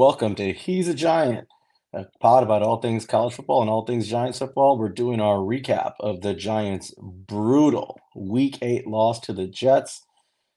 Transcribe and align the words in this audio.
welcome 0.00 0.34
to 0.34 0.50
He's 0.54 0.88
a 0.88 0.94
Giant, 0.94 1.46
a 1.92 2.06
pod 2.20 2.42
about 2.42 2.62
all 2.62 2.80
things 2.80 3.04
college 3.04 3.34
football 3.34 3.60
and 3.60 3.68
all 3.68 3.84
things 3.84 4.08
Giants 4.08 4.38
football. 4.38 4.78
We're 4.78 4.88
doing 4.88 5.20
our 5.20 5.36
recap 5.36 5.92
of 6.00 6.22
the 6.22 6.32
Giants' 6.32 6.94
brutal 6.98 8.00
Week 8.16 8.56
8 8.62 8.86
loss 8.86 9.20
to 9.20 9.34
the 9.34 9.46
Jets. 9.46 10.06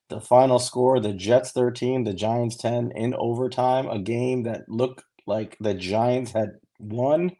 The 0.08 0.22
final 0.22 0.60
score 0.60 1.02
the 1.02 1.12
Jets 1.12 1.52
13, 1.52 2.06
the 2.06 2.14
Giants 2.14 2.56
10 2.56 2.94
in 2.96 3.14
overtime, 3.16 3.90
a 3.90 4.00
game 4.00 4.44
that 4.44 4.62
looked 4.70 5.04
like 5.28 5.58
the 5.60 5.74
Giants 5.74 6.32
had 6.32 6.52
won 6.80 7.34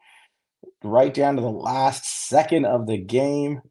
right 0.84 1.14
down 1.14 1.38
to 1.38 1.42
the 1.42 1.48
last 1.48 2.28
second 2.28 2.66
of 2.66 2.86
the 2.86 2.98
game. 2.98 3.62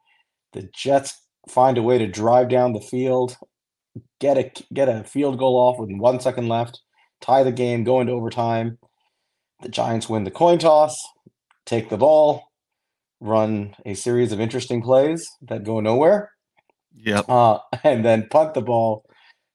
The 0.54 0.70
Jets 0.74 1.20
find 1.50 1.76
a 1.76 1.82
way 1.82 1.98
to 1.98 2.06
drive 2.06 2.48
down 2.48 2.72
the 2.72 2.80
field, 2.80 3.36
get 4.20 4.38
a 4.38 4.50
get 4.72 4.88
a 4.88 5.04
field 5.04 5.38
goal 5.38 5.58
off 5.58 5.78
with 5.78 5.90
one 5.92 6.18
second 6.18 6.48
left, 6.48 6.80
tie 7.22 7.42
the 7.42 7.52
game, 7.52 7.84
go 7.84 8.00
into 8.00 8.12
overtime. 8.12 8.78
The 9.62 9.68
Giants 9.68 10.08
win 10.08 10.24
the 10.24 10.30
coin 10.30 10.58
toss, 10.58 11.00
take 11.64 11.88
the 11.88 11.96
ball, 11.96 12.44
run 13.20 13.74
a 13.86 13.94
series 13.94 14.32
of 14.32 14.40
interesting 14.40 14.82
plays 14.82 15.26
that 15.42 15.64
go 15.64 15.80
nowhere. 15.80 16.32
Yep. 16.94 17.24
Uh, 17.28 17.58
and 17.84 18.04
then 18.04 18.28
punt 18.28 18.54
the 18.54 18.60
ball. 18.60 19.04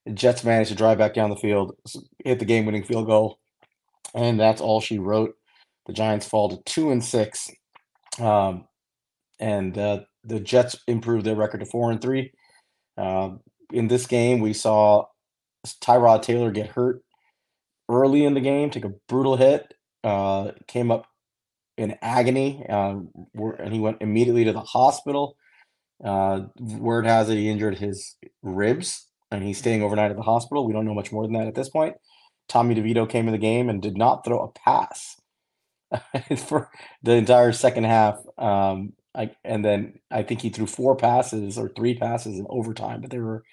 The 0.05 0.13
Jets 0.13 0.43
manage 0.43 0.69
to 0.69 0.75
drive 0.75 0.97
back 0.97 1.13
down 1.13 1.29
the 1.29 1.35
field, 1.35 1.75
hit 2.23 2.39
the 2.39 2.45
game-winning 2.45 2.85
field 2.85 3.07
goal, 3.07 3.39
and 4.15 4.39
that's 4.39 4.61
all 4.61 4.79
she 4.79 4.99
wrote. 4.99 5.35
The 5.85 5.93
Giants 5.93 6.25
fall 6.25 6.49
to 6.49 6.63
two 6.65 6.91
and 6.91 7.03
six, 7.03 7.49
um, 8.17 8.65
and 9.39 9.77
uh, 9.77 9.99
the 10.23 10.39
Jets 10.39 10.77
improved 10.87 11.25
their 11.25 11.35
record 11.35 11.59
to 11.59 11.65
four 11.65 11.91
and 11.91 12.01
three. 12.01 12.31
Uh, 12.97 13.31
in 13.73 13.89
this 13.89 14.07
game, 14.07 14.39
we 14.39 14.53
saw 14.53 15.05
Tyrod 15.81 16.21
Taylor 16.21 16.51
get 16.51 16.67
hurt 16.67 17.01
early 17.89 18.25
in 18.25 18.33
the 18.33 18.41
game, 18.41 18.69
take 18.69 18.85
a 18.85 18.93
brutal 19.07 19.37
hit, 19.37 19.73
uh, 20.03 20.51
came 20.67 20.91
up 20.91 21.07
in 21.77 21.97
agony, 22.01 22.65
um, 22.69 23.09
and 23.59 23.73
he 23.73 23.79
went 23.79 24.01
immediately 24.01 24.45
to 24.45 24.53
the 24.53 24.61
hospital. 24.61 25.37
Uh, 26.03 26.41
word 26.59 27.05
has 27.05 27.29
it 27.29 27.35
he 27.35 27.49
injured 27.49 27.77
his 27.77 28.15
ribs, 28.41 29.07
and 29.31 29.43
he's 29.43 29.57
staying 29.57 29.83
overnight 29.83 30.11
at 30.11 30.17
the 30.17 30.23
hospital. 30.23 30.65
We 30.65 30.73
don't 30.73 30.85
know 30.85 30.93
much 30.93 31.11
more 31.11 31.23
than 31.23 31.33
that 31.33 31.47
at 31.47 31.55
this 31.55 31.69
point. 31.69 31.95
Tommy 32.47 32.75
DeVito 32.75 33.09
came 33.09 33.27
in 33.27 33.33
the 33.33 33.37
game 33.37 33.69
and 33.69 33.81
did 33.81 33.97
not 33.97 34.23
throw 34.23 34.39
a 34.39 34.59
pass 34.59 35.19
for 36.47 36.69
the 37.03 37.13
entire 37.13 37.51
second 37.51 37.85
half. 37.85 38.17
Um, 38.37 38.93
I, 39.13 39.31
and 39.43 39.65
then 39.65 39.99
I 40.11 40.23
think 40.23 40.41
he 40.41 40.49
threw 40.49 40.67
four 40.67 40.95
passes 40.95 41.57
or 41.57 41.69
three 41.69 41.95
passes 41.95 42.39
in 42.39 42.45
overtime, 42.49 43.01
but 43.01 43.09
there 43.09 43.23
were 43.23 43.43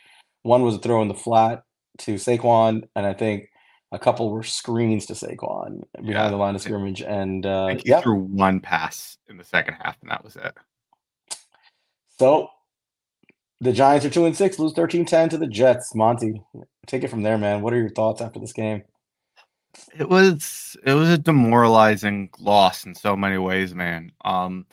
one 0.43 0.63
was 0.63 0.75
a 0.75 0.79
throw 0.79 1.01
in 1.01 1.09
the 1.09 1.15
flat 1.15 1.63
to 1.99 2.15
Saquon, 2.15 2.83
and 2.95 3.07
I 3.07 3.15
think 3.15 3.49
a 3.95 3.99
couple 3.99 4.31
were 4.31 4.43
screens 4.43 5.07
to 5.07 5.13
Saquon 5.13 5.83
behind 5.95 6.09
yeah. 6.09 6.29
the 6.29 6.37
line 6.37 6.55
of 6.55 6.63
scrimmage. 6.63 7.03
And 7.03 7.47
uh, 7.47 7.69
he 7.69 7.83
yeah. 7.87 8.01
threw 8.01 8.19
one 8.19 8.61
pass 8.61 9.19
in 9.29 9.37
the 9.37 9.45
second 9.45 9.75
half, 9.75 9.97
and 10.03 10.11
that 10.11 10.25
was 10.25 10.37
it. 10.37 10.55
So 12.19 12.49
the 13.61 13.73
Giants 13.73 14.05
are 14.05 14.11
two 14.11 14.27
and 14.27 14.37
six, 14.37 14.59
lose 14.59 14.75
13-10 14.75 15.31
to 15.31 15.39
the 15.39 15.47
Jets. 15.47 15.95
Monty, 15.95 16.43
take 16.87 17.05
it 17.05 17.09
from 17.09 17.23
there, 17.23 17.39
man. 17.39 17.63
What 17.63 17.73
are 17.73 17.79
your 17.79 17.91
thoughts 17.91 18.21
after 18.21 18.41
this 18.41 18.53
game? 18.53 18.83
It 19.97 20.09
was 20.09 20.77
it 20.85 20.95
was 20.95 21.09
a 21.09 21.19
demoralizing 21.19 22.31
loss 22.39 22.85
in 22.85 22.95
so 22.95 23.17
many 23.17 23.39
ways, 23.39 23.75
man. 23.75 24.13
Um, 24.25 24.67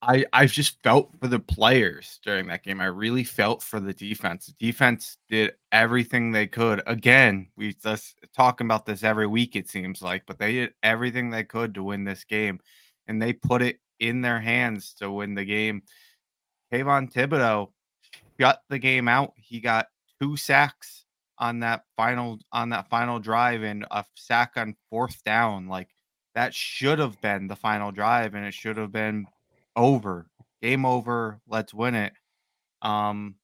I 0.00 0.24
I 0.32 0.46
just 0.46 0.80
felt 0.82 1.10
for 1.20 1.26
the 1.26 1.40
players 1.40 2.20
during 2.24 2.46
that 2.48 2.62
game. 2.62 2.80
I 2.80 2.86
really 2.86 3.24
felt 3.24 3.62
for 3.62 3.80
the 3.80 3.92
defense. 3.92 4.46
The 4.46 4.66
defense 4.66 5.18
did 5.28 5.54
everything 5.72 6.30
they 6.30 6.46
could. 6.46 6.82
Again, 6.86 7.48
we 7.56 7.74
just 7.74 8.18
talking 8.36 8.66
about 8.66 8.86
this 8.86 9.02
every 9.02 9.26
week 9.26 9.56
it 9.56 9.68
seems 9.68 10.00
like, 10.00 10.24
but 10.26 10.38
they 10.38 10.52
did 10.52 10.74
everything 10.82 11.30
they 11.30 11.44
could 11.44 11.74
to 11.74 11.82
win 11.82 12.04
this 12.04 12.24
game, 12.24 12.60
and 13.08 13.20
they 13.20 13.32
put 13.32 13.60
it 13.62 13.80
in 13.98 14.20
their 14.20 14.40
hands 14.40 14.94
to 14.94 15.10
win 15.10 15.34
the 15.34 15.44
game. 15.44 15.82
Kayvon 16.72 17.12
Thibodeaux 17.12 17.72
shut 18.38 18.62
the 18.68 18.78
game 18.78 19.08
out. 19.08 19.32
He 19.36 19.60
got 19.60 19.88
two 20.20 20.36
sacks 20.36 21.06
on 21.38 21.60
that 21.60 21.84
final 21.96 22.38
on 22.52 22.68
that 22.70 22.88
final 22.88 23.18
drive 23.18 23.62
and 23.62 23.84
a 23.90 24.04
sack 24.14 24.52
on 24.56 24.76
fourth 24.90 25.22
down. 25.24 25.66
Like 25.68 25.88
that 26.36 26.54
should 26.54 27.00
have 27.00 27.20
been 27.20 27.48
the 27.48 27.56
final 27.56 27.90
drive, 27.90 28.34
and 28.34 28.46
it 28.46 28.54
should 28.54 28.76
have 28.76 28.92
been 28.92 29.26
over. 29.78 30.26
Game 30.60 30.84
over. 30.84 31.40
Let's 31.48 31.72
win 31.72 31.94
it. 31.94 32.12
Um, 32.82 33.36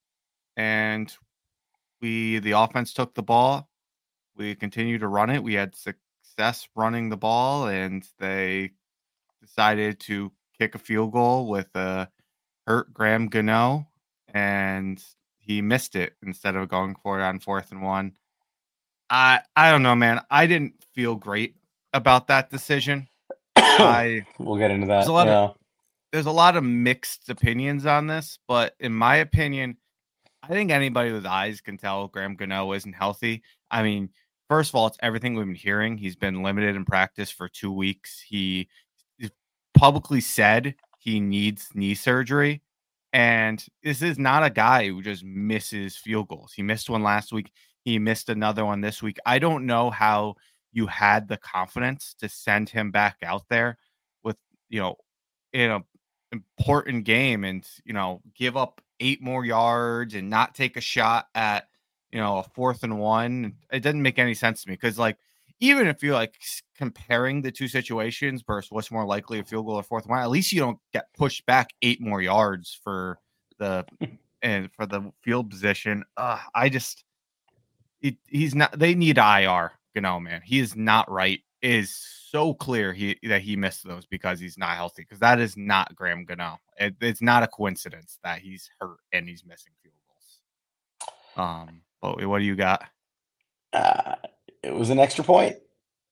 and 0.56 1.14
we 2.00 2.40
the 2.40 2.52
offense 2.52 2.92
took 2.92 3.14
the 3.14 3.22
ball. 3.22 3.68
We 4.36 4.54
continued 4.54 5.00
to 5.00 5.08
run 5.08 5.30
it. 5.30 5.42
We 5.42 5.54
had 5.54 5.74
success 5.74 6.68
running 6.74 7.08
the 7.08 7.16
ball, 7.16 7.68
and 7.68 8.06
they 8.18 8.72
decided 9.40 10.00
to 10.00 10.32
kick 10.58 10.74
a 10.74 10.78
field 10.78 11.12
goal 11.12 11.48
with 11.48 11.68
a 11.74 12.08
hurt 12.66 12.92
Graham 12.92 13.28
Gano, 13.28 13.86
and 14.32 15.02
he 15.38 15.62
missed 15.62 15.94
it 15.94 16.14
instead 16.24 16.56
of 16.56 16.68
going 16.68 16.96
for 16.96 17.20
it 17.20 17.22
on 17.22 17.38
fourth 17.38 17.70
and 17.70 17.82
one. 17.82 18.12
I 19.08 19.40
I 19.54 19.70
don't 19.70 19.82
know, 19.82 19.94
man. 19.94 20.20
I 20.30 20.46
didn't 20.46 20.74
feel 20.94 21.14
great 21.14 21.54
about 21.92 22.26
that 22.26 22.50
decision. 22.50 23.08
I 23.56 24.26
we'll 24.38 24.58
get 24.58 24.72
into 24.72 24.86
that. 24.88 24.96
There's 24.96 25.08
a 25.08 25.12
lot 25.12 25.26
yeah. 25.26 25.38
of 25.38 25.56
there's 26.14 26.26
a 26.26 26.30
lot 26.30 26.56
of 26.56 26.62
mixed 26.62 27.28
opinions 27.28 27.86
on 27.86 28.06
this, 28.06 28.38
but 28.46 28.76
in 28.78 28.94
my 28.94 29.16
opinion, 29.16 29.76
I 30.44 30.46
think 30.46 30.70
anybody 30.70 31.10
with 31.10 31.26
eyes 31.26 31.60
can 31.60 31.76
tell 31.76 32.06
Graham 32.06 32.36
Gano 32.36 32.72
isn't 32.72 32.92
healthy. 32.92 33.42
I 33.68 33.82
mean, 33.82 34.10
first 34.48 34.70
of 34.70 34.76
all, 34.76 34.86
it's 34.86 34.96
everything 35.02 35.34
we've 35.34 35.44
been 35.44 35.56
hearing. 35.56 35.98
He's 35.98 36.14
been 36.14 36.44
limited 36.44 36.76
in 36.76 36.84
practice 36.84 37.32
for 37.32 37.48
two 37.48 37.72
weeks. 37.72 38.20
He 38.20 38.68
publicly 39.76 40.20
said 40.20 40.76
he 41.00 41.18
needs 41.18 41.70
knee 41.74 41.96
surgery. 41.96 42.62
And 43.12 43.66
this 43.82 44.00
is 44.00 44.16
not 44.16 44.44
a 44.44 44.50
guy 44.50 44.86
who 44.86 45.02
just 45.02 45.24
misses 45.24 45.96
field 45.96 46.28
goals. 46.28 46.52
He 46.52 46.62
missed 46.62 46.88
one 46.88 47.02
last 47.02 47.32
week. 47.32 47.50
He 47.84 47.98
missed 47.98 48.28
another 48.28 48.64
one 48.64 48.82
this 48.82 49.02
week. 49.02 49.18
I 49.26 49.40
don't 49.40 49.66
know 49.66 49.90
how 49.90 50.36
you 50.72 50.86
had 50.86 51.26
the 51.26 51.38
confidence 51.38 52.14
to 52.20 52.28
send 52.28 52.68
him 52.68 52.92
back 52.92 53.16
out 53.24 53.42
there 53.50 53.78
with, 54.22 54.36
you 54.68 54.78
know, 54.78 54.94
in 55.52 55.72
a 55.72 55.82
important 56.34 57.04
game 57.04 57.44
and 57.44 57.66
you 57.84 57.92
know 57.92 58.20
give 58.34 58.56
up 58.56 58.80
eight 59.00 59.22
more 59.22 59.44
yards 59.44 60.14
and 60.14 60.28
not 60.28 60.54
take 60.54 60.76
a 60.76 60.80
shot 60.80 61.28
at 61.34 61.68
you 62.10 62.20
know 62.20 62.38
a 62.38 62.42
fourth 62.42 62.82
and 62.82 62.98
one 62.98 63.54
it 63.72 63.80
doesn't 63.80 64.02
make 64.02 64.18
any 64.18 64.34
sense 64.34 64.62
to 64.62 64.68
me 64.68 64.74
because 64.74 64.98
like 64.98 65.16
even 65.60 65.86
if 65.86 66.02
you're 66.02 66.14
like 66.14 66.34
comparing 66.76 67.40
the 67.40 67.52
two 67.52 67.68
situations 67.68 68.42
versus 68.46 68.70
what's 68.70 68.90
more 68.90 69.04
likely 69.06 69.38
a 69.38 69.44
field 69.44 69.66
goal 69.66 69.76
or 69.76 69.82
fourth 69.82 70.06
one 70.06 70.18
at 70.18 70.30
least 70.30 70.52
you 70.52 70.60
don't 70.60 70.78
get 70.92 71.12
pushed 71.16 71.46
back 71.46 71.70
eight 71.82 72.00
more 72.00 72.20
yards 72.20 72.78
for 72.82 73.18
the 73.58 73.84
and 74.42 74.70
for 74.72 74.86
the 74.86 75.12
field 75.22 75.48
position 75.48 76.04
uh, 76.16 76.38
i 76.54 76.68
just 76.68 77.04
he, 78.00 78.18
he's 78.28 78.54
not 78.54 78.76
they 78.78 78.94
need 78.94 79.18
ir 79.18 79.72
you 79.94 80.00
know 80.00 80.18
man 80.18 80.40
he 80.44 80.58
is 80.58 80.74
not 80.74 81.10
right 81.10 81.40
is 81.64 81.96
so 82.30 82.52
clear 82.52 82.92
he 82.92 83.18
that 83.24 83.40
he 83.40 83.56
missed 83.56 83.86
those 83.86 84.06
because 84.06 84.38
he's 84.38 84.58
not 84.58 84.76
healthy. 84.76 85.02
Because 85.02 85.20
that 85.20 85.40
is 85.40 85.56
not 85.56 85.94
Graham 85.96 86.24
Gano. 86.24 86.58
It, 86.78 86.94
it's 87.00 87.22
not 87.22 87.42
a 87.42 87.48
coincidence 87.48 88.18
that 88.22 88.40
he's 88.40 88.68
hurt 88.78 88.98
and 89.12 89.28
he's 89.28 89.44
missing 89.44 89.72
field 89.82 89.94
goals. 90.06 91.48
Um, 91.48 91.80
but 92.02 92.24
what 92.26 92.40
do 92.40 92.44
you 92.44 92.54
got? 92.54 92.84
Uh, 93.72 94.16
it 94.62 94.74
was 94.74 94.90
an 94.90 94.98
extra 94.98 95.24
point. 95.24 95.56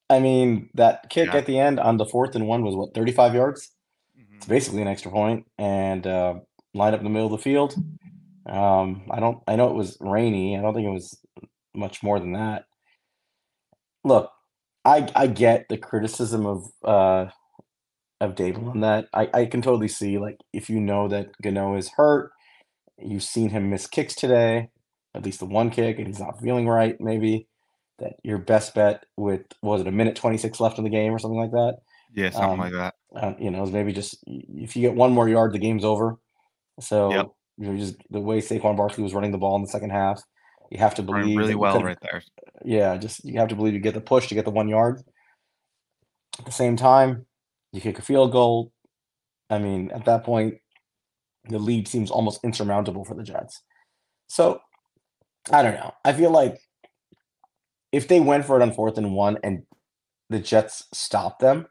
I 0.08 0.20
mean, 0.20 0.70
that 0.74 1.10
kick 1.10 1.28
yeah. 1.28 1.36
at 1.36 1.46
the 1.46 1.58
end 1.58 1.78
on 1.78 1.96
the 1.96 2.06
fourth 2.06 2.34
and 2.34 2.48
one 2.48 2.64
was 2.64 2.74
what 2.74 2.94
thirty 2.94 3.12
five 3.12 3.34
yards. 3.34 3.70
Mm-hmm. 4.18 4.36
It's 4.36 4.46
basically 4.46 4.82
an 4.82 4.88
extra 4.88 5.10
point, 5.10 5.46
and 5.58 6.06
uh, 6.06 6.34
line 6.74 6.94
up 6.94 7.00
in 7.00 7.04
the 7.04 7.10
middle 7.10 7.26
of 7.26 7.32
the 7.32 7.38
field. 7.38 7.74
Um, 8.46 9.08
I 9.10 9.20
don't. 9.20 9.42
I 9.46 9.56
know 9.56 9.68
it 9.68 9.76
was 9.76 9.96
rainy. 10.00 10.56
I 10.56 10.62
don't 10.62 10.74
think 10.74 10.86
it 10.86 10.90
was 10.90 11.18
much 11.74 12.02
more 12.02 12.18
than 12.20 12.32
that. 12.32 12.64
Look, 14.04 14.30
I 14.84 15.08
I 15.14 15.26
get 15.26 15.68
the 15.68 15.78
criticism 15.78 16.46
of 16.46 16.64
uh 16.84 17.26
of 18.20 18.34
Daboll 18.34 18.70
on 18.70 18.80
that. 18.80 19.08
I 19.12 19.28
I 19.32 19.46
can 19.46 19.62
totally 19.62 19.88
see 19.88 20.18
like 20.18 20.38
if 20.52 20.70
you 20.70 20.80
know 20.80 21.08
that 21.08 21.30
Gano 21.42 21.76
is 21.76 21.90
hurt, 21.96 22.32
you've 22.98 23.22
seen 23.22 23.50
him 23.50 23.70
miss 23.70 23.86
kicks 23.86 24.14
today, 24.14 24.70
at 25.14 25.24
least 25.24 25.40
the 25.40 25.46
one 25.46 25.70
kick, 25.70 25.98
and 25.98 26.06
he's 26.06 26.20
not 26.20 26.40
feeling 26.40 26.68
right. 26.68 27.00
Maybe 27.00 27.48
that 27.98 28.14
your 28.22 28.38
best 28.38 28.74
bet 28.74 29.04
with 29.16 29.42
was 29.62 29.80
it 29.80 29.86
a 29.86 29.92
minute 29.92 30.16
twenty 30.16 30.38
six 30.38 30.60
left 30.60 30.78
in 30.78 30.84
the 30.84 30.90
game 30.90 31.12
or 31.12 31.18
something 31.18 31.38
like 31.38 31.52
that. 31.52 31.78
Yeah, 32.14 32.30
something 32.30 32.50
um, 32.50 32.58
like 32.58 32.72
that. 32.72 32.94
Uh, 33.14 33.34
you 33.38 33.50
know, 33.50 33.64
maybe 33.66 33.92
just 33.92 34.18
if 34.26 34.76
you 34.76 34.82
get 34.82 34.94
one 34.94 35.12
more 35.12 35.28
yard, 35.28 35.52
the 35.52 35.58
game's 35.58 35.84
over. 35.84 36.18
So 36.80 37.12
yep. 37.12 37.28
you 37.58 37.66
know, 37.68 37.76
just 37.76 37.96
the 38.10 38.20
way 38.20 38.40
Saquon 38.40 38.76
Barkley 38.76 39.02
was 39.02 39.14
running 39.14 39.32
the 39.32 39.38
ball 39.38 39.56
in 39.56 39.62
the 39.62 39.68
second 39.68 39.90
half, 39.90 40.22
you 40.72 40.78
have 40.78 40.94
to 40.94 41.02
believe 41.02 41.36
really 41.36 41.54
well 41.54 41.82
right 41.82 41.98
there. 42.00 42.22
Yeah, 42.64 42.96
just 42.96 43.22
you 43.26 43.38
have 43.38 43.48
to 43.48 43.54
believe 43.54 43.74
you 43.74 43.80
get 43.80 43.92
the 43.92 44.00
push 44.00 44.28
to 44.28 44.34
get 44.34 44.46
the 44.46 44.50
one 44.50 44.68
yard. 44.68 45.02
At 46.38 46.46
the 46.46 46.52
same 46.52 46.76
time, 46.76 47.26
you 47.72 47.82
kick 47.82 47.98
a 47.98 48.02
field 48.02 48.32
goal. 48.32 48.72
I 49.50 49.58
mean, 49.58 49.90
at 49.90 50.06
that 50.06 50.24
point, 50.24 50.54
the 51.44 51.58
lead 51.58 51.88
seems 51.88 52.10
almost 52.10 52.42
insurmountable 52.42 53.04
for 53.04 53.14
the 53.14 53.22
Jets. 53.22 53.60
So 54.28 54.60
I 55.50 55.62
don't 55.62 55.74
know. 55.74 55.92
I 56.06 56.14
feel 56.14 56.30
like 56.30 56.58
if 57.92 58.08
they 58.08 58.20
went 58.20 58.46
for 58.46 58.58
it 58.58 58.62
on 58.62 58.72
fourth 58.72 58.96
and 58.96 59.12
one 59.12 59.36
and 59.44 59.64
the 60.30 60.38
Jets 60.38 60.84
stopped 60.94 61.40
them 61.40 61.66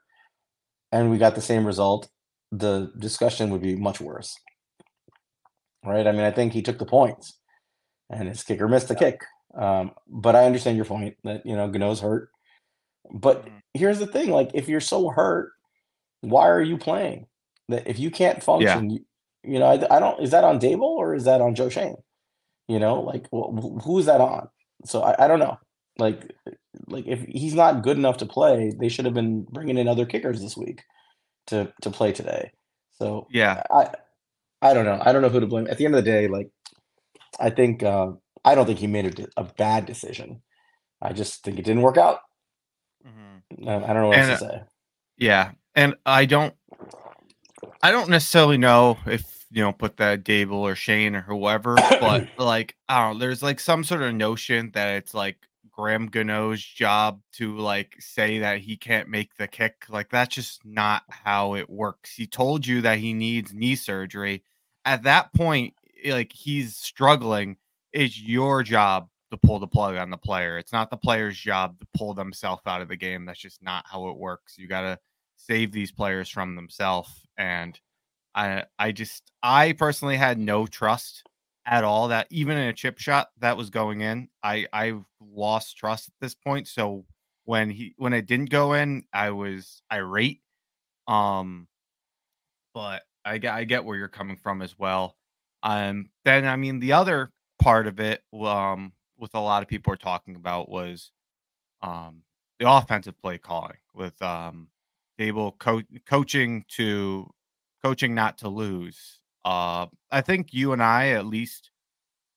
and 0.92 1.09
we 1.09 1.18
got 1.18 1.33
the 1.33 1.42
same 1.42 1.65
result, 1.65 2.07
the 2.51 2.92
discussion 3.00 3.50
would 3.50 3.63
be 3.63 3.75
much 3.75 4.00
worse. 4.00 4.38
Right? 5.83 6.06
I 6.06 6.12
mean, 6.12 6.21
I 6.21 6.30
think 6.30 6.53
he 6.53 6.62
took 6.62 6.77
the 6.77 6.86
points 6.86 7.40
and 8.11 8.29
his 8.29 8.43
kicker 8.43 8.67
missed 8.67 8.89
the 8.89 8.95
kick. 8.95 9.21
Um, 9.55 9.91
but 10.07 10.35
I 10.35 10.45
understand 10.45 10.77
your 10.77 10.85
point 10.85 11.17
that, 11.23 11.45
you 11.45 11.55
know, 11.55 11.69
Gano's 11.69 12.01
hurt. 12.01 12.29
But 13.11 13.45
Mhm. 13.45 13.61
here's 13.73 13.99
the 13.99 14.07
thing, 14.07 14.31
like 14.31 14.51
if 14.53 14.69
you're 14.69 14.81
so 14.81 15.09
hurt, 15.09 15.51
why 16.21 16.49
are 16.49 16.61
you 16.61 16.77
playing? 16.77 17.27
That 17.69 17.87
if 17.87 17.99
you 17.99 18.11
can't 18.11 18.43
function, 18.43 18.89
you, 18.91 19.05
you 19.43 19.59
know, 19.59 19.65
I, 19.67 19.95
I 19.95 19.99
don't 19.99 20.21
is 20.21 20.31
that 20.31 20.43
on 20.43 20.59
Daboll 20.59 20.97
or 20.99 21.15
is 21.15 21.25
that 21.25 21.41
on 21.41 21.55
Joe 21.55 21.69
Schoen? 21.69 21.97
You 22.67 22.79
know, 22.79 23.01
like 23.01 23.25
wh- 23.33 23.51
wh- 23.57 23.83
who 23.83 23.99
is 23.99 24.05
that 24.07 24.21
on? 24.21 24.49
So 24.85 25.01
I, 25.03 25.25
I 25.25 25.27
don't 25.27 25.39
know. 25.39 25.57
Like 25.99 26.31
like 26.87 27.07
if 27.07 27.21
he's 27.23 27.53
not 27.55 27.83
good 27.83 27.97
enough 27.97 28.17
to 28.17 28.25
play, 28.25 28.71
they 28.79 28.89
should 28.89 29.05
have 29.05 29.13
been 29.13 29.43
bringing 29.43 29.77
in 29.77 29.87
other 29.87 30.05
kickers 30.05 30.41
this 30.41 30.55
week 30.57 30.83
to 31.47 31.73
to 31.81 31.89
play 31.91 32.11
today. 32.13 32.51
So 32.99 33.27
Yeah. 33.31 33.63
I 33.71 33.89
I 34.61 34.73
don't 34.73 34.85
know. 34.85 34.99
I 35.03 35.11
don't 35.11 35.21
know 35.23 35.29
who 35.29 35.39
to 35.41 35.47
blame. 35.47 35.67
At 35.67 35.77
the 35.77 35.85
end 35.85 35.95
of 35.95 36.03
the 36.05 36.11
day, 36.11 36.27
like 36.27 36.49
I 37.41 37.49
think 37.49 37.83
uh, 37.83 38.11
I 38.45 38.55
don't 38.55 38.65
think 38.65 38.79
he 38.79 38.88
made 38.88 39.19
a, 39.19 39.27
a 39.41 39.43
bad 39.43 39.85
decision. 39.85 40.41
I 41.01 41.13
just 41.13 41.43
think 41.43 41.59
it 41.59 41.65
didn't 41.65 41.81
work 41.81 41.97
out. 41.97 42.19
Mhm. 43.05 43.67
I, 43.67 43.75
I 43.75 43.93
don't 43.93 44.01
know 44.03 44.07
what 44.09 44.17
And, 44.17 44.31
else 44.31 44.39
to 44.39 44.45
say. 44.45 44.61
Yeah, 45.17 45.51
and 45.75 45.95
I 46.05 46.25
don't, 46.25 46.53
I 47.83 47.91
don't 47.91 48.09
necessarily 48.09 48.57
know 48.57 48.97
if 49.05 49.45
you 49.51 49.61
know 49.63 49.71
put 49.71 49.97
that 49.97 50.23
Daboll 50.23 50.61
or 50.61 50.75
Schoen 50.75 51.15
or 51.15 51.21
whoever, 51.21 51.75
but 51.75 52.27
like 52.38 52.75
I 52.88 53.03
don't 53.03 53.13
know, 53.13 53.19
there's 53.19 53.43
like 53.43 53.59
some 53.59 53.83
sort 53.83 54.01
of 54.03 54.13
notion 54.13 54.71
that 54.73 54.95
it's 54.95 55.13
like 55.13 55.38
Graham 55.71 56.07
Gano's 56.07 56.63
job 56.63 57.21
to 57.33 57.57
like 57.57 57.95
say 57.99 58.39
that 58.39 58.59
he 58.59 58.77
can't 58.77 59.09
make 59.09 59.35
the 59.35 59.47
kick. 59.47 59.85
Like 59.89 60.09
that's 60.09 60.35
just 60.35 60.63
not 60.65 61.03
how 61.09 61.55
it 61.55 61.69
works. 61.69 62.13
He 62.13 62.27
told 62.27 62.65
you 62.67 62.81
that 62.81 62.99
he 62.99 63.13
needs 63.13 63.53
knee 63.53 63.75
surgery. 63.75 64.43
At 64.85 65.03
that 65.03 65.33
point, 65.33 65.75
like 66.06 66.31
he's 66.33 66.75
struggling. 66.75 67.57
It's 67.94 68.19
your 68.19 68.63
job 68.63 69.09
to 69.31 69.38
pull 69.38 69.59
the 69.59 69.68
plug 69.68 69.95
on 69.95 70.09
the 70.09 70.18
player. 70.18 70.57
It's 70.57 70.74
not 70.74 70.89
the 70.89 70.98
player's 70.98 71.38
job 71.38 71.80
to 71.80 71.88
pull 71.98 72.13
themselves 72.13 72.62
out 72.65 72.81
of 72.81 72.89
the 72.89 72.95
game. 72.98 73.25
That's 73.25 73.39
just 73.39 73.62
not 73.63 73.86
how 73.88 74.09
it 74.09 74.18
works. 74.18 74.57
You 74.57 74.68
got 74.68 74.81
to 74.81 75.00
save 75.38 75.71
these 75.71 75.92
players 75.92 76.30
from 76.30 76.56
themselves. 76.56 77.09
And 77.38 77.80
I, 78.36 78.65
I 78.77 78.92
just, 78.92 79.31
I 79.42 79.74
personally 79.74 80.18
had 80.18 80.38
no 80.38 80.68
trust 80.68 81.24
at 81.65 81.83
all 81.83 82.09
that 82.09 82.27
even 82.30 82.57
in 82.57 82.68
a 82.68 82.74
chip 82.74 83.00
shot 83.00 83.30
that 83.39 83.57
was 83.57 83.69
going 83.69 84.01
in, 84.01 84.30
I, 84.44 84.68
I've 84.74 85.03
lost 85.19 85.77
trust 85.77 86.09
at 86.09 86.13
this 86.19 86.36
point. 86.36 86.68
So 86.68 87.06
when 87.45 87.69
he, 87.69 87.94
when 87.98 88.13
it 88.13 88.25
didn't 88.25 88.50
go 88.50 88.74
in, 88.74 89.03
I 89.13 89.31
was 89.31 89.81
irate. 89.92 90.42
Um, 91.07 91.68
but 92.74 93.03
I 93.25 93.39
I 93.44 93.63
get 93.65 93.83
where 93.83 93.98
you're 93.98 94.07
coming 94.07 94.38
from 94.38 94.62
as 94.62 94.77
well. 94.77 95.15
Um, 95.63 96.09
then 96.25 96.45
I 96.45 96.55
mean 96.55 96.79
the 96.79 96.93
other 96.93 97.31
part 97.61 97.87
of 97.87 97.99
it, 97.99 98.23
um, 98.33 98.93
with 99.17 99.35
a 99.35 99.39
lot 99.39 99.61
of 99.61 99.69
people 99.69 99.93
are 99.93 99.97
talking 99.97 100.35
about 100.35 100.69
was, 100.69 101.11
um, 101.81 102.23
the 102.59 102.69
offensive 102.69 103.19
play 103.19 103.37
calling 103.37 103.77
with 103.93 104.19
um, 104.21 104.67
co- 105.59 105.81
coaching 106.05 106.65
to 106.69 107.29
coaching 107.83 108.13
not 108.15 108.37
to 108.39 108.49
lose. 108.49 109.19
Uh, 109.43 109.87
I 110.11 110.21
think 110.21 110.53
you 110.53 110.73
and 110.73 110.83
I, 110.83 111.09
at 111.09 111.25
least 111.25 111.71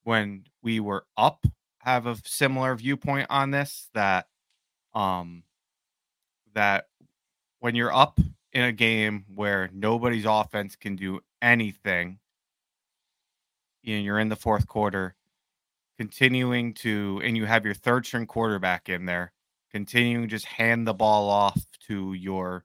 when 0.04 0.44
we 0.62 0.80
were 0.80 1.04
up, 1.16 1.44
have 1.78 2.06
a 2.06 2.16
similar 2.24 2.74
viewpoint 2.74 3.26
on 3.28 3.50
this. 3.50 3.90
That 3.94 4.26
um, 4.94 5.42
that 6.54 6.86
when 7.60 7.74
you're 7.74 7.94
up 7.94 8.18
in 8.52 8.62
a 8.62 8.72
game 8.72 9.24
where 9.34 9.68
nobody's 9.72 10.24
offense 10.24 10.76
can 10.76 10.96
do 10.96 11.20
anything, 11.42 12.18
and 13.86 14.04
you're 14.04 14.18
in 14.18 14.28
the 14.28 14.36
fourth 14.36 14.66
quarter, 14.66 15.14
continuing 15.98 16.74
to, 16.74 17.20
and 17.24 17.36
you 17.36 17.44
have 17.46 17.64
your 17.64 17.74
third 17.74 18.06
string 18.06 18.26
quarterback 18.26 18.88
in 18.88 19.06
there, 19.06 19.32
continuing 19.70 20.28
just 20.28 20.46
hand 20.46 20.86
the 20.86 20.94
ball 20.94 21.28
off 21.28 21.60
to 21.88 22.12
your 22.14 22.64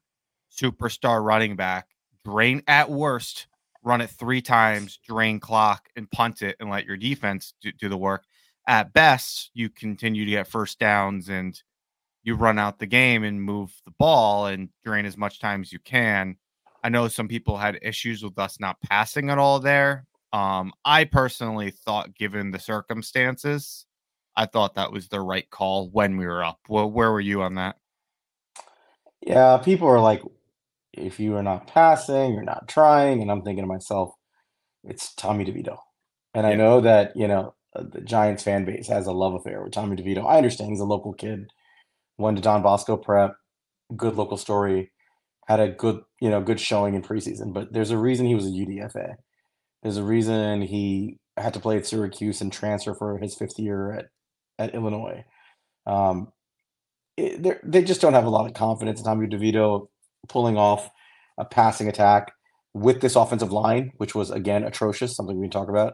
superstar 0.56 1.24
running 1.24 1.56
back, 1.56 1.88
drain 2.26 2.62
at 2.68 2.90
worst, 2.90 3.48
run 3.84 4.02
it 4.02 4.10
three 4.10 4.42
times, 4.42 5.00
drain 5.08 5.40
clock, 5.40 5.90
and 5.96 6.10
punt 6.12 6.42
it, 6.42 6.56
and 6.60 6.70
let 6.70 6.86
your 6.86 6.98
defense 6.98 7.54
do, 7.62 7.72
do 7.72 7.90
the 7.90 7.98
work. 7.98 8.26
At 8.68 8.94
best, 8.94 9.52
you 9.54 9.70
continue 9.70 10.26
to 10.26 10.32
get 10.32 10.48
first 10.48 10.80
downs 10.80 11.30
and 11.30 11.62
you 12.24 12.36
run 12.36 12.60
out 12.60 12.80
the 12.80 12.86
game 12.86 13.24
and 13.24 13.42
move 13.42 13.74
the 13.86 13.94
ball 13.98 14.48
and 14.48 14.70
drain 14.84 15.06
as 15.06 15.18
much 15.18 15.40
time 15.40 15.62
as 15.62 15.72
you 15.72 15.80
can. 15.80 16.38
I 16.84 16.90
know 16.90 17.08
some 17.08 17.28
people 17.28 17.58
had 17.58 17.80
issues 17.82 18.24
with 18.24 18.38
us 18.38 18.60
not 18.60 18.80
passing 18.82 19.30
at 19.30 19.38
all 19.38 19.60
there. 19.60 20.06
Um, 20.32 20.74
I 20.86 21.06
personally 21.06 21.72
thought, 21.72 22.16
given 22.16 22.52
the 22.52 22.60
circumstances, 22.60 23.86
I 24.36 24.46
thought 24.46 24.76
that 24.76 24.92
was 24.92 25.08
the 25.08 25.22
right 25.22 25.50
call 25.50 25.90
when 25.90 26.18
we 26.18 26.26
were 26.26 26.44
up. 26.44 26.60
Well, 26.70 26.90
where 26.90 27.12
were 27.12 27.20
you 27.20 27.42
on 27.42 27.56
that? 27.56 27.78
Yeah, 29.22 29.58
people 29.58 29.88
are 29.88 30.00
like, 30.00 30.22
if 30.94 31.20
you 31.20 31.36
are 31.36 31.44
not 31.44 31.68
passing, 31.68 32.34
you're 32.34 32.44
not 32.44 32.68
trying, 32.68 33.22
and 33.22 33.32
I'm 33.32 33.42
thinking 33.42 33.64
to 33.64 33.68
myself, 33.68 34.14
it's 34.84 35.14
Tommy 35.16 35.46
DeVito, 35.46 35.78
and 36.34 36.48
I 36.48 36.56
know 36.56 36.82
that 36.82 37.16
you 37.16 37.28
know 37.28 37.54
uh, 37.76 37.84
the 37.84 38.02
Giants 38.02 38.44
fan 38.44 38.66
base 38.66 38.88
has 38.88 39.08
a 39.08 39.12
love 39.12 39.34
affair 39.34 39.62
with 39.62 39.74
Tommy 39.74 39.98
DeVito. 39.98 40.26
I 40.26 40.38
understand 40.38 40.72
he's 40.72 40.80
a 40.80 40.86
local 40.86 41.14
kid, 41.14 41.52
went 42.18 42.38
to 42.38 42.44
Don 42.44 42.62
Bosco 42.62 42.96
Prep, 42.98 43.36
good 43.96 44.16
local 44.16 44.38
story, 44.38 44.92
had 45.48 45.60
a 45.60 45.70
good 45.70 46.02
you 46.22 46.30
know 46.30 46.42
good 46.42 46.60
showing 46.60 46.96
in 46.96 47.02
preseason, 47.02 47.54
but 47.54 47.74
there's 47.74 47.92
a 47.92 47.98
reason 47.98 48.26
he 48.26 48.36
was 48.36 48.46
a 48.48 48.52
UDFA. 48.52 49.16
There's 49.84 49.98
a 49.98 50.04
reason 50.04 50.62
he 50.62 51.18
had 51.38 51.54
to 51.54 51.60
play 51.60 51.78
at 51.78 51.86
Syracuse 51.88 52.42
and 52.42 52.52
transfer 52.52 52.94
for 52.94 53.18
his 53.18 53.36
fifth 53.36 53.58
year 53.60 53.92
at 53.94 54.06
at 54.58 54.76
Illinois. 54.76 55.24
Um, 55.86 56.32
it, 57.18 57.42
they're- 57.42 57.82
just 57.84 58.02
don't 58.02 58.14
have 58.14 58.26
a 58.26 58.30
lot 58.30 58.46
of 58.46 58.54
confidence 58.54 59.00
in 59.00 59.06
Tommy 59.06 59.28
DeVito 59.28 59.88
pulling 60.28 60.58
off 60.58 60.90
a 61.38 61.46
passing 61.46 61.88
attack 61.88 62.32
with 62.74 63.00
this 63.02 63.16
offensive 63.16 63.52
line, 63.54 63.92
which 63.98 64.14
was 64.14 64.32
again 64.32 64.64
atrocious. 64.64 65.16
Something 65.16 65.40
we 65.40 65.46
can 65.46 65.52
talk 65.52 65.70
about. 65.70 65.94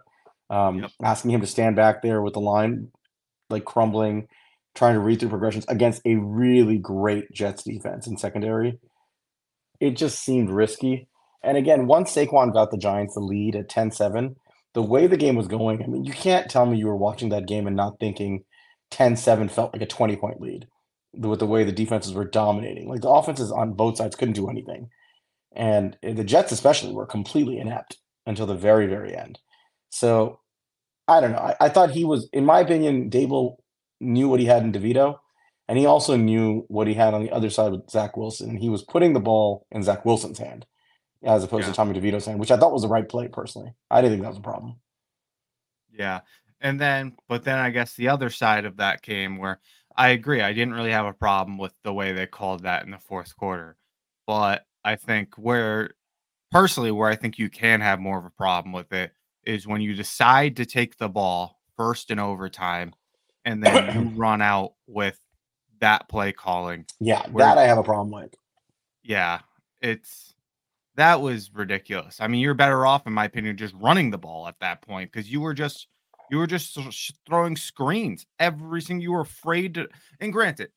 Um, 0.49 0.79
Yep. 0.79 0.91
Asking 1.03 1.31
him 1.31 1.41
to 1.41 1.47
stand 1.47 1.75
back 1.75 2.01
there 2.01 2.21
with 2.21 2.33
the 2.33 2.39
line 2.41 2.91
like 3.51 3.65
crumbling, 3.65 4.27
trying 4.73 4.95
to 4.95 4.99
read 4.99 5.19
through 5.19 5.29
progressions 5.29 5.65
against 5.67 6.01
a 6.05 6.15
really 6.15 6.77
great 6.79 7.31
Jets 7.31 7.63
defense 7.63 8.07
in 8.07 8.17
secondary. 8.17 8.79
It 9.79 9.91
just 9.91 10.19
seemed 10.19 10.49
risky. 10.49 11.07
And 11.45 11.57
again, 11.57 11.85
once 11.85 12.13
Saquon 12.13 12.51
got 12.51 12.71
the 12.71 12.77
Giants 12.77 13.13
the 13.13 13.19
lead 13.19 13.55
at 13.55 13.69
10-7, 13.69 14.35
the 14.73 14.81
way 14.81 15.05
the 15.05 15.15
game 15.15 15.35
was 15.35 15.47
going, 15.47 15.83
I 15.83 15.87
mean, 15.87 16.03
you 16.03 16.11
can't 16.11 16.49
tell 16.49 16.65
me 16.65 16.77
you 16.77 16.87
were 16.87 16.95
watching 16.95 17.29
that 17.29 17.47
game 17.47 17.67
and 17.67 17.75
not 17.75 17.99
thinking 17.99 18.43
10-7 18.91 19.49
felt 19.51 19.71
like 19.71 19.81
a 19.81 19.87
20 19.87 20.15
point 20.17 20.41
lead 20.41 20.67
with 21.13 21.39
the 21.39 21.45
way 21.45 21.63
the 21.63 21.71
defenses 21.71 22.13
were 22.13 22.25
dominating. 22.25 22.89
Like 22.89 23.01
the 23.01 23.09
offenses 23.09 23.51
on 23.51 23.73
both 23.73 23.97
sides 23.97 24.15
couldn't 24.15 24.33
do 24.33 24.49
anything. 24.49 24.89
And 25.55 25.97
the 26.01 26.23
Jets 26.23 26.51
especially 26.51 26.93
were 26.93 27.05
completely 27.05 27.59
inept 27.59 27.97
until 28.25 28.47
the 28.47 28.55
very, 28.55 28.87
very 28.87 29.15
end. 29.15 29.39
So 29.91 30.39
I 31.07 31.21
don't 31.21 31.31
know. 31.31 31.37
I, 31.37 31.55
I 31.61 31.69
thought 31.69 31.91
he 31.91 32.03
was, 32.03 32.27
in 32.33 32.43
my 32.43 32.59
opinion, 32.59 33.09
Daboll 33.09 33.57
knew 34.01 34.27
what 34.27 34.39
he 34.39 34.47
had 34.47 34.63
in 34.63 34.73
DeVito, 34.73 35.19
and 35.69 35.77
he 35.77 35.85
also 35.85 36.17
knew 36.17 36.65
what 36.67 36.87
he 36.87 36.95
had 36.95 37.13
on 37.13 37.23
the 37.23 37.31
other 37.31 37.49
side 37.49 37.71
with 37.71 37.89
Zach 37.89 38.17
Wilson. 38.17 38.49
And 38.49 38.59
he 38.59 38.67
was 38.67 38.83
putting 38.83 39.13
the 39.13 39.19
ball 39.19 39.67
in 39.71 39.83
Zach 39.83 40.03
Wilson's 40.03 40.39
hand 40.39 40.65
as 41.25 41.43
opposed 41.43 41.63
Yeah. 41.65 41.71
to 41.71 41.75
Tommy 41.75 41.99
DeVito's 41.99 42.25
hand, 42.25 42.39
which 42.39 42.51
I 42.51 42.57
thought 42.57 42.71
was 42.73 42.83
the 42.83 42.87
right 42.87 43.07
play 43.07 43.27
personally. 43.27 43.73
I 43.89 44.01
didn't 44.01 44.13
think 44.13 44.23
that 44.23 44.29
was 44.29 44.37
a 44.37 44.41
problem. 44.41 44.75
Yeah. 45.91 46.21
And 46.61 46.79
then, 46.79 47.15
but 47.27 47.43
then 47.43 47.57
I 47.59 47.69
guess 47.69 47.95
the 47.95 48.09
other 48.09 48.29
side 48.29 48.65
of 48.65 48.77
that 48.77 49.01
came 49.01 49.37
where 49.37 49.59
I 49.95 50.09
agree. 50.09 50.41
I 50.41 50.53
didn't 50.53 50.73
really 50.73 50.91
have 50.91 51.05
a 51.05 51.13
problem 51.13 51.57
with 51.57 51.73
the 51.83 51.93
way 51.93 52.11
they 52.11 52.27
called 52.27 52.63
that 52.63 52.83
in 52.85 52.91
the 52.91 52.99
fourth 52.99 53.35
quarter. 53.35 53.77
But 54.27 54.65
I 54.83 54.95
think 54.95 55.35
where, 55.35 55.91
personally, 56.51 56.91
where 56.91 57.09
I 57.09 57.15
think 57.15 57.37
you 57.39 57.49
can 57.49 57.81
have 57.81 57.99
more 57.99 58.17
of 58.17 58.25
a 58.25 58.29
problem 58.29 58.73
with 58.73 58.91
it 58.93 59.11
is 59.45 59.67
when 59.67 59.81
you 59.81 59.93
decide 59.95 60.57
to 60.57 60.65
take 60.65 60.97
the 60.97 61.09
ball 61.09 61.59
first 61.77 62.11
in 62.11 62.19
overtime 62.19 62.93
and 63.45 63.63
then 63.63 63.93
you 63.95 64.09
run 64.17 64.41
out 64.41 64.73
with 64.87 65.19
that 65.79 66.09
play 66.09 66.31
calling. 66.31 66.85
Yeah, 66.99 67.27
Where- 67.29 67.45
that 67.45 67.57
I 67.57 67.63
have 67.63 67.77
a 67.77 67.83
problem 67.83 68.11
with. 68.11 68.33
Yeah. 69.03 69.39
It's, 69.81 70.34
that 70.95 71.21
was 71.21 71.51
ridiculous. 71.53 72.17
I 72.19 72.27
mean, 72.27 72.41
you're 72.41 72.53
better 72.53 72.85
off, 72.85 73.05
in 73.07 73.13
my 73.13 73.25
opinion, 73.25 73.57
just 73.57 73.73
running 73.75 74.11
the 74.11 74.17
ball 74.17 74.47
at 74.47 74.59
that 74.59 74.81
point 74.81 75.11
because 75.11 75.31
you 75.31 75.41
were 75.41 75.53
just 75.53 75.87
you 76.31 76.37
were 76.37 76.47
just 76.47 76.77
throwing 77.27 77.55
screens. 77.55 78.25
every 78.39 78.81
single. 78.81 79.03
you 79.03 79.11
were 79.11 79.21
afraid 79.21 79.75
to. 79.75 79.87
And 80.19 80.33
granted, 80.33 80.71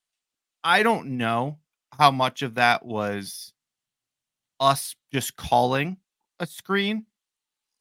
I 0.62 0.82
don't 0.82 1.16
know 1.16 1.58
how 1.98 2.10
much 2.10 2.42
of 2.42 2.54
that 2.56 2.84
was 2.84 3.52
us 4.60 4.94
just 5.12 5.36
calling 5.36 5.96
a 6.40 6.46
screen, 6.46 7.06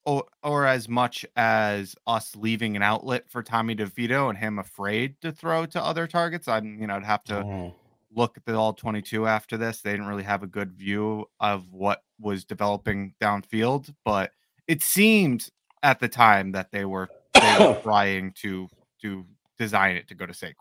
or 0.06 0.25
or 0.44 0.65
as 0.65 0.88
much 0.88 1.25
as 1.36 1.96
us 2.06 2.36
leaving 2.36 2.75
an 2.75 2.84
outlet 2.84 3.29
for 3.29 3.44
Tommy 3.44 3.75
DeVito 3.75 4.29
and 4.29 4.38
him 4.38 4.60
afraid 4.60 5.20
to 5.22 5.32
throw 5.32 5.65
to 5.65 5.84
other 5.84 6.08
targets. 6.08 6.48
I'm 6.48 6.79
you 6.79 6.88
know 6.88 6.96
I'd 6.96 7.03
have 7.03 7.24
to 7.25 7.34
Mm. 7.34 7.74
Look 8.14 8.38
at 8.38 8.46
the 8.46 8.56
all 8.56 8.74
22 8.74 9.28
after 9.28 9.58
this. 9.58 9.82
They 9.82 9.92
didn't 9.92 10.08
really 10.08 10.24
have 10.24 10.44
a 10.44 10.48
good 10.48 10.74
view 10.74 11.26
of 11.40 11.72
what 11.72 12.04
was 12.20 12.46
developing 12.46 13.14
downfield, 13.22 13.94
but 14.06 14.32
it 14.68 14.82
seemed 14.82 15.50
at 15.84 16.00
the 16.00 16.08
time 16.08 16.52
that 16.54 16.72
they 16.72 16.86
were 16.86 17.10
they 17.34 17.58
were 17.60 17.80
trying 17.84 18.34
to 18.42 18.68
to 19.02 19.26
design 19.58 19.96
it 19.96 20.08
to 20.08 20.16
go 20.16 20.26
to 20.26 20.34
Saquon. 20.34 20.54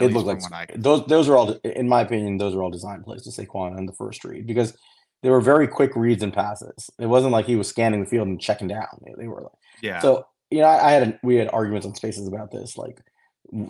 it 0.00 0.12
looked 0.12 0.50
like 0.50 0.52
I... 0.52 0.66
those 0.76 1.06
those 1.06 1.28
are 1.28 1.36
all 1.36 1.52
in 1.64 1.88
my 1.88 2.00
opinion 2.00 2.38
those 2.38 2.54
are 2.54 2.62
all 2.62 2.70
design 2.70 3.02
plays 3.02 3.22
to 3.22 3.30
Saquon 3.30 3.76
on 3.76 3.86
the 3.86 3.92
first 3.92 4.24
read 4.24 4.46
because 4.46 4.76
they 5.22 5.30
were 5.30 5.40
very 5.40 5.66
quick 5.66 5.96
reads 5.96 6.22
and 6.22 6.34
passes. 6.34 6.90
It 6.98 7.06
wasn't 7.06 7.32
like 7.32 7.46
he 7.46 7.56
was 7.56 7.66
scanning 7.66 8.00
the 8.00 8.06
field 8.06 8.28
and 8.28 8.38
checking 8.38 8.68
down. 8.68 8.86
They, 9.16 9.26
were 9.26 9.40
like 9.40 9.52
yeah. 9.80 10.00
So 10.00 10.26
you 10.50 10.60
know, 10.60 10.66
I, 10.66 10.88
I 10.88 10.92
had 10.92 11.02
a, 11.08 11.20
we 11.22 11.36
had 11.36 11.48
arguments 11.50 11.86
on 11.86 11.94
spaces 11.94 12.28
about 12.28 12.50
this. 12.50 12.76
Like, 12.76 13.00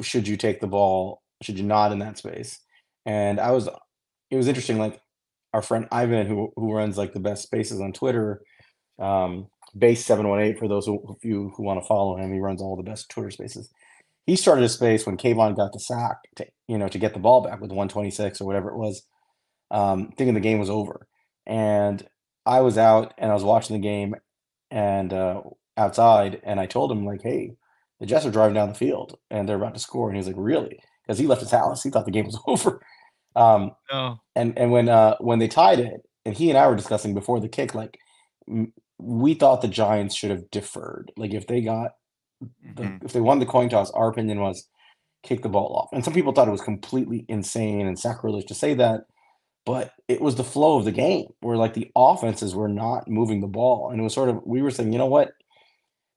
should 0.03 0.26
you 0.26 0.37
take 0.37 0.61
the 0.61 0.67
ball? 0.67 1.23
Should 1.43 1.59
you 1.59 1.64
not 1.64 1.93
in 1.93 2.00
that 2.00 2.19
space? 2.19 2.59
And 3.06 3.40
I 3.40 3.50
was, 3.50 3.68
it 4.30 4.37
was 4.37 4.49
interesting. 4.49 4.78
Like 4.78 5.00
our 5.52 5.62
friend 5.62 5.87
Ivan, 5.92 6.26
who 6.26 6.52
who 6.56 6.73
runs 6.75 6.99
like 6.99 7.12
the 7.12 7.20
best 7.20 7.42
spaces 7.42 7.80
on 7.80 7.92
Twitter, 7.92 8.42
um, 8.99 9.49
base 9.76 10.04
seven 10.04 10.28
one 10.28 10.40
eight 10.40 10.58
for 10.58 10.68
those 10.68 10.88
of 10.88 10.96
you 11.23 11.52
who 11.56 11.62
want 11.62 11.80
to 11.80 11.87
follow 11.87 12.16
him. 12.16 12.32
He 12.32 12.40
runs 12.40 12.61
all 12.61 12.76
the 12.76 12.82
best 12.82 13.08
Twitter 13.11 13.30
spaces. 13.30 13.70
He 14.26 14.37
started 14.37 14.64
a 14.64 14.68
space 14.68 15.06
when 15.06 15.18
Kayvon 15.18 15.54
got 15.54 15.73
the 15.73 15.80
sack, 15.80 16.16
to, 16.37 16.46
you 16.66 16.78
know, 16.78 16.88
to 16.88 16.99
get 16.99 17.12
the 17.12 17.20
ball 17.20 17.42
back 17.42 17.61
with 17.61 17.70
126 17.70 18.40
or 18.40 18.46
whatever 18.46 18.70
it 18.70 18.76
was, 18.76 19.06
um, 19.70 20.12
thinking 20.16 20.32
the 20.32 20.40
game 20.40 20.58
was 20.58 20.70
over. 20.70 21.06
And 21.46 22.02
I 22.46 22.62
was 22.62 22.78
out 22.78 23.12
and 23.18 23.30
I 23.30 23.34
was 23.34 23.44
watching 23.44 23.76
the 23.76 23.87
game, 23.87 24.14
and 24.70 25.12
uh, 25.12 25.42
outside 25.76 26.40
and 26.44 26.58
I 26.58 26.66
told 26.66 26.90
him 26.90 27.04
like, 27.04 27.23
hey, 27.23 27.52
the 28.00 28.06
Jets 28.06 28.26
are 28.26 28.30
driving 28.30 28.54
down 28.54 28.68
the 28.68 28.75
field 28.75 29.18
and 29.30 29.49
they're 29.49 29.56
about 29.56 29.75
to 29.75 29.80
score. 29.80 30.08
And 30.08 30.16
he 30.16 30.18
was 30.18 30.26
like, 30.26 30.37
really? 30.38 30.80
Because 31.06 31.18
he 31.18 31.26
left 31.26 31.42
his 31.42 31.50
house. 31.50 31.82
He 31.82 31.90
thought 31.90 32.04
the 32.04 32.11
game 32.11 32.26
was 32.26 32.40
over. 32.46 32.80
Um, 33.37 33.73
oh. 33.90 34.18
And 34.37 34.56
and 34.58 34.70
when 34.70 34.88
uh, 34.88 35.16
when 35.18 35.38
they 35.38 35.49
tied 35.49 35.80
it, 35.80 36.00
and 36.25 36.37
he 36.37 36.50
and 36.50 36.58
I 36.58 36.66
were 36.66 36.76
discussing 36.76 37.14
before 37.14 37.40
the 37.40 37.49
kick, 37.49 37.75
like 37.75 37.99
we 38.99 39.34
thought 39.34 39.62
the 39.62 39.68
Giants 39.68 40.14
should 40.14 40.30
have 40.30 40.50
deferred. 40.50 41.12
Like 41.16 41.34
if 41.34 41.46
they 41.46 41.61
got 41.61 41.92
the, 42.40 42.82
mm-hmm. 42.82 43.04
if 43.04 43.12
they 43.12 43.20
won 43.20 43.38
the 43.38 43.46
coin 43.46 43.68
toss, 43.68 43.90
our 43.90 44.08
opinion 44.08 44.40
was 44.40 44.68
kick 45.23 45.42
the 45.42 45.49
ball 45.49 45.75
off. 45.76 45.88
And 45.92 46.04
some 46.04 46.14
people 46.14 46.32
thought 46.32 46.49
it 46.49 46.52
was 46.52 46.61
completely 46.61 47.25
insane 47.28 47.87
and 47.87 47.99
sacrilege 47.99 48.46
to 48.46 48.54
say 48.54 48.75
that, 48.75 49.02
but 49.66 49.92
it 50.08 50.20
was 50.20 50.37
the 50.37 50.44
flow 50.44 50.78
of 50.78 50.84
the 50.84 50.92
game 50.92 51.26
where 51.40 51.56
like 51.56 51.75
the 51.75 51.90
offenses 51.96 52.54
were 52.54 52.68
not 52.68 53.08
moving 53.08 53.40
the 53.40 53.46
ball, 53.46 53.90
and 53.90 54.00
it 54.00 54.04
was 54.04 54.14
sort 54.14 54.28
of 54.28 54.40
we 54.44 54.62
were 54.62 54.70
saying, 54.70 54.92
you 54.92 54.99
know 54.99 55.06
what, 55.06 55.32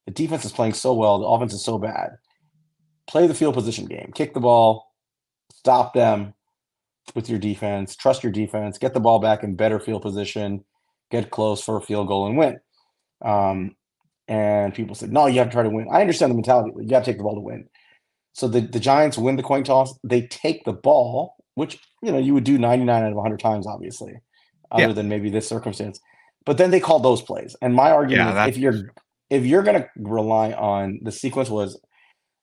the 0.06 0.12
defense 0.12 0.46
is 0.46 0.52
playing 0.52 0.74
so 0.74 0.94
well. 0.94 1.20
The 1.20 1.26
offense 1.26 1.54
is 1.54 1.64
so 1.64 1.78
bad. 1.78 2.12
Play 3.08 3.28
the 3.28 3.34
field 3.34 3.56
position 3.56 3.86
game. 3.86 4.12
Kick 4.14 4.34
the 4.34 4.40
ball. 4.40 4.92
Stop 5.52 5.94
them 5.94 6.34
with 7.16 7.30
your 7.30 7.40
defense. 7.40 7.96
Trust 7.96 8.24
your 8.24 8.32
defense. 8.32 8.78
Get 8.78 8.94
the 8.94 9.00
ball 9.00 9.20
back 9.20 9.44
in 9.44 9.56
better 9.56 9.80
field 9.80 10.02
position. 10.02 10.64
Get 11.10 11.32
close 11.32 11.64
for 11.64 11.78
a 11.78 11.82
field 11.82 12.08
goal 12.08 12.28
and 12.28 12.38
win. 12.38 12.60
Um, 13.24 13.76
and 14.28 14.74
people 14.74 14.96
said, 14.96 15.12
no, 15.12 15.28
you 15.28 15.40
have 15.40 15.48
to 15.48 15.54
try 15.54 15.64
to 15.64 15.70
win. 15.70 15.88
I 15.92 16.02
understand 16.02 16.32
the 16.32 16.36
mentality. 16.36 16.72
You 16.78 16.90
got 16.90 17.00
to 17.00 17.06
take 17.06 17.18
the 17.18 17.24
ball 17.24 17.36
to 17.36 17.42
win. 17.42 17.68
So 18.34 18.48
the, 18.48 18.62
the 18.62 18.80
Giants 18.80 19.18
win 19.18 19.36
the 19.36 19.44
coin 19.44 19.64
toss. 19.64 19.98
They 20.04 20.28
take 20.28 20.64
the 20.66 20.74
ball, 20.74 21.36
which 21.56 21.80
you 22.04 22.12
know 22.12 22.20
you 22.20 22.34
would 22.36 22.44
do 22.44 22.58
99 22.58 23.04
out 23.04 23.10
of 23.10 23.16
100 23.16 23.40
times, 23.40 23.66
obviously, 23.66 24.14
other 24.70 24.88
yeah. 24.88 24.94
than 24.94 25.10
maybe 25.10 25.30
this 25.30 25.48
circumstance. 25.48 26.00
But 26.46 26.58
then 26.58 26.70
they 26.70 26.80
call 26.80 27.00
those 27.00 27.22
plays. 27.22 27.56
And 27.64 27.74
my 27.74 27.90
argument 27.90 28.36
yeah, 28.36 28.44
is 28.44 28.50
if 28.50 28.58
you're 28.58 28.94
if 29.32 29.46
you're 29.46 29.64
going 29.64 29.82
to 29.82 29.90
rely 29.98 30.52
on 30.52 31.00
the 31.02 31.12
sequence 31.12 31.50
was 31.50 31.80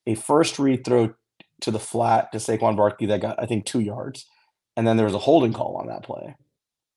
a 0.06 0.14
first 0.14 0.58
read 0.58 0.84
throw 0.84 1.14
to 1.60 1.70
the 1.70 1.78
flat 1.78 2.30
to 2.32 2.38
Saquon 2.38 2.76
Barkley 2.76 3.06
that 3.06 3.20
got 3.20 3.42
I 3.42 3.46
think 3.46 3.64
two 3.64 3.80
yards, 3.80 4.26
and 4.76 4.86
then 4.86 4.96
there 4.96 5.06
was 5.06 5.14
a 5.14 5.18
holding 5.18 5.52
call 5.52 5.76
on 5.76 5.86
that 5.86 6.02
play. 6.02 6.36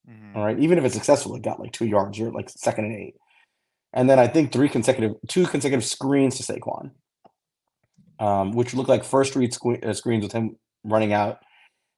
Mm-hmm. 0.09 0.37
All 0.37 0.45
right, 0.45 0.59
even 0.59 0.77
if 0.77 0.85
it's 0.85 0.95
successful, 0.95 1.35
it 1.35 1.41
got 1.41 1.59
like 1.59 1.71
two 1.71 1.85
yards. 1.85 2.17
You're 2.17 2.31
like 2.31 2.49
second 2.49 2.85
and 2.85 2.95
eight, 2.95 3.15
and 3.93 4.09
then 4.09 4.19
I 4.19 4.27
think 4.27 4.51
three 4.51 4.69
consecutive, 4.69 5.15
two 5.27 5.45
consecutive 5.45 5.85
screens 5.85 6.37
to 6.37 6.43
Saquon, 6.43 6.91
um, 8.19 8.51
which 8.51 8.73
looked 8.73 8.89
like 8.89 9.03
first 9.03 9.35
read 9.35 9.51
sque- 9.51 9.85
uh, 9.85 9.93
screens 9.93 10.23
with 10.23 10.33
him 10.33 10.57
running 10.83 11.13
out. 11.13 11.39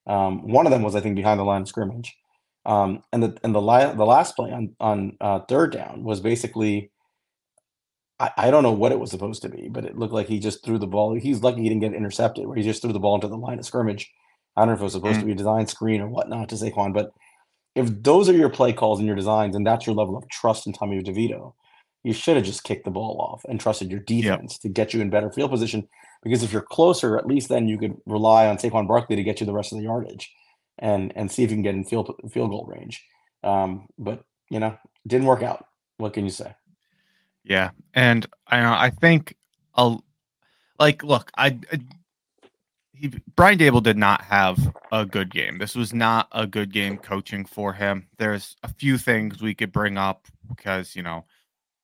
Um, 0.08 0.48
one 0.48 0.66
of 0.66 0.72
them 0.72 0.82
was 0.82 0.96
I 0.96 1.01
think 1.01 1.16
behind 1.16 1.39
the 1.39 1.44
line 1.44 1.62
of 1.62 1.68
scrimmage, 1.68 2.16
um, 2.66 3.04
and 3.13 3.22
the 3.24 3.38
and 3.44 3.54
the, 3.54 3.62
li- 3.62 3.94
the 3.96 4.06
last 4.06 4.36
play 4.36 4.51
on 4.51 4.75
on 4.80 5.18
uh, 5.22 5.39
third 5.42 5.72
down 5.72 6.04
was 6.04 6.20
basically 6.20 6.92
I, 8.20 8.32
I 8.38 8.52
don't 8.52 8.64
know 8.64 8.72
what 8.72 8.92
it 8.92 9.00
was 9.00 9.12
supposed 9.12 9.42
to 9.44 9.50
be, 9.50 9.70
but 9.70 9.86
it 9.86 9.98
looked 9.98 10.14
like 10.14 10.28
he 10.28 10.40
just 10.40 10.64
threw 10.64 10.78
the 10.78 10.88
ball. 10.88 11.14
He's 11.14 11.42
lucky 11.42 11.62
he 11.62 11.70
didn't 11.70 11.82
get 11.82 11.94
intercepted, 11.94 12.46
where 12.46 12.58
he 12.58 12.64
just 12.64 12.82
threw 12.82 12.94
the 12.94 13.00
ball 13.00 13.16
into 13.16 13.28
the 13.28 13.38
line 13.38 13.60
of 13.60 13.66
scrimmage. 13.66 14.12
I 14.56 14.62
don't 14.62 14.70
know 14.70 14.74
if 14.76 14.82
it 14.82 14.84
was 14.84 14.94
supposed 14.94 15.18
mm. 15.18 15.22
to 15.22 15.26
be 15.28 15.32
a 15.32 15.36
design 15.36 15.68
screen 15.68 16.02
or 16.02 16.10
whatnot 16.10 16.50
to 16.50 16.56
Saquon, 16.56 16.94
but 16.94 17.12
if 17.76 17.88
those 18.04 18.28
are 18.28 18.34
your 18.34 18.50
play 18.50 18.74
calls 18.74 19.00
and 19.00 19.08
your 19.08 19.16
designs, 19.16 19.56
and 19.56 19.66
that's 19.66 19.86
your 19.86 19.96
level 19.96 20.18
of 20.18 20.28
trust 20.30 20.68
in 20.68 20.74
Tommy 20.74 21.02
DeVito, 21.02 21.54
you 22.04 22.14
should 22.14 22.36
have 22.36 22.46
just 22.46 22.64
kicked 22.64 22.86
the 22.86 22.92
ball 22.92 23.18
off 23.20 23.44
and 23.48 23.60
trusted 23.60 23.92
your 23.92 24.00
defense 24.00 24.54
yep. 24.54 24.62
to 24.62 24.70
get 24.70 24.94
you 24.94 25.02
in 25.02 25.10
better 25.10 25.32
field 25.32 25.52
position. 25.52 25.88
Because 26.24 26.44
if 26.44 26.52
you're 26.52 26.62
closer, 26.62 27.18
at 27.18 27.28
least 27.28 27.50
then 27.50 27.68
you 27.68 27.78
could 27.78 27.96
rely 28.06 28.48
on 28.48 28.58
Saquon 28.58 28.88
Barkley 28.88 29.16
to 29.16 29.24
get 29.24 29.40
you 29.40 29.46
the 29.46 29.54
rest 29.54 29.72
of 29.72 29.78
the 29.78 29.86
yardage, 29.86 30.30
and 30.78 31.14
and 31.16 31.32
see 31.32 31.44
if 31.44 31.52
you 31.52 31.56
can 31.56 31.64
get 31.64 31.76
in 31.76 31.86
field 31.86 32.14
field 32.32 32.50
goal 32.50 32.66
range. 32.66 33.06
Um, 33.44 33.88
but 33.98 34.24
you 34.50 34.60
know, 34.60 34.78
didn't 35.08 35.28
work 35.28 35.44
out. 35.44 35.66
What 35.98 36.14
can 36.14 36.26
you 36.26 36.32
say? 36.32 36.54
Yeah, 37.50 37.72
and 37.96 38.27
I 38.48 38.86
I 38.86 38.89
think 38.91 39.36
I'll 39.74 40.06
like 40.79 41.03
look 41.03 41.32
I, 41.36 41.60
I 41.74 41.79
he, 42.94 43.12
Brian 43.36 43.58
Daboll 43.58 43.82
did 43.82 43.98
not 43.98 44.22
have 44.22 44.58
a 44.91 45.03
good 45.06 45.32
game. 45.32 45.58
This 45.58 45.75
was 45.75 45.91
not 45.91 46.27
a 46.32 46.46
good 46.46 46.72
game 46.72 46.98
coaching 46.98 47.44
for 47.46 47.74
him. 47.74 48.08
There's 48.20 48.56
a 48.62 48.72
few 48.72 49.00
things 49.00 49.41
we 49.41 49.56
could 49.56 49.72
bring 49.72 49.98
up 49.98 50.27
because 50.48 50.96
you 50.96 51.01
know 51.01 51.25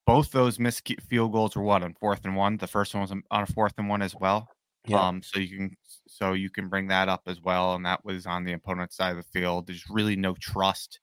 both 0.05 0.31
those 0.31 0.59
missed 0.59 0.87
field 1.09 1.31
goals 1.31 1.55
were 1.55 1.63
what 1.63 1.81
on 1.81 1.95
fourth 1.95 2.25
and 2.25 2.35
one. 2.35 2.57
The 2.57 2.67
first 2.67 2.93
one 2.93 3.01
was 3.01 3.11
on 3.11 3.23
a 3.31 3.47
fourth 3.47 3.73
and 3.79 3.89
one 3.89 4.03
as 4.03 4.15
well. 4.15 4.47
Yeah. 4.85 5.01
Um, 5.01 5.23
so 5.23 5.39
you 5.39 5.57
can 5.57 5.77
so 6.07 6.33
you 6.33 6.51
can 6.51 6.69
bring 6.69 6.89
that 6.89 7.09
up 7.09 7.23
as 7.25 7.41
well, 7.41 7.73
and 7.73 7.83
that 7.87 8.05
was 8.05 8.27
on 8.27 8.43
the 8.43 8.53
opponent's 8.53 8.97
side 8.97 9.11
of 9.11 9.17
the 9.17 9.39
field. 9.39 9.65
There's 9.65 9.89
really 9.89 10.15
no 10.15 10.35
trust 10.39 10.99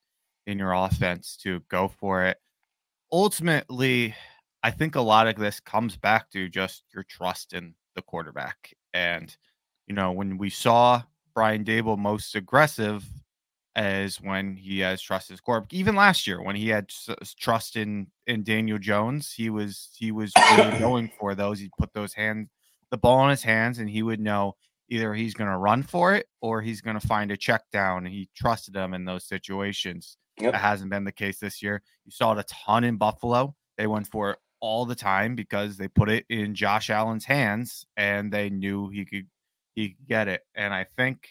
in 0.47 0.57
your 0.57 0.73
offense 0.73 1.37
to 1.42 1.62
go 1.69 1.88
for 1.88 2.26
it. 2.26 2.38
Ultimately, 3.11 4.14
I 4.62 4.71
think 4.71 4.95
a 4.95 5.00
lot 5.00 5.26
of 5.26 5.37
this 5.37 5.61
comes 5.61 5.97
back 5.97 6.31
to 6.31 6.49
just 6.49 6.85
your 6.95 7.04
trust 7.04 7.52
in 7.52 7.75
the 7.95 8.02
quarterback. 8.02 8.75
And, 8.95 9.35
you 9.87 9.95
know, 9.95 10.12
when 10.12 10.38
we 10.38 10.50
saw 10.50 11.02
Brian 11.35 11.64
Daboll 11.64 11.99
most 11.99 12.35
aggressive 12.35 13.04
as 13.75 14.21
when 14.21 14.54
he 14.54 14.81
has 14.81 15.00
trust 15.00 15.31
his 15.31 15.40
quarterback, 15.40 15.73
even 15.73 15.97
last 15.97 16.26
year 16.26 16.42
when 16.42 16.57
he 16.57 16.69
had 16.69 16.90
trust 17.38 17.76
in 17.76 18.07
in 18.26 18.45
Daniel 18.45 18.78
Jones, 18.78 19.33
he 19.33 19.50
was 19.50 19.90
he 19.97 20.12
was 20.12 20.33
really 20.57 20.78
going 20.78 21.11
for 21.19 21.35
those. 21.35 21.59
He 21.59 21.71
put 21.78 21.92
those 21.92 22.14
hands 22.14 22.49
the 22.92 22.99
ball 22.99 23.25
in 23.25 23.31
his 23.31 23.42
hands 23.42 23.81
and 23.81 23.90
he 23.90 24.02
would 24.02 24.21
know 24.21 24.54
either 24.88 25.14
he's 25.14 25.35
going 25.35 25.50
to 25.50 25.57
run 25.57 25.83
for 25.83 26.14
it 26.14 26.26
or 26.40 26.61
he's 26.61 26.83
going 26.83 26.99
to 26.99 27.07
find 27.07 27.33
a 27.33 27.37
check 27.37 27.62
down 27.73 28.04
and 28.04 28.14
he 28.14 28.28
trusted 28.37 28.76
him 28.76 28.95
in 28.95 29.04
those 29.04 29.25
situations. 29.25 30.19
Yep. 30.38 30.52
That 30.52 30.61
hasn't 30.61 30.90
been 30.90 31.04
the 31.04 31.11
case 31.11 31.38
this 31.40 31.62
year. 31.62 31.83
You 32.04 32.12
saw 32.12 32.33
it 32.33 32.38
a 32.38 32.45
ton 32.45 32.85
in 32.85 32.99
Buffalo. 32.99 33.57
They 33.78 33.87
went 33.87 34.07
for 34.07 34.33
it 34.33 34.38
all 34.62 34.87
the 34.87 34.95
time 34.95 35.35
because 35.35 35.76
they 35.76 35.88
put 35.88 36.09
it 36.09 36.25
in 36.31 36.54
Josh 36.54 36.88
Allen's 36.88 37.25
hands 37.25 37.85
and 37.97 38.33
they 38.33 38.49
knew 38.49 38.88
he 38.88 39.04
could 39.04 39.26
he 39.75 39.90
could 39.90 40.07
get 40.09 40.28
it. 40.28 40.42
And 40.54 40.73
I 40.73 40.87
think 40.97 41.31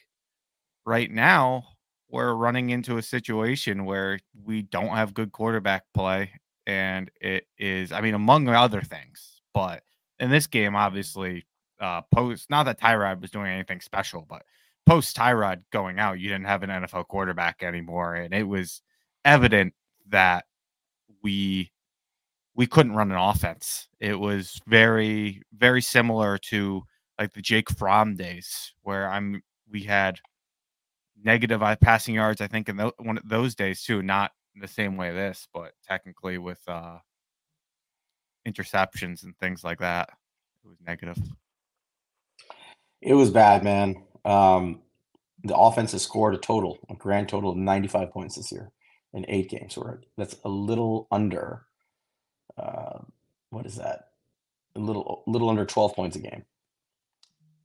right 0.85 1.09
now 1.09 1.63
we're 2.09 2.33
running 2.33 2.71
into 2.71 2.97
a 2.97 3.01
situation 3.01 3.85
where 3.85 4.19
we 4.43 4.63
don't 4.63 4.89
have 4.89 5.13
good 5.13 5.31
quarterback 5.31 5.83
play 5.93 6.29
and 6.67 7.09
it 7.21 7.47
is 7.57 7.93
I 7.93 8.01
mean 8.01 8.13
among 8.13 8.50
other 8.50 8.81
things, 8.81 9.41
but 9.53 9.81
in 10.19 10.29
this 10.29 10.45
game 10.45 10.75
obviously 10.75 11.45
uh 11.79 12.01
post 12.13 12.50
not 12.50 12.63
that 12.63 12.81
Tyrod 12.81 13.21
was 13.21 13.31
doing 13.31 13.47
anything 13.47 13.79
special, 13.79 14.25
but 14.29 14.43
post 14.85 15.15
Tyrod 15.15 15.61
going 15.71 16.00
out, 16.00 16.19
you 16.19 16.27
didn't 16.27 16.47
have 16.47 16.63
an 16.63 16.69
NFL 16.69 17.07
quarterback 17.07 17.63
anymore 17.63 18.15
and 18.15 18.33
it 18.33 18.43
was 18.43 18.81
evident 19.23 19.73
that 20.09 20.43
we 21.23 21.71
we 22.55 22.67
couldn't 22.67 22.96
run 22.96 23.12
an 23.12 23.17
offense. 23.17 23.88
It 24.00 24.20
was 24.20 24.60
very, 24.67 25.41
very 25.53 25.81
similar 25.81 26.38
to 26.50 26.84
like 27.20 27.34
the 27.34 27.41
Jake 27.41 27.70
Fromm 27.70 28.15
days 28.15 28.74
where 28.81 29.10
I'm 29.10 29.41
we 29.70 29.84
had 29.84 30.20
negative 31.24 31.62
passing 31.79 32.15
yards, 32.15 32.41
I 32.41 32.48
think, 32.48 32.67
in 32.67 32.77
the, 32.77 32.91
one 32.98 33.17
of 33.17 33.27
those 33.27 33.55
days 33.55 33.84
too, 33.84 34.01
not 34.01 34.31
the 34.55 34.67
same 34.67 34.98
way 34.98 35.12
this, 35.12 35.48
but 35.53 35.72
technically 35.88 36.38
with 36.38 36.60
uh 36.67 36.98
interceptions 38.48 39.24
and 39.24 39.38
things 39.38 39.63
like 39.63 39.79
that. 39.79 40.10
It 40.63 40.67
was 40.67 40.77
negative. 40.86 41.17
It 43.01 43.13
was 43.13 43.29
bad, 43.29 43.63
man. 43.63 44.03
Um 44.25 44.81
the 45.43 45.55
offense 45.55 45.93
has 45.93 46.03
scored 46.03 46.36
a 46.36 46.38
total, 46.38 46.77
a 46.89 46.96
grand 46.96 47.29
total 47.29 47.51
of 47.51 47.58
95 47.58 48.12
points 48.12 48.36
this 48.36 48.51
year 48.51 48.72
in 49.13 49.25
eight 49.27 49.50
games. 49.50 49.77
Where 49.77 50.01
that's 50.17 50.36
a 50.43 50.50
little 50.50 51.08
under 51.12 51.65
uh, 52.62 53.00
what 53.50 53.65
is 53.65 53.75
that? 53.75 54.06
A 54.75 54.80
little 54.80 55.24
little 55.27 55.50
under 55.50 55.65
12 55.65 55.96
points 55.96 56.15
a 56.15 56.20
game. 56.20 56.46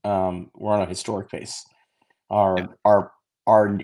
Um, 0.04 0.50
we're 0.54 0.72
on 0.72 0.82
a 0.82 0.86
historic 0.86 1.30
pace. 1.30 1.64
Our 2.30 2.58
yeah. 2.58 2.66
our 2.84 3.12
our 3.46 3.78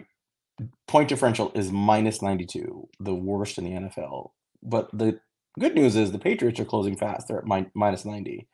point 0.89 1.09
differential 1.09 1.53
is 1.55 1.71
minus 1.71 2.23
92, 2.23 2.89
the 3.01 3.15
worst 3.15 3.59
in 3.59 3.65
the 3.65 3.71
NFL. 3.71 4.31
But 4.63 4.91
the 4.93 5.21
good 5.59 5.75
news 5.75 5.97
is 5.97 6.13
the 6.13 6.19
Patriots 6.19 6.61
are 6.61 6.65
closing 6.65 6.97
fast. 6.97 7.29
They're 7.29 7.39
at 7.39 7.47
min- 7.47 7.71
minus 7.75 8.05
90 8.05 8.49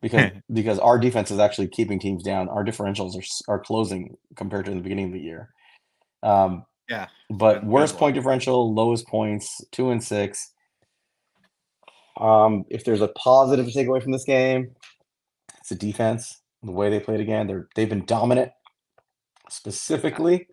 because 0.00 0.30
because 0.52 0.78
our 0.78 0.98
defense 0.98 1.30
is 1.30 1.38
actually 1.38 1.68
keeping 1.68 1.98
teams 1.98 2.22
down. 2.22 2.48
Our 2.48 2.64
differentials 2.64 3.16
are 3.16 3.54
are 3.54 3.60
closing 3.60 4.16
compared 4.36 4.66
to 4.66 4.72
the 4.72 4.80
beginning 4.80 5.06
of 5.06 5.12
the 5.12 5.20
year. 5.20 5.50
Um, 6.22 6.64
yeah. 6.88 7.08
But 7.30 7.64
worst 7.64 7.96
point 7.96 8.14
differential, 8.14 8.74
lowest 8.74 9.06
points, 9.06 9.60
two 9.72 9.90
and 9.90 10.02
six. 10.02 10.52
Um, 12.20 12.64
if 12.68 12.84
there's 12.84 13.00
a 13.00 13.08
positive 13.08 13.66
to 13.66 13.72
take 13.72 13.86
away 13.86 14.00
from 14.00 14.12
this 14.12 14.24
game, 14.24 14.74
it's 15.58 15.70
the 15.70 15.74
defense, 15.74 16.40
the 16.62 16.72
way 16.72 16.90
they 16.90 17.00
played 17.00 17.20
again. 17.20 17.46
They're 17.46 17.68
they've 17.74 17.88
been 17.88 18.04
dominant. 18.04 18.52
Specifically, 19.48 20.48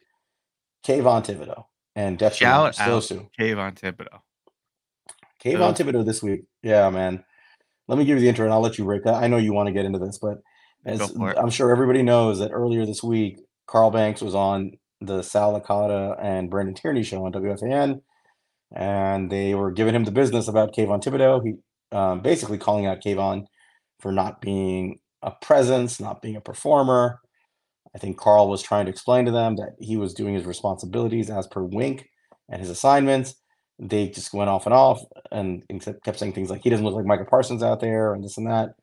Kayvon 0.86 1.26
Thibodeaux 1.26 1.66
and 1.96 2.20
Shout 2.20 2.76
Sosu. 2.76 3.30
Kayvon 3.40 3.80
Thibodeaux. 3.80 4.22
Kayvon 5.44 5.76
Thibodeaux 5.76 6.06
this 6.06 6.22
week. 6.22 6.42
Yeah, 6.64 6.90
man. 6.90 7.24
Let 7.88 7.98
me 7.98 8.06
give 8.06 8.18
you 8.18 8.22
the 8.22 8.30
intro 8.30 8.46
and 8.46 8.54
I'll 8.54 8.62
let 8.62 8.78
you 8.78 8.86
break 8.86 9.04
that. 9.04 9.16
I 9.16 9.28
know 9.28 9.38
you 9.38 9.54
want 9.54 9.68
to 9.68 9.74
get 9.74 9.86
into 9.86 10.00
this, 10.00 10.20
but 10.20 10.40
as 10.86 11.02
I'm 11.18 11.50
sure 11.50 11.72
everybody 11.72 12.04
knows 12.04 12.40
that 12.40 12.52
earlier 12.52 12.86
this 12.86 13.04
week, 13.04 13.40
Carl 13.68 13.92
Banks 13.92 14.22
was 14.22 14.36
on 14.36 14.74
the 15.02 15.22
Sal 15.22 15.60
Licata 15.60 16.18
and 16.22 16.50
Brandon 16.50 16.76
Tierney 16.76 17.04
show 17.04 17.26
on 17.26 17.32
WFAN, 17.32 18.02
and 18.74 19.30
they 19.30 19.56
were 19.56 19.72
giving 19.72 19.96
him 19.96 20.04
the 20.04 20.12
business 20.12 20.48
about 20.48 20.76
Kayvon 20.76 21.04
Thibodeaux. 21.04 21.44
He 21.44 21.56
um, 21.96 22.22
basically 22.22 22.58
calling 22.58 22.86
out 22.86 23.02
Kayvon 23.02 23.46
for 24.00 24.12
not 24.12 24.42
being 24.42 25.00
a 25.22 25.32
presence, 25.32 26.00
not 26.00 26.22
being 26.22 26.36
a 26.36 26.42
performer. 26.42 27.20
I 27.96 27.98
think 27.98 28.18
Carl 28.18 28.48
was 28.48 28.62
trying 28.62 28.86
to 28.86 28.92
explain 28.92 29.26
to 29.26 29.32
them 29.32 29.56
that 29.56 29.76
he 29.80 29.98
was 29.98 30.14
doing 30.14 30.36
his 30.36 30.46
responsibilities 30.46 31.30
as 31.30 31.48
per 31.48 31.64
Wink 31.64 32.08
and 32.48 32.62
his 32.62 32.70
assignments. 32.70 33.36
They 33.80 34.10
just 34.10 34.34
went 34.34 34.50
off 34.50 34.66
and 34.66 34.74
off 34.74 35.02
and 35.32 35.64
kept 36.04 36.20
saying 36.20 36.34
things 36.34 36.50
like 36.50 36.62
he 36.64 36.70
doesn't 36.70 36.86
look 36.86 36.96
like 36.96 37.06
Micah 37.06 37.26
Parsons 37.26 37.64
out 37.64 37.80
there 37.80 38.14
and 38.14 38.24
this 38.24 38.38
and 38.38 38.48
that. 38.48 38.76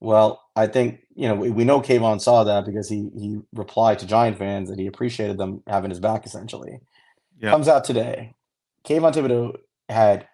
Well, 0.00 0.42
I 0.54 0.66
think 0.66 1.00
you 1.14 1.28
know 1.28 1.36
we, 1.36 1.50
we 1.50 1.64
know 1.64 1.80
Kayvon 1.80 2.20
saw 2.20 2.44
that 2.44 2.66
because 2.66 2.88
he 2.88 3.08
he 3.16 3.38
replied 3.54 3.98
to 4.00 4.06
Giant 4.06 4.36
fans 4.36 4.68
that 4.68 4.78
he 4.78 4.86
appreciated 4.86 5.38
them 5.38 5.62
having 5.66 5.90
his 5.90 6.00
back. 6.00 6.26
Essentially, 6.26 6.80
yep. 7.40 7.52
comes 7.52 7.68
out 7.68 7.84
today. 7.84 8.34
Kayvon 8.86 9.12
Thibodeaux 9.12 9.56
had 9.88 10.28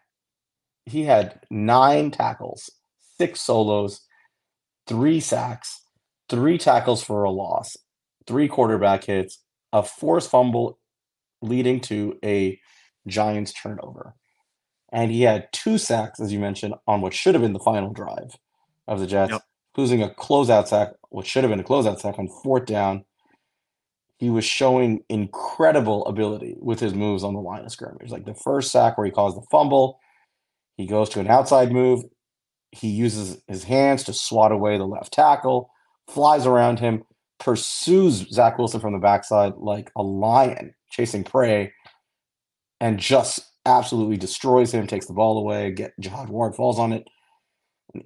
he 0.84 1.04
had 1.04 1.40
nine 1.50 2.10
tackles, 2.10 2.70
six 3.18 3.40
solos, 3.40 4.00
three 4.86 5.20
sacks, 5.20 5.82
three 6.28 6.58
tackles 6.58 7.02
for 7.02 7.24
a 7.24 7.30
loss, 7.30 7.76
three 8.26 8.48
quarterback 8.48 9.04
hits, 9.04 9.38
a 9.72 9.82
forced 9.82 10.30
fumble 10.30 10.78
leading 11.40 11.80
to 11.80 12.18
a 12.24 12.60
Giants 13.06 13.52
turnover. 13.52 14.14
And 14.92 15.10
he 15.10 15.22
had 15.22 15.48
two 15.52 15.78
sacks, 15.78 16.20
as 16.20 16.32
you 16.32 16.38
mentioned, 16.38 16.74
on 16.86 17.00
what 17.00 17.14
should 17.14 17.34
have 17.34 17.42
been 17.42 17.54
the 17.54 17.58
final 17.58 17.92
drive 17.92 18.36
of 18.86 19.00
the 19.00 19.06
Jets, 19.06 19.32
yep. 19.32 19.42
losing 19.76 20.02
a 20.02 20.10
closeout 20.10 20.68
sack, 20.68 20.90
what 21.08 21.26
should 21.26 21.44
have 21.44 21.50
been 21.50 21.60
a 21.60 21.64
closeout 21.64 22.00
sack 22.00 22.18
on 22.18 22.28
fourth 22.28 22.66
down. 22.66 23.04
He 24.22 24.30
was 24.30 24.44
showing 24.44 25.02
incredible 25.08 26.06
ability 26.06 26.54
with 26.60 26.78
his 26.78 26.94
moves 26.94 27.24
on 27.24 27.34
the 27.34 27.40
line 27.40 27.64
of 27.64 27.72
scrimmage. 27.72 28.12
Like 28.12 28.24
the 28.24 28.36
first 28.36 28.70
sack 28.70 28.96
where 28.96 29.04
he 29.04 29.10
caused 29.10 29.36
the 29.36 29.44
fumble, 29.50 29.98
he 30.76 30.86
goes 30.86 31.08
to 31.08 31.18
an 31.18 31.26
outside 31.26 31.72
move. 31.72 32.04
He 32.70 32.86
uses 32.86 33.42
his 33.48 33.64
hands 33.64 34.04
to 34.04 34.12
swat 34.12 34.52
away 34.52 34.78
the 34.78 34.84
left 34.84 35.12
tackle, 35.12 35.72
flies 36.08 36.46
around 36.46 36.78
him, 36.78 37.02
pursues 37.40 38.28
Zach 38.32 38.58
Wilson 38.58 38.78
from 38.78 38.92
the 38.92 39.00
backside 39.00 39.54
like 39.56 39.90
a 39.96 40.04
lion 40.04 40.72
chasing 40.88 41.24
prey, 41.24 41.72
and 42.80 43.00
just 43.00 43.40
absolutely 43.66 44.18
destroys 44.18 44.72
him, 44.72 44.86
takes 44.86 45.06
the 45.06 45.14
ball 45.14 45.36
away. 45.36 45.72
Get 45.72 45.98
Jihad 45.98 46.28
Ward 46.28 46.54
falls 46.54 46.78
on 46.78 46.92
it. 46.92 47.08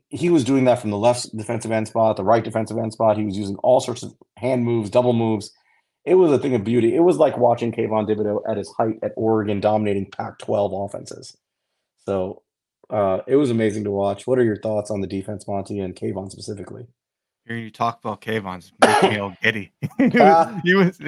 He 0.09 0.31
was 0.31 0.45
doing 0.45 0.65
that 0.65 0.81
from 0.81 0.93
the 0.93 0.97
left 0.97 1.37
defensive 1.37 1.73
end 1.73 1.89
spot, 1.89 2.17
the 2.17 2.25
right 2.25 2.43
defensive 2.43 2.79
end 2.79 2.95
spot. 2.95 3.19
He 3.19 3.27
was 3.27 3.37
using 3.37 3.57
all 3.57 3.81
sorts 3.81 4.03
of 4.03 4.15
hand 4.39 4.65
moves, 4.65 4.89
double 4.89 5.13
moves. 5.13 5.53
It 6.07 6.15
was 6.15 6.31
a 6.31 6.39
thing 6.39 6.55
of 6.55 6.65
beauty. 6.65 6.95
It 6.95 7.01
was 7.01 7.19
like 7.19 7.37
watching 7.37 7.73
Kayvon 7.73 8.09
Thibodeaux 8.09 8.43
at 8.49 8.57
his 8.57 8.73
height 8.79 8.99
at 9.03 9.13
Oregon 9.17 9.61
dominating 9.61 10.09
Pac-12 10.11 10.87
offenses. 10.87 11.37
So 12.07 12.43
uh, 12.89 13.21
it 13.27 13.37
was 13.37 13.51
amazing 13.51 13.85
to 13.85 13.91
watch. 13.91 14.27
What 14.27 14.39
are 14.39 14.45
your 14.45 14.61
thoughts 14.61 14.91
on 14.91 15.01
the 15.01 15.09
defense, 15.09 15.49
Monty, 15.49 15.81
and 15.81 15.97
Kayvon 15.97 16.31
specifically? 16.31 16.87
Hearing 17.47 17.65
you 17.65 17.71
talk 17.71 18.01
about 18.03 18.21
Kayvon's 18.21 18.73
making 18.81 19.11
me 19.11 19.19
all 19.19 19.37
giddy. 19.43 19.73
he, 19.99 20.09
was, 20.09 20.61
he 20.65 20.75
was 20.75 20.99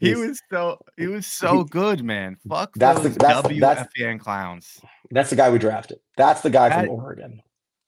he 0.00 0.14
was 0.14 0.40
so 0.48 0.78
he 0.96 1.06
was 1.08 1.26
so 1.26 1.64
good, 1.64 2.04
man. 2.04 2.36
Fuck 2.48 2.74
that's 2.74 3.00
those 3.00 3.14
the, 3.14 3.18
that's, 3.18 3.48
WFAN 3.48 3.60
that's, 3.60 4.22
clowns. 4.22 4.80
That's 5.10 5.30
the 5.30 5.36
guy 5.36 5.50
we 5.50 5.58
drafted. 5.58 5.98
That's 6.16 6.40
the 6.40 6.50
guy 6.50 6.68
that, 6.68 6.86
from 6.86 6.90
Oregon. 6.90 7.42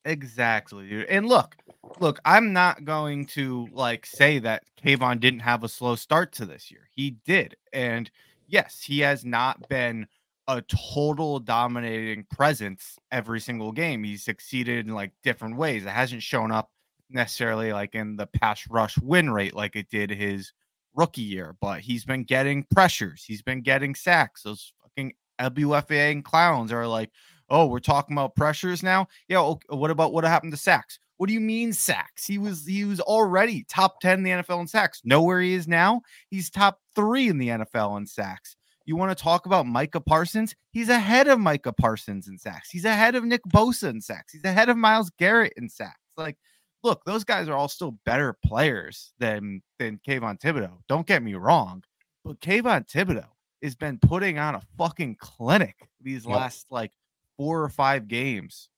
Exactly, 0.04 0.88
dude. 0.88 1.06
And 1.06 1.26
look, 1.26 1.54
look, 1.98 2.20
I'm 2.24 2.52
not 2.52 2.84
going 2.84 3.26
to 3.26 3.68
like 3.72 4.06
say 4.06 4.38
that 4.40 4.64
Kayvon 4.82 5.20
didn't 5.20 5.40
have 5.40 5.64
a 5.64 5.68
slow 5.68 5.96
start 5.96 6.32
to 6.34 6.46
this 6.46 6.70
year. 6.70 6.88
He 6.92 7.16
did, 7.24 7.56
and 7.72 8.10
yes, 8.46 8.82
he 8.82 9.00
has 9.00 9.24
not 9.24 9.68
been 9.68 10.06
a 10.48 10.62
total 10.62 11.38
dominating 11.38 12.24
presence 12.30 12.98
every 13.12 13.40
single 13.40 13.72
game. 13.72 14.02
He's 14.02 14.24
succeeded 14.24 14.86
in 14.86 14.94
like 14.94 15.12
different 15.22 15.56
ways. 15.56 15.84
It 15.84 15.90
hasn't 15.90 16.22
shown 16.22 16.50
up 16.50 16.70
necessarily 17.08 17.72
like 17.72 17.94
in 17.94 18.16
the 18.16 18.26
pass 18.26 18.68
rush 18.68 18.98
win 18.98 19.30
rate 19.30 19.54
like 19.54 19.76
it 19.76 19.88
did 19.90 20.10
his 20.10 20.52
rookie 20.94 21.22
year, 21.22 21.56
but 21.60 21.80
he's 21.80 22.04
been 22.04 22.24
getting 22.24 22.64
pressures. 22.64 23.24
He's 23.24 23.42
been 23.42 23.62
getting 23.62 23.94
sacks. 23.94 24.42
Those 24.42 24.72
fucking 24.82 25.12
WFAN 25.40 26.24
clowns 26.24 26.72
are 26.72 26.86
like, 26.86 27.10
oh, 27.48 27.66
we're 27.66 27.80
talking 27.80 28.16
about 28.16 28.36
pressures 28.36 28.82
now. 28.82 29.08
Yeah. 29.28 29.40
Okay, 29.40 29.66
what 29.70 29.90
about 29.90 30.12
what 30.12 30.24
happened 30.24 30.52
to 30.52 30.58
sacks? 30.58 30.98
What 31.20 31.28
do 31.28 31.34
you 31.34 31.40
mean 31.40 31.74
sacks? 31.74 32.24
He 32.24 32.38
was 32.38 32.64
he 32.64 32.86
was 32.86 32.98
already 32.98 33.66
top 33.68 34.00
10 34.00 34.20
in 34.20 34.22
the 34.22 34.30
NFL 34.30 34.62
in 34.62 34.66
sacks. 34.66 35.02
Know 35.04 35.20
where 35.20 35.38
he 35.38 35.52
is 35.52 35.68
now? 35.68 36.00
He's 36.30 36.48
top 36.48 36.78
three 36.94 37.28
in 37.28 37.36
the 37.36 37.48
NFL 37.48 37.98
in 37.98 38.06
sacks. 38.06 38.56
You 38.86 38.96
want 38.96 39.14
to 39.14 39.22
talk 39.22 39.44
about 39.44 39.66
Micah 39.66 40.00
Parsons? 40.00 40.54
He's 40.72 40.88
ahead 40.88 41.28
of 41.28 41.38
Micah 41.38 41.74
Parsons 41.74 42.26
in 42.26 42.38
sacks. 42.38 42.70
He's 42.70 42.86
ahead 42.86 43.16
of 43.16 43.24
Nick 43.24 43.42
Bosa 43.52 43.90
in 43.90 44.00
sacks. 44.00 44.32
He's 44.32 44.44
ahead 44.44 44.70
of 44.70 44.78
Myles 44.78 45.10
Garrett 45.18 45.52
in 45.58 45.68
sacks. 45.68 46.00
Like 46.16 46.38
look, 46.82 47.04
those 47.04 47.22
guys 47.24 47.50
are 47.50 47.54
all 47.54 47.68
still 47.68 47.98
better 48.06 48.34
players 48.46 49.12
than 49.18 49.60
than 49.78 50.00
Kayvon 50.08 50.40
Thibodeaux. 50.40 50.78
Don't 50.88 51.06
get 51.06 51.22
me 51.22 51.34
wrong, 51.34 51.82
but 52.24 52.40
Kayvon 52.40 52.90
Thibodeaux 52.90 53.28
has 53.62 53.74
been 53.74 53.98
putting 53.98 54.38
on 54.38 54.54
a 54.54 54.62
fucking 54.78 55.16
clinic 55.20 55.76
these 56.00 56.24
yep. 56.24 56.36
last 56.36 56.66
like 56.70 56.92
four 57.36 57.62
or 57.62 57.68
five 57.68 58.08
games. 58.08 58.70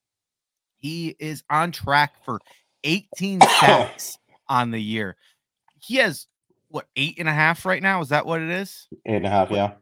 He 0.82 1.16
is 1.18 1.42
on 1.48 1.72
track 1.72 2.24
for 2.24 2.40
18 2.84 3.40
sacks 3.60 4.18
on 4.48 4.70
the 4.70 4.82
year. 4.82 5.16
He 5.80 5.96
has 5.96 6.26
what 6.68 6.86
eight 6.96 7.18
and 7.18 7.28
a 7.28 7.32
half 7.32 7.64
right 7.64 7.82
now? 7.82 8.00
Is 8.00 8.10
that 8.10 8.26
what 8.26 8.42
it 8.42 8.50
is? 8.50 8.88
Eight 9.06 9.16
and 9.16 9.26
a 9.26 9.30
half, 9.30 9.50
yeah 9.50 9.72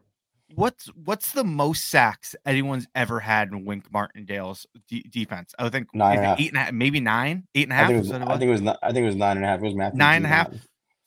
what's 0.55 0.87
what's 1.05 1.31
the 1.31 1.43
most 1.43 1.87
sacks 1.87 2.35
anyone's 2.45 2.87
ever 2.95 3.19
had 3.19 3.49
in 3.49 3.65
Wink 3.65 3.91
Martindale's 3.91 4.65
de- 4.87 5.03
defense? 5.03 5.53
I 5.57 5.69
think 5.69 5.93
nine 5.93 6.19
and 6.19 6.39
eight 6.39 6.49
and 6.49 6.57
a 6.57 6.59
half, 6.61 6.73
maybe 6.73 6.99
nine, 6.99 7.47
eight 7.55 7.63
and 7.63 7.73
a 7.73 7.75
half. 7.75 7.85
I 7.85 7.87
think, 7.87 7.97
it 7.97 7.99
was, 7.99 8.11
I 8.11 8.37
think 8.37 8.49
it 8.49 8.65
was, 8.65 8.77
I 8.81 8.91
think 8.91 9.03
it 9.03 9.07
was 9.07 9.15
nine 9.15 9.37
and 9.37 9.45
a 9.45 9.49
half. 9.49 9.59
It 9.59 9.65
was 9.65 9.75
Matthew 9.75 9.97
nine 9.97 10.17
and 10.17 10.25
a 10.25 10.29
half. 10.29 10.53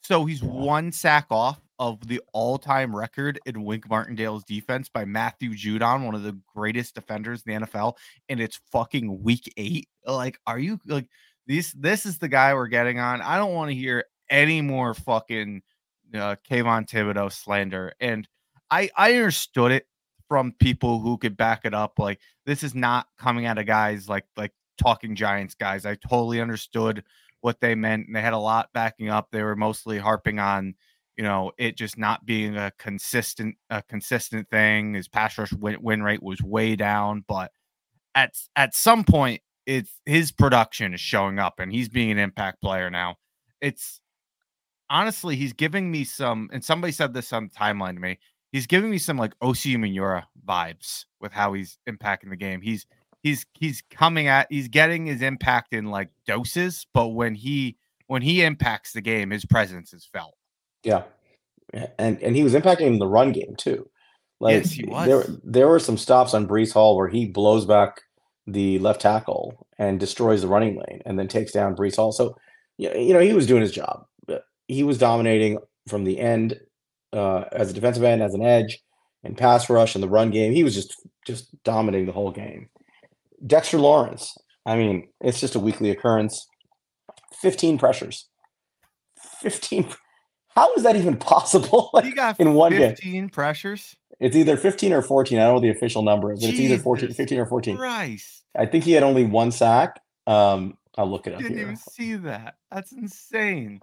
So 0.03 0.25
he's 0.25 0.41
yeah. 0.41 0.49
one 0.49 0.91
sack 0.91 1.27
off 1.31 1.59
of 1.79 2.07
the 2.07 2.21
all-time 2.33 2.95
record 2.95 3.39
in 3.45 3.63
Wink 3.63 3.89
Martindale's 3.89 4.43
defense 4.43 4.89
by 4.89 5.05
Matthew 5.05 5.51
Judon, 5.51 6.05
one 6.05 6.15
of 6.15 6.23
the 6.23 6.37
greatest 6.53 6.95
defenders 6.95 7.43
in 7.45 7.61
the 7.61 7.67
NFL, 7.67 7.93
and 8.29 8.39
it's 8.39 8.59
fucking 8.71 9.21
week 9.23 9.51
eight. 9.57 9.87
Like, 10.05 10.39
are 10.47 10.59
you 10.59 10.79
like 10.85 11.07
this? 11.47 11.73
This 11.73 12.05
is 12.05 12.17
the 12.17 12.27
guy 12.29 12.53
we're 12.53 12.67
getting 12.67 12.99
on. 12.99 13.21
I 13.21 13.37
don't 13.37 13.53
want 13.53 13.69
to 13.69 13.75
hear 13.75 14.05
any 14.29 14.61
more 14.61 14.93
fucking 14.93 15.61
uh, 16.13 16.35
Kayvon 16.49 16.89
Thibodeaux 16.89 17.31
slander 17.31 17.93
and 17.99 18.27
I 18.71 18.89
I 18.95 19.13
understood 19.13 19.71
it 19.71 19.87
from 20.27 20.53
people 20.59 20.99
who 20.99 21.17
could 21.17 21.37
back 21.37 21.61
it 21.65 21.73
up. 21.73 21.99
Like 21.99 22.19
this 22.45 22.63
is 22.63 22.73
not 22.73 23.07
coming 23.17 23.45
out 23.45 23.57
of 23.57 23.65
guys 23.65 24.09
like 24.09 24.25
like 24.37 24.51
talking 24.77 25.15
Giants 25.15 25.55
guys. 25.55 25.85
I 25.85 25.95
totally 25.95 26.41
understood 26.41 27.03
what 27.41 27.61
they 27.61 27.75
meant, 27.75 28.07
and 28.07 28.15
they 28.15 28.21
had 28.21 28.33
a 28.33 28.37
lot 28.39 28.69
backing 28.73 29.09
up. 29.09 29.29
They 29.31 29.43
were 29.43 29.55
mostly 29.55 29.99
harping 29.99 30.39
on 30.39 30.75
you 31.17 31.23
know 31.23 31.51
it 31.57 31.77
just 31.77 31.97
not 31.97 32.25
being 32.25 32.55
a 32.55 32.71
consistent 32.77 33.55
a 33.69 33.81
consistent 33.83 34.49
thing. 34.49 34.93
His 34.93 35.07
pass 35.07 35.37
rush 35.37 35.53
win, 35.53 35.77
win 35.81 36.03
rate 36.03 36.23
was 36.23 36.41
way 36.41 36.75
down, 36.75 37.23
but 37.27 37.51
at 38.13 38.35
at 38.55 38.75
some 38.75 39.03
point 39.03 39.41
it's 39.65 39.99
his 40.05 40.31
production 40.31 40.93
is 40.93 41.01
showing 41.01 41.39
up 41.39 41.59
and 41.59 41.71
he's 41.71 41.89
being 41.89 42.11
an 42.11 42.19
impact 42.19 42.61
player 42.61 42.89
now. 42.89 43.15
It's 43.61 43.99
honestly 44.89 45.35
he's 45.35 45.53
giving 45.53 45.91
me 45.91 46.03
some 46.03 46.49
and 46.53 46.63
somebody 46.63 46.93
said 46.93 47.13
this 47.13 47.33
on 47.33 47.45
the 47.45 47.49
timeline 47.49 47.95
to 47.95 47.99
me 47.99 48.19
he's 48.55 48.67
giving 48.67 48.89
me 48.89 48.97
some 48.97 49.17
like 49.17 49.37
Osi 49.39 49.75
Umenyiora 49.75 50.23
vibes 50.47 51.03
with 51.19 51.33
how 51.33 51.51
he's 51.51 51.77
impacting 51.89 52.29
the 52.29 52.37
game. 52.37 52.61
He's 52.61 52.85
he's 53.21 53.45
he's 53.53 53.83
coming 53.91 54.27
at 54.27 54.47
he's 54.49 54.69
getting 54.69 55.05
his 55.05 55.21
impact 55.21 55.73
in 55.73 55.87
like 55.87 56.09
doses, 56.25 56.87
but 56.93 57.09
when 57.09 57.35
he 57.35 57.75
when 58.07 58.21
he 58.21 58.43
impacts 58.43 58.93
the 58.93 59.01
game, 59.01 59.31
his 59.31 59.45
presence 59.45 59.93
is 59.93 60.05
felt. 60.05 60.35
Yeah. 60.85 61.03
and 61.99 62.21
and 62.21 62.35
he 62.35 62.43
was 62.43 62.53
impacting 62.53 62.99
the 62.99 63.07
run 63.07 63.31
game 63.31 63.55
too. 63.57 63.89
Like 64.39 64.63
Yes, 64.63 64.71
he 64.71 64.83
there 64.83 64.91
was. 64.91 65.07
there 65.07 65.25
there 65.43 65.67
were 65.67 65.79
some 65.79 65.97
stops 65.97 66.33
on 66.33 66.47
Breece 66.47 66.73
Hall 66.73 66.95
where 66.95 67.07
he 67.07 67.25
blows 67.25 67.65
back 67.65 68.01
the 68.47 68.79
left 68.79 69.01
tackle 69.01 69.67
and 69.79 69.99
destroys 69.99 70.41
the 70.41 70.47
running 70.47 70.75
lane 70.77 71.01
and 71.05 71.17
then 71.17 71.27
takes 71.27 71.51
down 71.51 71.75
Breece 71.75 71.95
Hall. 71.95 72.11
So 72.11 72.37
you 72.77 73.13
know, 73.13 73.19
he 73.19 73.33
was 73.33 73.47
doing 73.47 73.61
his 73.61 73.71
job. 73.71 74.05
He 74.67 74.83
was 74.83 74.97
dominating 74.97 75.59
from 75.87 76.03
the 76.03 76.19
end 76.19 76.59
uh, 77.13 77.45
as 77.51 77.69
a 77.69 77.73
defensive 77.73 78.03
end, 78.03 78.21
as 78.21 78.33
an 78.33 78.41
edge, 78.43 78.79
and 79.23 79.37
pass 79.37 79.69
rush 79.69 79.95
and 79.95 80.03
the 80.03 80.09
run 80.09 80.31
game. 80.31 80.51
He 80.53 80.63
was 80.63 80.75
just 80.75 80.93
just 81.25 81.47
dominating 81.63 82.05
the 82.07 82.11
whole 82.11 82.31
game. 82.31 82.69
Dexter 83.45 83.77
Lawrence. 83.77 84.35
I 84.65 84.75
mean, 84.75 85.07
it's 85.21 85.39
just 85.39 85.55
a 85.55 85.59
weekly 85.59 85.91
occurrence. 85.91 86.47
15 87.41 87.77
pressures. 87.77 88.27
15. 89.41 89.87
How 90.55 90.73
is 90.75 90.83
that 90.83 90.95
even 90.95 91.17
possible? 91.33 91.89
He 92.03 92.11
got 92.11 92.39
in 92.39 92.53
one 92.53 92.71
game. 92.71 92.89
15 92.91 93.29
pressures. 93.29 93.95
It's 94.19 94.35
either 94.35 94.55
15 94.57 94.93
or 94.93 95.01
14. 95.01 95.37
I 95.39 95.43
don't 95.43 95.55
know 95.55 95.59
the 95.61 95.69
official 95.69 96.01
number 96.01 96.33
but 96.33 96.43
it's 96.43 96.59
either 96.59 96.77
14, 96.77 97.13
15 97.13 97.39
or 97.39 97.45
14. 97.45 97.77
Christ. 97.77 98.43
I 98.57 98.65
think 98.65 98.85
he 98.85 98.93
had 98.93 99.03
only 99.03 99.25
one 99.25 99.51
sack. 99.51 100.01
Um, 100.25 100.77
I'll 100.97 101.09
look 101.09 101.27
it 101.27 101.33
up 101.33 101.41
Didn't 101.41 101.57
here. 101.57 101.63
even 101.63 101.75
see 101.75 102.15
that. 102.15 102.55
That's 102.71 102.93
insane. 102.93 103.81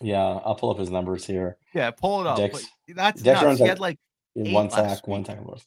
Yeah, 0.00 0.22
I'll 0.24 0.54
pull 0.54 0.70
up 0.70 0.78
his 0.78 0.90
numbers 0.90 1.26
here. 1.26 1.56
Yeah, 1.74 1.90
pull 1.90 2.20
it 2.20 2.26
up. 2.28 2.36
Dex- 2.36 2.68
but 2.86 2.96
that's 2.96 3.22
Dex 3.22 3.42
nuts. 3.42 3.58
He 3.58 3.64
like- 3.64 3.68
had 3.68 3.80
like 3.80 3.98
one 4.34 4.70
sack, 4.70 5.06
one 5.08 5.24
loss. 5.24 5.66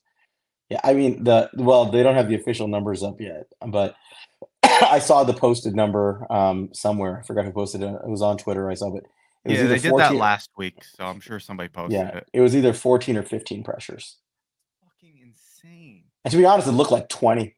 Yeah, 0.69 0.79
I 0.83 0.93
mean 0.93 1.25
the 1.25 1.49
well, 1.55 1.85
they 1.85 2.01
don't 2.01 2.15
have 2.15 2.29
the 2.29 2.35
official 2.35 2.67
numbers 2.69 3.03
up 3.03 3.19
yet, 3.19 3.47
but 3.67 3.95
I 4.63 4.99
saw 4.99 5.23
the 5.25 5.33
posted 5.33 5.75
number 5.75 6.25
um 6.31 6.69
somewhere. 6.73 7.19
I 7.19 7.27
forgot 7.27 7.43
who 7.45 7.51
posted 7.51 7.83
it. 7.83 7.87
It 7.93 8.07
was 8.09 8.21
on 8.21 8.37
Twitter. 8.37 8.69
I 8.71 8.73
saw 8.75 8.95
it. 8.95 9.05
It 9.45 9.51
yeah, 9.57 9.63
they 9.67 9.77
did 9.79 9.93
that 9.97 10.15
last 10.15 10.51
week, 10.57 10.75
so 10.95 11.03
I'm 11.05 11.19
sure 11.19 11.39
somebody 11.39 11.67
posted 11.69 11.99
Yeah, 11.99 12.17
it. 12.17 12.29
it 12.33 12.41
was 12.41 12.55
either 12.55 12.71
14 12.73 13.17
or 13.17 13.23
15 13.23 13.63
pressures. 13.63 14.17
Fucking 14.81 15.15
insane. 15.21 16.03
And 16.23 16.31
to 16.31 16.37
be 16.37 16.45
honest, 16.45 16.67
it 16.67 16.71
looked 16.71 16.91
like 16.91 17.09
20. 17.09 17.55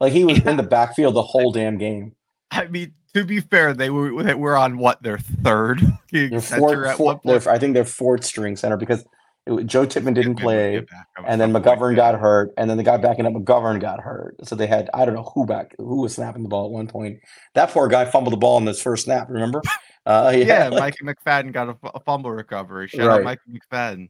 Like 0.00 0.12
he 0.12 0.24
was 0.24 0.38
Yeah. 0.38 0.50
in 0.50 0.56
the 0.56 0.62
backfield 0.62 1.14
the 1.14 1.22
whole 1.22 1.52
damn 1.52 1.76
game. 1.78 2.12
I 2.50 2.66
mean, 2.68 2.94
to 3.14 3.24
be 3.24 3.40
fair, 3.40 3.74
they 3.74 3.90
were 3.90 4.22
they 4.22 4.34
were 4.34 4.56
on 4.56 4.78
what 4.78 5.02
their 5.02 5.18
third 5.18 5.80
center 6.12 6.40
fourth, 6.40 6.86
at 6.88 6.96
four- 6.96 7.06
one 7.14 7.20
they're- 7.24 7.52
I 7.52 7.58
think 7.58 7.74
they're 7.74 7.84
fourth 7.84 8.24
string 8.24 8.56
center 8.56 8.76
because 8.78 9.04
it, 9.46 9.66
Joe 9.66 9.86
Tippmann 9.86 10.14
didn't 10.14 10.36
play, 10.36 10.72
get 10.72 10.90
back 10.90 11.06
up 11.18 11.24
at 11.24 11.30
and 11.30 11.40
then 11.40 11.52
point, 11.52 11.64
McGovern 11.64 11.96
got 11.96 12.18
hurt, 12.18 12.52
and 12.56 12.68
then 12.68 12.76
the 12.78 12.82
guy 12.82 12.96
backing 12.96 13.26
up 13.26 13.32
McGovern 13.34 13.80
got 13.80 14.00
hurt. 14.00 14.36
So 14.44 14.54
they 14.56 14.66
had 14.66 14.88
I 14.94 15.04
don't 15.04 15.14
know 15.14 15.30
who 15.34 15.44
back 15.46 15.74
who 15.78 16.00
was 16.02 16.14
snapping 16.14 16.42
the 16.42 16.48
ball 16.48 16.64
at 16.66 16.70
one 16.72 16.88
point. 16.88 17.20
That 17.54 17.70
poor 17.70 17.88
guy 17.88 18.04
fumbled 18.06 18.32
the 18.32 18.38
ball 18.38 18.58
in 18.58 18.66
his 18.66 18.80
first 18.80 19.04
snap. 19.04 19.28
Remember? 19.30 19.60
Uh, 20.06 20.32
Yeah, 20.34 20.70
Micah 20.70 21.02
McFadden 21.04 21.52
got 21.52 21.68
a, 21.68 21.76
a 21.94 22.00
fumble 22.00 22.30
recovery. 22.30 22.88
Shout 22.88 23.06
Right. 23.08 23.18
out 23.18 23.24
Micah 23.24 23.42
McFadden. 23.50 24.08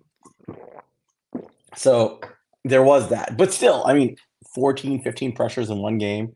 So 1.77 2.21
there 2.65 2.83
was 2.83 3.09
that. 3.09 3.37
But 3.37 3.53
still, 3.53 3.85
I 3.87 3.95
mean, 3.95 4.17
14, 4.55 5.03
15 5.03 5.33
pressures 5.35 5.71
in 5.71 5.79
one 5.79 5.99
game. 5.99 6.35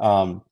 Um, 0.00 0.42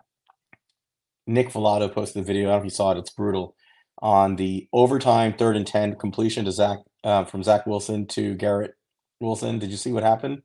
Nick 1.26 1.50
Falato 1.50 1.92
posted 1.92 2.22
the 2.22 2.26
video. 2.26 2.48
I 2.48 2.52
don't 2.52 2.52
know 2.52 2.58
if 2.60 2.64
you 2.64 2.70
saw 2.70 2.92
it. 2.92 2.98
It's 2.98 3.10
brutal. 3.10 3.56
On 4.02 4.36
the 4.36 4.68
overtime 4.72 5.34
third 5.34 5.56
and 5.56 5.66
10 5.66 5.96
completion 5.96 6.44
to 6.44 6.52
Zach 6.52 6.78
uh, 7.04 7.24
from 7.24 7.42
Zach 7.42 7.66
Wilson 7.66 8.06
to 8.08 8.34
Garrett 8.34 8.74
Wilson. 9.20 9.58
Did 9.58 9.70
you 9.70 9.76
see 9.76 9.92
what 9.92 10.02
happened? 10.02 10.42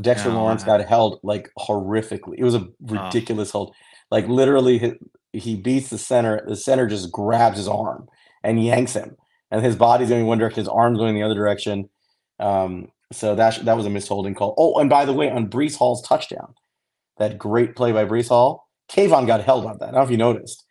Dexter 0.00 0.28
No, 0.30 0.36
Lawrence 0.42 0.62
got 0.62 0.86
held 0.86 1.18
like 1.22 1.50
horrifically. 1.58 2.34
It 2.38 2.44
was 2.44 2.54
a 2.54 2.68
ridiculous 2.80 3.50
hold. 3.50 3.74
Like 4.10 4.28
literally, 4.28 4.98
he 5.32 5.56
beats 5.56 5.90
the 5.90 5.98
center. 5.98 6.44
The 6.46 6.56
center 6.56 6.86
just 6.86 7.12
grabs 7.12 7.56
his 7.56 7.68
arm 7.68 8.08
and 8.42 8.64
yanks 8.64 8.94
him, 8.94 9.16
and 9.50 9.64
his 9.64 9.76
body's 9.76 10.08
going 10.08 10.26
one 10.26 10.38
direction, 10.38 10.60
his 10.60 10.68
arm's 10.68 10.98
going 10.98 11.14
the 11.14 11.22
other 11.22 11.34
direction. 11.34 11.88
Um, 12.38 12.88
so 13.12 13.34
that 13.34 13.64
that 13.64 13.76
was 13.76 13.86
a 13.86 13.90
misholding 13.90 14.36
call. 14.36 14.54
Oh, 14.56 14.78
and 14.78 14.88
by 14.88 15.04
the 15.04 15.12
way, 15.12 15.30
on 15.30 15.48
Breece 15.48 15.76
Hall's 15.76 16.06
touchdown, 16.06 16.54
that 17.18 17.38
great 17.38 17.76
play 17.76 17.92
by 17.92 18.04
Brees 18.04 18.28
Hall, 18.28 18.68
Kayvon 18.88 19.26
got 19.26 19.42
held 19.42 19.66
on 19.66 19.78
that. 19.78 19.88
I 19.88 19.92
don't 19.92 19.94
know 19.96 20.02
if 20.02 20.10
you 20.10 20.16
noticed. 20.16 20.64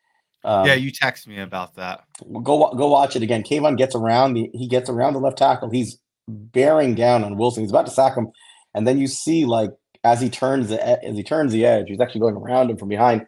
Um, 0.44 0.66
yeah, 0.66 0.76
you 0.76 0.92
text 0.92 1.28
me 1.28 1.40
about 1.40 1.76
that. 1.76 2.04
go 2.32 2.72
go 2.72 2.88
watch 2.88 3.16
it 3.16 3.24
again. 3.24 3.44
Kayvon 3.44 3.78
gets 3.78 3.94
around 3.94 4.34
the 4.34 4.50
he 4.54 4.68
gets 4.68 4.90
around 4.90 5.14
the 5.14 5.20
left 5.20 5.38
tackle. 5.38 5.70
He's 5.70 5.98
bearing 6.28 6.96
down 6.96 7.24
on 7.24 7.38
Wilson. 7.38 7.64
He's 7.64 7.72
about 7.72 7.86
to 7.88 7.92
sack 7.92 8.16
him, 8.16 8.30
and 8.74 8.88
then 8.88 8.98
you 8.98 9.08
see 9.08 9.46
like 9.46 9.72
as 10.04 10.22
he 10.22 10.30
turns 10.30 10.70
the 10.70 11.06
as 11.06 11.18
he 11.18 11.24
turns 11.24 11.52
the 11.52 11.66
edge, 11.66 11.86
he's 11.88 12.00
actually 12.00 12.22
going 12.22 12.36
around 12.36 12.70
him 12.70 12.78
from 12.78 12.90
behind. 12.90 13.26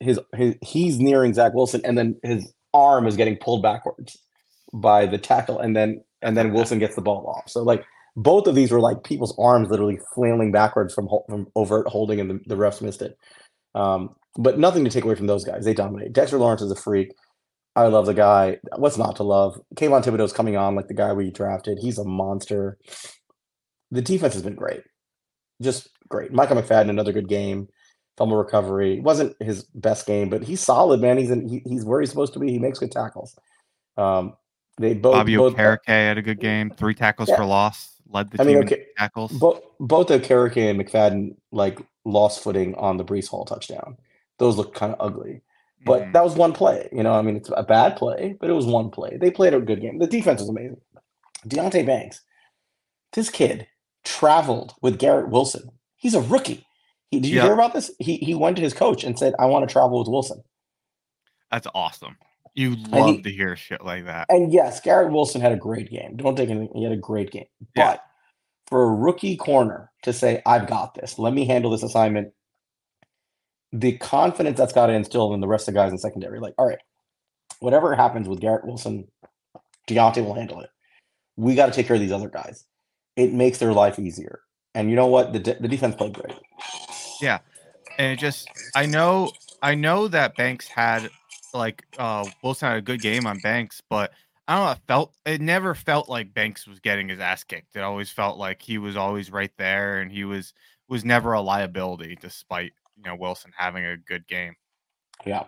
His 0.00 0.20
his 0.34 0.54
he's 0.62 0.98
nearing 0.98 1.34
Zach 1.34 1.54
Wilson, 1.54 1.80
and 1.84 1.98
then 1.98 2.16
his 2.22 2.52
arm 2.72 3.06
is 3.06 3.16
getting 3.16 3.36
pulled 3.36 3.62
backwards 3.62 4.18
by 4.72 5.06
the 5.06 5.18
tackle, 5.18 5.58
and 5.58 5.76
then 5.76 6.02
and 6.22 6.36
then 6.36 6.52
Wilson 6.52 6.78
gets 6.78 6.94
the 6.94 7.02
ball 7.02 7.26
off. 7.26 7.48
So 7.50 7.62
like 7.62 7.84
both 8.16 8.46
of 8.46 8.54
these 8.54 8.70
were 8.70 8.80
like 8.80 9.04
people's 9.04 9.36
arms 9.38 9.70
literally 9.70 9.98
flailing 10.14 10.52
backwards 10.52 10.94
from 10.94 11.08
from 11.28 11.46
overt 11.56 11.88
holding, 11.88 12.20
and 12.20 12.30
the, 12.30 12.40
the 12.46 12.56
refs 12.56 12.82
missed 12.82 13.02
it. 13.02 13.16
Um, 13.74 14.14
but 14.36 14.58
nothing 14.58 14.84
to 14.84 14.90
take 14.90 15.04
away 15.04 15.14
from 15.14 15.26
those 15.26 15.44
guys. 15.44 15.64
They 15.64 15.74
dominate. 15.74 16.12
Dexter 16.12 16.38
Lawrence 16.38 16.62
is 16.62 16.70
a 16.70 16.76
freak. 16.76 17.12
I 17.76 17.86
love 17.86 18.06
the 18.06 18.14
guy. 18.14 18.58
What's 18.76 18.98
not 18.98 19.16
to 19.16 19.22
love? 19.22 19.60
Kayvon 19.76 20.02
Thibodeaux's 20.02 20.32
coming 20.32 20.56
on 20.56 20.74
like 20.74 20.88
the 20.88 20.94
guy 20.94 21.12
we 21.12 21.30
drafted. 21.30 21.78
He's 21.80 21.98
a 21.98 22.04
monster. 22.04 22.76
The 23.90 24.02
defense 24.02 24.34
has 24.34 24.42
been 24.42 24.56
great. 24.56 24.82
Just 25.62 25.88
great. 26.08 26.32
Micah 26.32 26.54
McFadden, 26.54 26.90
another 26.90 27.12
good 27.12 27.28
game. 27.28 27.68
Fumble 28.18 28.36
recovery. 28.36 28.98
It 28.98 29.02
wasn't 29.04 29.36
his 29.40 29.62
best 29.74 30.06
game, 30.06 30.28
but 30.28 30.42
he's 30.42 30.60
solid, 30.60 31.00
man. 31.00 31.16
He's 31.18 31.30
in, 31.30 31.48
he, 31.48 31.62
he's 31.64 31.84
where 31.84 32.00
he's 32.00 32.10
supposed 32.10 32.32
to 32.34 32.38
be. 32.40 32.50
He 32.50 32.58
makes 32.58 32.78
good 32.80 32.90
tackles. 32.92 33.38
Um, 33.96 34.34
they 34.76 34.94
both 34.94 35.14
Bobby 35.14 35.36
both, 35.36 35.54
Okereke 35.54 35.78
had 35.86 36.18
a 36.18 36.22
good 36.22 36.40
game. 36.40 36.70
Three 36.70 36.94
tackles 36.94 37.28
Yeah. 37.28 37.36
for 37.36 37.44
loss. 37.44 37.94
Led 38.10 38.30
the 38.30 38.40
I 38.40 38.44
team 38.44 38.46
mean, 38.54 38.56
in 38.62 38.64
okay, 38.64 38.86
tackles. 38.96 39.32
both 39.32 39.60
both 39.80 40.08
Okereke 40.08 40.70
and 40.70 40.80
McFadden 40.80 41.36
like 41.52 41.78
lost 42.04 42.42
footing 42.42 42.74
on 42.74 42.96
the 42.96 43.04
Breece 43.04 43.28
Hall 43.28 43.44
touchdown. 43.44 43.96
Those 44.38 44.56
look 44.56 44.74
kind 44.74 44.92
of 44.94 45.00
ugly. 45.00 45.42
But 45.84 46.02
Mhm. 46.02 46.12
that 46.14 46.24
was 46.24 46.34
one 46.34 46.52
play. 46.52 46.88
You 46.92 47.02
know, 47.04 47.12
I 47.12 47.22
mean, 47.22 47.36
it's 47.36 47.50
a 47.56 47.62
bad 47.62 47.96
play, 47.96 48.36
but 48.40 48.50
it 48.50 48.54
was 48.54 48.66
one 48.66 48.90
play. 48.90 49.16
They 49.16 49.30
played 49.30 49.54
a 49.54 49.60
good 49.60 49.80
game. 49.80 49.98
The 49.98 50.06
defense 50.06 50.40
was 50.40 50.48
amazing. 50.48 50.80
Deonte 51.46 51.86
Banks, 51.86 52.22
this 53.12 53.30
kid 53.30 53.66
traveled 54.04 54.74
with 54.82 54.98
Garrett 54.98 55.28
Wilson. 55.28 55.70
He's 55.96 56.14
a 56.14 56.20
rookie. 56.20 56.64
He, 57.10 57.20
did 57.20 57.28
you 57.30 57.36
Yeah. 57.36 57.44
hear 57.44 57.52
about 57.54 57.72
this? 57.72 57.90
He 57.98 58.16
he 58.18 58.34
went 58.34 58.56
to 58.56 58.62
his 58.62 58.74
coach 58.74 59.04
and 59.04 59.18
said, 59.18 59.34
"I 59.38 59.46
want 59.46 59.68
to 59.68 59.72
travel 59.72 59.98
with 59.98 60.08
Wilson." 60.08 60.42
That's 61.50 61.66
awesome. 61.74 62.16
You 62.54 62.76
love 62.76 63.16
he- 63.16 63.22
to 63.22 63.30
hear 63.30 63.56
shit 63.56 63.84
like 63.84 64.04
that. 64.06 64.26
And 64.28 64.52
yes, 64.52 64.80
Garrett 64.80 65.12
Wilson 65.12 65.40
had 65.40 65.52
a 65.52 65.56
great 65.56 65.90
game. 65.90 66.16
Don't 66.16 66.36
take 66.36 66.50
anything. 66.50 66.70
He 66.74 66.82
had 66.82 66.92
a 66.92 66.96
great 66.96 67.30
game. 67.30 67.46
Yeah. 67.76 67.92
But 67.92 68.04
for 68.66 68.84
a 68.84 68.94
rookie 68.94 69.36
corner 69.36 69.90
to 70.02 70.12
say, 70.12 70.42
"I've 70.44 70.66
got 70.66 70.94
this. 70.94 71.18
Let 71.18 71.32
me 71.32 71.46
handle 71.46 71.70
this 71.70 71.82
assignment," 71.82 72.32
the 73.72 73.96
confidence 73.98 74.58
that's 74.58 74.72
got 74.72 74.86
to 74.86 74.92
instill 74.92 75.32
in 75.34 75.40
the 75.40 75.48
rest 75.48 75.68
of 75.68 75.74
the 75.74 75.80
guys 75.80 75.92
in 75.92 75.98
secondary. 75.98 76.40
Like, 76.40 76.54
all 76.58 76.66
right, 76.66 76.78
whatever 77.60 77.94
happens 77.94 78.28
with 78.28 78.40
Garrett 78.40 78.64
Wilson, 78.66 79.10
Deonte 79.86 80.24
will 80.24 80.34
handle 80.34 80.60
it. 80.60 80.70
We 81.36 81.54
got 81.54 81.66
to 81.66 81.72
take 81.72 81.86
care 81.86 81.96
of 81.96 82.00
these 82.00 82.12
other 82.12 82.28
guys. 82.28 82.64
It 83.16 83.32
makes 83.32 83.58
their 83.58 83.72
life 83.72 83.98
easier. 83.98 84.40
And 84.78 84.88
you 84.88 84.94
know 84.94 85.08
what? 85.08 85.32
The 85.32 85.40
de- 85.40 85.60
the 85.60 85.66
defense 85.66 85.96
played 85.96 86.12
great. 86.12 86.36
Yeah. 87.20 87.40
And 87.98 88.12
it 88.12 88.20
just 88.20 88.48
I 88.76 88.86
know 88.86 89.32
I 89.60 89.74
know 89.74 90.06
that 90.06 90.36
Banks 90.36 90.68
had 90.68 91.10
like 91.52 91.84
uh 91.98 92.24
Wilson 92.44 92.68
had 92.68 92.78
a 92.78 92.80
good 92.82 93.00
game 93.00 93.26
on 93.26 93.40
Banks, 93.40 93.82
but 93.90 94.12
I 94.46 94.54
don't 94.54 94.66
know, 94.66 94.70
it 94.70 94.78
felt 94.86 95.14
it 95.26 95.40
never 95.40 95.74
felt 95.74 96.08
like 96.08 96.32
Banks 96.32 96.64
was 96.68 96.78
getting 96.78 97.08
his 97.08 97.18
ass 97.18 97.42
kicked. 97.42 97.74
It 97.74 97.80
always 97.80 98.10
felt 98.12 98.38
like 98.38 98.62
he 98.62 98.78
was 98.78 98.96
always 98.96 99.32
right 99.32 99.50
there 99.58 100.00
and 100.00 100.12
he 100.12 100.22
was 100.22 100.54
was 100.88 101.04
never 101.04 101.32
a 101.32 101.40
liability 101.40 102.16
despite 102.20 102.70
you 102.96 103.02
know 103.02 103.16
Wilson 103.16 103.50
having 103.56 103.84
a 103.84 103.96
good 103.96 104.28
game. 104.28 104.54
Yeah. 105.26 105.42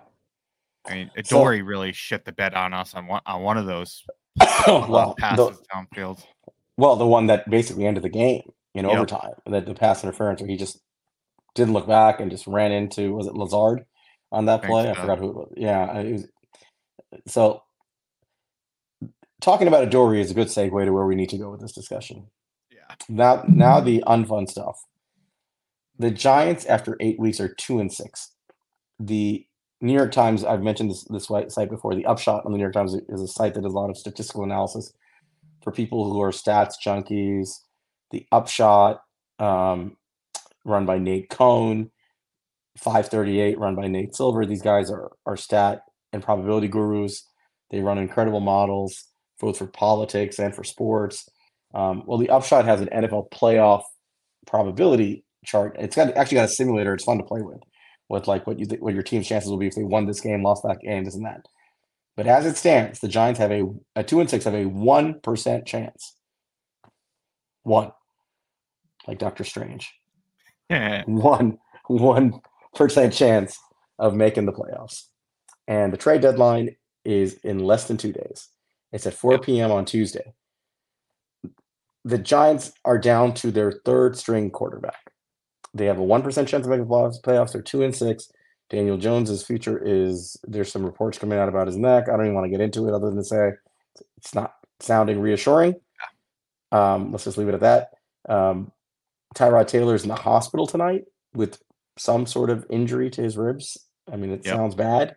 I 0.88 0.94
mean 0.94 1.10
So- 1.22 1.38
Dory 1.38 1.62
really 1.62 1.92
shit 1.92 2.24
the 2.24 2.32
bed 2.32 2.54
on 2.54 2.74
us 2.74 2.96
on 2.96 3.06
one 3.06 3.22
on 3.26 3.42
one 3.42 3.58
of 3.58 3.66
those 3.66 4.02
well, 4.66 5.14
passes 5.16 5.56
the, 5.56 5.64
downfield. 5.72 6.20
well, 6.76 6.96
the 6.96 7.06
one 7.06 7.28
that 7.28 7.48
basically 7.48 7.86
ended 7.86 8.02
the 8.02 8.08
game 8.08 8.42
in 8.74 8.84
Yep. 8.84 8.94
overtime, 8.94 9.32
that 9.46 9.66
the 9.66 9.74
pass 9.74 10.02
interference 10.02 10.40
where 10.40 10.50
he 10.50 10.56
just 10.56 10.78
didn't 11.54 11.74
look 11.74 11.86
back 11.86 12.20
and 12.20 12.30
just 12.30 12.46
ran 12.46 12.72
into 12.72 13.14
was 13.14 13.26
it 13.26 13.34
Lazard 13.34 13.84
on 14.30 14.46
that 14.46 14.62
Think 14.62 14.72
play? 14.72 14.90
I 14.90 14.94
forgot 14.94 15.18
who 15.18 15.30
it 15.30 15.36
was. 15.36 15.52
Yeah, 15.56 15.98
it 15.98 16.12
was, 16.12 16.28
so 17.26 17.62
talking 19.40 19.68
about 19.68 19.84
Adoree' 19.84 20.20
is 20.20 20.30
a 20.30 20.34
good 20.34 20.48
segue 20.48 20.84
to 20.84 20.92
where 20.92 21.06
we 21.06 21.14
need 21.14 21.30
to 21.30 21.38
go 21.38 21.50
with 21.50 21.60
this 21.60 21.72
discussion. 21.72 22.26
Yeah. 22.70 22.94
Now, 23.08 23.44
now 23.48 23.76
mm-hmm. 23.76 23.86
the 23.86 24.04
unfun 24.06 24.48
stuff. 24.48 24.84
The 25.98 26.10
Giants, 26.10 26.64
after 26.66 26.96
eight 27.00 27.18
weeks, 27.18 27.40
are 27.40 27.52
two 27.54 27.78
and 27.78 27.92
six. 27.92 28.34
The 28.98 29.46
New 29.80 29.92
York 29.92 30.12
Times, 30.12 30.44
I've 30.44 30.62
mentioned 30.62 30.90
this 30.90 31.04
this 31.04 31.26
site 31.26 31.70
before. 31.70 31.94
The 31.94 32.06
Upshot 32.06 32.44
on 32.44 32.52
the 32.52 32.58
New 32.58 32.64
York 32.64 32.74
Times 32.74 32.94
is 32.94 33.20
a 33.20 33.28
site 33.28 33.54
that 33.54 33.62
does 33.62 33.72
a 33.72 33.76
lot 33.76 33.90
of 33.90 33.96
statistical 33.96 34.44
analysis 34.44 34.92
for 35.62 35.72
people 35.72 36.10
who 36.10 36.20
are 36.22 36.30
stats 36.30 36.74
junkies. 36.84 37.50
The 38.10 38.26
Upshot, 38.32 39.02
um, 39.38 39.96
run 40.64 40.86
by 40.86 40.98
Nate 40.98 41.30
Cohn, 41.30 41.90
538, 42.78 43.58
run 43.58 43.74
by 43.76 43.88
Nate 43.88 44.14
Silver. 44.14 44.44
These 44.46 44.62
guys 44.62 44.90
are 44.90 45.12
are 45.26 45.36
stat 45.36 45.82
and 46.12 46.22
probability 46.22 46.68
gurus. 46.68 47.26
They 47.70 47.80
run 47.80 47.98
incredible 47.98 48.40
models. 48.40 49.04
both 49.40 49.58
for 49.58 49.66
politics 49.66 50.38
and 50.38 50.54
for 50.54 50.64
sports. 50.64 51.28
Um, 51.74 52.02
well, 52.06 52.18
the 52.18 52.30
upshot 52.30 52.64
has 52.66 52.80
an 52.80 52.88
NFL 52.92 53.30
playoff 53.30 53.82
probability 54.46 55.24
chart. 55.44 55.76
It's 55.78 55.96
got 55.96 56.14
actually 56.16 56.36
got 56.36 56.44
a 56.46 56.48
simulator. 56.48 56.94
It's 56.94 57.04
fun 57.04 57.18
to 57.18 57.24
play 57.24 57.40
with, 57.42 57.60
with 58.08 58.28
like 58.28 58.46
what 58.46 58.58
you 58.58 58.66
th- 58.66 58.80
what 58.80 58.94
your 58.94 59.02
team's 59.02 59.28
chances 59.28 59.50
will 59.50 59.58
be 59.58 59.68
if 59.68 59.74
they 59.76 59.84
won 59.84 60.06
this 60.06 60.20
game, 60.20 60.42
lost 60.42 60.62
that 60.64 60.80
game, 60.80 61.04
this 61.04 61.14
and 61.14 61.24
that. 61.26 61.42
But 62.16 62.26
as 62.26 62.44
it 62.46 62.56
stands, 62.56 63.00
the 63.00 63.08
Giants 63.08 63.38
have 63.40 63.52
a, 63.52 63.64
a 63.96 64.04
two 64.04 64.20
and 64.20 64.28
six 64.28 64.44
have 64.44 64.54
a 64.54 64.66
one 64.66 65.20
percent 65.20 65.66
chance. 65.66 66.16
One, 67.62 67.92
like 69.10 69.18
Doctor 69.18 69.44
Strange. 69.44 69.92
one 71.06 71.58
one 71.88 72.40
percent 72.74 73.12
chance 73.12 73.58
of 73.98 74.14
making 74.14 74.46
the 74.46 74.52
playoffs. 74.52 75.06
And 75.66 75.92
the 75.92 75.96
trade 75.96 76.22
deadline 76.22 76.76
is 77.04 77.34
in 77.44 77.58
less 77.58 77.86
than 77.86 77.96
two 77.96 78.12
days. 78.12 78.48
It's 78.92 79.06
at 79.06 79.14
4 79.14 79.38
p.m. 79.38 79.70
on 79.70 79.84
Tuesday. 79.84 80.32
The 82.04 82.18
Giants 82.18 82.72
are 82.84 82.98
down 82.98 83.34
to 83.34 83.50
their 83.50 83.72
third 83.84 84.16
string 84.16 84.50
quarterback. 84.50 85.12
They 85.74 85.86
have 85.86 85.98
a 85.98 86.02
1% 86.02 86.24
chance 86.48 86.64
of 86.64 86.70
making 86.70 86.86
the 86.86 87.20
playoffs. 87.22 87.52
They're 87.52 87.62
two 87.62 87.82
and 87.82 87.94
six. 87.94 88.32
Daniel 88.68 88.96
Jones's 88.96 89.44
future 89.44 89.80
is 89.84 90.36
there's 90.44 90.72
some 90.72 90.84
reports 90.84 91.18
coming 91.18 91.38
out 91.38 91.48
about 91.48 91.66
his 91.66 91.76
neck. 91.76 92.08
I 92.08 92.16
don't 92.16 92.26
even 92.26 92.34
want 92.34 92.46
to 92.46 92.50
get 92.50 92.60
into 92.60 92.88
it 92.88 92.94
other 92.94 93.08
than 93.08 93.18
to 93.18 93.24
say 93.24 93.50
it's 94.16 94.34
not 94.34 94.54
sounding 94.80 95.20
reassuring. 95.20 95.74
Um, 96.72 97.10
let's 97.12 97.24
just 97.24 97.36
leave 97.36 97.48
it 97.48 97.54
at 97.54 97.60
that. 97.60 97.90
Um, 98.28 98.72
Tyrod 99.34 99.68
Taylor 99.68 99.94
is 99.94 100.02
in 100.02 100.08
the 100.08 100.14
hospital 100.14 100.66
tonight 100.66 101.04
with 101.34 101.60
some 101.96 102.26
sort 102.26 102.50
of 102.50 102.66
injury 102.70 103.10
to 103.10 103.22
his 103.22 103.36
ribs. 103.36 103.78
I 104.10 104.16
mean, 104.16 104.30
it 104.30 104.44
yep. 104.44 104.56
sounds 104.56 104.74
bad. 104.74 105.16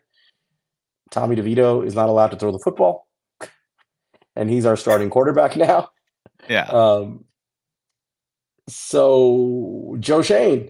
Tommy 1.12 1.36
DeVito 1.36 1.86
is 1.86 1.96
not 1.96 2.10
allowed 2.10 2.32
to 2.32 2.38
throw 2.38 2.52
the 2.52 2.60
football, 2.60 3.08
and 4.36 4.50
he's 4.50 4.66
our 4.66 4.76
starting 4.76 5.10
quarterback 5.10 5.56
now. 5.58 5.90
Yeah. 6.50 6.66
Um, 6.66 7.26
so, 8.68 9.96
Joe 10.00 10.22
Schoen, 10.22 10.70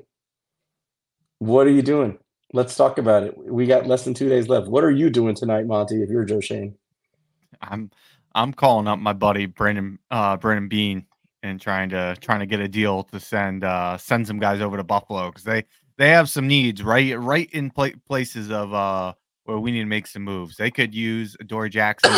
what 1.39 1.67
are 1.67 1.71
you 1.71 1.81
doing? 1.81 2.17
Let's 2.53 2.75
talk 2.75 2.97
about 2.97 3.23
it. 3.23 3.35
We 3.37 3.65
got 3.65 3.87
less 3.87 4.03
than 4.03 4.13
two 4.13 4.29
days 4.29 4.47
left. 4.47 4.67
What 4.67 4.83
are 4.83 4.91
you 4.91 5.09
doing 5.09 5.35
tonight, 5.35 5.65
Monty? 5.65 6.03
If 6.03 6.09
you're 6.09 6.25
Joe 6.25 6.39
Schoen, 6.39 6.75
I'm 7.61 7.89
I'm 8.35 8.53
calling 8.53 8.87
up 8.87 8.99
my 8.99 9.13
buddy 9.13 9.45
Brandon 9.47 9.99
uh, 10.11 10.37
Brandon 10.37 10.67
Beane 10.67 11.05
and 11.43 11.61
trying 11.61 11.89
to 11.89 12.15
trying 12.21 12.39
to 12.39 12.45
get 12.45 12.59
a 12.59 12.67
deal 12.67 13.03
to 13.03 13.19
send 13.19 13.63
uh, 13.63 13.97
send 13.97 14.25
some 14.25 14.39
guys 14.39 14.61
over 14.61 14.77
to 14.77 14.83
Buffalo 14.83 15.27
because 15.27 15.43
they 15.43 15.63
they 15.97 16.09
have 16.09 16.29
some 16.29 16.47
needs 16.47 16.81
right 16.81 17.17
right 17.19 17.49
in 17.51 17.69
pl- 17.69 17.91
places 18.07 18.49
of 18.49 18.73
uh 18.73 19.13
where 19.43 19.59
we 19.59 19.71
need 19.71 19.81
to 19.81 19.85
make 19.85 20.07
some 20.07 20.23
moves. 20.23 20.55
They 20.55 20.71
could 20.71 20.95
use 20.95 21.35
Dory 21.45 21.69
Jackson. 21.69 22.11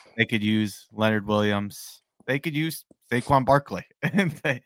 they 0.16 0.24
could 0.24 0.42
use 0.42 0.86
Leonard 0.92 1.26
Williams. 1.26 2.02
They 2.26 2.38
could 2.38 2.54
use 2.54 2.84
Saquon 3.10 3.44
Barkley. 3.44 3.84
and 4.02 4.32
they, 4.42 4.60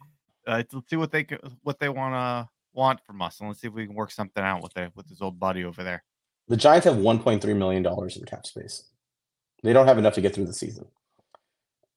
uh, 0.46 0.62
let's 0.72 0.90
see 0.90 0.96
what 0.96 1.12
they 1.12 1.26
what 1.62 1.78
they 1.78 1.90
want 1.90 2.14
to 2.14 2.48
want 2.72 3.00
from 3.04 3.20
us, 3.20 3.40
and 3.40 3.48
let's 3.48 3.60
see 3.60 3.68
if 3.68 3.74
we 3.74 3.86
can 3.86 3.94
work 3.94 4.10
something 4.10 4.42
out 4.42 4.62
with 4.62 4.72
their 4.74 4.90
with 4.94 5.08
his 5.08 5.20
old 5.20 5.38
buddy 5.38 5.64
over 5.64 5.84
there. 5.84 6.02
The 6.48 6.56
Giants 6.56 6.86
have 6.86 6.96
1.3 6.96 7.56
million 7.56 7.82
dollars 7.82 8.16
in 8.16 8.24
cap 8.24 8.46
space. 8.46 8.84
They 9.62 9.74
don't 9.74 9.86
have 9.86 9.98
enough 9.98 10.14
to 10.14 10.22
get 10.22 10.34
through 10.34 10.46
the 10.46 10.54
season, 10.54 10.86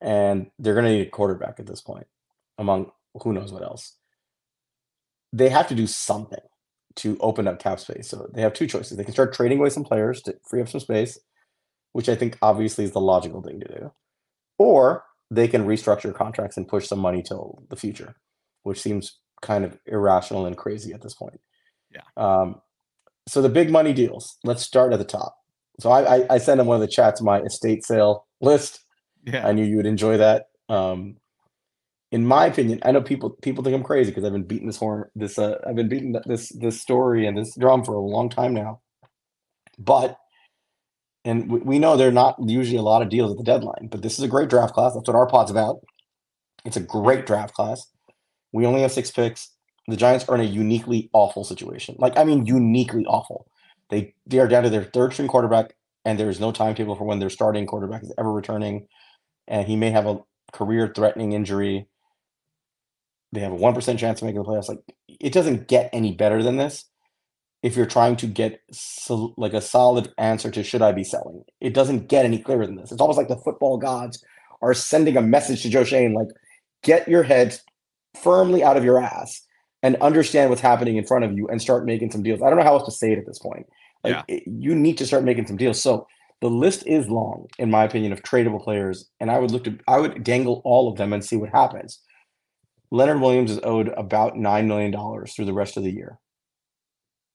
and 0.02 0.50
they're 0.60 0.74
going 0.74 0.86
to 0.86 0.92
need 0.92 1.08
a 1.08 1.12
quarterback 1.12 1.60
at 1.60 1.68
this 1.68 1.82
point, 1.82 2.08
among 2.58 2.92
who 3.22 3.34
knows 3.34 3.52
what 3.52 3.64
else. 3.64 3.96
They 5.32 5.50
have 5.50 5.68
to 5.68 5.76
do 5.76 5.88
something 5.88 6.40
to 6.98 7.18
open 7.20 7.48
up 7.48 7.60
cap 7.60 7.80
space. 7.80 8.10
So 8.10 8.30
they 8.34 8.42
have 8.42 8.54
two 8.54 8.68
choices. 8.68 8.98
They 8.98 9.04
can 9.04 9.14
start 9.14 9.34
trading 9.34 9.60
away 9.60 9.70
some 9.70 9.84
players 9.84 10.22
to 10.24 10.36
free 10.50 10.62
up 10.62 10.70
some 10.70 10.82
space, 10.82 11.20
which 11.94 12.10
I 12.10 12.16
think 12.16 12.38
obviously 12.42 12.84
is 12.84 12.92
the 12.92 13.02
logical 13.02 13.42
thing 13.42 13.60
to 13.62 13.68
do. 13.68 13.92
Or 14.58 15.04
they 15.30 15.48
can 15.48 15.66
restructure 15.66 16.14
contracts 16.14 16.58
and 16.58 16.68
push 16.68 16.88
some 16.88 17.00
money 17.00 17.24
till 17.24 17.64
the 17.70 17.78
future, 17.78 18.16
which 18.64 18.82
seems 18.82 19.20
kind 19.42 19.64
of 19.64 19.78
irrational 19.86 20.46
and 20.46 20.58
crazy 20.58 20.94
at 20.94 21.02
this 21.02 21.14
point. 21.14 21.40
Yeah. 21.94 22.02
Um, 22.18 22.62
so 23.28 23.42
the 23.42 23.50
big 23.50 23.72
money 23.72 23.94
deals. 23.94 24.38
Let's 24.44 24.64
start 24.64 24.94
at 24.94 25.00
the 25.00 25.06
top. 25.06 25.38
So 25.80 25.90
I, 25.90 26.18
I, 26.18 26.26
I 26.32 26.38
sent 26.38 26.60
in 26.60 26.68
one 26.68 26.76
of 26.76 26.82
the 26.82 26.88
chats 26.88 27.22
my 27.22 27.42
estate 27.42 27.86
sale 27.86 28.28
list. 28.42 28.84
Yeah. 29.26 29.48
I 29.48 29.52
knew 29.52 29.64
you 29.64 29.78
would 29.78 29.86
enjoy 29.86 30.18
that. 30.18 30.48
Um, 30.70 31.18
in 32.12 32.26
my 32.26 32.46
opinion, 32.46 32.80
I 32.84 32.92
know 32.92 33.02
people 33.02 33.30
people 33.42 33.64
think 33.64 33.76
I'm 33.76 33.84
crazy 33.84 34.12
because 34.12 34.26
I've 34.26 34.34
been 34.34 34.44
beating 34.44 34.68
this 34.68 34.78
horn, 34.78 35.10
this 35.16 35.40
uh, 35.40 35.58
I've 35.66 35.76
been 35.76 35.88
beating 35.88 36.16
this 36.26 36.50
this 36.50 36.82
story 36.82 37.26
and 37.26 37.38
this 37.38 37.56
drum 37.56 37.84
for 37.84 37.94
a 37.94 38.00
long 38.00 38.30
time 38.30 38.54
now. 38.54 38.82
But 39.80 40.18
and 41.24 41.50
we, 41.50 41.60
we 41.60 41.80
know 41.80 41.96
they're 41.96 42.12
not 42.12 42.36
usually 42.46 42.78
a 42.78 42.82
lot 42.82 43.02
of 43.02 43.10
deals 43.10 43.32
at 43.32 43.38
the 43.38 43.44
deadline, 43.44 43.88
but 43.90 44.02
this 44.02 44.18
is 44.18 44.26
a 44.26 44.28
great 44.28 44.50
draft 44.50 44.74
class. 44.74 44.94
That's 44.94 45.08
what 45.08 45.16
our 45.16 45.28
pod's 45.28 45.52
about. 45.52 45.78
It's 46.66 46.78
a 46.78 46.82
great 46.82 47.26
draft 47.26 47.54
class. 47.54 47.88
We 48.52 48.66
only 48.66 48.82
have 48.82 48.92
six 48.92 49.10
picks. 49.10 49.50
The 49.88 49.96
Giants 49.96 50.28
are 50.28 50.36
in 50.36 50.42
a 50.42 50.46
uniquely 50.46 51.10
awful 51.14 51.44
situation. 51.44 51.96
Like 51.98 52.18
I 52.18 52.26
mean, 52.26 52.46
uniquely 52.46 53.06
awful. 53.06 53.48
They 53.90 54.14
they 54.26 54.40
are 54.40 54.48
down 54.48 54.64
to 54.64 54.70
their 54.70 54.84
third 54.84 55.14
string 55.14 55.30
quarterback, 55.30 55.76
and 56.04 56.20
there 56.20 56.30
is 56.30 56.40
no 56.40 56.52
timetable 56.52 56.96
for 56.96 57.06
when 57.06 57.20
their 57.20 57.30
starting 57.30 57.66
quarterback 57.66 58.04
is 58.04 58.14
ever 58.18 58.32
returning, 58.32 58.88
and 59.52 59.68
he 59.68 59.76
may 59.76 59.92
have 59.92 60.08
a 60.08 60.20
career 60.52 60.92
threatening 60.94 61.34
injury 61.34 61.88
they 63.32 63.42
have 63.42 63.54
a 63.54 63.58
1% 63.58 63.98
chance 63.98 64.22
of 64.22 64.26
making 64.26 64.42
the 64.42 64.48
playoffs. 64.48 64.70
Like, 64.70 64.80
it 65.08 65.34
doesn't 65.34 65.68
get 65.68 65.90
any 65.94 66.14
better 66.14 66.44
than 66.44 66.58
this 66.58 66.86
if 67.64 67.76
you're 67.76 67.86
trying 67.86 68.16
to 68.18 68.28
get 68.28 68.60
so, 68.72 69.34
like 69.38 69.54
a 69.54 69.62
solid 69.62 70.12
answer 70.18 70.52
to 70.52 70.64
should 70.64 70.82
I 70.82 70.92
be 70.92 71.04
selling. 71.04 71.44
It 71.60 71.74
doesn't 71.74 72.10
get 72.10 72.26
any 72.26 72.40
clearer 72.40 72.66
than 72.66 72.76
this. 72.76 72.92
It's 72.92 73.02
almost 73.02 73.18
like 73.18 73.28
the 73.28 73.38
football 73.38 73.78
gods 73.78 74.24
are 74.62 74.74
sending 74.74 75.16
a 75.16 75.22
message 75.22 75.62
to 75.62 75.70
Joe 75.70 75.84
Schoen 75.84 76.14
like, 76.14 76.28
get 76.84 77.08
your 77.08 77.24
head 77.24 77.58
firmly 78.22 78.64
out 78.64 78.78
of 78.78 78.84
your 78.84 79.02
ass 79.02 79.42
and 79.84 79.96
understand 79.98 80.50
what's 80.50 80.62
happening 80.62 80.98
in 80.98 81.06
front 81.06 81.24
of 81.24 81.34
you 81.34 81.48
and 81.48 81.62
start 81.62 81.86
making 81.86 82.12
some 82.12 82.24
deals. 82.24 82.42
I 82.42 82.50
don't 82.50 82.58
know 82.58 82.64
how 82.64 82.76
else 82.76 82.86
to 82.86 82.92
say 82.92 83.14
it 83.14 83.20
at 83.20 83.26
this 83.26 83.40
point. 83.40 83.66
Like, 84.04 84.14
yeah. 84.14 84.24
it, 84.28 84.44
you 84.46 84.76
need 84.76 84.98
to 84.98 85.06
start 85.06 85.24
making 85.24 85.48
some 85.48 85.58
deals. 85.58 85.82
So 85.82 86.08
the 86.42 86.50
list 86.50 86.86
is 86.88 87.08
long, 87.08 87.48
in 87.60 87.70
my 87.70 87.84
opinion, 87.84 88.12
of 88.12 88.24
tradable 88.24 88.62
players, 88.62 89.10
and 89.20 89.30
I 89.30 89.40
would 89.40 89.52
look 89.52 89.64
to 89.66 89.78
I 89.88 90.00
would 90.00 90.24
dangle 90.24 90.62
all 90.66 90.90
of 90.90 90.98
them 90.98 91.14
and 91.14 91.24
see 91.24 91.36
what 91.36 91.50
happens. 91.50 92.02
Leonard 92.90 93.22
Williams 93.22 93.52
is 93.52 93.60
owed 93.64 93.88
about 93.90 94.36
$9 94.36 94.66
million 94.66 94.92
through 95.26 95.46
the 95.46 95.54
rest 95.54 95.78
of 95.78 95.84
the 95.84 95.92
year. 95.92 96.20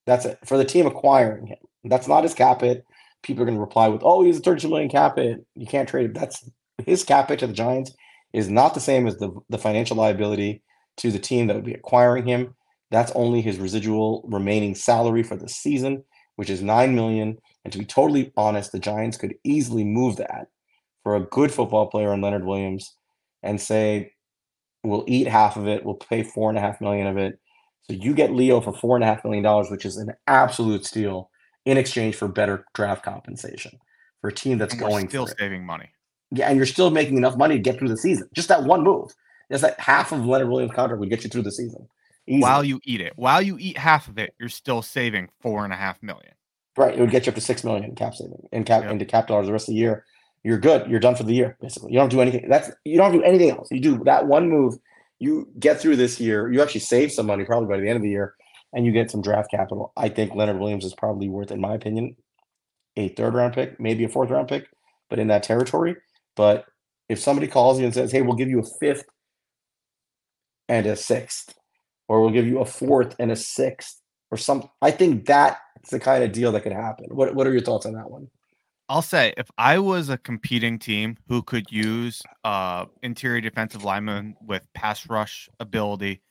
That's 0.04 0.26
it 0.26 0.38
for 0.44 0.58
the 0.58 0.64
team 0.64 0.86
acquiring 0.86 1.46
him. 1.46 1.58
That's 1.84 2.08
not 2.08 2.24
his 2.24 2.34
cap 2.34 2.60
hit. 2.60 2.84
People 3.22 3.42
are 3.42 3.46
going 3.46 3.56
to 3.56 3.60
reply 3.60 3.88
with, 3.88 4.02
oh, 4.04 4.22
he's 4.22 4.38
a 4.38 4.42
32 4.42 4.68
million 4.68 4.90
cap 4.90 5.16
hit. 5.16 5.44
You 5.54 5.66
can't 5.66 5.88
trade 5.88 6.06
him. 6.06 6.12
That's 6.12 6.48
his 6.84 7.04
cap 7.04 7.28
hit 7.28 7.38
to 7.38 7.46
the 7.46 7.52
Giants 7.52 7.92
is 8.32 8.50
not 8.50 8.74
the 8.74 8.80
same 8.80 9.06
as 9.06 9.16
the, 9.16 9.30
the 9.48 9.58
financial 9.58 9.96
liability 9.96 10.62
to 10.98 11.10
the 11.10 11.18
team 11.18 11.46
that 11.46 11.56
would 11.56 11.64
be 11.64 11.72
acquiring 11.72 12.26
him. 12.26 12.54
That's 12.90 13.12
only 13.12 13.40
his 13.40 13.58
residual 13.58 14.24
remaining 14.28 14.74
salary 14.74 15.22
for 15.22 15.36
the 15.36 15.48
season, 15.48 16.04
which 16.36 16.50
is 16.50 16.62
nine 16.62 16.94
million. 16.94 17.38
And 17.66 17.72
to 17.72 17.80
be 17.80 17.84
totally 17.84 18.32
honest, 18.36 18.70
the 18.70 18.78
Giants 18.78 19.16
could 19.16 19.34
easily 19.42 19.82
move 19.82 20.18
that 20.18 20.50
for 21.02 21.16
a 21.16 21.20
good 21.20 21.50
football 21.50 21.88
player 21.88 22.14
in 22.14 22.20
Leonard 22.20 22.44
Williams 22.44 22.94
and 23.42 23.60
say, 23.60 24.12
We'll 24.84 25.02
eat 25.08 25.26
half 25.26 25.56
of 25.56 25.66
it. 25.66 25.84
We'll 25.84 25.96
pay 25.96 26.22
four 26.22 26.48
and 26.48 26.56
a 26.56 26.60
half 26.60 26.80
million 26.80 27.08
of 27.08 27.16
it. 27.16 27.40
So 27.82 27.94
you 27.94 28.14
get 28.14 28.32
Leo 28.32 28.60
for 28.60 28.72
four 28.72 28.94
and 28.94 29.02
a 29.02 29.08
half 29.08 29.24
million 29.24 29.42
dollars, 29.42 29.68
which 29.68 29.84
is 29.84 29.96
an 29.96 30.12
absolute 30.28 30.86
steal 30.86 31.28
in 31.64 31.76
exchange 31.76 32.14
for 32.14 32.28
better 32.28 32.64
draft 32.72 33.04
compensation 33.04 33.80
for 34.20 34.28
a 34.28 34.32
team 34.32 34.58
that's 34.58 34.76
going 34.76 35.08
still 35.08 35.26
saving 35.26 35.66
money. 35.66 35.90
Yeah, 36.30 36.46
and 36.46 36.56
you're 36.56 36.66
still 36.66 36.92
making 36.92 37.16
enough 37.16 37.36
money 37.36 37.56
to 37.56 37.60
get 37.60 37.80
through 37.80 37.88
the 37.88 37.96
season. 37.96 38.28
Just 38.32 38.46
that 38.46 38.62
one 38.62 38.84
move. 38.84 39.10
Just 39.50 39.62
that 39.62 39.80
half 39.80 40.12
of 40.12 40.24
Leonard 40.24 40.50
Williams' 40.50 40.72
contract 40.72 41.00
would 41.00 41.10
get 41.10 41.24
you 41.24 41.30
through 41.30 41.42
the 41.42 41.50
season. 41.50 41.88
Easily. 42.28 42.42
While 42.42 42.62
you 42.62 42.78
eat 42.84 43.00
it, 43.00 43.14
while 43.16 43.42
you 43.42 43.56
eat 43.58 43.76
half 43.76 44.06
of 44.06 44.18
it, 44.18 44.34
you're 44.38 44.50
still 44.50 44.82
saving 44.82 45.30
four 45.40 45.64
and 45.64 45.72
a 45.72 45.76
half 45.76 46.00
million. 46.00 46.35
Right, 46.76 46.94
it 46.94 47.00
would 47.00 47.10
get 47.10 47.24
you 47.24 47.30
up 47.30 47.34
to 47.36 47.40
six 47.40 47.64
million 47.64 47.84
in 47.84 47.94
cap 47.94 48.14
saving 48.14 48.48
in 48.52 48.64
cap 48.64 48.82
yep. 48.82 48.92
into 48.92 49.06
cap 49.06 49.28
dollars 49.28 49.46
the 49.46 49.52
rest 49.52 49.68
of 49.68 49.72
the 49.72 49.80
year 49.80 50.04
you're 50.46 50.58
good. 50.58 50.88
You're 50.88 51.00
done 51.00 51.16
for 51.16 51.24
the 51.24 51.34
year, 51.34 51.56
basically. 51.60 51.90
You 51.90 51.98
don't 51.98 52.08
do 52.08 52.20
anything. 52.20 52.48
That's 52.48 52.70
you 52.84 52.96
don't 52.96 53.10
do 53.10 53.20
anything 53.24 53.50
else. 53.50 53.66
You 53.72 53.80
do 53.80 54.04
that 54.04 54.28
one 54.28 54.48
move. 54.48 54.78
You 55.18 55.48
get 55.58 55.80
through 55.80 55.96
this 55.96 56.20
year. 56.20 56.52
You 56.52 56.62
actually 56.62 56.82
save 56.82 57.10
some 57.10 57.26
money 57.26 57.44
probably 57.44 57.66
by 57.66 57.80
the 57.80 57.88
end 57.88 57.96
of 57.96 58.02
the 58.02 58.10
year, 58.10 58.36
and 58.72 58.86
you 58.86 58.92
get 58.92 59.10
some 59.10 59.22
draft 59.22 59.50
capital. 59.50 59.92
I 59.96 60.08
think 60.08 60.36
Leonard 60.36 60.60
Williams 60.60 60.84
is 60.84 60.94
probably 60.94 61.28
worth, 61.28 61.50
in 61.50 61.60
my 61.60 61.74
opinion, 61.74 62.14
a 62.96 63.08
third 63.08 63.34
round 63.34 63.54
pick, 63.54 63.80
maybe 63.80 64.04
a 64.04 64.08
fourth 64.08 64.30
round 64.30 64.46
pick, 64.46 64.68
but 65.10 65.18
in 65.18 65.26
that 65.26 65.42
territory. 65.42 65.96
But 66.36 66.64
if 67.08 67.18
somebody 67.18 67.48
calls 67.48 67.80
you 67.80 67.84
and 67.84 67.92
says, 67.92 68.12
"Hey, 68.12 68.22
we'll 68.22 68.36
give 68.36 68.48
you 68.48 68.60
a 68.60 68.78
fifth 68.78 69.06
and 70.68 70.86
a 70.86 70.94
sixth, 70.94 71.58
or 72.06 72.20
we'll 72.20 72.30
give 72.30 72.46
you 72.46 72.60
a 72.60 72.64
fourth 72.64 73.16
and 73.18 73.32
a 73.32 73.36
sixth, 73.36 74.00
or 74.30 74.38
some, 74.38 74.68
I 74.80 74.92
think 74.92 75.24
that's 75.86 75.90
the 75.92 76.00
kind 76.00 76.24
of 76.24 76.32
deal 76.32 76.50
that 76.52 76.62
could 76.62 76.72
happen. 76.72 77.06
What 77.10 77.34
What 77.34 77.46
are 77.46 77.52
your 77.52 77.62
thoughts 77.62 77.86
on 77.86 77.92
that 77.94 78.10
one? 78.10 78.28
I'll 78.88 79.02
say 79.02 79.34
if 79.36 79.48
I 79.58 79.78
was 79.78 80.08
a 80.08 80.18
competing 80.18 80.78
team 80.78 81.16
who 81.28 81.42
could 81.42 81.70
use 81.70 82.22
uh 82.44 82.86
interior 83.02 83.40
defensive 83.40 83.84
lineman 83.84 84.36
with 84.44 84.66
pass 84.74 85.08
rush 85.08 85.48
ability, 85.60 86.22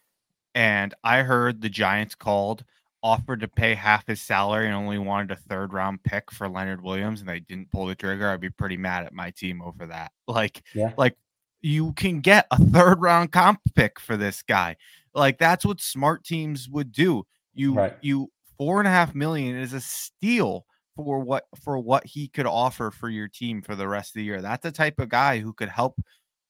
and 0.54 0.94
I 1.04 1.22
heard 1.22 1.62
the 1.62 1.70
Giants 1.70 2.16
called 2.16 2.64
offered 3.04 3.40
to 3.42 3.48
pay 3.48 3.76
half 3.76 4.08
his 4.08 4.20
salary 4.22 4.66
and 4.66 4.76
only 4.76 4.98
wanted 4.98 5.30
a 5.32 5.36
third 5.36 5.72
round 5.74 6.02
pick 6.04 6.32
for 6.32 6.50
Leonard 6.50 6.82
Williams 6.82 7.20
and 7.20 7.30
they 7.30 7.40
didn't 7.40 7.72
pull 7.72 7.86
the 7.86 7.94
trigger, 7.96 8.30
I'd 8.30 8.42
be 8.42 8.50
pretty 8.50 8.78
mad 8.78 9.06
at 9.06 9.14
my 9.14 9.30
team 9.32 9.62
over 9.62 9.86
that. 9.88 10.12
Like, 10.28 10.64
Yeah. 10.74 10.92
like 10.98 11.16
you 11.62 11.94
can 11.94 12.20
get 12.20 12.48
a 12.52 12.58
third 12.58 13.00
round 13.02 13.32
comp 13.32 13.60
pick 13.76 14.00
for 14.00 14.18
this 14.18 14.42
guy. 14.42 14.76
Like 15.14 15.38
that's 15.38 15.64
what 15.66 15.82
smart 15.82 16.24
teams 16.26 16.68
would 16.68 16.92
do. 16.92 17.26
You 17.54 17.74
Right. 17.76 17.94
you 18.02 18.32
four 18.58 18.80
and 18.80 18.88
a 18.88 18.92
half 18.92 19.16
million 19.16 19.58
is 19.58 19.74
a 19.74 19.82
steal 19.82 20.66
for 20.96 21.20
what 21.20 21.46
for 21.64 21.78
what 21.78 22.06
he 22.06 22.28
could 22.28 22.46
offer 22.46 22.92
for 22.92 23.10
your 23.10 23.28
team 23.28 23.62
for 23.62 23.76
the 23.76 23.88
rest 23.88 24.12
of 24.12 24.16
the 24.16 24.24
year. 24.24 24.42
That's 24.42 24.64
the 24.64 24.72
type 24.72 25.00
of 25.00 25.10
guy 25.10 25.40
who 25.40 25.54
could 25.54 25.70
help 25.70 25.96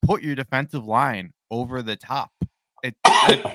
put 0.03 0.21
your 0.21 0.35
defensive 0.35 0.85
line 0.85 1.33
over 1.49 1.81
the 1.81 1.95
top. 1.95 2.31
It, 2.83 2.95
it 3.05 3.45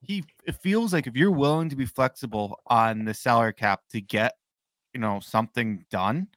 he 0.00 0.24
it 0.46 0.56
feels 0.56 0.92
like 0.92 1.06
if 1.06 1.16
you're 1.16 1.30
willing 1.30 1.68
to 1.68 1.76
be 1.76 1.86
flexible 1.86 2.60
on 2.66 3.04
the 3.04 3.14
salary 3.14 3.52
cap 3.52 3.80
to 3.90 4.00
get 4.00 4.34
you 4.94 5.00
know 5.00 5.20
something 5.20 5.84
done 5.90 6.28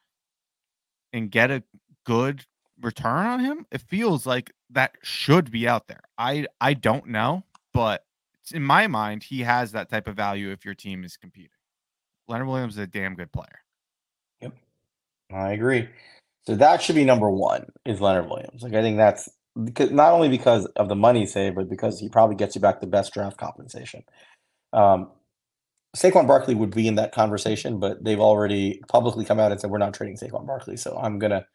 and 1.13 1.31
get 1.31 1.51
a 1.51 1.63
good 2.05 2.45
return 2.81 3.27
on 3.27 3.39
him 3.39 3.65
it 3.71 3.81
feels 3.81 4.25
like 4.25 4.51
that 4.71 4.91
should 5.03 5.51
be 5.51 5.67
out 5.67 5.87
there 5.87 6.01
i 6.17 6.45
i 6.59 6.73
don't 6.73 7.07
know 7.07 7.43
but 7.73 8.03
in 8.53 8.63
my 8.63 8.87
mind 8.87 9.23
he 9.23 9.41
has 9.41 9.71
that 9.71 9.89
type 9.89 10.07
of 10.07 10.15
value 10.15 10.51
if 10.51 10.65
your 10.65 10.75
team 10.75 11.03
is 11.03 11.17
competing 11.17 11.49
leonard 12.27 12.47
williams 12.47 12.73
is 12.73 12.79
a 12.79 12.87
damn 12.87 13.15
good 13.15 13.31
player 13.31 13.61
Yep. 14.41 14.53
I 15.31 15.51
agree. 15.53 15.89
So 16.45 16.55
that 16.55 16.81
should 16.81 16.95
be 16.95 17.05
number 17.05 17.29
one 17.29 17.65
is 17.85 18.01
Leonard 18.01 18.29
Williams. 18.29 18.63
Like 18.63 18.73
I 18.73 18.81
think 18.81 18.97
that's 18.97 19.29
because 19.63 19.91
not 19.91 20.11
only 20.11 20.29
because 20.29 20.65
of 20.75 20.89
the 20.89 20.95
money 20.95 21.25
saved, 21.25 21.55
but 21.55 21.69
because 21.69 21.99
he 21.99 22.09
probably 22.09 22.35
gets 22.35 22.55
you 22.55 22.61
back 22.61 22.81
the 22.81 22.87
best 22.87 23.13
draft 23.13 23.37
compensation. 23.37 24.03
Um, 24.73 25.11
Saquon 25.95 26.25
Barkley 26.25 26.55
would 26.55 26.73
be 26.73 26.87
in 26.87 26.95
that 26.95 27.11
conversation, 27.11 27.79
but 27.79 28.03
they've 28.03 28.19
already 28.19 28.81
publicly 28.87 29.25
come 29.25 29.39
out 29.39 29.51
and 29.51 29.59
said 29.59 29.69
we're 29.69 29.77
not 29.77 29.93
trading 29.93 30.17
Saquon 30.17 30.47
Barkley. 30.47 30.77
So 30.77 30.97
I'm 30.97 31.19
gonna, 31.19 31.45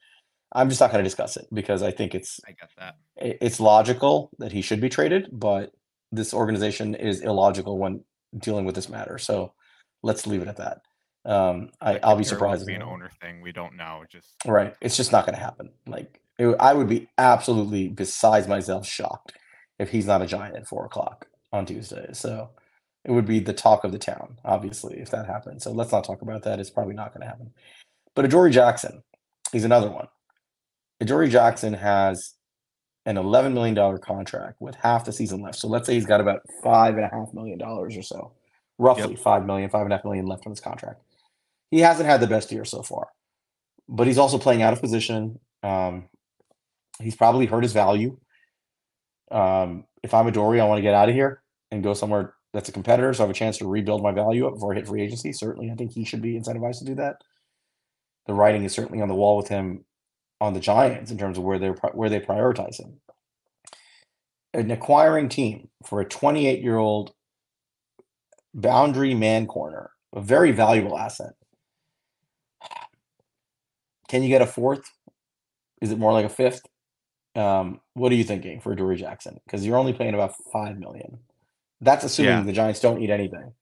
I'm 0.53 0.69
just 0.69 0.81
not 0.81 0.93
gonna 0.93 1.03
discuss 1.03 1.37
it 1.37 1.47
because 1.53 1.83
I 1.83 1.91
think 1.91 2.15
it's 2.15 2.39
i 2.47 2.53
get 2.53 2.71
that 2.79 2.97
it's 3.17 3.59
logical 3.59 4.31
that 4.39 4.53
he 4.53 4.61
should 4.61 4.81
be 4.81 4.91
traded, 4.91 5.29
but 5.33 5.73
this 6.13 6.33
organization 6.35 6.95
is 6.95 7.21
illogical 7.21 7.79
when 7.79 8.05
dealing 8.39 8.65
with 8.65 8.75
this 8.75 8.89
matter. 8.89 9.19
So 9.19 9.53
let's 10.03 10.27
leave 10.27 10.43
it 10.43 10.49
at 10.49 10.57
that. 10.57 10.79
Um, 11.25 11.71
I, 11.81 11.99
I'll 12.03 12.17
be 12.17 12.23
if 12.23 12.31
there 12.31 12.39
won't 12.39 12.61
surprised. 12.61 12.67
be 12.67 12.75
an 12.75 12.83
owner 12.83 13.11
thing 13.21 13.41
we 13.41 13.51
don't 13.51 13.77
know 13.77 14.05
just 14.09 14.37
Right. 14.47 14.75
It's 14.81 14.97
just 14.97 15.11
not 15.11 15.27
going 15.27 15.35
to 15.37 15.43
happen. 15.43 15.71
Like, 15.87 16.21
it, 16.39 16.55
I 16.61 16.73
would 16.73 16.89
be 16.89 17.09
absolutely 17.19 17.89
besides 17.89 18.47
myself 18.47 18.87
shocked 18.87 19.33
if 19.79 19.91
he's 19.91 20.07
not 20.07 20.23
a 20.23 20.27
giant 20.27 20.57
at 20.57 20.69
four 20.69 20.87
o'clock 20.87 21.27
on 21.53 21.67
Tuesday. 21.67 22.09
So 22.13 22.51
it 23.05 23.11
would 23.11 23.27
be 23.27 23.41
the 23.41 23.53
talk 23.53 23.83
of 23.85 23.93
the 23.93 23.99
town, 23.99 24.39
obviously, 24.45 24.99
if 24.99 25.11
that 25.11 25.27
happened. 25.27 25.63
So 25.63 25.73
let's 25.73 25.93
not 25.93 26.05
talk 26.05 26.23
about 26.23 26.43
that. 26.45 26.61
It's 26.61 26.71
probably 26.71 26.95
not 26.95 27.13
going 27.13 27.23
to 27.23 27.29
happen. 27.29 27.53
But 28.15 28.25
Adoree 28.25 28.53
Jackson, 28.53 29.03
he's 29.53 29.65
another 29.65 29.91
one. 29.91 30.09
Adoree 31.01 31.29
Jackson 31.29 31.75
has 31.75 32.35
an 33.07 33.17
$11 33.17 33.53
million 33.53 33.99
contract 33.99 34.57
with 34.61 34.75
half 34.75 35.05
the 35.05 35.13
season 35.13 35.41
left. 35.41 35.59
So 35.59 35.69
let's 35.69 35.87
say 35.87 35.95
he's 35.95 36.07
got 36.07 36.21
about 36.21 36.43
five 36.63 36.97
and 36.97 37.05
a 37.05 37.09
half 37.09 37.33
million 37.33 37.59
dollars 37.59 37.97
or 37.97 38.03
so, 38.03 38.33
roughly 38.79 39.17
five 39.17 39.47
million, 39.47 39.71
five 39.71 39.83
and 39.83 39.93
a 39.93 39.97
half 39.97 40.05
million 40.05 40.27
left 40.27 40.47
on 40.47 40.53
his 40.53 40.61
contract. 40.61 41.01
He 41.71 41.81
hasn't 41.81 42.09
had 42.09 42.21
the 42.21 42.27
best 42.27 42.53
year 42.53 42.65
so 42.65 42.83
far 42.83 43.09
but 43.89 44.07
he's 44.07 44.19
also 44.19 44.39
playing 44.39 44.63
out 44.63 44.73
of 44.73 44.81
position. 44.81 45.39
Um, 45.63 46.09
he's 47.01 47.17
probably 47.17 47.47
hurt 47.47 47.63
his 47.63 47.73
value. 47.73 48.19
Um, 49.31 49.85
if 50.03 50.15
I'm 50.15 50.27
Adoree, 50.27 50.61
I 50.61 50.65
want 50.65 50.79
to 50.79 50.83
get 50.83 50.95
out 50.95 51.09
of 51.09 51.15
here 51.15 51.43
and 51.71 51.83
go 51.83 51.95
somewhere 51.95 52.35
that's 52.53 52.69
a 52.69 52.73
competitor, 52.73 53.13
so 53.13 53.23
I 53.23 53.27
have 53.27 53.35
a 53.35 53.39
chance 53.39 53.59
to 53.59 53.69
rebuild 53.69 54.03
my 54.03 54.13
value 54.13 54.47
up 54.47 54.55
before 54.55 54.73
I 54.73 54.77
hit 54.77 54.87
free 54.87 55.03
agency. 55.03 55.33
Certainly, 55.33 55.71
I 55.71 55.75
think 55.75 55.93
he 55.93 56.05
should 56.05 56.23
be 56.23 56.39
incentivized 56.39 56.79
to 56.79 56.85
do 56.85 56.95
that. 56.97 57.17
The 58.27 58.35
writing 58.35 58.65
is 58.65 58.73
certainly 58.73 59.03
on 59.03 59.09
the 59.09 59.15
wall 59.15 59.37
with 59.37 59.49
him 59.49 59.85
on 60.41 60.55
the 60.55 60.61
Giants 60.61 61.11
in 61.11 61.19
terms 61.19 61.39
of 61.39 61.45
where 61.45 61.59
they 61.59 61.69
where 61.69 62.09
they 62.11 62.21
prioritize 62.21 62.79
him. 62.81 63.01
An 64.55 64.71
acquiring 64.71 65.29
team 65.29 65.69
for 65.85 66.01
a 66.01 66.05
28 66.09 66.63
year 66.63 66.77
old 66.77 67.13
boundary 68.55 69.15
man 69.15 69.47
corner, 69.47 69.91
a 70.15 70.21
very 70.21 70.53
valuable 70.53 70.99
asset. 70.99 71.33
Can 74.09 74.23
you 74.23 74.29
get 74.29 74.43
a 74.43 74.47
fourth? 74.47 74.93
Is 75.83 75.91
it 75.91 75.99
more 75.99 76.13
like 76.13 76.25
a 76.25 76.31
fifth? 76.31 76.63
Um, 77.35 77.81
what 77.95 78.13
are 78.13 78.15
you 78.15 78.25
thinking 78.25 78.61
for 78.61 78.75
Dory 78.75 78.97
Jackson? 78.97 79.41
Because 79.45 79.67
you're 79.67 79.77
only 79.77 79.93
paying 79.93 80.15
about 80.15 80.35
five 80.53 80.79
million. 80.79 81.19
That's 81.83 82.05
assuming 82.05 82.31
Yeah. 82.33 82.43
the 82.43 82.53
Giants 82.53 82.81
don't 82.81 82.99
need 83.01 83.11
anything. 83.11 83.53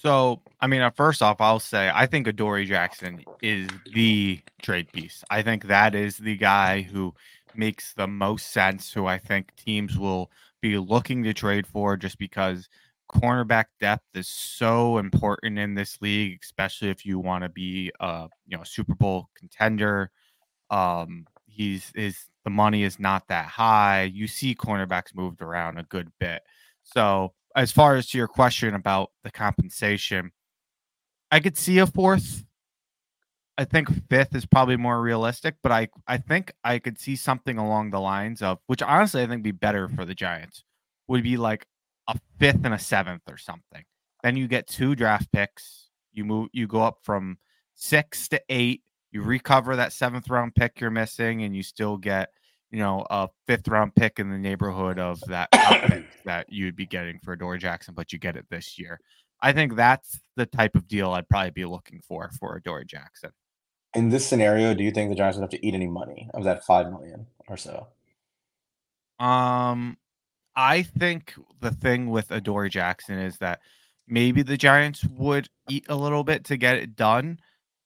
So, 0.00 0.40
I 0.62 0.66
mean, 0.66 0.80
uh, 0.80 0.88
first 0.88 1.20
off, 1.20 1.42
I'll 1.42 1.60
say 1.60 1.90
I 1.92 2.06
think 2.06 2.26
Adoree 2.26 2.64
Jackson 2.64 3.22
is 3.42 3.68
the 3.92 4.40
trade 4.62 4.90
piece. 4.92 5.22
I 5.28 5.42
think 5.42 5.66
that 5.66 5.94
is 5.94 6.16
the 6.16 6.38
guy 6.38 6.80
who 6.80 7.14
makes 7.54 7.92
the 7.92 8.06
most 8.06 8.50
sense, 8.50 8.90
who 8.90 9.04
I 9.04 9.18
think 9.18 9.54
teams 9.56 9.98
will 9.98 10.30
be 10.62 10.78
looking 10.78 11.22
to 11.24 11.34
trade 11.34 11.66
for 11.66 11.98
just 11.98 12.16
because 12.18 12.70
cornerback 13.12 13.66
depth 13.78 14.06
is 14.14 14.26
so 14.26 14.96
important 14.96 15.58
in 15.58 15.74
this 15.74 16.00
league, 16.00 16.38
especially 16.42 16.88
if 16.88 17.04
you 17.04 17.18
want 17.18 17.44
to 17.44 17.50
be 17.50 17.92
a 18.00 18.26
you 18.46 18.56
know 18.56 18.64
Super 18.64 18.94
Bowl 18.94 19.28
contender. 19.36 20.10
Um, 20.70 21.26
he's 21.46 21.92
is 21.94 22.24
the 22.44 22.50
money 22.50 22.84
is 22.84 22.98
not 22.98 23.28
that 23.28 23.48
high. 23.48 24.04
You 24.04 24.28
see 24.28 24.54
cornerbacks 24.54 25.14
moved 25.14 25.42
around 25.42 25.76
a 25.76 25.82
good 25.82 26.10
bit. 26.18 26.40
So 26.84 27.34
as 27.56 27.72
far 27.72 27.96
as 27.96 28.08
to 28.08 28.18
your 28.18 28.28
question 28.28 28.74
about 28.74 29.10
the 29.24 29.30
compensation, 29.30 30.32
I 31.30 31.40
could 31.40 31.56
see 31.56 31.78
a 31.78 31.86
fourth. 31.86 32.44
I 33.58 33.64
think 33.64 34.08
fifth 34.08 34.34
is 34.34 34.46
probably 34.46 34.76
more 34.76 35.00
realistic, 35.02 35.56
but 35.62 35.70
I 35.70 35.88
I 36.06 36.16
think 36.16 36.52
I 36.64 36.78
could 36.78 36.98
see 36.98 37.16
something 37.16 37.58
along 37.58 37.90
the 37.90 38.00
lines 38.00 38.40
of 38.42 38.58
which 38.66 38.82
honestly 38.82 39.22
I 39.22 39.26
think 39.26 39.42
be 39.42 39.50
better 39.50 39.88
for 39.88 40.04
the 40.04 40.14
Giants 40.14 40.64
would 41.08 41.22
be 41.22 41.36
like 41.36 41.66
a 42.08 42.18
fifth 42.38 42.64
and 42.64 42.74
a 42.74 42.78
seventh 42.78 43.22
or 43.28 43.36
something. 43.36 43.84
Then 44.22 44.36
you 44.36 44.48
get 44.48 44.66
two 44.66 44.94
draft 44.94 45.30
picks. 45.32 45.88
You 46.12 46.24
move 46.24 46.48
you 46.52 46.66
go 46.66 46.82
up 46.82 46.98
from 47.02 47.38
six 47.74 48.28
to 48.28 48.40
eight. 48.48 48.82
You 49.12 49.22
recover 49.22 49.76
that 49.76 49.92
seventh 49.92 50.30
round 50.30 50.54
pick 50.54 50.80
you're 50.80 50.90
missing, 50.90 51.42
and 51.42 51.54
you 51.54 51.62
still 51.62 51.96
get 51.96 52.30
you 52.70 52.78
know, 52.78 53.04
a 53.10 53.28
fifth 53.46 53.68
round 53.68 53.94
pick 53.94 54.18
in 54.18 54.30
the 54.30 54.38
neighborhood 54.38 54.98
of 54.98 55.20
that 55.26 55.48
that 56.24 56.46
you'd 56.52 56.76
be 56.76 56.86
getting 56.86 57.18
for 57.20 57.36
Dory 57.36 57.58
Jackson, 57.58 57.94
but 57.94 58.12
you 58.12 58.18
get 58.18 58.36
it 58.36 58.46
this 58.50 58.78
year. 58.78 59.00
I 59.42 59.52
think 59.52 59.74
that's 59.74 60.20
the 60.36 60.46
type 60.46 60.76
of 60.76 60.86
deal 60.86 61.12
I'd 61.12 61.28
probably 61.28 61.50
be 61.50 61.64
looking 61.64 62.00
for 62.06 62.30
for 62.38 62.60
Dory 62.60 62.84
Jackson. 62.84 63.30
In 63.94 64.08
this 64.08 64.26
scenario, 64.26 64.74
do 64.74 64.84
you 64.84 64.92
think 64.92 65.10
the 65.10 65.16
Giants 65.16 65.36
would 65.36 65.42
have 65.42 65.50
to 65.50 65.66
eat 65.66 65.74
any 65.74 65.88
money 65.88 66.30
of 66.34 66.44
that 66.44 66.64
five 66.64 66.90
million 66.90 67.26
or 67.48 67.56
so? 67.56 67.88
Um, 69.18 69.96
I 70.54 70.82
think 70.82 71.34
the 71.60 71.72
thing 71.72 72.10
with 72.10 72.30
Adoree 72.30 72.70
Jackson 72.70 73.18
is 73.18 73.38
that 73.38 73.60
maybe 74.06 74.42
the 74.42 74.56
Giants 74.56 75.04
would 75.04 75.48
eat 75.68 75.86
a 75.88 75.96
little 75.96 76.22
bit 76.22 76.44
to 76.44 76.56
get 76.56 76.76
it 76.76 76.96
done, 76.96 77.40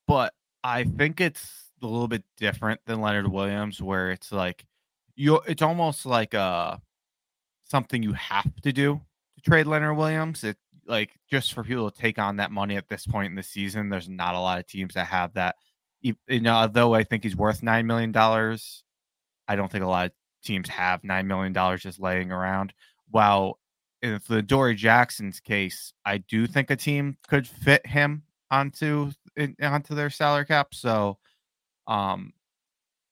but 0.06 0.34
I 0.62 0.84
think 0.84 1.20
it's 1.20 1.70
a 1.82 1.86
little 1.86 2.08
bit 2.08 2.24
different 2.36 2.80
than 2.86 3.00
Leonard 3.00 3.28
Williams, 3.30 3.80
where 3.80 4.10
it's 4.10 4.32
like 4.32 4.64
you 5.16 5.40
it's 5.46 5.62
almost 5.62 6.07
like 6.07 6.35
uh 6.35 6.77
something 7.64 8.03
you 8.03 8.12
have 8.12 8.55
to 8.62 8.72
do 8.72 9.00
to 9.37 9.42
trade 9.42 9.66
Leonard 9.66 9.96
Williams. 9.96 10.44
It 10.44 10.57
like 10.87 11.11
just 11.31 11.53
for 11.53 11.64
people 11.64 11.90
to 11.90 11.98
take 12.00 12.18
on 12.18 12.37
that 12.37 12.50
money 12.50 12.77
at 12.77 12.88
this 12.88 13.07
point 13.07 13.31
in 13.31 13.37
the 13.37 13.42
season. 13.42 13.88
There's 13.88 14.09
not 14.09 14.35
a 14.35 14.40
lot 14.40 14.59
of 14.59 14.66
teams 14.66 14.94
that 14.94 15.07
have 15.07 15.35
that. 15.35 15.57
You 16.03 16.16
know, 16.29 16.53
although 16.53 16.94
I 16.94 17.03
think 17.05 17.22
he's 17.22 17.37
worth 17.37 17.62
nine 17.62 17.87
million 17.87 18.12
dollars, 18.12 18.85
I 19.48 19.57
don't 19.57 19.72
think 19.72 19.85
a 19.85 19.88
lot 19.88 20.07
of 20.07 20.12
teams 20.44 20.68
have 20.68 21.03
nine 21.03 21.27
million 21.27 21.53
dollars 21.53 21.83
just 21.83 22.00
laying 22.00 22.31
around. 22.31 22.74
While 23.11 23.59
in 24.02 24.21
the 24.29 24.42
Dory 24.42 24.75
Jackson's 24.75 25.40
case, 25.40 25.94
I 26.04 26.19
do 26.19 26.46
think 26.46 26.71
a 26.71 26.77
team 26.77 27.17
could 27.27 27.46
fit 27.48 27.87
him 27.87 28.23
onto 28.50 29.12
onto 29.62 29.94
their 29.94 30.10
salary 30.10 30.44
cap. 30.44 30.75
So, 30.75 31.19
um, 31.87 32.33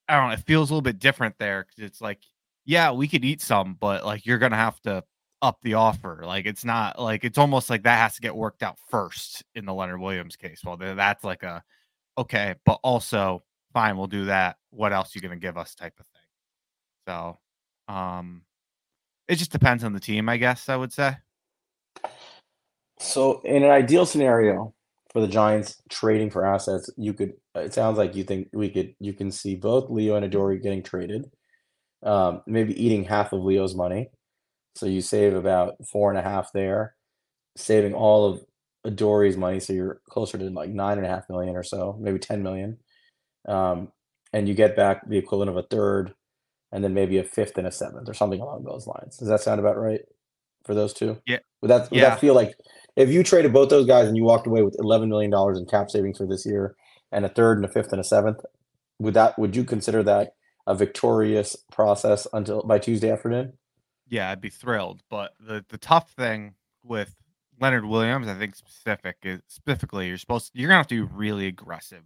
I 0.08 0.16
don't 0.16 0.28
know. 0.28 0.34
It 0.34 0.40
feels 0.40 0.70
a 0.70 0.74
little 0.74 0.82
bit 0.82 0.98
different 0.98 1.36
there 1.38 1.64
because 1.66 1.88
it's 1.88 2.00
like, 2.00 2.20
yeah, 2.64 2.92
we 2.92 3.08
could 3.08 3.24
eat 3.24 3.40
some, 3.40 3.76
but 3.80 4.04
like 4.04 4.26
you're 4.26 4.38
gonna 4.38 4.56
have 4.56 4.80
to 4.82 5.04
up 5.40 5.58
the 5.62 5.74
offer. 5.74 6.22
Like 6.24 6.46
it's 6.46 6.64
not 6.64 7.00
like 7.00 7.24
it's 7.24 7.38
almost 7.38 7.70
like 7.70 7.82
that 7.84 7.98
has 7.98 8.14
to 8.14 8.20
get 8.20 8.34
worked 8.34 8.62
out 8.62 8.78
first 8.90 9.42
in 9.54 9.64
the 9.64 9.74
Leonard 9.74 10.00
Williams 10.00 10.36
case. 10.36 10.62
Well, 10.64 10.78
th- 10.78 10.96
that's 10.96 11.24
like 11.24 11.42
a 11.42 11.62
okay, 12.18 12.54
but 12.64 12.78
also 12.82 13.42
fine, 13.72 13.96
we'll 13.96 14.06
do 14.06 14.26
that. 14.26 14.56
What 14.70 14.92
else 14.92 15.08
are 15.08 15.18
you 15.18 15.22
gonna 15.22 15.36
give 15.36 15.58
us 15.58 15.74
type 15.74 15.94
of 15.98 16.06
thing. 16.06 16.22
So, 17.08 17.38
um, 17.92 18.42
it 19.28 19.36
just 19.36 19.52
depends 19.52 19.82
on 19.84 19.92
the 19.92 20.00
team, 20.00 20.28
I 20.28 20.36
guess. 20.36 20.68
I 20.68 20.76
would 20.76 20.92
say. 20.92 21.16
So, 22.98 23.40
in 23.40 23.64
an 23.64 23.70
ideal 23.70 24.06
scenario 24.06 24.74
for 25.12 25.20
the 25.20 25.28
Giants 25.28 25.80
trading 25.90 26.30
for 26.30 26.46
assets, 26.46 26.90
you 26.96 27.12
could. 27.12 27.34
It 27.54 27.74
sounds 27.74 27.98
like 27.98 28.14
you 28.14 28.24
think 28.24 28.48
we 28.52 28.70
could. 28.70 28.94
You 28.98 29.12
can 29.12 29.30
see 29.30 29.54
both 29.54 29.90
Leo 29.90 30.16
and 30.16 30.24
Adoree 30.24 30.58
getting 30.58 30.82
traded. 30.82 31.30
Um, 32.02 32.42
maybe 32.46 32.80
eating 32.82 33.04
half 33.04 33.32
of 33.32 33.42
Leo's 33.42 33.74
money, 33.76 34.10
so 34.74 34.86
you 34.86 35.00
save 35.00 35.34
about 35.34 35.74
four 35.86 36.10
and 36.10 36.18
a 36.18 36.22
half 36.22 36.52
there, 36.52 36.96
saving 37.56 37.94
all 37.94 38.26
of 38.26 38.44
Adoree' 38.84 39.36
money, 39.36 39.60
so 39.60 39.72
you're 39.72 40.00
closer 40.08 40.38
to 40.38 40.50
like 40.50 40.70
nine 40.70 40.98
and 40.98 41.06
a 41.06 41.10
half 41.10 41.28
million 41.28 41.56
or 41.56 41.62
so, 41.62 41.96
maybe 42.00 42.18
10 42.18 42.42
million. 42.42 42.78
Um, 43.46 43.92
and 44.32 44.48
you 44.48 44.54
get 44.54 44.76
back 44.76 45.08
the 45.08 45.18
equivalent 45.18 45.50
of 45.50 45.56
a 45.56 45.62
third 45.62 46.14
and 46.72 46.82
then 46.82 46.94
maybe 46.94 47.18
a 47.18 47.24
fifth 47.24 47.58
and 47.58 47.66
a 47.66 47.72
seventh 47.72 48.08
or 48.08 48.14
something 48.14 48.40
along 48.40 48.64
those 48.64 48.86
lines. 48.86 49.18
Does 49.18 49.28
that 49.28 49.40
sound 49.40 49.60
about 49.60 49.78
right 49.78 50.00
for 50.64 50.74
those 50.74 50.94
two? 50.94 51.20
Yeah. 51.26 51.38
Would 51.62 51.70
that 51.70 51.90
would 51.90 51.98
Yeah. 51.98 52.10
that 52.10 52.20
feel 52.20 52.34
like 52.34 52.54
if 52.96 53.08
you 53.08 53.22
traded 53.22 53.52
both 53.52 53.70
those 53.70 53.86
guys 53.86 54.08
and 54.08 54.16
you 54.16 54.24
walked 54.24 54.46
away 54.46 54.62
with 54.62 54.76
eleven 54.78 55.08
million 55.08 55.30
dollars 55.30 55.58
in 55.58 55.64
cap 55.66 55.90
savings 55.90 56.18
for 56.18 56.26
this 56.26 56.44
year 56.44 56.76
and 57.10 57.24
a 57.24 57.28
third 57.28 57.56
and 57.58 57.64
a 57.64 57.68
fifth 57.68 57.92
and 57.92 58.00
a 58.00 58.04
seventh, 58.04 58.40
would 58.98 59.14
that 59.14 59.38
would 59.38 59.56
you 59.56 59.64
consider 59.64 60.02
that 60.02 60.34
a 60.66 60.74
victorious 60.74 61.56
process 61.72 62.26
until 62.32 62.62
by 62.62 62.78
Tuesday 62.78 63.10
afternoon? 63.10 63.54
Yeah, 64.08 64.30
I'd 64.30 64.40
be 64.40 64.50
thrilled. 64.50 65.02
But 65.08 65.32
the 65.40 65.64
the 65.68 65.78
tough 65.78 66.10
thing 66.12 66.54
with 66.84 67.14
Leonard 67.60 67.84
Williams, 67.84 68.26
I 68.28 68.34
think 68.34 68.56
specific 68.56 69.16
is 69.22 69.40
specifically 69.46 70.08
you're 70.08 70.18
supposed 70.18 70.50
you're 70.54 70.68
gonna 70.68 70.78
have 70.78 70.86
to 70.88 71.06
be 71.06 71.12
really 71.14 71.46
aggressive 71.46 72.02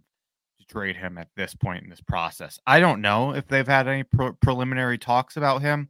to 0.59 0.65
trade 0.67 0.95
him 0.95 1.17
at 1.17 1.29
this 1.35 1.53
point 1.55 1.83
in 1.83 1.89
this 1.89 2.01
process. 2.01 2.59
I 2.67 2.79
don't 2.79 3.01
know 3.01 3.33
if 3.33 3.47
they've 3.47 3.67
had 3.67 3.87
any 3.87 4.03
pre- 4.03 4.33
preliminary 4.41 4.97
talks 4.97 5.35
about 5.35 5.61
him, 5.61 5.89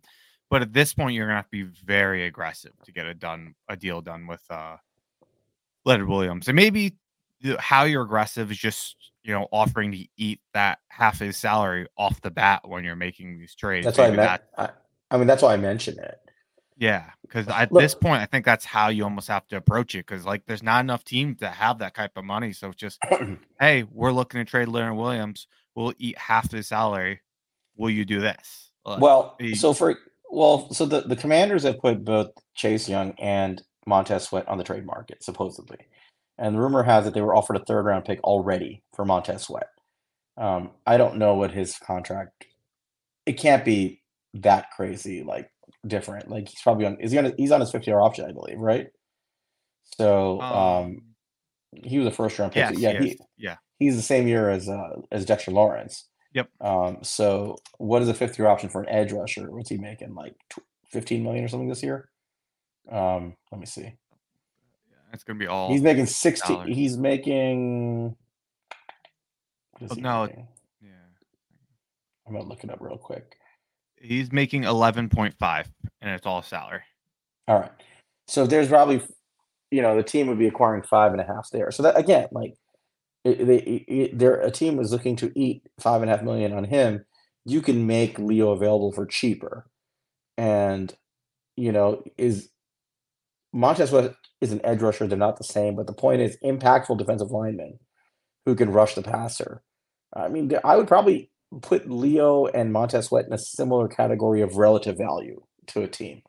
but 0.50 0.62
at 0.62 0.74
this 0.74 0.93
point 0.93 1.14
you're 1.16 1.26
gonna 1.28 1.36
have 1.38 1.45
to 1.45 1.52
be 1.52 1.64
very 1.86 2.26
aggressive 2.26 2.72
to 2.86 2.91
get 2.91 3.06
a 3.06 3.14
done 3.14 3.56
a 3.70 3.76
deal 3.76 4.02
done 4.02 4.28
with 4.28 4.43
uh 4.50 4.78
Leonard 5.86 6.08
Williams. 6.08 6.48
And 6.48 6.56
maybe 6.56 6.95
how 7.60 7.84
you're 7.84 8.04
aggressive 8.04 8.52
is 8.52 8.58
just 8.58 8.95
you 9.24 9.34
know 9.34 9.48
offering 9.52 9.91
to 9.91 10.06
eat 10.18 10.41
that 10.54 10.80
half 10.89 11.20
his 11.20 11.38
salary 11.38 11.88
off 11.98 12.20
the 12.22 12.32
bat 12.32 12.68
when 12.68 12.84
you're 12.84 12.95
making 12.95 13.39
these 13.39 13.56
trades. 13.56 13.86
That's 13.86 13.98
why 13.98 14.06
I 14.06 14.12
meant. 14.12 14.18
that- 14.18 14.48
I, 14.58 15.16
I 15.16 15.18
mean, 15.18 15.28
that's 15.28 15.41
why 15.41 15.54
I 15.54 15.58
mentioned 15.58 16.00
it. 16.00 16.18
yeah, 16.78 17.12
because 17.22 17.48
at 17.48 17.72
Look- 17.72 17.82
this 17.82 17.95
point, 17.95 18.22
I 18.22 18.26
think 18.26 18.43
that's 18.43 18.66
how 18.66 18.89
you 18.89 19.04
almost 19.06 19.30
have 19.30 19.48
to 19.48 19.56
approach 19.58 19.95
it. 19.95 20.06
Because 20.06 20.26
like, 20.26 20.45
there's 20.45 20.62
not 20.64 20.82
enough 20.82 21.06
teams 21.06 21.39
that 21.39 21.54
have 21.54 21.80
that 21.80 21.95
type 21.95 22.12
of 22.18 22.26
money. 22.26 22.52
So 22.52 22.68
it's 22.68 22.76
just, 22.78 23.00
hey, 23.60 23.84
we're 23.89 24.12
looking 24.12 24.43
to 24.43 24.45
trade 24.45 24.68
Leonard 24.68 24.98
Williams. 24.98 25.48
We'll 25.76 25.93
eat 25.98 26.18
half 26.18 26.52
his 26.52 26.68
salary. 26.68 27.22
Will 27.78 27.89
you 27.89 28.04
do 28.04 28.20
this? 28.20 28.72
Like, 28.84 29.00
Well, 29.00 29.38
he- 29.39 29.56
so 29.56 29.74
for 29.74 29.98
well, 30.30 30.71
so 30.73 30.86
the, 30.86 31.01
the 31.01 31.15
commanders 31.15 31.63
have 31.63 31.80
put 31.80 32.03
both 32.03 32.32
Chase 32.55 32.88
Young 32.88 33.13
and 33.19 33.61
Montez 33.86 34.23
Sweat 34.23 34.47
on 34.47 34.57
the 34.57 34.63
trade 34.63 34.86
market, 34.86 35.23
supposedly. 35.23 35.78
And 36.38 36.55
the 36.55 36.59
rumor 36.59 36.84
has 36.84 37.07
it 37.07 37.13
they 37.13 37.21
were 37.21 37.36
offered 37.36 37.57
a 37.57 37.65
third 37.65 37.86
round 37.86 38.05
pick 38.05 38.21
already 38.23 38.84
for 38.95 39.05
Montez 39.05 39.43
Sweat. 39.43 39.67
Um, 40.38 40.71
I 40.86 40.97
don't 40.97 41.17
know 41.17 41.34
what 41.34 41.51
his 41.51 41.78
contract 41.80 42.45
it 43.28 43.34
can't 43.34 43.65
be 43.65 44.01
that 44.36 44.71
crazy, 44.71 45.21
like 45.21 45.51
different. 45.86 46.30
Like 46.30 46.47
he's 46.47 46.61
probably 46.61 46.86
on 46.86 46.97
is 46.99 47.11
he 47.11 47.17
on 47.19 47.34
he's 47.38 47.51
on 47.51 47.59
his 47.59 47.71
50 47.71 47.91
year 47.91 47.99
option, 47.99 48.25
I 48.25 48.32
believe, 48.32 48.57
right? 48.57 48.88
So 49.97 50.41
um 50.41 51.01
he 51.73 51.99
was 51.99 52.07
a 52.07 52.11
first 52.11 52.39
round 52.39 52.53
pick. 52.53 52.71
yes, 52.71 52.80
yeah, 52.80 52.91
yes, 52.93 53.03
he, 53.03 53.19
yeah. 53.38 53.55
he's 53.78 53.95
the 53.97 54.01
same 54.01 54.28
year 54.28 54.49
as 54.49 54.69
uh 54.69 55.01
as 55.11 55.25
Dexter 55.25 55.51
Lawrence. 55.51 56.07
Yep. 56.38 56.49
Um, 56.61 56.97
so 57.01 57.57
what 57.79 58.03
is 58.03 58.09
a 58.09 58.13
fifth 58.13 58.38
year 58.38 58.47
option 58.47 58.69
for 58.69 58.81
an 58.83 58.89
edge 58.89 59.11
rusher? 59.11 59.49
What's 59.49 59.69
he 59.71 59.77
making? 59.77 60.13
Like 60.13 60.35
tw- 60.51 60.59
15 60.91 61.23
million 61.23 61.43
or 61.43 61.47
something 61.47 61.67
this 61.67 61.81
year? 61.81 62.09
Um, 62.91 63.35
let 63.51 63.59
me 63.59 63.65
see. 63.65 63.81
Yeah, 63.81 63.91
It's 65.13 65.23
gonna 65.23 65.39
be 65.39 65.47
all. 65.47 65.69
He's 65.71 65.81
making 65.81 66.05
60 66.05 66.53
dollar. 66.53 66.67
he's 66.67 66.95
making 66.95 68.15
what 69.71 69.81
is 69.81 69.91
Oh, 69.91 69.95
he 69.95 70.01
no, 70.01 70.25
making? 70.27 70.47
yeah. 70.81 70.89
I'm 72.27 72.33
gonna 72.33 72.45
look 72.47 72.63
it 72.63 72.69
up 72.69 72.81
real 72.81 72.97
quick. 72.97 73.35
He's 73.99 74.31
making 74.31 74.61
11.5, 74.61 75.65
and 76.01 76.11
it's 76.11 76.27
all 76.27 76.43
salary. 76.43 76.81
All 77.47 77.59
right. 77.61 77.71
So 78.27 78.45
there's 78.45 78.67
probably, 78.67 79.01
you 79.71 79.81
know, 79.81 79.95
the 79.95 80.03
team 80.03 80.27
would 80.27 80.38
be 80.38 80.47
acquiring 80.47 80.83
five 80.83 81.13
and 81.13 81.19
a 81.21 81.23
half 81.25 81.49
there. 81.51 81.71
So 81.71 81.81
that 81.81 81.97
again, 81.97 82.27
like, 82.31 82.51
it, 82.51 82.57
they, 83.34 84.11
a 84.43 84.51
team 84.51 84.78
was 84.78 84.91
looking 84.91 85.15
to 85.17 85.32
eat 85.39 85.63
five 85.80 86.01
and 86.01 86.11
a 86.11 86.15
half 86.15 86.23
million 86.23 86.53
on 86.53 86.63
him. 86.63 87.05
You 87.45 87.61
can 87.61 87.88
make 87.88 88.19
Leo 88.19 88.51
available 88.51 88.91
for 88.91 89.05
cheaper, 89.05 89.69
and 90.38 90.95
you 91.55 91.71
know, 91.71 92.03
is 92.17 92.49
Montez 93.53 93.89
Sweat 93.89 94.13
is 94.41 94.51
an 94.51 94.61
edge 94.63 94.82
rusher. 94.82 95.07
They're 95.07 95.17
not 95.17 95.38
the 95.38 95.43
same, 95.43 95.75
but 95.75 95.88
the 95.88 95.93
point 95.93 96.21
is, 96.21 96.38
impactful 96.43 96.97
defensive 96.97 97.32
linemen 97.32 97.80
who 98.45 98.55
can 98.55 98.71
rush 98.71 98.95
the 98.95 99.01
passer. 99.01 99.63
I 100.13 100.30
mean, 100.30 100.51
I 100.63 100.78
would 100.78 100.88
probably 100.88 101.32
put 101.61 101.89
Leo 101.89 102.45
and 102.47 102.71
Montez 102.71 103.07
Sweat 103.07 103.25
in 103.25 103.34
a 103.34 103.38
similar 103.38 103.88
category 103.88 104.41
of 104.41 104.57
relative 104.57 104.97
value 104.97 105.41
to 105.67 105.82
a 105.82 105.88
team. 105.88 106.21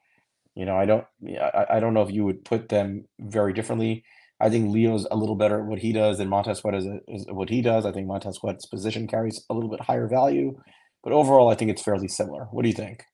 You 0.54 0.64
know, 0.64 0.76
I 0.76 0.86
don't, 0.86 1.04
I, 1.26 1.66
I 1.74 1.80
don't 1.80 1.94
know 1.94 2.02
if 2.02 2.10
you 2.10 2.24
would 2.24 2.44
put 2.44 2.68
them 2.68 3.04
very 3.20 3.52
differently. 3.52 4.04
I 4.40 4.50
think 4.50 4.72
Leo's 4.72 5.06
a 5.10 5.16
little 5.16 5.34
better 5.34 5.60
at 5.60 5.66
what 5.66 5.80
he 5.80 5.92
does 5.92 6.18
than 6.18 6.28
Montez 6.28 6.58
Sweat 6.58 6.74
is, 6.74 6.86
is 7.08 7.26
what 7.28 7.48
he 7.48 7.60
does. 7.60 7.84
I 7.84 7.92
think 7.92 8.06
Montez 8.06 8.36
Sweat's 8.36 8.66
position 8.66 9.08
carries 9.08 9.44
a 9.50 9.54
little 9.54 9.70
bit 9.70 9.80
higher 9.80 10.06
value, 10.06 10.56
but 11.02 11.12
overall, 11.12 11.48
I 11.48 11.54
think 11.54 11.70
it's 11.70 11.82
fairly 11.82 12.08
similar. 12.08 12.44
What 12.50 12.62
do 12.62 12.68
you 12.68 12.74
think? 12.74 13.04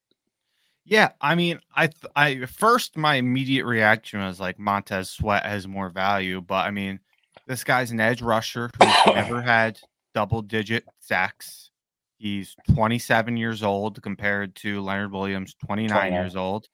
Yeah, 0.85 1.13
I 1.21 1.35
mean, 1.35 1.61
I 1.75 1.87
th- 1.87 2.13
I 2.15 2.45
first 2.45 2.99
my 2.99 3.15
immediate 3.15 3.65
reaction 3.65 4.21
was 4.21 4.39
like 4.39 4.59
Montez 4.59 5.11
Sweat 5.11 5.47
has 5.47 5.67
more 5.67 5.89
value, 5.89 6.43
but 6.43 6.67
I 6.67 6.71
mean, 6.71 7.01
this 7.47 7.65
guy's 7.65 7.91
an 7.91 8.01
edge 8.01 8.21
rusher 8.21 8.71
who's 8.79 8.95
never 9.15 9.41
had 9.41 9.79
double 10.13 10.43
digit 10.43 10.85
sacks. 11.01 11.71
He's 12.19 12.55
27 12.75 13.37
years 13.37 13.63
old 13.63 14.03
compared 14.03 14.55
to 14.57 14.83
Leonard 14.83 15.13
Williams, 15.13 15.55
29 15.67 15.89
29. 15.89 16.13
years 16.13 16.37
old. 16.37 16.69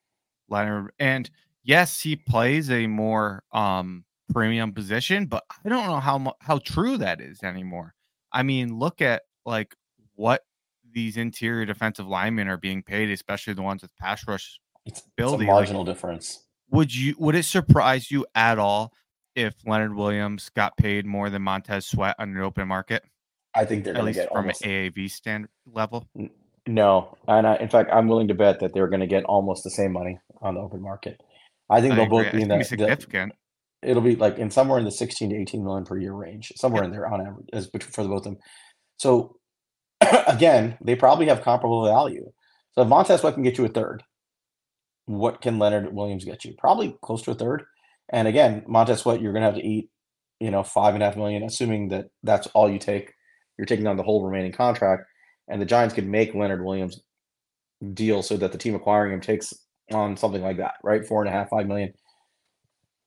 Leonard 0.49 0.91
and 0.99 1.29
yes, 1.63 2.01
he 2.01 2.17
plays 2.17 2.69
a 2.69 2.87
more 2.87 3.43
um 3.53 4.03
premium 4.33 4.73
position, 4.73 5.25
but 5.25 5.43
I 5.65 5.69
don't 5.69 5.87
know 5.87 5.99
how 5.99 6.35
how 6.41 6.59
true 6.59 6.97
that 6.97 7.21
is 7.21 7.43
anymore. 7.43 7.93
I 8.31 8.43
mean, 8.43 8.77
look 8.77 9.01
at 9.01 9.23
like 9.45 9.75
what 10.15 10.41
these 10.93 11.17
interior 11.17 11.65
defensive 11.65 12.07
linemen 12.07 12.47
are 12.47 12.57
being 12.57 12.83
paid, 12.83 13.09
especially 13.09 13.53
the 13.53 13.61
ones 13.61 13.81
with 13.81 13.95
pass 13.97 14.27
rush. 14.27 14.59
It's, 14.85 14.99
it's 14.99 15.07
a 15.07 15.23
Ability, 15.23 15.45
like- 15.45 15.53
marginal 15.53 15.85
difference. 15.85 16.45
Would 16.69 16.95
you 16.95 17.15
would 17.19 17.35
it 17.35 17.43
surprise 17.43 18.09
you 18.09 18.25
at 18.33 18.57
all 18.57 18.93
if 19.35 19.55
Leonard 19.65 19.93
Williams 19.95 20.49
got 20.55 20.77
paid 20.77 21.05
more 21.05 21.29
than 21.29 21.41
Montez 21.41 21.85
Sweat 21.85 22.15
on 22.17 22.29
an 22.29 22.37
open 22.37 22.67
market, 22.67 23.03
I 23.53 23.65
think 23.65 23.83
they're 23.83 23.97
at 23.97 24.03
least 24.05 24.19
get 24.19 24.29
from 24.29 24.37
almost 24.37 24.63
an 24.63 24.69
AAV 24.71 25.11
stand 25.11 25.47
level? 25.65 26.07
no, 26.67 27.17
and 27.27 27.45
I, 27.45 27.55
in 27.57 27.67
fact, 27.67 27.89
I'm 27.91 28.07
willing 28.07 28.29
to 28.29 28.35
bet 28.35 28.61
that 28.61 28.73
they're 28.73 28.87
going 28.87 29.01
to 29.01 29.07
get 29.07 29.25
almost 29.25 29.63
the 29.65 29.69
same 29.69 29.91
money 29.91 30.19
on 30.41 30.55
the 30.55 30.61
open 30.61 30.81
market. 30.81 31.19
I 31.69 31.81
think 31.81 31.93
I 31.93 31.95
they'll 31.97 32.05
agree. 32.05 32.23
both 32.23 32.33
be 32.33 32.41
in 32.41 32.47
that. 32.49 32.59
that- 32.59 32.67
significant. 32.67 33.33
It'll 33.81 34.01
be 34.01 34.15
like 34.15 34.37
in 34.37 34.51
somewhere 34.51 34.79
in 34.79 34.85
the 34.85 34.91
16 34.91 35.29
to 35.29 35.35
18 35.35 35.63
million 35.63 35.85
per 35.85 35.97
year 35.97 36.13
range, 36.13 36.51
somewhere 36.55 36.83
in 36.83 36.91
there 36.91 37.11
on 37.11 37.25
average 37.25 37.47
as 37.53 37.69
for 37.91 38.03
the 38.03 38.09
both 38.09 38.19
of 38.19 38.23
them. 38.23 38.37
So 38.97 39.37
again, 40.27 40.77
they 40.83 40.95
probably 40.95 41.27
have 41.27 41.41
comparable 41.41 41.85
value. 41.85 42.31
So 42.73 42.83
if 42.83 42.87
Montez 42.87 43.21
Sweat 43.21 43.33
can 43.33 43.43
get 43.43 43.57
you 43.57 43.65
a 43.65 43.69
third, 43.69 44.03
what 45.05 45.41
can 45.41 45.59
Leonard 45.59 45.93
Williams 45.93 46.25
get 46.25 46.45
you? 46.45 46.53
Probably 46.57 46.95
close 47.01 47.21
to 47.23 47.31
a 47.31 47.35
third. 47.35 47.63
And 48.09 48.27
again, 48.27 48.63
Montez 48.67 48.99
Sweat, 48.99 49.21
you're 49.21 49.33
going 49.33 49.41
to 49.41 49.47
have 49.47 49.55
to 49.55 49.65
eat, 49.65 49.89
you 50.39 50.51
know, 50.51 50.63
five 50.63 50.93
and 50.93 51.03
a 51.03 51.05
half 51.05 51.17
million, 51.17 51.43
assuming 51.43 51.89
that 51.89 52.07
that's 52.23 52.47
all 52.47 52.69
you 52.69 52.79
take. 52.79 53.13
You're 53.57 53.65
taking 53.65 53.87
on 53.87 53.97
the 53.97 54.03
whole 54.03 54.25
remaining 54.25 54.51
contract, 54.51 55.03
and 55.47 55.61
the 55.61 55.65
Giants 55.65 55.93
could 55.93 56.07
make 56.07 56.33
Leonard 56.33 56.63
Williams 56.63 57.01
deal 57.93 58.21
so 58.21 58.37
that 58.37 58.51
the 58.51 58.57
team 58.57 58.75
acquiring 58.75 59.13
him 59.13 59.21
takes 59.21 59.53
on 59.91 60.17
something 60.17 60.41
like 60.41 60.57
that, 60.57 60.75
right? 60.83 61.05
Four 61.05 61.21
and 61.21 61.29
a 61.29 61.31
half, 61.31 61.49
five 61.49 61.67
million. 61.67 61.93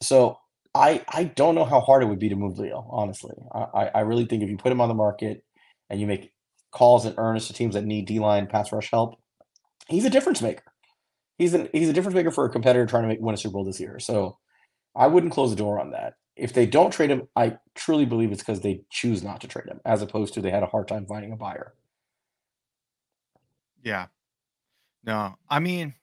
So 0.03 0.37
I 0.75 1.05
I 1.09 1.25
don't 1.25 1.55
know 1.55 1.65
how 1.65 1.81
hard 1.81 2.03
it 2.03 2.07
would 2.07 2.19
be 2.19 2.29
to 2.29 2.37
move 2.37 2.59
Leo. 2.59 2.87
Honestly, 2.91 3.35
I 3.53 3.91
I- 3.95 4.01
really 4.01 4.27
think 4.27 4.43
if 4.43 4.49
you 4.51 4.57
put 4.57 4.73
him 4.73 4.81
on 4.81 4.89
the 4.89 4.95
market 4.95 5.45
and 5.89 6.01
you 6.01 6.07
make 6.07 6.33
calls 6.73 7.07
in 7.07 7.15
earnest 7.17 7.47
to 7.49 7.53
teams 7.53 7.75
that 7.75 7.85
need 7.85 8.07
D 8.07 8.19
line 8.19 8.47
pass 8.47 8.73
rush 8.73 8.91
help, 8.91 9.17
he's 9.89 10.05
a 10.05 10.11
difference 10.11 10.43
maker. 10.43 10.65
He's 11.39 11.55
an 11.55 11.69
he's 11.73 11.89
a 11.89 11.93
difference 11.93 12.15
maker 12.17 12.31
for 12.31 12.45
a 12.45 12.51
competitor 12.51 12.87
trying 12.87 13.05
to 13.05 13.09
make, 13.09 13.21
win 13.21 13.35
a 13.35 13.39
Super 13.39 13.53
Bowl 13.55 13.65
this 13.65 13.81
year. 13.81 13.99
So 14.01 14.39
I 14.97 15.07
wouldn't 15.07 15.33
close 15.33 15.51
the 15.51 15.57
door 15.57 15.81
on 15.81 15.91
that. 15.93 16.15
If 16.37 16.53
they 16.53 16.67
don't 16.67 16.91
trade 16.93 17.11
him, 17.11 17.29
I 17.37 17.59
truly 17.77 18.05
believe 18.07 18.33
it's 18.33 18.43
because 18.43 18.61
they 18.61 18.83
choose 18.91 19.23
not 19.23 19.41
to 19.43 19.49
trade 19.49 19.69
him, 19.69 19.81
as 19.85 20.03
opposed 20.03 20.35
to 20.35 20.41
they 20.41 20.51
had 20.51 20.65
a 20.65 20.67
hard 20.67 20.89
time 20.89 21.07
finding 21.07 21.33
a 21.33 21.37
buyer. 21.37 21.75
Yeah. 23.83 24.07
No, 25.05 25.35
I 25.49 25.61
mean, 25.61 25.95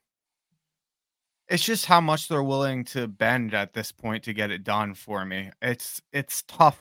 it's 1.51 1.63
just 1.63 1.85
how 1.85 1.99
much 1.99 2.29
they're 2.29 2.41
willing 2.41 2.85
to 2.85 3.07
bend 3.07 3.53
at 3.53 3.73
this 3.73 3.91
point 3.91 4.23
to 4.23 4.33
get 4.33 4.51
it 4.51 4.63
done 4.63 4.93
for 4.93 5.25
me. 5.25 5.51
It's 5.61 6.01
it's 6.13 6.43
tough. 6.43 6.79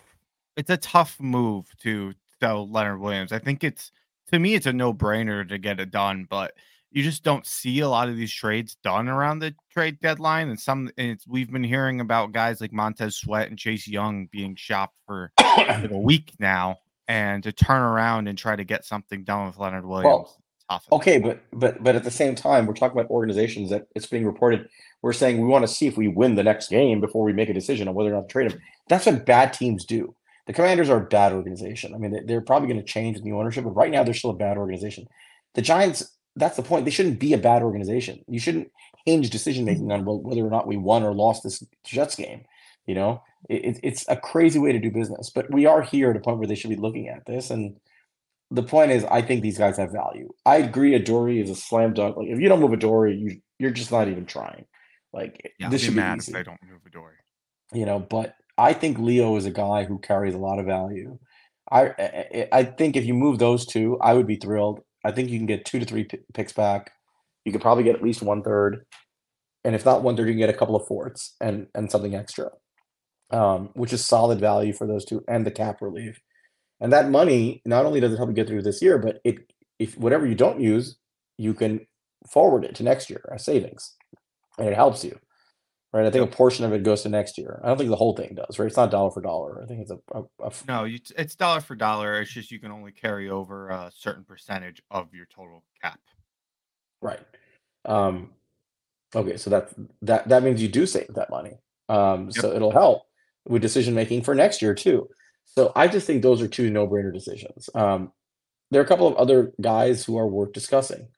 It's 0.57 0.71
a 0.71 0.77
tough 0.77 1.19
move 1.19 1.67
to 1.81 2.15
sell 2.39 2.69
Leonard 2.71 3.01
Williams. 3.01 3.33
I 3.33 3.41
think 3.41 3.65
it's 3.65 3.91
to 4.31 4.39
me 4.39 4.55
it's 4.55 4.67
a 4.67 4.73
no 4.73 4.95
brainer 4.95 5.47
to 5.49 5.59
get 5.59 5.81
it 5.81 5.91
done, 5.91 6.25
but 6.31 6.53
you 6.93 7.03
just 7.03 7.25
don't 7.25 7.47
see 7.47 7.81
a 7.81 7.89
lot 7.89 8.09
of 8.09 8.17
these 8.17 8.33
trades 8.33 8.77
done 8.77 9.09
around 9.09 9.41
the 9.41 9.55
trade 9.73 9.99
deadline. 10.01 10.49
And 10.49 10.59
some 10.59 10.89
and 10.97 11.11
it's, 11.11 11.27
we've 11.27 11.51
been 11.51 11.65
hearing 11.65 12.01
about 12.01 12.31
guys 12.31 12.61
like 12.61 12.73
Montez 12.73 13.17
Sweat 13.17 13.49
and 13.49 13.59
Chase 13.59 13.89
Young 13.89 14.27
being 14.31 14.55
shopped 14.55 14.97
for 15.05 15.33
a 15.39 15.89
week 15.91 16.33
now, 16.39 16.77
and 17.09 17.43
to 17.43 17.51
turn 17.51 17.83
around 17.83 18.29
and 18.29 18.39
try 18.39 18.55
to 18.55 18.65
get 18.65 18.85
something 18.85 19.25
done 19.25 19.49
with 19.49 19.59
Leonard 19.59 19.85
Williams. 19.85 20.29
It's 20.77 20.87
Okay, 20.93 21.19
but 21.19 21.43
but 21.53 21.83
but 21.83 21.97
at 21.97 22.05
the 22.05 22.11
same 22.11 22.35
time, 22.35 22.67
we're 22.67 22.75
talking 22.75 22.99
about 22.99 23.11
organizations 23.11 23.71
that 23.71 23.87
it's 23.95 24.07
being 24.07 24.27
reported. 24.27 24.69
We're 25.03 25.13
saying 25.13 25.41
we 25.41 25.47
want 25.47 25.67
to 25.67 25.73
see 25.73 25.87
if 25.87 25.97
we 25.97 26.09
win 26.09 26.35
the 26.35 26.43
next 26.43 26.69
game 26.69 27.01
before 27.01 27.25
we 27.25 27.33
make 27.33 27.49
a 27.49 27.55
decision 27.55 27.89
on 27.89 27.95
whether 27.95 28.11
or 28.11 28.17
not 28.17 28.29
to 28.29 28.33
trade 28.33 28.53
him. 28.53 28.61
That's 28.89 29.07
what 29.07 29.27
bad 29.27 29.53
teams 29.53 29.85
do. 29.85 30.15
The 30.47 30.53
Commanders 30.53 30.91
are 30.91 30.99
a 30.99 31.07
bad 31.07 31.33
organization. 31.33 31.95
I 31.95 31.99
mean, 31.99 32.27
they're 32.27 32.41
probably 32.41 32.69
going 32.69 32.81
to 32.81 32.87
change 32.87 33.17
in 33.17 33.25
the 33.25 33.33
ownership, 33.33 33.65
but 33.65 33.77
right 33.77 33.91
now 33.91 34.03
they're 34.03 34.15
still 34.15 34.31
a 34.31 34.35
bad 34.35 34.59
organization. 34.59 35.07
The 35.55 35.63
Giants, 35.63 36.17
that's 36.37 36.57
the 36.57 36.63
point. 36.63 36.85
They 36.85 36.91
shouldn't 36.91 37.21
be 37.21 37.33
a 37.35 37.39
bad 37.39 37.63
organization. 37.63 38.25
You 38.27 38.41
shouldn't 38.41 38.71
hinge 39.07 39.31
decision 39.31 39.65
making 39.65 39.91
on 39.93 40.05
whether 40.05 40.45
or 40.45 40.51
not 40.51 40.67
we 40.67 40.77
won 40.77 41.03
or 41.03 41.15
lost 41.15 41.43
this 41.43 41.65
Jets 41.85 42.17
game. 42.17 42.45
You 42.87 42.95
know, 42.95 43.23
it, 43.49 43.79
it's 43.83 44.05
a 44.09 44.17
crazy 44.17 44.59
way 44.59 44.73
to 44.73 44.79
do 44.79 44.91
business, 44.91 45.31
but 45.31 45.53
we 45.53 45.67
are 45.67 45.83
here 45.83 46.11
at 46.11 46.17
a 46.17 46.21
point 46.21 46.39
where 46.39 46.49
they 46.49 46.55
should 46.55 46.71
be 46.71 46.77
looking 46.77 47.09
at 47.09 47.27
this. 47.27 47.51
And 47.51 47.77
the 48.51 48.63
point 48.63 48.91
is, 48.91 49.05
I 49.05 49.23
think 49.23 49.43
these 49.43 49.59
guys 49.59 49.77
have 49.77 49.93
value. 49.93 50.29
I 50.45 50.57
agree. 50.57 50.95
Adoree 50.95 51.41
is 51.41 51.51
a 51.51 51.55
slam 51.55 51.95
dunk. 51.95 52.17
Like 52.17 52.29
if 52.29 52.41
you 52.41 52.49
don't 52.49 52.61
move 52.61 52.73
Adoree, 52.73 53.17
you 53.17 53.41
you're 53.59 53.71
just 53.71 53.93
not 53.93 54.09
even 54.09 54.27
trying. 54.27 54.65
Like 55.13 55.55
yeah, 55.59 55.69
this 55.69 55.83
should 55.83 55.95
be 55.95 56.01
mad 56.01 56.19
if 56.19 56.27
they 56.27 56.43
don't 56.43 56.59
move 56.69 56.81
Adoree. 56.87 57.15
You 57.73 57.87
know, 57.87 58.01
but 58.01 58.35
I 58.59 58.73
think 58.73 58.99
Leo 58.99 59.37
is 59.37 59.47
a 59.47 59.51
guy 59.51 59.85
who 59.85 59.99
carries 59.99 60.35
a 60.35 60.39
lot 60.39 60.59
of 60.59 60.67
value. 60.67 61.19
I 61.71 62.49
I 62.53 62.65
think 62.65 62.97
if 62.97 63.05
you 63.05 63.15
move 63.15 63.39
those 63.39 63.67
two, 63.67 63.99
I 64.01 64.15
would 64.15 64.27
be 64.27 64.37
thrilled. 64.37 64.81
I 65.05 65.13
think 65.13 65.31
you 65.31 65.39
can 65.39 65.47
get 65.47 65.65
two 65.65 65.79
to 65.79 65.87
three 65.87 66.09
picks 66.35 66.53
back. 66.53 66.93
You 67.45 67.53
could 67.53 67.63
probably 67.63 67.85
get 67.85 67.95
at 67.95 68.03
least 68.03 68.23
one 68.23 68.43
third, 68.43 68.85
and 69.65 69.75
if 69.75 69.85
not 69.85 70.03
one 70.03 70.17
third, 70.17 70.27
you 70.27 70.33
can 70.33 70.41
get 70.41 70.51
a 70.51 70.59
couple 70.59 70.75
of 70.75 70.87
fourths 70.89 71.37
and 71.41 71.69
and 71.75 71.91
something 71.91 72.17
extra, 72.17 72.51
um, 73.31 73.71
which 73.75 73.93
is 73.93 74.05
solid 74.05 74.41
value 74.41 74.73
for 74.73 74.89
those 74.89 75.05
two 75.05 75.23
and 75.29 75.47
the 75.47 75.53
cap 75.53 75.81
relief. 75.81 76.21
And 76.81 76.93
that 76.93 77.11
money 77.11 77.63
not 77.65 77.85
only 77.85 78.01
does 78.01 78.13
it 78.13 78.17
help 78.17 78.31
you 78.31 78.35
get 78.35 78.49
through 78.49 78.63
this 78.63 78.81
year, 78.81 78.99
but 78.99 79.21
it 79.25 79.53
if 79.79 79.97
whatever 79.99 80.27
you 80.27 80.35
don't 80.35 80.61
use, 80.61 80.97
you 81.39 81.55
can 81.55 81.87
forward 82.31 82.65
it 82.65 82.75
to 82.77 82.83
next 82.83 83.11
year 83.11 83.23
as 83.33 83.45
savings, 83.45 83.97
and 84.59 84.69
it 84.69 84.75
helps 84.75 85.05
you 85.05 85.19
right? 85.93 86.07
I 86.07 86.11
think 86.11 86.25
a 86.25 86.35
portion 86.35 86.65
of 86.65 86.73
it 86.73 86.83
goes 86.83 87.03
to 87.03 87.09
next 87.09 87.39
year. 87.39 87.61
I 87.63 87.69
don't 87.69 87.77
think 87.77 87.91
the 87.91 87.97
whole 87.97 88.15
thing 88.15 88.35
does, 88.35 88.59
right? 88.59 88.67
It's 88.67 88.77
not 88.77 88.91
dollar 88.91 89.11
for 89.11 89.21
dollar. 89.21 89.63
I 89.63 89.67
think 89.67 89.81
it's 89.81 89.91
a, 89.91 89.99
a, 90.13 90.23
a 90.45 90.53
no. 90.69 90.85
You, 90.85 90.99
it's 91.17 91.35
dollar 91.35 91.61
for 91.61 91.75
dollar. 91.75 92.21
It's 92.21 92.31
just 92.31 92.51
you 92.51 92.61
can 92.61 92.71
only 92.71 92.93
carry 92.93 93.29
over 93.31 93.69
a 93.69 93.91
certain 93.95 94.25
percentage 94.25 94.83
of 94.91 95.13
your 95.13 95.27
total 95.35 95.65
cap. 95.83 96.01
Right. 97.03 97.21
Um, 97.85 98.31
okay, 99.15 99.37
so 99.37 99.51
that 99.51 99.71
that 100.03 100.29
that 100.29 100.43
means 100.43 100.63
you 100.63 100.69
do 100.69 100.87
save 100.87 101.15
that 101.15 101.31
money. 101.31 101.55
Um, 101.89 102.27
yep. 102.27 102.35
So 102.35 102.53
it'll 102.53 102.73
help 102.73 103.03
with 103.49 103.63
decision 103.63 103.95
making 103.95 104.23
for 104.23 104.35
next 104.35 104.63
year 104.63 104.75
too. 104.75 105.09
So 105.57 105.73
I 105.75 105.89
just 105.89 106.07
think 106.07 106.23
those 106.23 106.43
are 106.43 106.49
two 106.49 106.71
no 106.71 106.87
brainer 106.87 107.13
decisions. 107.13 107.69
Um, 107.75 108.13
there 108.71 108.81
are 108.81 108.85
a 108.85 108.89
couple 108.89 109.09
of 109.09 109.17
other 109.17 109.53
guys 109.61 110.05
who 110.05 110.17
are 110.19 110.27
worth 110.27 110.53
discussing. 110.53 111.09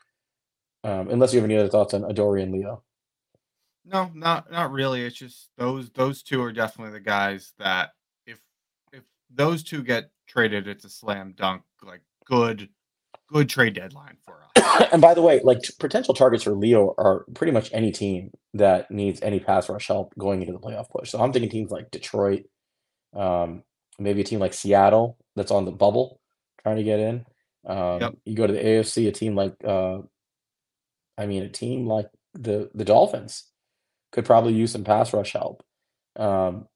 Um, 0.84 1.08
unless 1.10 1.32
you 1.32 1.40
have 1.40 1.48
any 1.48 1.56
other 1.56 1.68
thoughts 1.68 1.94
on 1.94 2.02
Adoree 2.02 2.42
and 2.42 2.52
Leo. 2.52 2.82
No, 3.84 4.10
not 4.14 4.50
not 4.50 4.72
really. 4.72 5.04
It's 5.04 5.16
just 5.16 5.50
those 5.56 5.90
those 5.90 6.22
two 6.22 6.42
are 6.42 6.52
definitely 6.52 6.92
the 6.92 7.04
guys 7.04 7.52
that 7.58 7.90
if 8.26 8.40
if 8.92 9.02
those 9.30 9.62
two 9.62 9.82
get 9.82 10.10
traded, 10.26 10.66
it's 10.66 10.84
a 10.84 10.90
slam 10.90 11.34
dunk, 11.36 11.62
like 11.82 12.00
good 12.24 12.68
good 13.28 13.48
trade 13.48 13.74
deadline 13.74 14.16
for 14.24 14.40
us. 14.56 14.88
and 14.92 15.02
by 15.02 15.14
the 15.14 15.22
way, 15.22 15.40
like 15.42 15.58
potential 15.78 16.14
targets 16.14 16.44
for 16.44 16.52
Leo 16.52 16.94
are 16.98 17.24
pretty 17.34 17.52
much 17.52 17.70
any 17.72 17.90
team 17.90 18.30
that 18.54 18.90
needs 18.90 19.20
any 19.22 19.40
pass 19.40 19.68
rush 19.68 19.88
help 19.88 20.14
going 20.18 20.40
into 20.42 20.52
the 20.52 20.60
playoff 20.60 20.88
push. 20.90 21.10
So 21.10 21.20
I'm 21.20 21.32
thinking 21.32 21.50
teams 21.50 21.70
like 21.70 21.90
Detroit, 21.90 22.44
um, 23.14 23.62
maybe 24.02 24.20
a 24.20 24.24
team 24.24 24.40
like 24.40 24.54
Seattle 24.54 25.16
that's 25.36 25.50
on 25.50 25.64
the 25.64 25.72
bubble 25.72 26.20
trying 26.62 26.76
to 26.76 26.82
get 26.84 27.00
in. 27.00 27.24
Um, 27.66 28.00
yep. 28.00 28.14
You 28.24 28.36
go 28.36 28.46
to 28.46 28.52
the 28.52 28.62
AFC, 28.62 29.08
a 29.08 29.12
team 29.12 29.34
like, 29.34 29.54
uh, 29.64 29.98
I 31.16 31.26
mean, 31.26 31.42
a 31.42 31.48
team 31.48 31.86
like 31.86 32.08
the 32.34 32.70
the 32.74 32.84
Dolphins 32.84 33.44
could 34.10 34.24
probably 34.24 34.54
use 34.54 34.72
some 34.72 34.84
pass 34.84 35.12
rush 35.12 35.32
help. 35.32 35.62
Um, 36.16 36.66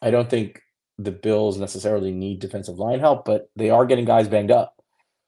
I 0.00 0.10
don't 0.10 0.30
think 0.30 0.62
the 0.98 1.12
Bills 1.12 1.58
necessarily 1.58 2.12
need 2.12 2.40
defensive 2.40 2.78
line 2.78 3.00
help, 3.00 3.24
but 3.24 3.50
they 3.56 3.70
are 3.70 3.86
getting 3.86 4.04
guys 4.04 4.28
banged 4.28 4.50
up. 4.50 4.74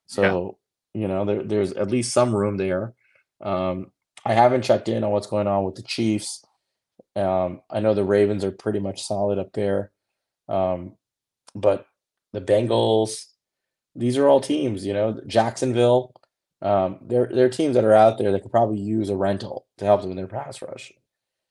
So, 0.07 0.59
yeah. 0.95 1.01
you 1.01 1.09
know, 1.09 1.25
there, 1.25 1.43
there's 1.43 1.73
at 1.73 1.91
least 1.91 2.13
some 2.13 2.35
room 2.35 2.57
there. 2.57 2.95
Um, 3.41 3.93
I 4.25 4.35
haven't 4.35 4.63
checked 4.63 4.89
in 4.89 5.03
on 5.03 5.11
what's 5.11 5.27
going 5.27 5.47
on 5.47 5.65
with 5.65 5.77
the 5.77 5.83
Chiefs. 5.83 6.45
Um, 7.17 7.61
I 7.71 7.81
know 7.81 7.95
the 7.95 8.05
Ravens 8.05 8.45
are 8.45 8.51
pretty 8.53 8.79
much 8.79 9.03
solid 9.03 9.39
up 9.39 9.53
there. 9.53 9.91
Um, 10.49 10.97
but 11.55 11.87
the 12.33 12.41
Bengals, 12.41 13.27
these 13.95 14.17
are 14.17 14.29
all 14.29 14.41
teams, 14.41 14.87
you 14.87 14.93
know, 14.93 15.21
Jacksonville. 15.27 16.15
Um, 16.61 16.99
they're, 17.03 17.29
they're 17.33 17.49
teams 17.49 17.75
that 17.75 17.85
are 17.85 17.95
out 17.95 18.19
there 18.19 18.33
that 18.33 18.43
could 18.43 18.53
probably 18.53 18.79
use 18.79 19.11
a 19.11 19.17
rental 19.17 19.67
to 19.79 19.85
help 19.85 20.03
them 20.03 20.11
in 20.11 20.17
their 20.17 20.29
pass 20.29 20.63
rush. 20.63 20.93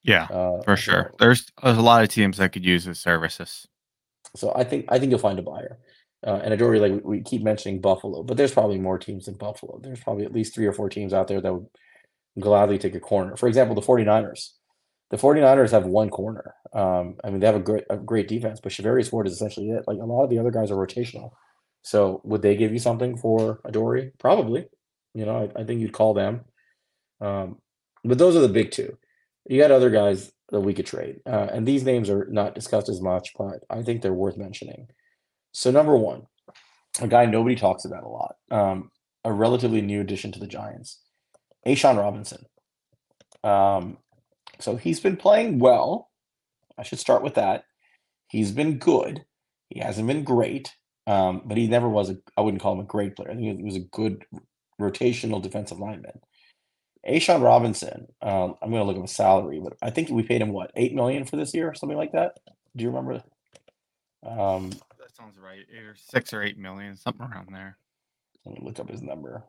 Yeah, 0.04 0.24
uh, 0.26 0.62
for 0.64 0.76
sure. 0.76 1.14
There's, 1.20 1.46
there's 1.62 1.78
a 1.78 1.82
lot 1.82 2.04
of 2.04 2.10
teams 2.10 2.38
that 2.38 2.52
could 2.54 2.66
use 2.66 2.86
his 2.86 3.00
services. 3.00 3.68
So 4.36 4.54
I 4.56 4.64
think 4.64 4.86
I 4.90 4.98
think 4.98 5.10
you'll 5.10 5.20
find 5.20 5.40
a 5.40 5.44
buyer. 5.44 5.80
Uh, 6.26 6.40
and 6.44 6.54
Adoree, 6.54 6.80
like 6.80 7.04
we 7.04 7.22
keep 7.22 7.42
mentioning 7.42 7.82
Buffalo, 7.82 8.24
but 8.24 8.38
there's 8.38 8.54
probably 8.54 8.78
more 8.78 9.00
teams 9.00 9.26
than 9.26 9.36
Buffalo. 9.36 9.80
There's 9.82 10.00
probably 10.00 10.26
at 10.26 10.34
least 10.34 10.54
three 10.54 10.68
or 10.68 10.74
four 10.74 10.88
teams 10.88 11.14
out 11.14 11.28
there 11.28 11.42
that 11.42 11.54
would 11.54 11.68
gladly 12.40 12.78
take 12.78 12.96
a 12.96 13.00
corner. 13.00 13.36
For 13.36 13.48
example, 13.48 13.76
the 13.76 13.82
49ers. 13.82 14.52
The 15.12 15.18
49ers 15.18 15.72
have 15.72 15.86
one 15.86 16.10
corner. 16.10 16.56
Um, 16.74 17.18
I 17.24 17.30
mean, 17.30 17.40
they 17.40 17.46
have 17.46 17.56
a 17.56 17.60
great 17.60 17.84
a 17.90 17.98
great 17.98 18.28
defense, 18.28 18.60
but 18.62 18.72
Charvarius 18.72 19.12
Ward 19.12 19.28
is 19.28 19.34
essentially 19.34 19.70
it. 19.70 19.84
Like 19.88 20.00
a 20.00 20.06
lot 20.06 20.24
of 20.24 20.30
the 20.30 20.40
other 20.40 20.52
guys 20.52 20.72
are 20.72 20.76
rotational. 20.76 21.32
So 21.84 22.22
would 22.24 22.42
they 22.42 22.56
give 22.56 22.72
you 22.72 22.80
something 22.80 23.18
for 23.18 23.60
Adoree? 23.66 24.12
Probably. 24.18 24.68
You 25.14 25.26
know, 25.26 25.52
I, 25.56 25.62
I 25.62 25.64
think 25.66 25.82
you'd 25.82 25.94
call 25.94 26.14
them. 26.14 26.42
Um, 27.20 27.58
but 28.04 28.18
those 28.18 28.36
are 28.36 28.40
the 28.40 28.50
big 28.50 28.72
two 28.72 28.98
you 29.48 29.60
got 29.60 29.72
other 29.72 29.90
guys 29.90 30.32
that 30.50 30.60
we 30.62 30.74
could 30.74 30.86
trade, 30.86 31.20
uh, 31.26 31.48
and 31.52 31.68
these 31.68 31.84
names 31.84 32.10
are 32.10 32.28
not 32.30 32.56
discussed 32.56 32.90
as 32.90 33.02
much, 33.02 33.34
but 33.38 33.64
I 33.70 33.82
think 33.82 34.02
they're 34.02 34.14
worth 34.14 34.38
mentioning. 34.38 34.88
So 35.54 35.72
number 35.72 35.98
one, 35.98 36.28
a 37.00 37.08
guy 37.08 37.26
nobody 37.26 37.56
talks 37.56 37.86
about 37.86 38.04
a 38.04 38.10
lot, 38.10 38.36
um, 38.52 38.92
a 39.24 39.32
relatively 39.32 39.82
new 39.82 40.02
addition 40.02 40.32
to 40.34 40.40
the 40.40 40.48
Giants, 40.48 41.02
A'Shawn 41.66 41.98
Robinson. 41.98 42.46
Um, 43.44 43.98
so 44.62 44.76
he's 44.76 45.00
been 45.00 45.18
playing 45.18 45.60
well. 45.60 46.10
I 46.78 46.84
should 46.84 47.00
start 47.00 47.24
with 47.24 47.36
that. 47.36 47.66
He's 48.28 48.52
been 48.52 48.78
good. 48.78 49.26
He 49.70 49.80
hasn't 49.80 50.08
been 50.08 50.24
great, 50.24 50.74
um, 51.08 51.42
but 51.46 51.58
he 51.58 51.68
never 51.68 51.90
was 51.90 52.10
a. 52.10 52.18
I 52.38 52.42
wouldn't 52.42 52.62
call 52.62 52.74
him 52.74 52.80
a 52.80 52.84
great 52.84 53.16
player. 53.16 53.32
I 53.32 53.36
think 53.36 53.60
he 53.60 53.64
was 53.64 53.76
a 53.76 53.80
good 53.80 54.26
rotational 54.80 55.42
defensive 55.42 55.80
lineman. 55.80 56.20
A'Shawn 57.08 57.42
Robinson, 57.42 58.08
um, 58.22 58.56
I'm 58.62 58.70
going 58.70 58.82
to 58.82 58.84
look 58.84 58.98
up 58.98 59.06
a 59.06 59.08
salary, 59.08 59.60
but 59.60 59.74
I 59.82 59.90
think 59.90 60.10
we 60.10 60.24
paid 60.24 60.42
him 60.42 60.54
what 60.54 60.72
eight 60.76 60.94
million 60.94 61.26
for 61.26 61.36
this 61.36 61.54
year, 61.54 61.70
or 61.70 61.74
something 61.74 61.98
like 61.98 62.12
that. 62.12 62.40
Do 62.76 62.84
you 62.84 62.90
remember? 62.90 63.24
Um, 64.24 64.70
that 65.00 65.16
sounds 65.16 65.38
right. 65.38 65.66
Either 65.72 65.96
six 65.96 66.34
or 66.34 66.44
eight 66.44 66.58
million, 66.58 66.96
something 66.96 67.26
around 67.26 67.50
there. 67.52 67.78
Let 68.46 68.56
me 68.56 68.66
look 68.66 68.80
up 68.80 68.90
his 68.90 69.02
number. 69.02 69.44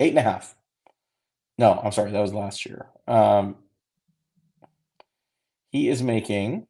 Eight 0.00 0.10
and 0.10 0.18
a 0.18 0.22
half. 0.22 0.56
No, 1.58 1.80
I'm 1.82 1.92
sorry, 1.92 2.10
that 2.10 2.20
was 2.20 2.34
last 2.34 2.66
year. 2.66 2.86
Um, 3.06 3.56
he 5.72 5.88
is 5.88 6.02
making 6.02 6.66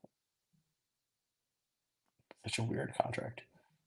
such 2.45 2.59
a 2.59 2.63
weird 2.63 2.95
contract. 3.01 3.43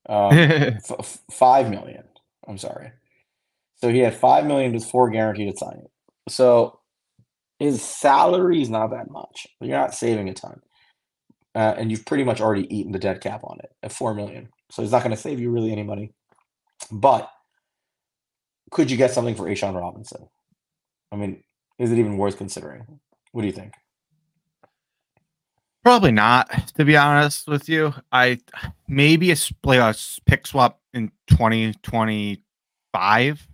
Um, 0.08 0.34
f- 0.34 1.20
five 1.32 1.70
million. 1.70 2.04
I'm 2.48 2.58
sorry. 2.58 2.92
So 3.78 3.90
he 3.90 4.00
had 4.00 4.16
five 4.16 4.46
million 4.46 4.74
with 4.74 4.86
four 4.86 5.10
guaranteed 5.10 5.50
at 5.50 5.58
signing. 5.58 5.88
So 6.30 6.80
his 7.60 7.82
salary 7.82 8.62
is 8.62 8.70
not 8.70 8.92
that 8.92 9.10
much. 9.10 9.48
You're 9.62 9.78
not 9.78 9.96
saving 9.96 10.30
a 10.30 10.34
ton. 10.34 10.62
Uh, 11.56 11.74
and 11.78 11.90
you've 11.90 12.06
pretty 12.06 12.26
much 12.26 12.42
already 12.42 12.74
eaten 12.76 12.92
the 12.92 13.00
dead 13.00 13.22
cap 13.22 13.42
on 13.44 13.58
it 13.64 13.72
at 13.82 13.94
four 13.94 14.14
million. 14.14 14.50
So 14.70 14.82
he's 14.82 14.92
not 14.92 15.04
going 15.04 15.16
to 15.16 15.22
save 15.22 15.40
you 15.40 15.52
really 15.52 15.72
any 15.72 15.84
money. 15.84 16.12
But 16.92 17.30
could 18.72 18.92
you 18.92 18.98
get 18.98 19.12
something 19.12 19.36
for 19.36 19.44
A'Shawn 19.44 19.80
Robinson? 19.80 20.28
I 21.12 21.16
mean, 21.16 21.44
is 21.80 21.92
it 21.92 22.00
even 22.00 22.18
worth 22.18 22.38
considering? 22.38 23.00
What 23.32 23.42
do 23.42 23.48
you 23.48 23.54
think? 23.54 23.74
Probably 25.86 26.12
not, 26.12 26.50
to 26.76 26.84
be 26.84 26.98
honest 26.98 27.48
with 27.48 27.70
you. 27.70 27.94
I 28.12 28.40
maybe 28.88 29.32
a, 29.32 29.36
like 29.64 29.80
a 29.80 29.96
pick 30.26 30.48
swap 30.48 30.82
in 30.94 31.12
2025 31.28 33.48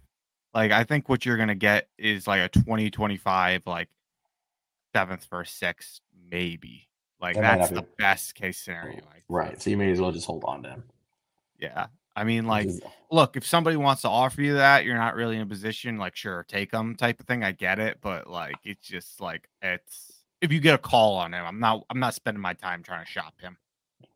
like 0.54 0.72
I 0.72 0.84
think 0.84 1.10
what 1.10 1.26
you're 1.26 1.38
gonna 1.38 1.56
get 1.56 1.88
is 1.98 2.28
like 2.28 2.42
a 2.42 2.50
2025 2.50 3.64
like 3.66 3.90
seventh 4.94 5.26
versus 5.30 5.56
sixth, 5.56 6.02
maybe. 6.30 6.88
Like 7.22 7.36
that 7.36 7.60
that's 7.60 7.72
the 7.72 7.86
best 7.98 8.36
case 8.36 8.58
scenario. 8.58 9.00
Right. 9.30 9.62
So 9.62 9.70
you 9.70 9.78
may 9.78 9.92
as 9.92 10.02
well 10.02 10.12
just 10.12 10.26
hold 10.26 10.44
on 10.44 10.64
to 10.64 10.70
him. 10.70 10.84
Yeah. 11.60 11.88
I 12.14 12.26
mean, 12.26 12.46
like, 12.46 12.68
look, 13.10 13.38
if 13.38 13.48
somebody 13.48 13.78
wants 13.78 14.02
to 14.02 14.10
offer 14.10 14.42
you 14.42 14.56
that, 14.56 14.84
you're 14.84 14.98
not 14.98 15.16
really 15.16 15.38
in 15.38 15.44
a 15.44 15.46
position, 15.46 15.98
like, 15.98 16.14
sure, 16.14 16.46
take 16.50 16.70
them 16.70 16.96
type 16.96 17.22
of 17.22 17.26
thing. 17.26 17.42
I 17.42 17.54
get 17.54 17.80
it, 17.80 18.00
but 18.02 18.30
like, 18.30 18.58
it's 18.66 18.86
just 18.86 19.22
like 19.22 19.48
it's 19.62 20.11
if 20.42 20.52
you 20.52 20.60
get 20.60 20.76
a 20.76 20.80
call 20.80 21.16
on 21.16 21.34
him, 21.34 21.46
I'm 21.46 21.60
not, 21.60 21.86
I'm 21.90 22.00
not 22.00 22.14
spending 22.14 22.42
my 22.42 22.54
time 22.54 22.84
trying 22.84 23.06
to 23.06 23.12
shop 23.12 23.34
him. 23.40 23.58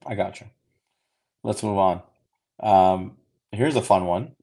I 0.05 0.15
got 0.15 0.39
you. 0.41 0.47
Let's 1.43 1.63
move 1.63 1.77
on. 1.77 2.01
Um, 2.61 3.17
here's 3.51 3.75
a 3.75 3.81
fun 3.81 4.05
one. 4.05 4.35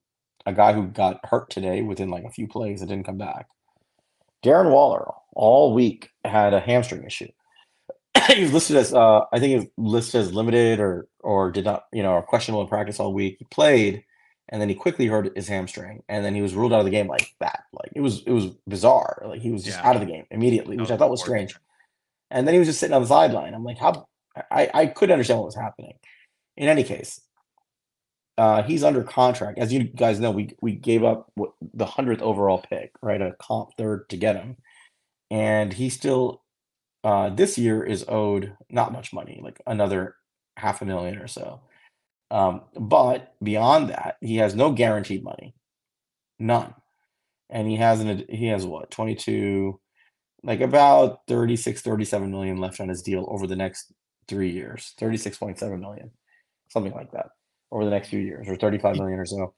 a 0.47 0.53
guy 0.53 0.73
who 0.73 0.87
got 0.89 1.21
hurt 1.25 1.51
today 1.51 1.83
within 1.83 2.11
like 2.11 2.25
a 2.25 2.31
few 2.31 2.47
plays 2.49 2.81
and 2.81 2.89
didn't 2.91 3.07
come 3.07 3.19
back. 3.19 3.47
Darren 4.45 4.71
Waller 4.71 5.13
all 5.35 5.73
week 5.73 6.11
had 6.25 6.53
a 6.53 6.61
hamstring 6.61 7.05
issue. 7.05 7.29
he 8.29 8.43
was 8.43 8.53
listed 8.53 8.77
as 8.77 8.93
uh, 8.93 9.21
I 9.33 9.39
think 9.39 9.51
he 9.51 9.57
was 9.57 9.67
listed 9.77 10.21
as 10.21 10.33
limited 10.33 10.81
or 10.81 11.07
or 11.21 11.51
did 11.53 11.65
not 11.65 11.85
you 11.93 12.03
know 12.03 12.13
or 12.15 12.23
questionable 12.23 12.63
in 12.63 12.69
practice 12.69 12.99
all 13.01 13.15
week. 13.15 13.37
He 13.39 13.45
played, 13.47 14.05
and 14.49 14.61
then 14.61 14.69
he 14.69 14.75
quickly 14.75 15.07
hurt 15.07 15.35
his 15.37 15.47
hamstring, 15.49 16.03
and 16.09 16.25
then 16.25 16.35
he 16.35 16.43
was 16.43 16.55
ruled 16.55 16.73
out 16.73 16.81
of 16.81 16.85
the 16.85 16.91
game 16.91 17.07
like 17.09 17.35
that. 17.41 17.65
Like 17.73 17.93
it 17.95 18.01
was 18.01 18.23
it 18.27 18.33
was 18.33 18.47
bizarre. 18.69 19.23
Like 19.27 19.41
he 19.41 19.51
was 19.53 19.63
just 19.65 19.79
Yeah. 19.79 19.89
out 19.89 19.95
of 19.97 20.01
the 20.01 20.07
game 20.07 20.27
immediately, 20.31 20.77
which 20.77 20.91
I 20.91 20.97
thought 20.97 21.11
was 21.11 21.21
strange. 21.21 21.57
And 22.33 22.47
then 22.47 22.55
he 22.55 22.59
was 22.59 22.69
just 22.69 22.81
sitting 22.81 22.95
on 22.95 23.03
the 23.03 23.09
sideline. 23.09 23.55
I'm 23.55 23.63
like, 23.63 23.79
how? 23.79 24.07
I 24.51 24.71
I 24.75 24.87
couldn't 24.87 25.13
understand 25.13 25.39
what 25.39 25.47
was 25.47 25.55
happening. 25.55 25.99
In 26.57 26.69
any 26.69 26.83
case, 26.83 27.21
uh, 28.39 28.63
he's 28.63 28.83
under 28.83 29.05
contract. 29.05 29.59
As 29.59 29.73
you 29.73 29.85
guys 29.85 30.19
know, 30.19 30.31
we 30.31 30.57
we 30.61 30.73
gave 30.73 31.05
up 31.05 31.31
the 31.75 31.87
hundredth 31.87 32.23
overall 32.23 32.59
pick, 32.59 32.93
right? 33.03 33.21
A 33.21 33.37
comp 33.39 33.77
third 33.77 34.09
to 34.09 34.17
get 34.17 34.37
him, 34.37 34.57
and 35.31 35.73
he 35.73 35.91
still 35.91 36.43
uh, 37.05 37.31
this 37.31 37.59
year 37.59 37.85
is 37.85 38.05
owed 38.09 38.57
not 38.71 38.93
much 38.93 39.13
money, 39.13 39.41
like 39.43 39.61
another 39.67 40.17
half 40.57 40.83
a 40.83 40.85
million 40.85 41.19
or 41.19 41.27
so. 41.27 41.61
Um, 42.31 42.63
but 42.79 43.35
beyond 43.43 43.91
that, 43.91 44.17
he 44.21 44.37
has 44.37 44.55
no 44.55 44.73
guaranteed 44.73 45.23
money, 45.23 45.55
none, 46.39 46.75
and 47.51 47.69
he 47.69 47.77
has 47.77 48.01
an 48.01 48.25
he 48.29 48.47
has 48.47 48.65
what 48.65 48.91
twenty 48.91 49.15
two, 49.15 49.79
like 50.45 50.61
about 50.61 51.21
36, 51.29 51.81
37 51.83 52.31
million 52.31 52.59
left 52.59 52.81
on 52.81 52.89
his 52.89 53.03
deal 53.03 53.27
over 53.29 53.47
the 53.47 53.57
next 53.57 53.93
three 54.29 54.51
years, 54.51 54.95
thirty 54.99 55.17
six 55.17 55.37
point 55.39 55.59
seven 55.59 55.81
million, 55.81 56.11
something 56.69 56.93
like 56.93 57.11
that 57.13 57.27
over 57.71 57.85
the 57.85 57.91
next 57.91 58.09
few 58.09 58.21
years, 58.21 58.49
or 58.49 58.57
thirty 58.57 58.79
five 58.79 58.97
million 58.97 59.19
or 59.19 59.27
so. 59.27 59.55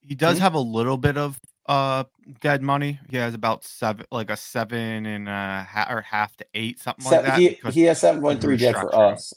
He 0.00 0.14
does 0.14 0.38
Hmm? 0.38 0.42
have 0.42 0.54
a 0.54 0.60
little 0.60 0.96
bit 0.96 1.16
of 1.16 1.38
uh 1.66 2.04
dead 2.40 2.62
money. 2.62 3.00
He 3.10 3.16
has 3.16 3.34
about 3.34 3.64
seven, 3.64 4.06
like 4.10 4.30
a 4.30 4.36
seven 4.36 5.06
and 5.06 5.28
or 5.28 6.02
half 6.02 6.36
to 6.36 6.46
eight, 6.54 6.80
something 6.80 7.04
like 7.04 7.22
that. 7.24 7.38
he, 7.38 7.58
he 7.72 7.82
has 7.82 8.00
seven 8.00 8.20
point 8.20 8.40
three 8.40 8.56
dead 8.56 8.74
for 8.74 8.94
us, 8.94 9.32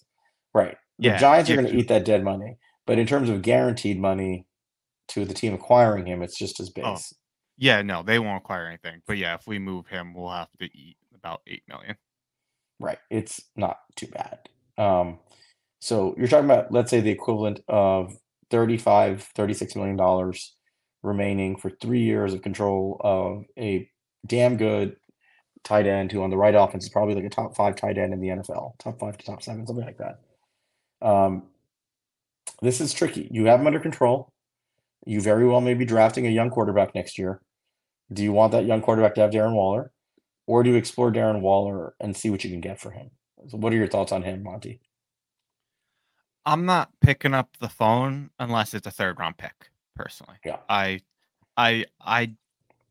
right? 0.54 0.78
The 1.00 1.10
Yeah, 1.10 1.18
Giants 1.18 1.50
are 1.50 1.56
going 1.56 1.68
to 1.68 1.76
eat 1.76 1.88
that 1.90 2.06
dead 2.06 2.24
money, 2.24 2.58
but 2.86 3.00
in 3.00 3.08
terms 3.08 3.30
of 3.30 3.42
guaranteed 3.42 4.00
money 4.00 4.46
to 5.10 5.26
the 5.26 5.34
team 5.34 5.54
acquiring 5.54 6.06
him, 6.06 6.22
it's 6.22 6.38
just 6.38 6.58
his 6.58 6.72
Oh. 6.78 6.94
base. 6.94 7.14
Yeah, 7.58 7.82
no, 7.82 8.04
they 8.04 8.20
won't 8.20 8.44
acquire 8.44 8.68
anything. 8.68 9.02
But 9.06 9.18
yeah, 9.18 9.36
if 9.36 9.48
we 9.48 9.60
move 9.60 9.88
him, 9.88 10.14
we'll 10.14 10.32
have 10.32 10.52
to 10.60 10.66
eat 10.66 10.98
about 11.16 11.42
eight 11.48 11.64
million. 11.68 11.96
Right. 12.80 13.00
It's 13.10 13.42
not 13.56 13.80
too 13.96 14.08
bad. 14.08 14.50
Um, 14.78 15.20
so 15.80 16.14
you're 16.18 16.28
talking 16.28 16.46
about, 16.46 16.72
let's 16.72 16.92
say, 16.92 17.02
the 17.02 17.10
equivalent 17.10 17.62
of 17.68 18.14
35, 18.52 19.24
36 19.36 19.76
million 19.76 19.96
dollars 19.96 20.56
remaining 21.04 21.56
for 21.58 21.70
three 21.70 22.02
years 22.02 22.34
of 22.34 22.42
control 22.42 23.00
of 23.02 23.46
a 23.58 23.90
damn 24.26 24.58
good 24.58 24.96
tight 25.64 25.86
end 25.86 26.12
who 26.12 26.24
on 26.24 26.30
the 26.30 26.38
right 26.38 26.56
offense 26.56 26.84
is 26.84 26.90
probably 26.90 27.16
like 27.16 27.24
a 27.24 27.30
top 27.30 27.56
five 27.56 27.76
tight 27.76 27.98
end 27.98 28.14
in 28.14 28.20
the 28.20 28.30
NFL, 28.30 28.78
top 28.80 29.00
five 29.00 29.18
to 29.18 29.26
top 29.26 29.42
seven, 29.42 29.66
something 29.66 29.86
like 29.86 29.98
that. 29.98 30.20
Um, 31.02 31.44
this 32.62 32.82
is 32.82 32.94
tricky. 32.94 33.28
You 33.32 33.46
have 33.46 33.60
him 33.60 33.68
under 33.68 33.80
control. 33.80 34.32
You 35.06 35.22
very 35.22 35.48
well 35.48 35.62
may 35.62 35.74
be 35.74 35.86
drafting 35.86 36.28
a 36.28 36.32
young 36.32 36.50
quarterback 36.50 36.96
next 36.96 37.18
year. 37.18 37.42
Do 38.12 38.24
you 38.24 38.32
want 38.32 38.52
that 38.54 38.66
young 38.66 38.82
quarterback 38.82 39.16
to 39.16 39.22
have 39.22 39.32
Darren 39.32 39.54
Waller? 39.54 39.92
Or 40.46 40.64
do 40.64 40.70
you 40.70 40.76
explore 40.78 41.12
Darren 41.12 41.42
Waller 41.42 41.94
and 42.00 42.16
see 42.16 42.30
what 42.30 42.44
you 42.44 42.50
can 42.50 42.62
get 42.62 42.80
for 42.80 42.92
him? 42.92 43.12
So 43.48 43.58
what 43.58 43.74
are 43.74 43.76
your 43.76 43.88
thoughts 43.88 44.12
on 44.12 44.24
him, 44.24 44.44
Monte? 44.44 44.80
I'm 46.46 46.66
not 46.66 46.92
picking 47.02 47.34
up 47.34 47.58
the 47.60 47.68
phone 47.68 48.30
unless 48.40 48.74
it's 48.74 48.88
a 48.88 48.92
third 48.92 49.20
round 49.20 49.38
pick. 49.38 49.70
Personally, 49.96 50.36
Yeah. 50.46 50.58
I, 50.70 51.02
I, 51.58 51.86
I 52.00 52.34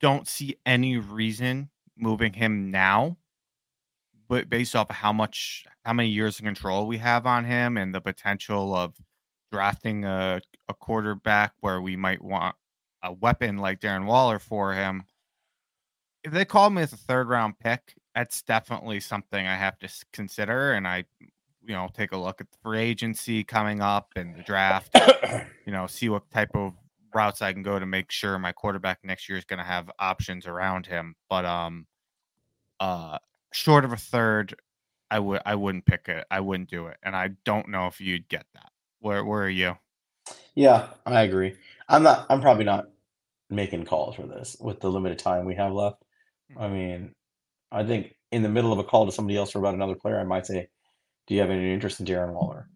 don't 0.01 0.27
see 0.27 0.57
any 0.67 0.99
reason 0.99 1.71
moving 1.97 2.33
him 2.33 2.71
now. 2.71 3.17
But 4.29 4.51
based 4.51 4.75
off 4.75 4.91
of 4.91 4.97
how 4.97 5.13
much, 5.13 5.65
how 5.85 5.93
many 5.93 6.09
years 6.09 6.41
of 6.41 6.45
control 6.45 6.89
we 6.89 6.99
have 6.99 7.27
on 7.27 7.45
him, 7.45 7.77
and 7.77 7.95
the 7.95 8.01
potential 8.01 8.75
of 8.75 8.97
drafting 9.53 10.05
a, 10.05 10.41
a 10.69 10.75
quarterback 10.75 11.53
where 11.61 11.81
we 11.81 11.95
might 11.95 12.21
want 12.23 12.57
a 13.07 13.13
weapon 13.13 13.59
like 13.59 13.81
Darren 13.81 14.07
Waller 14.07 14.39
for 14.39 14.75
him. 14.75 15.05
If 16.25 16.33
they 16.33 16.45
call 16.45 16.71
me 16.71 16.83
as 16.83 16.93
a 16.93 16.97
third 16.97 17.29
round 17.29 17.59
pick, 17.59 17.95
that's 18.15 18.43
definitely 18.43 19.01
something 19.01 19.47
I 19.47 19.55
have 19.55 19.79
to 19.79 19.89
consider. 20.13 20.73
And 20.73 20.87
I, 20.87 21.05
you 21.21 21.75
know, 21.75 21.89
take 21.95 22.13
a 22.13 22.17
look 22.17 22.41
at 22.41 22.51
the 22.51 22.59
free 22.63 22.81
agency 22.81 23.45
coming 23.45 23.81
up 23.81 24.09
and 24.17 24.35
the 24.35 24.43
draft, 24.43 24.91
you 25.67 25.73
know, 25.73 25.87
see 25.87 26.09
what 26.09 26.29
type 26.31 26.51
of 26.55 26.73
routes 27.15 27.43
I 27.43 27.53
can 27.53 27.63
go 27.63 27.79
to 27.79 27.87
make 27.87 28.11
sure 28.11 28.39
my 28.39 28.53
quarterback 28.53 28.99
next 29.05 29.29
year 29.29 29.39
is 29.39 29.45
going 29.45 29.59
to 29.59 29.65
have 29.65 29.91
options 29.99 30.47
around 30.47 30.87
him. 30.87 31.15
But, 31.31 31.45
um, 31.45 31.87
uh, 32.81 33.19
short 33.53 33.85
of 33.85 33.93
a 33.93 33.97
third, 33.97 34.55
I 35.11 35.21
would, 35.21 35.41
I 35.47 35.55
wouldn't 35.55 35.87
pick 35.87 36.09
it. 36.09 36.27
I 36.31 36.41
wouldn't 36.41 36.69
do 36.69 36.89
it. 36.89 36.97
And 37.03 37.15
I 37.15 37.31
don't 37.45 37.69
know 37.69 37.87
if 37.87 38.01
you'd 38.01 38.29
get 38.29 38.47
that. 38.55 38.71
Where, 39.01 39.25
where 39.25 39.45
are 39.45 39.49
you? 39.49 39.77
yeah, 40.57 40.89
I 41.05 41.23
agree. 41.23 41.55
I'm 41.89 42.03
not. 42.03 42.27
I'm 42.29 42.41
probably 42.41 42.65
not 42.65 42.89
making 43.51 43.85
calls 43.85 44.17
for 44.17 44.27
this 44.27 44.57
with 44.61 44.81
the 44.81 44.91
limited 44.91 45.19
time 45.19 45.45
we 45.45 45.55
have 45.55 45.73
left. 45.73 46.03
I 46.59 46.69
mean, 46.69 47.15
I 47.73 47.85
think 47.85 48.15
in 48.33 48.43
the 48.43 48.49
middle 48.49 48.73
of 48.73 48.79
a 48.79 48.85
call 48.85 49.07
to 49.07 49.13
somebody 49.13 49.37
else 49.37 49.55
or 49.55 49.59
about 49.61 49.75
another 49.75 49.95
player, 49.95 50.19
I 50.19 50.25
might 50.25 50.47
say, 50.47 50.69
"Do 51.27 51.35
you 51.35 51.41
have 51.41 51.51
any 51.51 51.73
interest 51.73 52.01
in 52.01 52.07
Darren 52.07 52.35
Waller?" 52.35 52.69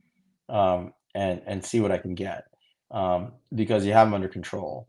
Um, 0.49 0.93
and 1.14 1.43
and 1.47 1.64
see 1.64 1.81
what 1.81 1.93
I 1.93 1.99
can 1.99 2.14
get 2.14 2.45
um, 2.91 3.33
because 3.55 3.85
you 3.85 3.93
have 3.93 4.09
him 4.09 4.14
under 4.14 4.29
control. 4.29 4.89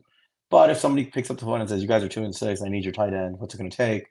But 0.50 0.70
if 0.70 0.78
somebody 0.78 1.06
picks 1.06 1.30
up 1.30 1.38
the 1.38 1.44
phone 1.44 1.60
and 1.60 1.68
says, 1.68 1.82
"You 1.82 1.88
guys 1.88 2.02
are 2.04 2.08
two 2.08 2.24
and 2.24 2.34
six, 2.34 2.62
I 2.62 2.68
need 2.68 2.84
your 2.84 2.92
tight 2.92 3.14
end. 3.14 3.38
What's 3.38 3.54
it 3.54 3.58
going 3.58 3.70
to 3.70 3.76
take?" 3.76 4.06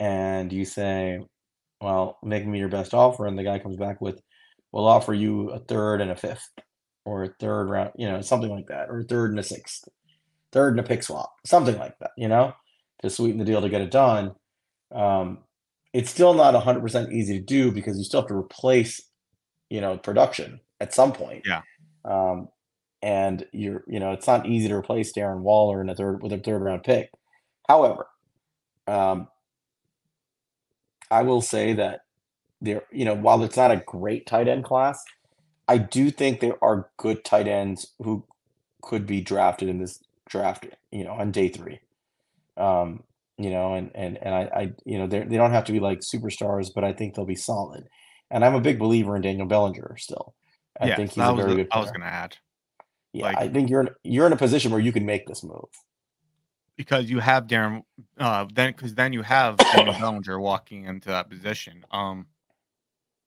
and 0.00 0.52
you 0.52 0.64
say, 0.64 1.20
"Well, 1.80 2.18
make 2.22 2.46
me 2.46 2.58
your 2.58 2.68
best 2.68 2.94
offer," 2.94 3.26
and 3.26 3.38
the 3.38 3.44
guy 3.44 3.58
comes 3.58 3.76
back 3.76 4.00
with, 4.00 4.20
"We'll 4.72 4.86
offer 4.86 5.14
you 5.14 5.50
a 5.50 5.58
third 5.60 6.00
and 6.00 6.10
a 6.10 6.16
fifth, 6.16 6.50
or 7.04 7.24
a 7.24 7.34
third 7.40 7.70
round, 7.70 7.92
you 7.96 8.08
know, 8.08 8.20
something 8.22 8.50
like 8.50 8.66
that, 8.68 8.90
or 8.90 9.00
a 9.00 9.04
third 9.04 9.30
and 9.30 9.40
a 9.40 9.42
sixth, 9.42 9.88
third 10.52 10.70
and 10.70 10.80
a 10.80 10.82
pick 10.82 11.02
swap, 11.02 11.34
something 11.44 11.78
like 11.78 11.98
that, 11.98 12.10
you 12.16 12.28
know, 12.28 12.54
to 13.02 13.10
sweeten 13.10 13.38
the 13.38 13.44
deal 13.44 13.60
to 13.60 13.68
get 13.68 13.80
it 13.80 13.90
done." 13.90 14.34
Um, 14.94 15.38
it's 15.92 16.10
still 16.10 16.34
not 16.34 16.54
100% 16.54 17.12
easy 17.12 17.38
to 17.38 17.44
do 17.44 17.72
because 17.72 17.98
you 17.98 18.04
still 18.04 18.20
have 18.20 18.28
to 18.28 18.36
replace, 18.36 19.00
you 19.70 19.80
know, 19.80 19.96
production 19.96 20.60
at 20.80 20.94
some 20.94 21.12
point. 21.12 21.44
Yeah. 21.46 21.62
Um, 22.04 22.48
and 23.02 23.46
you're, 23.52 23.84
you 23.86 24.00
know, 24.00 24.12
it's 24.12 24.26
not 24.26 24.46
easy 24.46 24.68
to 24.68 24.74
replace 24.74 25.12
Darren 25.12 25.40
Waller 25.40 25.80
in 25.80 25.88
a 25.88 25.94
third 25.94 26.22
with 26.22 26.32
a 26.32 26.38
third 26.38 26.62
round 26.62 26.82
pick. 26.82 27.10
However, 27.68 28.06
um, 28.86 29.28
I 31.10 31.22
will 31.22 31.40
say 31.40 31.74
that 31.74 32.00
there, 32.60 32.82
you 32.90 33.04
know, 33.04 33.14
while 33.14 33.42
it's 33.44 33.56
not 33.56 33.70
a 33.70 33.82
great 33.86 34.26
tight 34.26 34.48
end 34.48 34.64
class, 34.64 35.02
I 35.68 35.78
do 35.78 36.10
think 36.10 36.40
there 36.40 36.62
are 36.62 36.90
good 36.96 37.24
tight 37.24 37.46
ends 37.46 37.94
who 37.98 38.24
could 38.82 39.06
be 39.06 39.20
drafted 39.20 39.68
in 39.68 39.78
this 39.78 40.02
draft, 40.28 40.66
you 40.90 41.04
know, 41.04 41.12
on 41.12 41.30
day 41.32 41.48
three. 41.48 41.80
Um, 42.56 43.02
you 43.36 43.50
know, 43.50 43.74
and 43.74 43.90
and 43.94 44.18
and 44.18 44.34
I, 44.34 44.40
I 44.40 44.72
you 44.84 44.98
know, 44.98 45.06
they 45.06 45.20
they 45.20 45.36
don't 45.36 45.52
have 45.52 45.64
to 45.64 45.72
be 45.72 45.80
like 45.80 46.00
superstars, 46.00 46.70
but 46.74 46.84
I 46.84 46.92
think 46.92 47.14
they'll 47.14 47.24
be 47.24 47.36
solid. 47.36 47.88
And 48.30 48.44
I'm 48.44 48.54
a 48.54 48.60
big 48.60 48.78
believer 48.78 49.16
in 49.16 49.22
Daniel 49.22 49.46
Bellinger 49.46 49.96
still. 49.98 50.34
I 50.80 50.88
yeah, 50.88 50.96
think 50.96 51.12
he's 51.12 51.24
a 51.24 51.34
very 51.34 51.54
good 51.54 51.68
I 51.72 51.80
was 51.80 51.90
going 51.90 52.02
to 52.02 52.06
add 52.06 52.36
Yeah, 53.12 53.26
like- 53.26 53.38
I 53.38 53.48
think 53.48 53.70
you're 53.70 53.80
in, 53.80 53.90
you're 54.04 54.26
in 54.26 54.32
a 54.32 54.36
position 54.36 54.70
where 54.70 54.80
you 54.80 54.92
can 54.92 55.06
make 55.06 55.26
this 55.26 55.42
move. 55.42 55.70
because 56.76 57.10
you 57.10 57.18
have 57.20 57.46
Darren, 57.46 57.82
uh, 58.18 58.46
then 58.54 58.72
because 58.72 58.94
then 58.94 59.12
you 59.12 59.22
have 59.22 59.56
Daniel 59.72 59.94
Bellinger 59.94 60.38
walking 60.38 60.84
into 60.84 61.08
that 61.08 61.28
position. 61.30 61.84
Um, 61.90 62.26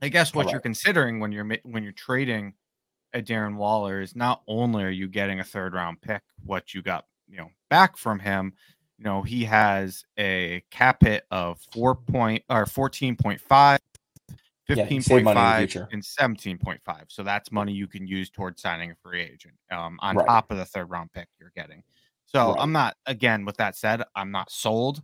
I 0.01 0.09
guess 0.09 0.33
what 0.33 0.51
you're 0.51 0.61
considering 0.61 1.19
when 1.19 1.31
you're 1.31 1.47
when 1.63 1.83
you're 1.83 1.91
trading 1.93 2.53
a 3.13 3.21
Darren 3.21 3.55
Waller 3.55 4.01
is 4.01 4.15
not 4.15 4.41
only 4.47 4.83
are 4.83 4.89
you 4.89 5.07
getting 5.07 5.39
a 5.39 5.43
third 5.43 5.73
round 5.73 6.01
pick, 6.01 6.21
what 6.45 6.73
you 6.73 6.81
got, 6.81 7.05
you 7.27 7.37
know, 7.37 7.49
back 7.69 7.97
from 7.97 8.19
him. 8.19 8.53
You 8.97 9.05
know, 9.05 9.21
he 9.21 9.43
has 9.45 10.03
a 10.17 10.63
cap 10.71 11.03
hit 11.03 11.25
of 11.31 11.59
four 11.73 11.95
point 11.95 12.43
or 12.49 12.65
fourteen 12.65 13.15
point 13.15 13.41
five. 13.41 13.79
Yeah, 14.69 14.87
you 14.89 15.01
save 15.01 15.23
money 15.25 15.41
in 15.41 15.45
the 15.47 15.51
15.5 15.51 15.57
future. 15.57 15.87
and 15.91 16.01
17.5 16.01 16.79
so 17.09 17.23
that's 17.23 17.51
money 17.51 17.73
you 17.73 17.87
can 17.87 18.07
use 18.07 18.29
towards 18.29 18.61
signing 18.61 18.91
a 18.91 18.95
free 19.03 19.21
agent 19.21 19.55
um, 19.69 19.99
on 20.01 20.15
Right. 20.15 20.25
top 20.25 20.49
of 20.49 20.57
the 20.57 20.63
third 20.63 20.89
round 20.89 21.11
pick 21.11 21.27
you're 21.41 21.51
getting 21.57 21.83
so 22.25 22.51
Right. 22.53 22.61
i'm 22.61 22.71
not 22.71 22.95
again 23.05 23.43
with 23.43 23.57
that 23.57 23.75
said 23.75 24.01
i'm 24.15 24.31
not 24.31 24.49
sold 24.49 25.03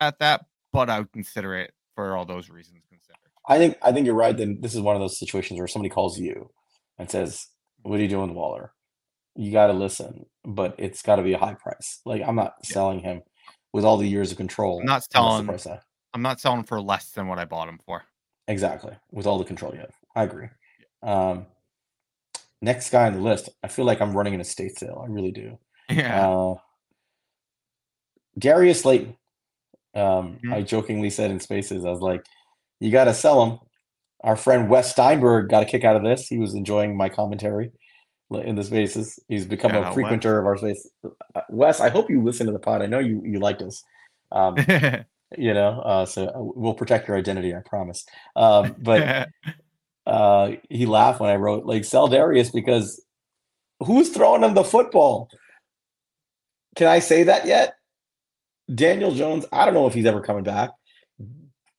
at 0.00 0.18
that 0.18 0.46
but 0.72 0.90
i 0.90 0.98
would 0.98 1.12
consider 1.12 1.54
it 1.54 1.72
for 1.94 2.16
all 2.16 2.24
those 2.24 2.50
reasons 2.50 2.82
considered 2.88 3.18
I 3.48 3.58
think 3.58 3.76
I 3.80 3.92
think 3.92 4.06
you're 4.06 4.16
right. 4.16 4.36
Then 4.36 4.58
this 4.60 4.74
is 4.74 4.80
one 4.80 4.96
of 4.96 5.00
those 5.00 5.20
situations 5.20 5.60
where 5.60 5.68
somebody 5.68 5.90
calls 5.90 6.18
you 6.18 6.50
and 6.98 7.10
says, 7.10 7.48
"What 7.82 7.98
are 7.98 8.02
you 8.02 8.08
doing 8.08 8.34
Waller?" 8.34 8.72
You 9.34 9.52
got 9.52 9.66
to 9.66 9.72
listen, 9.74 10.26
but 10.44 10.74
it's 10.78 11.02
got 11.02 11.16
to 11.16 11.22
be 11.22 11.34
a 11.34 11.38
high 11.38 11.54
price. 11.54 12.00
Like 12.04 12.22
I'm 12.22 12.36
not 12.36 12.54
Yeah. 12.64 12.72
selling 12.74 13.00
him 13.00 13.22
with 13.72 13.84
all 13.84 13.96
the 13.98 14.08
years 14.08 14.30
of 14.32 14.38
control. 14.38 14.80
I'm 14.80 14.86
not 14.86 15.04
selling- 15.12 15.48
i'm 16.14 16.22
not 16.22 16.40
selling 16.40 16.62
for 16.64 16.80
less 16.80 17.10
than 17.10 17.26
what 17.28 17.38
i 17.38 17.44
bought 17.44 17.68
him 17.68 17.78
for 17.84 18.02
exactly 18.48 18.96
with 19.12 19.26
all 19.26 19.36
the 19.38 19.44
control 19.44 19.74
you 19.74 19.80
have. 19.80 19.92
I 20.14 20.22
agree. 20.22 20.48
Um, 21.02 21.46
next 22.62 22.88
guy 22.90 23.06
on 23.06 23.12
the 23.12 23.20
list, 23.20 23.50
I 23.62 23.68
feel 23.68 23.84
like 23.84 24.00
I'm 24.00 24.16
running 24.16 24.34
an 24.34 24.40
estate 24.40 24.78
sale. 24.78 25.02
I 25.04 25.10
really 25.10 25.32
do. 25.32 25.58
Yeah. 25.90 26.26
Uh, 26.30 26.54
Darius 28.38 28.80
Slayton. 28.82 29.16
Um, 29.94 30.38
Mhm. 30.42 30.52
I 30.54 30.62
jokingly 30.62 31.10
said 31.10 31.30
in 31.30 31.40
Spaces, 31.40 31.84
I 31.84 31.90
was 31.90 32.00
like, 32.00 32.24
"You 32.80 32.90
got 32.90 33.04
to 33.04 33.14
sell 33.14 33.44
him." 33.44 33.58
Our 34.22 34.36
friend 34.36 34.68
Wes 34.68 34.90
Steinberg 34.90 35.48
got 35.48 35.62
a 35.62 35.66
kick 35.66 35.84
out 35.84 35.96
of 35.96 36.02
this. 36.02 36.26
He 36.26 36.38
was 36.38 36.54
enjoying 36.54 36.96
my 36.96 37.08
commentary 37.08 37.70
in 38.30 38.56
the 38.56 38.64
Spaces. 38.64 39.18
He's 39.28 39.46
become 39.46 39.72
Shout 39.72 39.92
a 39.92 39.94
frequenter 39.94 40.38
of 40.38 40.46
our 40.46 40.56
space. 40.56 40.88
Uh, 41.04 41.40
Wes, 41.50 41.80
I 41.80 41.90
hope 41.90 42.10
you 42.10 42.22
listen 42.22 42.46
to 42.46 42.52
the 42.52 42.58
pod. 42.58 42.82
I 42.82 42.86
know 42.86 42.98
you 42.98 43.22
you 43.24 43.38
liked 43.38 43.62
us. 43.62 43.82
Um, 44.32 44.56
you 45.38 45.54
know, 45.54 45.80
uh, 45.80 46.06
so 46.06 46.52
we'll 46.56 46.74
protect 46.74 47.08
your 47.08 47.16
identity. 47.16 47.54
I 47.54 47.60
promise. 47.64 48.04
Um, 48.34 48.74
but 48.78 49.28
uh, 50.06 50.52
he 50.68 50.86
laughed 50.86 51.20
when 51.20 51.30
I 51.30 51.36
wrote 51.36 51.66
like 51.66 51.84
sell 51.84 52.08
Darius 52.08 52.50
because 52.50 53.04
who's 53.80 54.10
throwing 54.10 54.42
him 54.42 54.54
the 54.54 54.64
football? 54.64 55.28
Can 56.74 56.88
I 56.88 56.98
say 56.98 57.24
that 57.24 57.46
yet? 57.46 57.74
Daniel 58.72 59.14
Jones, 59.14 59.46
I 59.52 59.64
don't 59.64 59.74
know 59.74 59.86
if 59.86 59.94
he's 59.94 60.06
ever 60.06 60.20
coming 60.20 60.42
back. 60.42 60.70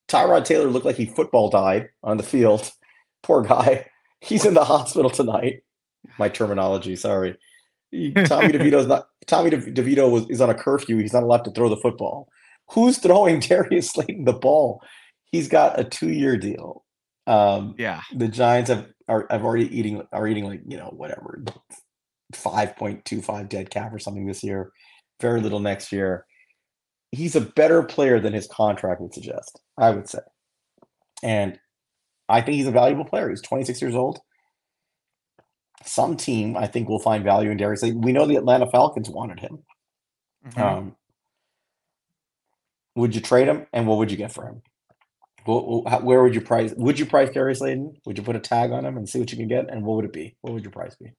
Tyrod 0.08 0.46
Taylor 0.46 0.68
looked 0.68 0.86
like 0.86 0.96
he 0.96 1.06
football 1.06 1.50
died 1.50 1.90
on 2.04 2.18
the 2.18 2.24
field. 2.24 2.72
Poor 3.24 3.42
guy. 3.42 3.88
He's 4.22 4.46
in 4.46 4.54
the 4.54 4.64
hospital 4.64 5.10
tonight. 5.10 5.64
My 6.18 6.30
terminology, 6.30 6.96
sorry. 6.96 7.38
Tommy 7.92 8.14
DeVito's 8.54 8.88
not 8.88 9.08
Tommy 9.28 9.50
De- 9.50 9.72
DeVito 9.72 10.10
was, 10.10 10.30
is 10.30 10.42
on 10.42 10.50
a 10.50 10.56
curfew. 10.56 10.98
He's 10.98 11.14
not 11.14 11.24
allowed 11.24 11.44
to 11.46 11.52
throw 11.52 11.70
the 11.70 11.78
football. 11.78 12.28
Who's 12.72 12.98
throwing 12.98 13.40
Darius 13.42 13.92
Slayton 13.92 14.26
the 14.26 14.34
ball? 14.34 14.82
He's 15.32 15.48
got 15.48 15.80
a 15.80 15.84
two-year 15.84 16.38
deal. 16.38 16.84
Um, 17.26 17.76
yeah. 17.78 18.02
the 18.16 18.30
Giants 18.30 18.70
have 18.70 18.88
are 19.10 19.28
have 19.30 19.44
already 19.44 19.78
eating 19.78 20.02
are 20.14 20.28
eating 20.28 20.46
like 20.46 20.62
you 20.66 20.78
know 20.78 20.94
whatever 20.96 21.44
five 22.34 22.76
point 22.78 23.04
two 23.04 23.22
five 23.22 23.50
dead 23.50 23.70
cap 23.70 23.94
or 23.94 24.00
something 24.00 24.26
this 24.26 24.44
year, 24.44 24.72
very 25.22 25.42
little 25.42 25.60
next 25.60 25.92
year. 25.92 26.26
He's 27.12 27.36
a 27.36 27.42
better 27.42 27.84
player 27.84 28.20
than 28.20 28.34
his 28.34 28.48
contract 28.48 29.00
would 29.02 29.14
suggest, 29.14 29.62
I 29.78 29.92
would 29.92 30.10
say, 30.10 30.20
and 31.24 31.60
I 32.30 32.42
think 32.42 32.58
he's 32.58 32.68
a 32.68 32.72
valuable 32.72 33.06
player. 33.06 33.30
He's 33.30 33.42
twenty 33.42 33.64
six 33.64 33.82
years 33.82 33.96
old. 33.96 34.20
Some 35.86 36.18
team 36.18 36.58
I 36.58 36.68
think 36.68 36.90
will 36.90 37.00
find 37.00 37.24
value 37.24 37.50
in 37.52 37.58
Darius. 37.58 37.84
We 37.84 38.12
know 38.12 38.26
the 38.26 38.36
Atlanta 38.36 38.70
Falcons 38.70 39.10
wanted 39.10 39.40
him. 39.40 39.64
Mhm. 40.48 40.58
Um, 40.62 40.96
would 42.96 43.16
you 43.16 43.22
trade 43.22 43.48
him, 43.48 43.68
and 43.72 43.88
what 43.88 43.98
would 44.00 44.12
you 44.12 44.18
get 44.18 44.32
for 44.34 44.46
him? 44.48 44.62
Wh- 45.46 45.86
wh- 45.86 45.90
how- 45.90 46.02
Where 46.02 46.22
would 46.24 46.36
you 46.36 46.42
price? 46.42 46.74
Would 46.76 47.00
you 47.00 47.06
price 47.06 47.30
Darius 47.30 47.60
Slayton? 47.60 48.02
Would 48.06 48.18
you 48.18 48.24
put 48.24 48.36
a 48.36 48.40
tag 48.40 48.72
on 48.72 48.86
him 48.86 48.98
and 48.98 49.08
see 49.08 49.20
what 49.20 49.32
you 49.32 49.38
can 49.38 49.48
get? 49.48 49.70
And 49.70 49.86
what 49.86 49.96
would 49.96 50.06
it 50.06 50.12
be? 50.14 50.36
What 50.42 50.54
would 50.54 50.64
your 50.64 50.72
price 50.72 50.96
be? 50.96 51.14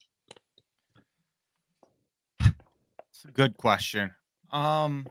It's 2.40 3.24
a 3.24 3.32
good 3.32 3.56
question. 3.56 4.10
Um, 4.50 5.06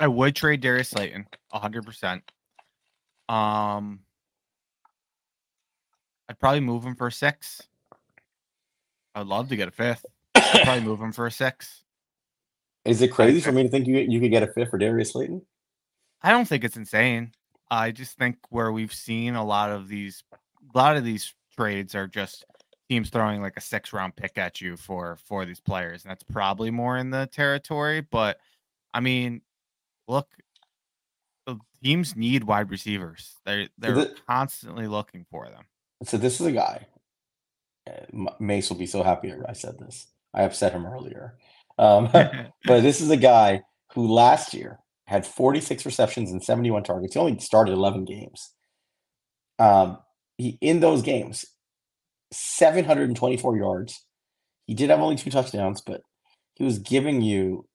I 0.00 0.08
would 0.08 0.34
trade 0.34 0.60
Darius 0.60 0.90
Slayton, 0.90 1.26
hundred 1.52 1.84
percent. 1.84 2.22
Um, 3.28 4.00
I'd 6.28 6.38
probably 6.38 6.60
move 6.60 6.84
him 6.84 6.94
for 6.94 7.08
a 7.08 7.12
six. 7.12 7.62
I'd 9.14 9.26
love 9.26 9.48
to 9.48 9.56
get 9.56 9.68
a 9.68 9.72
fifth. 9.72 10.04
I'd 10.34 10.62
probably 10.64 10.84
move 10.84 11.00
him 11.00 11.12
for 11.12 11.26
a 11.26 11.30
six. 11.30 11.82
Is 12.84 13.02
it 13.02 13.08
crazy 13.08 13.40
for 13.40 13.52
me 13.52 13.62
to 13.64 13.68
think 13.68 13.86
you 13.86 13.98
you 13.98 14.20
could 14.20 14.30
get 14.30 14.42
a 14.42 14.46
fifth 14.46 14.70
for 14.70 14.78
Darius 14.78 15.12
Slayton? 15.12 15.42
I 16.22 16.30
don't 16.30 16.46
think 16.46 16.64
it's 16.64 16.76
insane. 16.76 17.32
I 17.70 17.90
just 17.90 18.16
think 18.16 18.36
where 18.50 18.70
we've 18.72 18.94
seen 18.94 19.34
a 19.34 19.44
lot 19.44 19.70
of 19.70 19.88
these, 19.88 20.22
a 20.32 20.78
lot 20.78 20.96
of 20.96 21.04
these 21.04 21.34
trades 21.56 21.94
are 21.94 22.06
just 22.06 22.44
teams 22.88 23.10
throwing 23.10 23.42
like 23.42 23.56
a 23.56 23.60
six 23.60 23.92
round 23.92 24.14
pick 24.14 24.38
at 24.38 24.60
you 24.60 24.76
for 24.76 25.18
for 25.24 25.44
these 25.44 25.60
players, 25.60 26.04
and 26.04 26.10
that's 26.10 26.22
probably 26.22 26.70
more 26.70 26.96
in 26.96 27.10
the 27.10 27.28
territory. 27.32 28.00
But 28.00 28.38
I 28.94 29.00
mean, 29.00 29.42
look, 30.08 30.28
the 31.46 31.58
teams 31.82 32.16
need 32.16 32.44
wide 32.44 32.70
receivers. 32.70 33.34
They 33.44 33.68
they're 33.78 33.98
it- 33.98 34.20
constantly 34.26 34.86
looking 34.86 35.26
for 35.30 35.46
them. 35.46 35.64
So 36.04 36.16
this 36.18 36.40
is 36.40 36.46
a 36.46 36.52
guy. 36.52 36.86
uh, 37.88 38.30
Mace 38.38 38.68
will 38.68 38.76
be 38.76 38.86
so 38.86 39.02
happy 39.02 39.32
I 39.48 39.52
said 39.52 39.78
this. 39.78 40.08
I 40.34 40.42
upset 40.42 40.72
him 40.72 40.86
earlier. 40.86 41.38
Um, 41.78 42.08
but 42.12 42.82
this 42.82 43.00
is 43.00 43.10
a 43.10 43.16
guy 43.16 43.62
who 43.94 44.06
last 44.12 44.52
year 44.52 44.80
had 45.06 45.26
46 45.26 45.86
receptions 45.86 46.30
and 46.30 46.42
71 46.42 46.82
targets. 46.82 47.14
He 47.14 47.20
only 47.20 47.38
started 47.38 47.72
11 47.72 48.04
games. 48.04 48.52
Um, 49.58 49.98
he 50.36 50.58
in 50.60 50.80
those 50.80 51.02
games, 51.02 51.44
724 52.32 53.56
yards. 53.56 54.04
He 54.66 54.74
did 54.74 54.90
have 54.90 55.00
only 55.00 55.16
two 55.16 55.30
touchdowns, 55.30 55.80
but 55.80 56.02
he 56.54 56.64
was 56.64 56.78
giving 56.78 57.22
you 57.22 57.66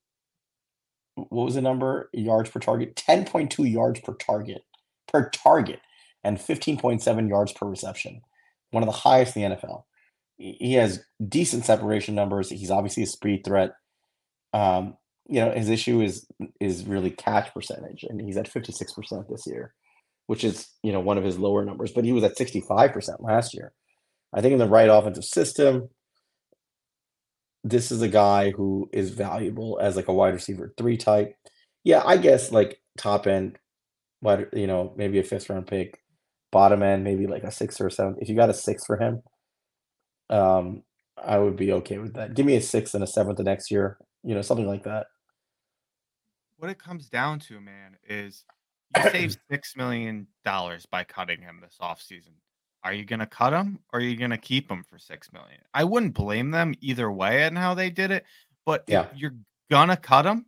what 1.16 1.46
was 1.46 1.56
the 1.56 1.62
number 1.62 2.10
yards 2.14 2.50
per 2.50 2.60
target? 2.60 2.96
10.2 2.96 3.72
yards 3.72 4.00
per 4.00 4.14
target 4.14 4.64
per 5.08 5.30
target 5.30 5.82
and 6.24 6.38
15.7 6.38 7.30
yards 7.30 7.52
per 7.54 7.68
reception. 7.68 8.22
One 8.72 8.84
of 8.84 8.88
the 8.88 8.94
highest 8.94 9.36
in 9.36 9.42
the 9.44 9.56
NFL. 9.56 9.84
He 10.38 10.74
has 10.74 11.04
decent 11.28 11.66
separation 11.66 12.16
numbers. 12.16 12.50
He's 12.50 12.72
obviously 12.72 13.04
a 13.04 13.08
speed 13.08 13.44
threat. 13.46 13.74
Um, 14.54 14.98
you 15.28 15.40
know, 15.40 15.52
his 15.52 15.70
issue 15.70 16.02
is 16.02 16.26
is 16.60 16.86
really 16.86 17.12
catch 17.12 17.54
percentage, 17.54 18.04
and 18.04 18.20
he's 18.20 18.38
at 18.38 18.52
56% 18.52 19.30
this 19.30 19.46
year, 19.46 19.74
which 20.26 20.44
is, 20.44 20.68
you 20.82 20.92
know, 20.92 21.00
one 21.00 21.18
of 21.18 21.24
his 21.24 21.38
lower 21.38 21.64
numbers, 21.64 21.92
but 21.92 22.06
he 22.06 22.12
was 22.12 22.24
at 22.24 22.38
65% 22.38 23.18
last 23.20 23.54
year. 23.54 23.72
I 24.34 24.42
think 24.42 24.54
in 24.54 24.60
the 24.60 24.68
right 24.68 24.90
offensive 24.90 25.26
system, 25.26 25.90
this 27.64 27.92
is 27.92 28.02
a 28.02 28.08
guy 28.08 28.52
who 28.52 28.90
is 28.92 29.12
valuable 29.12 29.80
as 29.82 29.96
like 29.96 30.08
a 30.08 30.14
wide 30.14 30.34
receiver 30.34 30.74
three 30.78 30.98
type. 30.98 31.36
Yeah, 31.84 32.02
I 32.06 32.18
guess 32.18 32.52
like 32.52 32.82
top 32.98 33.28
end, 33.28 33.58
wide, 34.22 34.48
you 34.54 34.68
know, 34.68 34.94
maybe 34.96 35.20
a 35.20 35.24
fifth 35.24 35.50
round 35.50 35.68
pick, 35.68 36.00
bottom 36.52 36.84
end, 36.84 37.04
maybe 37.04 37.28
like 37.28 37.44
a 37.44 37.52
six 37.52 37.80
or 37.80 37.88
a 37.88 37.92
seven. 37.92 38.16
If 38.20 38.30
you 38.30 38.36
got 38.36 38.50
a 38.50 38.54
six 38.54 38.86
for 38.86 38.98
him, 38.98 39.22
um, 40.30 40.84
I 41.18 41.38
would 41.38 41.56
be 41.56 41.72
okay 41.74 41.98
with 42.00 42.14
that. 42.16 42.34
Give 42.34 42.46
me 42.46 42.56
a 42.56 42.62
sixth 42.62 42.94
and 42.96 43.04
a 43.04 43.08
seventh 43.08 43.38
the 43.38 43.44
next 43.44 43.70
year, 43.72 43.98
you 44.24 44.34
know, 44.34 44.42
something 44.42 44.68
like 44.68 44.84
that. 44.84 45.08
what 46.58 46.72
it 46.72 46.80
comes 46.80 47.10
down 47.10 47.40
to, 47.40 47.60
man, 47.60 47.98
is 48.08 48.44
you 48.98 49.10
save 49.12 49.38
six 49.50 49.76
million 49.76 50.28
dollars 50.44 50.86
by 50.86 51.04
cutting 51.04 51.42
him 51.42 51.60
this 51.62 51.78
offseason. 51.82 52.34
Are 52.84 52.94
you 52.94 53.06
gonna 53.06 53.28
cut 53.28 53.54
him 53.54 53.80
or 53.94 54.00
are 54.00 54.04
you 54.04 54.16
gonna 54.18 54.38
keep 54.38 54.70
him 54.70 54.84
for 54.84 54.98
six 54.98 55.32
million? 55.32 55.62
I 55.74 55.84
wouldn't 55.84 56.14
blame 56.14 56.52
them 56.52 56.74
either 56.82 57.12
way 57.12 57.44
and 57.44 57.58
how 57.58 57.74
they 57.74 57.90
did 57.90 58.12
it, 58.12 58.26
but 58.66 58.84
Yeah. 58.88 59.04
if 59.12 59.18
you're 59.18 59.36
gonna 59.70 59.98
cut 59.98 60.26
him, 60.26 60.46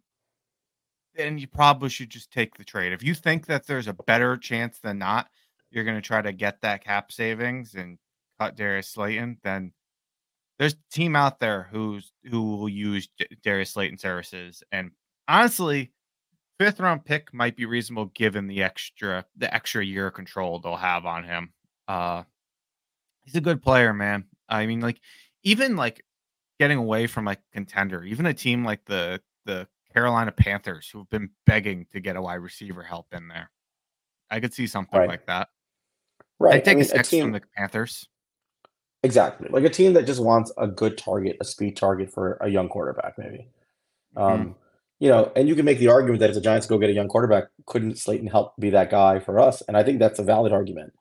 then 1.16 1.38
you 1.38 1.48
probably 1.48 1.90
should 1.90 2.10
just 2.10 2.32
take 2.32 2.56
the 2.58 2.64
trade. 2.64 2.92
If 2.92 3.04
you 3.04 3.14
think 3.14 3.46
that 3.46 3.68
there's 3.68 3.88
a 3.88 3.94
better 3.94 4.36
chance 4.38 4.80
than 4.80 4.98
not, 4.98 5.30
you're 5.70 5.84
gonna 5.84 6.02
try 6.02 6.22
to 6.22 6.34
get 6.34 6.62
that 6.62 6.84
cap 6.84 7.12
savings 7.12 7.76
and 7.76 8.00
cut 8.40 8.56
Darius 8.56 8.90
Slayton, 8.90 9.40
then 9.44 9.74
there's 10.58 10.74
a 10.74 10.78
team 10.92 11.16
out 11.16 11.40
there 11.40 11.64
who's 11.72 12.12
who 12.24 12.58
will 12.58 12.70
use 12.70 13.08
Darius 13.44 13.72
Slayton 13.72 13.98
services. 13.98 14.64
And 14.72 14.92
honestly, 15.28 15.92
fifth 16.60 16.80
round 16.80 17.06
pick 17.06 17.34
might 17.34 17.56
be 17.56 17.66
reasonable 17.66 18.06
given 18.08 18.48
the 18.48 18.64
extra 18.64 19.26
the 19.36 19.54
extra 19.54 19.84
year 19.86 20.08
of 20.08 20.14
control 20.14 20.60
they'll 20.60 20.76
have 20.78 21.06
on 21.06 21.24
him. 21.24 21.54
Uh 21.88 22.24
he's 23.24 23.36
a 23.36 23.42
good 23.42 23.62
player, 23.62 23.94
man. 23.94 24.26
I 24.50 24.66
mean, 24.66 24.82
like 24.82 25.00
even 25.44 25.76
like 25.76 26.04
getting 26.60 26.78
away 26.78 27.08
from 27.08 27.26
like 27.26 27.40
contender, 27.54 28.04
even 28.04 28.26
a 28.26 28.34
team 28.34 28.64
like 28.64 28.86
the 28.86 29.22
the 29.46 29.68
Carolina 29.94 30.32
Panthers 30.32 30.90
who've 30.90 31.10
been 31.10 31.30
begging 31.46 31.86
to 31.94 32.00
get 32.00 32.16
a 32.16 32.22
wide 32.22 32.36
receiver 32.36 32.84
help 32.84 33.08
in 33.14 33.28
there. 33.28 33.52
I 34.32 34.40
could 34.40 34.54
see 34.54 34.66
something 34.68 34.98
Right. 35.00 35.08
like 35.10 35.26
that. 35.28 35.50
Right. 36.40 36.56
I'd 36.56 36.66
take 36.66 36.78
I 36.78 36.82
mean, 36.82 36.90
a 37.00 37.04
team, 37.04 37.24
from 37.26 37.32
the 37.34 37.42
Panthers. 37.56 38.08
exactly. 39.04 39.50
Like 39.50 39.64
a 39.66 39.70
team 39.70 39.94
that 39.94 40.06
just 40.06 40.22
wants 40.24 40.52
a 40.58 40.68
good 40.68 40.98
target, 40.98 41.38
a 41.42 41.46
speed 41.46 41.76
target 41.78 42.12
for 42.12 42.38
a 42.42 42.48
young 42.50 42.70
quarterback, 42.70 43.18
maybe. 43.18 43.48
Mhm. 44.16 44.22
Um, 44.22 44.56
you 45.00 45.10
know, 45.10 45.32
and 45.36 45.48
you 45.48 45.56
can 45.56 45.66
make 45.66 45.80
the 45.80 45.90
argument 45.90 46.20
that 46.22 46.30
if 46.30 46.36
the 46.36 46.42
Giants 46.42 46.66
go 46.66 46.78
get 46.78 46.90
a 46.90 46.94
young 46.94 47.08
quarterback, 47.08 47.46
couldn't 47.68 47.98
Slayton 47.98 48.28
help 48.28 48.54
be 48.58 48.70
that 48.72 48.90
guy 48.90 49.20
for 49.20 49.40
us? 49.40 49.62
And 49.64 49.76
I 49.78 49.84
think 49.84 50.00
that's 50.00 50.20
a 50.20 50.24
valid 50.24 50.52
argument. 50.54 50.94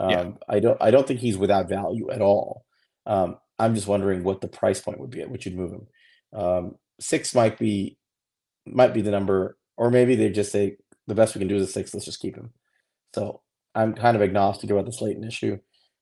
Um, 0.00 0.10
Yeah. 0.10 0.30
I 0.48 0.60
don't 0.60 0.78
I 0.80 0.90
don't 0.90 1.06
think 1.06 1.20
he's 1.20 1.36
without 1.36 1.68
value 1.68 2.10
at 2.10 2.22
all. 2.22 2.64
Um, 3.06 3.36
I'm 3.58 3.74
just 3.74 3.86
wondering 3.86 4.24
what 4.24 4.40
the 4.40 4.48
price 4.48 4.80
point 4.80 4.98
would 5.00 5.10
be 5.10 5.20
at 5.20 5.30
which 5.30 5.44
you'd 5.44 5.56
move 5.56 5.72
him. 5.72 5.86
Um, 6.32 6.74
six 6.98 7.34
might 7.34 7.58
be 7.58 7.98
might 8.66 8.94
be 8.94 9.02
the 9.02 9.10
number, 9.10 9.58
or 9.76 9.90
maybe 9.90 10.14
they 10.16 10.30
just 10.30 10.52
say 10.52 10.76
the 11.06 11.14
best 11.14 11.34
we 11.34 11.40
can 11.40 11.48
do 11.48 11.56
is 11.56 11.68
a 11.68 11.72
six. 11.72 11.92
Let's 11.92 12.06
just 12.06 12.20
keep 12.20 12.36
him. 12.36 12.50
So 13.14 13.42
I'm 13.74 13.94
kind 13.94 14.16
of 14.16 14.22
agnostic 14.22 14.70
about 14.70 14.86
the 14.86 14.92
Slayton 14.92 15.24
issue, 15.24 15.58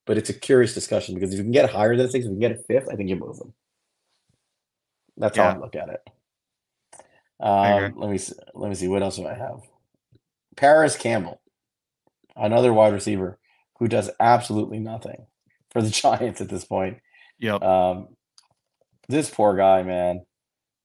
but 0.06 0.16
it's 0.18 0.30
a 0.30 0.34
curious 0.34 0.74
discussion 0.74 1.14
because 1.14 1.32
if 1.32 1.38
you 1.38 1.44
can 1.44 1.52
get 1.52 1.70
higher 1.70 1.96
than 1.96 2.08
six, 2.10 2.24
if 2.24 2.30
you 2.30 2.38
can 2.38 2.40
get 2.40 2.52
a 2.52 2.62
fifth, 2.64 2.88
I 2.90 2.94
think 2.94 3.08
you 3.08 3.16
move 3.16 3.38
him. 3.38 3.52
That's 5.16 5.36
how 5.36 5.48
I 5.48 5.58
look 5.58 5.74
at 5.74 5.88
it. 5.88 6.00
Um, 7.40 7.94
let 7.96 8.10
me 8.10 8.18
see, 8.18 8.34
let 8.54 8.68
me 8.68 8.74
see 8.74 8.88
what 8.88 9.02
else 9.02 9.16
do 9.16 9.26
I 9.26 9.34
have. 9.34 9.60
Parris 10.56 10.96
Campbell, 10.96 11.40
another 12.36 12.72
wide 12.72 12.92
receiver 12.92 13.38
who 13.78 13.88
does 13.88 14.10
absolutely 14.20 14.78
nothing 14.78 15.26
for 15.70 15.82
the 15.82 15.90
Giants 15.90 16.40
at 16.40 16.48
this 16.48 16.64
point. 16.64 16.98
Yep. 17.38 17.62
Um, 17.62 18.08
this 19.08 19.30
poor 19.30 19.56
guy, 19.56 19.82
man. 19.82 20.22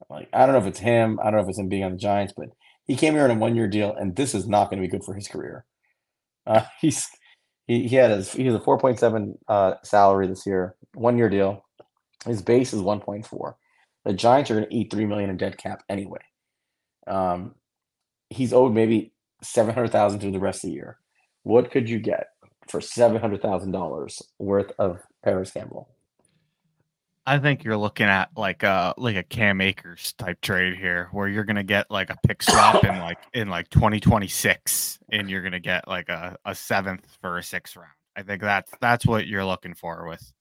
Like 0.09 0.29
I 0.33 0.45
don't 0.45 0.53
know 0.53 0.61
if 0.61 0.67
it's 0.67 0.79
him. 0.79 1.19
I 1.19 1.25
don't 1.25 1.35
know 1.35 1.43
if 1.43 1.49
it's 1.49 1.59
him 1.59 1.69
being 1.69 1.83
on 1.83 1.93
the 1.93 1.97
Giants, 1.97 2.33
but 2.35 2.49
he 2.85 2.95
came 2.95 3.13
here 3.13 3.23
on 3.23 3.31
a 3.31 3.35
one 3.35 3.55
year 3.55 3.67
deal, 3.67 3.95
and 3.95 4.15
this 4.15 4.35
is 4.35 4.47
not 4.47 4.69
going 4.69 4.81
to 4.81 4.87
be 4.87 4.91
good 4.91 5.03
for 5.03 5.13
his 5.13 5.27
career. 5.27 5.65
Uh, 6.45 6.65
he's 6.81 7.07
he, 7.67 7.87
he 7.87 7.95
had 7.95 8.11
his 8.11 8.33
he 8.33 8.45
has 8.45 8.53
a 8.53 8.59
four 8.59 8.77
point 8.77 8.99
seven 8.99 9.37
uh, 9.47 9.75
salary 9.81 10.27
this 10.27 10.45
year, 10.45 10.75
one 10.93 11.17
year 11.17 11.29
deal. 11.29 11.63
His 12.25 12.41
base 12.41 12.73
is 12.73 12.81
one 12.81 12.99
point 12.99 13.25
four. 13.25 13.55
The 14.03 14.11
Giants 14.11 14.51
are 14.51 14.55
going 14.55 14.67
to 14.67 14.75
eat 14.75 14.91
three 14.91 15.05
million 15.05 15.29
in 15.29 15.37
dead 15.37 15.57
cap 15.57 15.83
anyway. 15.87 16.19
Um, 17.07 17.55
he's 18.29 18.51
owed 18.51 18.73
maybe 18.73 19.13
seven 19.41 19.73
hundred 19.73 19.93
thousand 19.93 20.19
through 20.19 20.33
the 20.33 20.39
rest 20.41 20.65
of 20.65 20.71
the 20.71 20.75
year. 20.75 20.97
What 21.43 21.71
could 21.71 21.89
you 21.89 21.99
get 21.99 22.27
for 22.67 22.81
seven 22.81 23.19
hundred 23.19 23.41
thousand 23.41 23.71
dollars 23.71 24.21
worth 24.39 24.71
of 24.77 25.01
Parris 25.23 25.51
Campbell? 25.51 25.89
I 27.25 27.39
think 27.39 27.63
you're 27.63 27.77
looking 27.77 28.07
at 28.07 28.29
like 28.35 28.63
a 28.63 28.93
like 28.97 29.15
a 29.15 29.23
Cam 29.23 29.61
Akers 29.61 30.13
type 30.17 30.41
trade 30.41 30.75
here, 30.75 31.07
where 31.11 31.27
you're 31.27 31.45
gonna 31.45 31.63
get 31.63 31.89
like 31.89 32.09
a 32.09 32.17
pick 32.27 32.43
swap 32.43 32.83
in 32.83 32.99
like 32.99 33.19
in 33.33 33.49
like 33.49 33.69
2026, 33.69 34.99
and 35.09 35.29
you're 35.29 35.41
gonna 35.41 35.59
get 35.59 35.87
like 35.87 36.09
a, 36.09 36.37
a 36.45 36.53
seventh 36.53 37.17
for 37.21 37.37
a 37.37 37.43
sixth 37.43 37.77
round. 37.77 37.91
I 38.15 38.23
think 38.23 38.41
that's 38.41 38.71
that's 38.81 39.05
what 39.05 39.27
you're 39.27 39.45
looking 39.45 39.73
for 39.73 40.07
with 40.07 40.33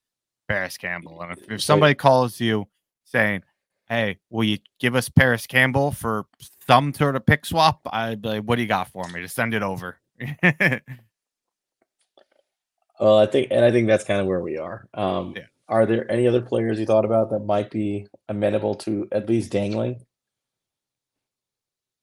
Parris 0.49 0.77
Campbell. 0.77 1.23
And 1.23 1.33
if, 1.33 1.51
if 1.51 1.63
somebody 1.63 1.95
calls 1.95 2.41
you 2.41 2.67
saying, 3.05 3.43
"Hey, 3.89 4.19
will 4.29 4.45
you 4.45 4.59
give 4.81 4.97
us 4.97 5.09
Parris 5.09 5.47
Campbell 5.47 5.93
for 5.93 6.27
some 6.67 6.93
sort 6.95 7.15
of 7.15 7.25
pick 7.25 7.47
swap?" 7.47 7.81
I'd 7.93 8.21
be 8.21 8.29
like, 8.29 8.43
"What 8.43 8.57
do 8.57 8.63
you 8.63 8.69
got 8.69 8.89
for 8.89 9.07
me? 9.09 9.21
To 9.21 9.29
send 9.29 9.55
it 9.55 9.63
over." 9.63 10.01
well, 13.03 13.19
I 13.19 13.27
think, 13.27 13.49
and 13.51 13.65
I 13.65 13.73
think 13.73 13.89
that's 13.89 14.05
kind 14.05 14.21
of 14.21 14.29
where 14.29 14.41
we 14.41 14.59
are. 14.59 14.87
Um, 14.95 15.35
Yeah. 15.37 15.47
Are 15.69 15.87
there 15.87 16.11
any 16.11 16.29
other 16.29 16.43
players 16.43 16.79
you 16.79 16.87
thought 16.87 17.05
about 17.05 17.31
that 17.31 17.41
might 17.41 17.71
be 17.71 18.07
amenable 18.29 18.75
to 18.77 19.09
at 19.11 19.29
least 19.29 19.51
dangling? 19.51 20.05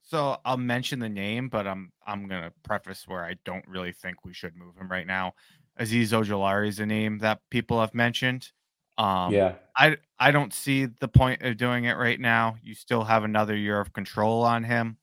So 0.02 0.38
I'll 0.44 0.58
mention 0.58 1.00
the 1.00 1.08
name, 1.08 1.48
but 1.50 1.68
I'm 1.68 1.92
I'm 2.06 2.28
gonna 2.28 2.52
preface 2.64 3.08
where 3.08 3.24
I 3.24 3.36
don't 3.46 3.66
really 3.68 3.94
think 3.94 4.26
we 4.26 4.34
should 4.34 4.56
move 4.58 4.76
him 4.76 4.90
right 4.90 5.06
now. 5.06 5.36
Azeez 5.80 6.08
Ojulari 6.08 6.68
is 6.68 6.80
a 6.80 6.86
name 6.86 7.20
that 7.20 7.42
people 7.50 7.80
have 7.80 7.94
mentioned. 7.94 8.52
Um, 8.98 9.32
yeah, 9.32 9.54
I 9.78 9.98
I 10.20 10.32
don't 10.32 10.54
see 10.54 10.86
the 10.86 11.08
point 11.08 11.44
of 11.44 11.56
doing 11.58 11.86
it 11.86 11.96
right 11.96 12.20
now. 12.20 12.58
You 12.62 12.74
still 12.74 13.04
have 13.04 13.24
another 13.24 13.56
year 13.56 13.80
of 13.80 13.94
control 13.94 14.44
on 14.44 14.64
him. 14.64 14.98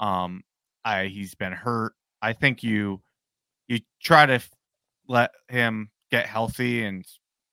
Um, 0.00 0.42
I 0.84 1.06
he's 1.06 1.34
been 1.34 1.52
hurt. 1.52 1.92
I 2.22 2.32
think 2.32 2.62
you 2.62 3.02
you 3.68 3.80
try 4.02 4.26
to 4.26 4.40
let 5.08 5.30
him 5.48 5.90
get 6.10 6.26
healthy 6.26 6.84
and 6.84 7.04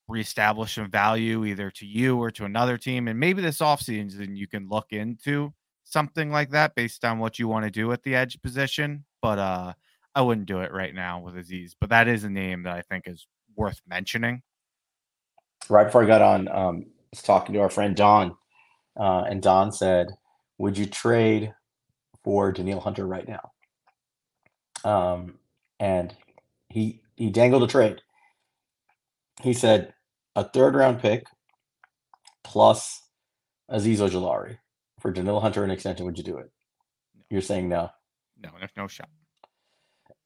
reestablish 0.08 0.76
some 0.76 0.91
value 0.91 1.45
either 1.45 1.72
to 1.72 1.86
you 1.86 2.18
or 2.18 2.30
to 2.32 2.45
another 2.45 2.78
team. 2.78 3.08
And 3.08 3.20
maybe 3.20 3.41
this 3.41 3.60
offseason 3.60 4.36
you 4.36 4.47
can 4.47 4.68
look 4.68 4.88
into 4.91 5.54
something 5.86 6.32
like 6.32 6.51
that 6.51 6.76
based 6.76 7.06
on 7.06 7.20
what 7.20 7.39
you 7.39 7.47
want 7.47 7.66
to 7.66 7.72
do 7.72 7.91
at 7.91 8.04
the 8.04 8.16
edge 8.16 8.41
position. 8.41 9.06
But 9.22 9.39
uh 9.39 9.74
I 10.16 10.22
wouldn't 10.22 10.47
do 10.47 10.62
it 10.62 10.72
right 10.72 10.93
now 10.93 11.20
with 11.20 11.36
Azeez. 11.36 11.72
But 11.80 11.89
that 11.89 12.08
is 12.08 12.24
a 12.24 12.30
name 12.30 12.64
that 12.64 12.76
I 12.76 12.82
think 12.82 13.08
is 13.08 13.26
worth 13.56 13.82
mentioning. 13.88 14.41
right 15.70 15.86
before 15.86 16.04
I 16.04 16.08
got 16.08 16.22
on, 16.22 16.47
um, 16.49 16.86
I 16.86 16.93
was 17.12 17.22
talking 17.22 17.54
to 17.54 17.62
our 17.62 17.70
friend 17.70 17.95
Don, 17.95 18.36
uh, 18.99 19.24
and 19.30 19.41
Don 19.41 19.72
said, 19.72 20.08
"Would 20.58 20.78
you 20.78 20.86
trade 20.86 21.54
for 22.24 22.51
Danielle 22.51 22.80
Hunter 22.80 23.08
right 23.08 23.28
now?" 23.28 23.51
Um, 24.84 25.39
and 25.80 26.16
he 26.70 27.01
he 27.16 27.30
dangled 27.30 27.64
a 27.64 27.68
trade. 27.68 28.01
He 29.41 29.53
said 29.53 29.93
a 30.36 30.43
third 30.43 30.76
round 30.76 30.99
pick 30.99 31.26
plus 32.43 33.01
Azeez 33.72 33.97
Ojulari 33.97 34.57
for 34.99 35.11
Danielle 35.11 35.39
Hunter 35.39 35.64
an 35.64 35.72
extension. 35.72 36.05
Would 36.05 36.18
you 36.18 36.24
do 36.24 36.38
it? 36.38 36.51
You're 37.30 37.41
saying 37.41 37.70
no. 37.70 37.89
No, 38.41 38.49
there's 38.59 38.72
no 38.76 38.88
shot. 38.88 39.09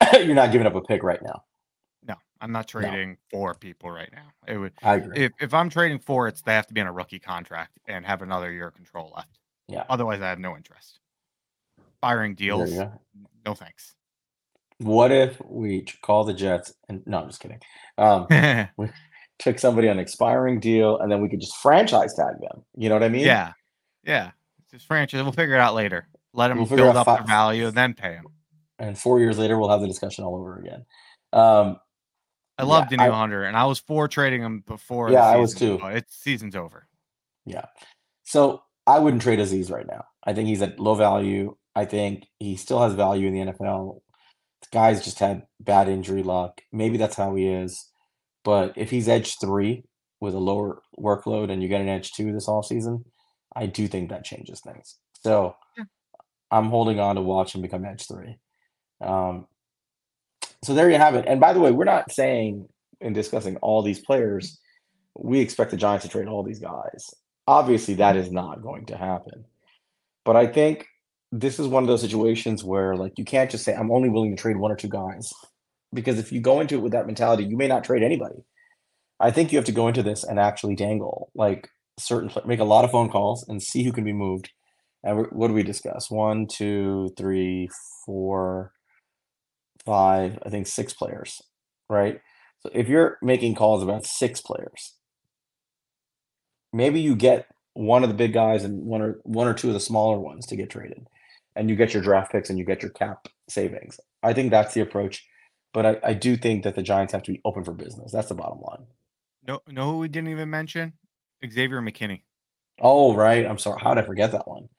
You're 0.13 0.35
not 0.35 0.51
giving 0.51 0.67
up 0.67 0.75
a 0.75 0.81
pick 0.81 1.03
right 1.03 1.21
now. 1.21 1.43
No, 2.05 2.15
I'm 2.41 2.51
not 2.51 2.67
trading 2.67 3.17
for 3.31 3.53
people 3.53 3.91
right 3.91 4.09
now. 4.11 4.31
It 4.47 4.57
would 4.57 4.73
I 4.83 4.95
agree. 4.95 5.17
if 5.17 5.31
if 5.39 5.53
I'm 5.53 5.69
trading 5.69 5.99
for 5.99 6.27
it's 6.27 6.41
they 6.41 6.53
have 6.53 6.67
to 6.67 6.73
be 6.73 6.81
on 6.81 6.88
a 6.88 6.91
rookie 6.91 7.19
contract 7.19 7.79
and 7.88 8.05
have 8.05 8.21
another 8.21 8.51
year 8.51 8.67
of 8.67 8.75
control 8.75 9.13
left. 9.15 9.39
yeah. 9.67 9.83
Otherwise, 9.89 10.21
I 10.21 10.29
have 10.29 10.39
no 10.39 10.55
interest. 10.55 10.99
Firing 12.01 12.35
deals, 12.35 12.71
no 13.45 13.53
thanks. 13.53 13.95
What 14.80 15.11
if 15.11 15.41
we 15.45 15.86
call 16.01 16.23
the 16.23 16.34
Jets 16.34 16.73
and 16.88 17.01
no, 17.05 17.19
I'm 17.19 17.28
just 17.30 17.39
kidding. 17.39 17.59
Um, 17.97 18.28
yeah, 18.32 18.67
took 19.39 19.57
somebody 19.59 19.89
on 19.89 19.99
expiring 19.99 20.59
deal 20.59 20.99
and 20.99 21.11
then 21.11 21.21
we 21.21 21.30
could 21.30 21.39
just 21.41 21.57
franchise 21.57 22.13
tag 22.15 22.36
them. 22.41 22.63
You 22.75 22.89
know 22.89 22.95
what 22.95 23.03
I 23.03 23.09
mean? 23.09 23.25
yeah, 23.25 23.51
It's 24.05 24.71
just 24.71 24.86
franchise. 24.88 25.23
We'll 25.23 25.32
figure 25.32 25.55
it 25.55 25.59
out 25.61 25.73
later. 25.75 26.07
Let 26.34 26.49
them 26.49 26.57
We'll 26.59 26.67
build 26.67 26.95
up 26.95 27.05
their 27.07 27.17
fi- 27.17 27.23
value, 27.25 27.71
then 27.71 27.93
pay 27.95 28.13
them. 28.13 28.25
And 28.80 28.97
four 28.97 29.19
years 29.19 29.39
later, 29.39 29.57
we'll 29.57 29.69
have 29.69 29.82
the 29.82 29.88
discussion 29.88 30.23
all 30.23 30.36
over 30.36 30.57
again. 30.59 30.86
Um, 31.34 31.78
I 32.59 32.63
love 32.63 32.86
Yeah, 32.91 32.97
Danielle 32.97 33.13
I- 33.15 33.17
Hunter, 33.19 33.43
and 33.43 33.57
I 33.57 33.65
was 33.65 33.80
for 33.80 34.07
trading 34.07 34.43
him 34.43 34.63
before. 34.67 35.09
Yeah, 35.11 35.23
I 35.25 35.38
was 35.38 35.55
too. 35.55 35.80
It's 35.84 36.15
season's 36.15 36.55
over. 36.55 36.88
yeah. 37.45 37.65
So 38.23 38.61
I 38.86 38.99
wouldn't 38.99 39.21
trade 39.23 39.39
Azeez 39.39 39.71
right 39.71 39.86
now. 39.88 40.03
I 40.23 40.34
think 40.34 40.47
he's 40.47 40.61
at 40.61 40.80
low 40.80 40.93
value. 40.95 41.55
I 41.75 41.86
think 41.86 42.28
he 42.39 42.55
still 42.57 42.82
has 42.82 42.93
value 42.93 43.28
in 43.28 43.34
the 43.34 43.51
NFL. 43.53 44.01
The 44.62 44.68
guy's 44.72 45.03
just 45.03 45.20
had 45.20 45.43
bad 45.60 45.88
injury 45.88 46.24
luck. 46.24 46.62
Maybe 46.72 46.97
that's 46.97 47.16
how 47.16 47.36
he 47.36 47.47
is. 47.47 47.89
But 48.43 48.74
if 48.76 48.89
he's 48.89 49.08
edge 49.08 49.38
three 49.39 49.84
with 50.20 50.34
a 50.34 50.39
lower 50.39 50.82
workload 50.99 51.51
and 51.51 51.62
you 51.62 51.70
get 51.70 51.82
an 51.82 51.89
edge 51.89 52.12
two 52.12 52.32
this 52.32 52.47
offseason, 52.47 53.03
I 53.55 53.66
do 53.68 53.88
think 53.88 54.10
that 54.10 54.24
changes 54.24 54.62
things. 54.62 54.97
So 55.22 55.55
Yeah. 55.78 55.84
I'm 56.51 56.70
holding 56.70 56.99
on 56.99 57.16
to 57.16 57.22
watch 57.22 57.53
him 57.53 57.62
become 57.62 57.86
edge 57.86 58.08
three. 58.08 58.38
Um, 59.01 59.47
so 60.64 60.74
there 60.74 60.89
you 60.89 60.97
have 60.97 61.16
it. 61.16 61.26
And 61.28 61.39
by 61.39 61.53
the 61.53 61.60
way, 61.60 61.72
we're 61.72 61.84
not 61.86 62.12
saying 62.12 62.68
in 63.01 63.14
discussing 63.14 63.58
all 63.58 63.84
these 63.84 63.99
players, 63.99 64.60
we 65.16 65.39
expect 65.39 65.72
the 65.72 65.78
Giants 65.78 66.05
to 66.05 66.12
trade 66.12 66.28
all 66.28 66.43
these 66.43 66.60
guys. 66.60 67.14
Obviously, 67.47 67.95
that 67.95 68.16
is 68.16 68.32
not 68.32 68.62
going 68.62 68.86
to 68.88 68.97
happen. 68.97 69.45
But 70.26 70.36
I 70.36 70.47
think 70.47 70.88
this 71.39 71.59
is 71.59 71.67
one 71.67 71.83
of 71.83 71.88
those 71.88 72.01
situations 72.01 72.63
where, 72.63 72.95
like, 72.95 73.13
you 73.17 73.25
can't 73.25 73.51
just 73.51 73.63
say, 73.63 73.73
I'm 73.73 73.91
only 73.91 74.09
willing 74.09 74.35
to 74.35 74.41
trade 74.41 74.57
one 74.57 74.71
or 74.71 74.75
two 74.75 74.89
guys. 74.89 75.31
Because 75.93 76.19
if 76.19 76.31
you 76.31 76.41
go 76.41 76.59
into 76.59 76.75
it 76.75 76.81
with 76.81 76.91
that 76.91 77.05
mentality, 77.05 77.45
you 77.45 77.55
may 77.57 77.67
not 77.67 77.83
trade 77.83 78.03
anybody. 78.03 78.43
I 79.19 79.31
think 79.31 79.51
you 79.51 79.57
have 79.57 79.65
to 79.65 79.71
go 79.71 79.88
into 79.88 80.03
this 80.03 80.23
and 80.23 80.39
actually 80.39 80.75
dangle, 80.75 81.31
like, 81.33 81.69
certain, 81.99 82.29
make 82.45 82.59
a 82.59 82.65
lot 82.65 82.85
of 82.85 82.91
phone 82.91 83.09
calls 83.09 83.45
and 83.47 83.63
see 83.63 83.83
who 83.83 83.91
can 83.91 84.03
be 84.03 84.13
moved. 84.13 84.51
And 85.03 85.27
what 85.31 85.47
do 85.47 85.53
we 85.53 85.63
discuss? 85.63 86.11
One, 86.11 86.47
two, 86.47 87.09
three, 87.17 87.69
four, 88.05 88.73
five, 89.85 90.38
I 90.45 90.49
think 90.49 90.67
six 90.67 90.93
players, 90.93 91.41
right? 91.89 92.19
So 92.59 92.69
if 92.73 92.89
you're 92.89 93.17
making 93.21 93.55
calls 93.55 93.81
about 93.81 94.05
six 94.05 94.41
players, 94.41 94.95
maybe 96.73 96.99
you 96.99 97.15
get 97.15 97.47
one 97.73 98.03
of 98.03 98.09
the 98.09 98.15
big 98.15 98.33
guys 98.33 98.63
and 98.63 98.85
one 98.85 99.01
or 99.01 99.19
one 99.23 99.47
or 99.47 99.53
two 99.53 99.69
of 99.69 99.73
the 99.73 99.79
smaller 99.79 100.19
ones 100.19 100.45
to 100.47 100.55
get 100.55 100.69
traded, 100.69 101.07
and 101.58 101.70
you 101.70 101.76
get 101.76 101.93
your 101.93 102.03
draft 102.03 102.32
picks 102.32 102.49
and 102.49 102.58
you 102.60 102.66
get 102.66 102.82
your 102.82 102.91
cap 102.91 103.28
savings. 103.49 103.99
I 104.24 104.34
think 104.34 104.51
that's 104.51 104.74
the 104.74 104.82
approach, 104.82 105.26
but 105.74 105.86
I, 105.86 105.97
I 106.03 106.14
do 106.14 106.38
think 106.38 106.64
that 106.64 106.76
the 106.76 106.84
Giants 106.84 107.14
have 107.14 107.24
to 107.24 107.32
be 107.34 107.41
open 107.45 107.64
for 107.64 107.74
business. 107.74 108.12
That's 108.12 108.30
the 108.30 108.36
bottom 108.36 108.60
line. 108.62 108.86
No, 109.47 109.62
no, 109.68 109.91
who 109.91 109.97
we 109.99 110.08
didn't 110.08 110.30
even 110.30 110.49
mention 110.49 110.93
Xavier 111.49 111.82
McKinney. 111.82 112.22
Oh, 112.80 113.14
right. 113.16 113.45
I'm 113.45 113.58
sorry. 113.58 113.80
How 113.82 113.93
did 113.93 114.03
I 114.03 114.08
forget 114.08 114.32
that 114.34 114.47
one? 114.47 114.70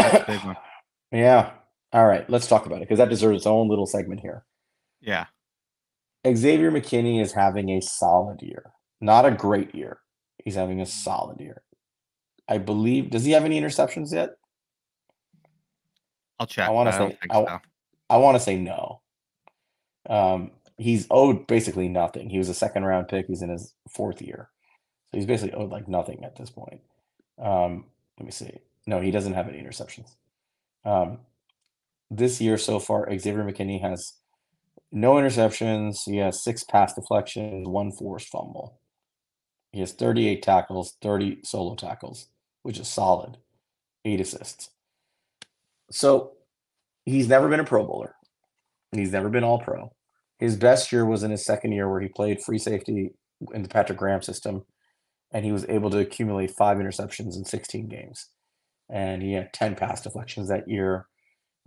Mhm, 0.00 0.22
a 0.22 0.26
big 0.26 0.44
one. 0.44 0.56
Yeah. 1.12 1.50
All 1.92 2.06
right. 2.06 2.28
Let's 2.30 2.46
talk 2.46 2.66
about 2.66 2.76
it 2.76 2.82
because 2.82 2.98
that 2.98 3.08
deserves 3.08 3.38
its 3.38 3.46
own 3.46 3.68
little 3.68 3.86
segment 3.86 4.20
here. 4.20 4.44
Yeah, 5.00 5.26
Xavier 6.26 6.70
McKinney 6.70 7.20
is 7.22 7.32
having 7.32 7.70
a 7.70 7.80
solid 7.80 8.42
year, 8.42 8.72
not 9.00 9.24
a 9.26 9.30
great 9.30 9.74
year. 9.74 10.00
He's 10.44 10.54
having 10.54 10.80
a 10.80 10.86
solid 10.86 11.40
year. 11.40 11.62
I 12.48 12.58
believe. 12.58 13.10
Does 13.10 13.24
he 13.24 13.32
have 13.32 13.44
any 13.44 13.60
interceptions 13.60 14.12
yet? 14.12 14.30
I'll 16.40 16.46
check. 16.46 16.68
wanna 16.70 16.90
say- 16.92 17.18
I- 17.30 17.34
so. 17.34 17.60
I 18.08 18.16
want 18.16 18.34
to 18.36 18.40
say 18.40 18.56
no. 18.56 19.02
Um, 20.08 20.50
he's 20.78 21.06
owed 21.10 21.46
basically 21.46 21.88
nothing. 21.88 22.28
He 22.28 22.38
was 22.38 22.48
a 22.48 22.54
second 22.54 22.84
round 22.84 23.06
pick. 23.06 23.26
He's 23.28 23.42
in 23.42 23.50
his 23.50 23.72
fourth 23.88 24.20
year, 24.20 24.50
so 25.12 25.18
he's 25.18 25.26
basically 25.26 25.54
owed 25.54 25.70
like 25.70 25.86
nothing 25.86 26.24
at 26.24 26.34
this 26.34 26.50
point. 26.50 26.80
Um, 27.38 27.84
let 28.18 28.24
me 28.26 28.32
see. 28.32 28.58
No, 28.86 29.00
he 29.00 29.12
doesn't 29.12 29.34
have 29.34 29.48
any 29.48 29.62
interceptions. 29.62 30.16
Um, 30.84 31.20
this 32.10 32.40
year 32.40 32.58
so 32.58 32.80
far, 32.80 33.06
Xavier 33.16 33.44
McKinney 33.44 33.80
has 33.80 34.14
no 34.90 35.12
interceptions. 35.14 35.98
He 36.04 36.16
has 36.16 36.42
six 36.42 36.64
pass 36.64 36.94
deflections, 36.94 37.68
one 37.68 37.92
forced 37.92 38.28
fumble. 38.28 38.80
He 39.72 39.78
has 39.80 39.92
38 39.92 40.42
tackles, 40.42 40.96
30 41.00 41.42
solo 41.44 41.76
tackles, 41.76 42.26
which 42.62 42.80
is 42.80 42.88
solid. 42.88 43.36
Eight 44.04 44.20
assists. 44.20 44.70
So 45.90 46.32
he's 47.04 47.28
never 47.28 47.48
been 47.48 47.60
a 47.60 47.64
Pro 47.64 47.84
Bowler. 47.86 48.14
He's 48.92 49.12
never 49.12 49.28
been 49.28 49.44
all 49.44 49.58
pro. 49.60 49.92
His 50.38 50.56
best 50.56 50.90
year 50.92 51.04
was 51.06 51.22
in 51.22 51.30
his 51.30 51.44
second 51.44 51.72
year 51.72 51.88
where 51.90 52.00
he 52.00 52.08
played 52.08 52.42
free 52.42 52.58
safety 52.58 53.10
in 53.54 53.62
the 53.62 53.68
Patrick 53.68 53.98
Graham 53.98 54.22
system 54.22 54.64
and 55.32 55.44
he 55.44 55.52
was 55.52 55.64
able 55.68 55.90
to 55.90 55.98
accumulate 55.98 56.50
five 56.50 56.78
interceptions 56.78 57.36
in 57.36 57.44
16 57.44 57.88
games. 57.88 58.26
and 58.88 59.22
he 59.22 59.32
had 59.32 59.52
10 59.52 59.76
pass 59.76 60.02
deflections 60.02 60.48
that 60.48 60.68
year. 60.68 61.06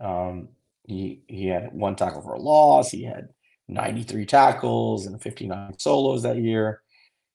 Um, 0.00 0.48
he 0.84 1.22
he 1.28 1.46
had 1.48 1.72
one 1.72 1.96
tackle 1.96 2.22
for 2.22 2.34
a 2.34 2.40
loss. 2.40 2.90
He 2.90 3.04
had 3.04 3.28
93 3.68 4.26
tackles 4.26 5.06
and 5.06 5.22
59 5.22 5.78
solos 5.78 6.22
that 6.22 6.36
year. 6.38 6.82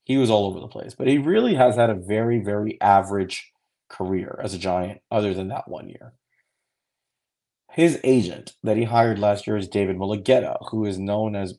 He 0.06 0.18
was 0.18 0.30
all 0.30 0.46
over 0.48 0.60
the 0.60 0.68
place, 0.68 0.94
but 0.96 1.08
he 1.08 1.18
really 1.18 1.56
has 1.56 1.76
had 1.76 1.90
a 1.90 1.96
very, 1.96 2.40
very 2.40 2.80
average 2.82 3.52
career 3.90 4.40
as 4.44 4.54
a 4.54 4.60
Giant, 4.60 5.02
other 5.12 5.34
than 5.34 5.48
that 5.50 5.68
one 5.68 5.90
year. 5.90 6.14
His 7.72 8.00
agent 8.04 8.54
that 8.64 8.78
he 8.78 8.84
hired 8.84 9.20
last 9.20 9.46
year 9.48 9.56
is 9.58 9.68
David 9.68 9.96
Mulugheta, 9.98 10.58
who 10.70 10.86
is 10.86 10.98
known 10.98 11.36
as 11.36 11.58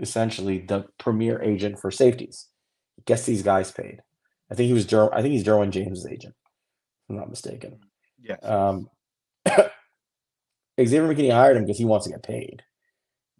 essentially 0.00 0.58
the 0.58 0.84
premier 0.98 1.40
agent 1.42 1.78
for 1.78 1.90
safeties. 1.90 2.48
Gets 3.06 3.24
these 3.24 3.42
guys 3.42 3.72
paid. 3.72 4.00
I 4.50 4.54
think 4.54 4.68
he 4.68 4.72
was 4.74 4.86
Der- 4.86 5.12
I 5.14 5.22
think 5.22 5.32
he's 5.32 5.44
Derwin 5.44 5.70
James's 5.70 6.06
agent, 6.06 6.34
if 6.38 7.10
I'm 7.10 7.16
not 7.16 7.30
mistaken. 7.30 7.80
Yeah. 8.22 8.36
Um, 8.42 8.88
Xavier 10.78 11.08
McKinney 11.08 11.32
hired 11.32 11.56
him 11.56 11.64
because 11.64 11.78
he 11.78 11.84
wants 11.84 12.06
to 12.06 12.12
get 12.12 12.22
paid. 12.22 12.62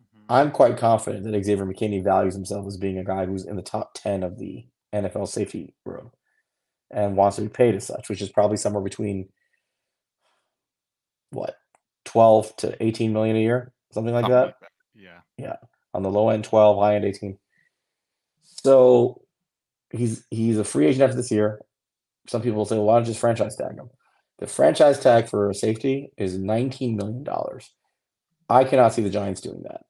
Mhm. 0.01 0.25
I'm 0.29 0.51
quite 0.51 0.79
confident 0.79 1.25
that 1.25 1.45
Xavier 1.45 1.67
McKinney 1.67 2.03
values 2.03 2.35
himself 2.35 2.67
as 2.67 2.77
being 2.77 2.99
a 2.99 3.05
guy 3.05 3.27
who's 3.27 3.45
in 3.45 3.57
the 3.57 3.63
top 3.63 3.93
10 3.95 4.23
of 4.23 4.39
the 4.39 4.67
NFL 4.95 5.27
safety 5.29 5.75
room 5.85 6.11
and 6.91 7.17
wants 7.17 7.37
to 7.37 7.43
be 7.43 7.49
paid 7.49 7.75
as 7.75 7.85
such, 7.85 8.09
which 8.09 8.23
is 8.23 8.31
probably 8.31 8.57
somewhere 8.57 8.83
between 8.83 9.29
what 11.31 11.57
12 12.17 12.57
to 12.57 12.83
18 12.83 13.13
million 13.13 13.37
a 13.37 13.41
year, 13.41 13.73
something 13.93 14.15
like 14.15 14.23
Something 14.23 14.39
that. 14.39 14.55
Yeah. 14.95 15.19
Yeah. 15.37 15.57
On 15.93 16.03
the 16.03 16.11
low 16.11 16.31
end 16.31 16.45
12, 16.45 16.79
high 16.79 16.97
end 16.97 17.05
18. 17.05 17.37
So 18.43 19.21
he's 19.91 20.25
he's 20.31 20.57
a 20.57 20.65
free 20.65 20.87
agent 20.87 21.03
after 21.03 21.17
this 21.17 21.31
year. 21.31 21.61
Some 22.27 22.41
people 22.41 22.57
will 22.57 22.65
say, 22.65 22.77
well, 22.77 22.87
why 22.87 22.95
don't 22.95 23.03
you 23.03 23.09
just 23.09 23.21
franchise 23.21 23.55
tag 23.55 23.77
him? 23.77 23.91
The 24.39 24.47
franchise 24.47 24.99
tag 24.99 25.29
for 25.29 25.51
a 25.51 25.55
safety 25.55 26.11
is 26.17 26.39
$19 26.39 26.97
million. 26.97 27.27
I 28.49 28.65
cannot 28.65 28.95
see 28.95 29.03
the 29.03 29.11
Giants 29.11 29.43
doing 29.43 29.63
that. 29.65 29.83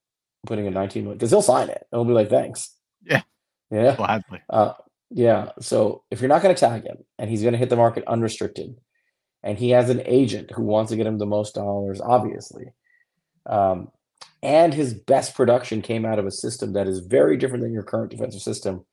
Putting 0.49 0.67
a 0.67 0.71
19 0.73 1.05
million 1.05 1.19
because 1.19 1.31
he'll 1.31 1.43
sign 1.43 1.69
it. 1.69 1.87
It'll 1.93 2.05
be 2.05 2.13
like, 2.13 2.29
thanks. 2.29 2.75
Yeah. 3.05 3.23
Yeah. 3.71 3.95
Gladly. 3.95 4.43
Uh, 4.51 4.73
yeah. 5.11 5.51
So 5.61 6.03
if 6.11 6.21
you're 6.21 6.29
not 6.29 6.43
going 6.43 6.55
to 6.55 6.61
tag 6.61 6.83
him 6.83 6.99
and 7.21 7.31
he's 7.31 7.43
going 7.43 7.53
to 7.53 7.59
hit 7.59 7.71
the 7.71 7.77
market 7.77 8.03
unrestricted, 8.09 8.75
and 9.47 9.57
he 9.57 9.71
has 9.71 9.91
an 9.91 10.03
agent 10.07 10.51
who 10.51 10.63
wants 10.63 10.91
to 10.91 10.97
get 10.97 11.07
him 11.07 11.19
the 11.19 11.25
most 11.25 11.55
dollars, 11.55 12.01
obviously, 12.01 12.73
um, 13.47 13.93
and 14.43 14.75
his 14.75 14.93
best 14.93 15.37
production 15.37 15.83
came 15.83 16.05
out 16.05 16.19
of 16.19 16.27
a 16.27 16.33
system 16.33 16.73
that 16.73 16.89
is 16.89 16.99
very 16.99 17.37
different 17.37 17.63
than 17.63 17.73
your 17.73 17.85
current 17.85 18.11
defensive 18.11 18.43
system, 18.43 18.85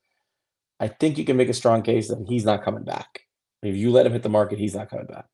I 0.79 0.89
think 0.89 1.17
you 1.17 1.25
can 1.25 1.37
make 1.37 1.49
a 1.49 1.55
strong 1.55 1.81
case 1.81 2.07
that 2.07 2.23
he's 2.29 2.45
not 2.45 2.63
coming 2.63 2.83
back. 2.83 3.21
If 3.63 3.75
you 3.75 3.89
let 3.89 4.05
him 4.05 4.11
hit 4.11 4.21
the 4.21 4.29
market, 4.29 4.59
he's 4.59 4.75
not 4.75 4.91
coming 4.91 5.07
back. 5.07 5.25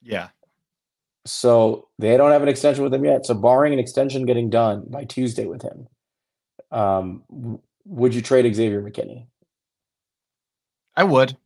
Yeah. 0.00 0.28
So 1.26 1.88
they 1.98 2.16
don't 2.16 2.30
have 2.30 2.42
an 2.42 2.48
extension 2.48 2.84
with 2.84 2.94
him 2.94 3.04
yet. 3.04 3.26
So 3.26 3.34
barring 3.34 3.72
an 3.72 3.80
extension 3.80 4.26
getting 4.26 4.48
done 4.48 4.84
by 4.88 5.04
Tuesday 5.04 5.46
with 5.46 5.62
him, 5.62 5.88
um, 6.70 7.58
would 7.84 8.14
you 8.14 8.22
trade 8.22 8.52
Xavier 8.54 8.80
McKinney? 8.80 9.26
I 10.94 11.02
would. 11.02 11.36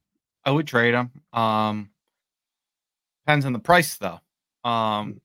I 0.44 0.50
would 0.50 0.66
trade 0.66 0.92
him. 0.92 1.10
Um 1.32 1.88
depends 3.26 3.44
on 3.44 3.52
the 3.52 3.58
price 3.58 3.96
though. 3.96 4.20
Um 4.68 5.20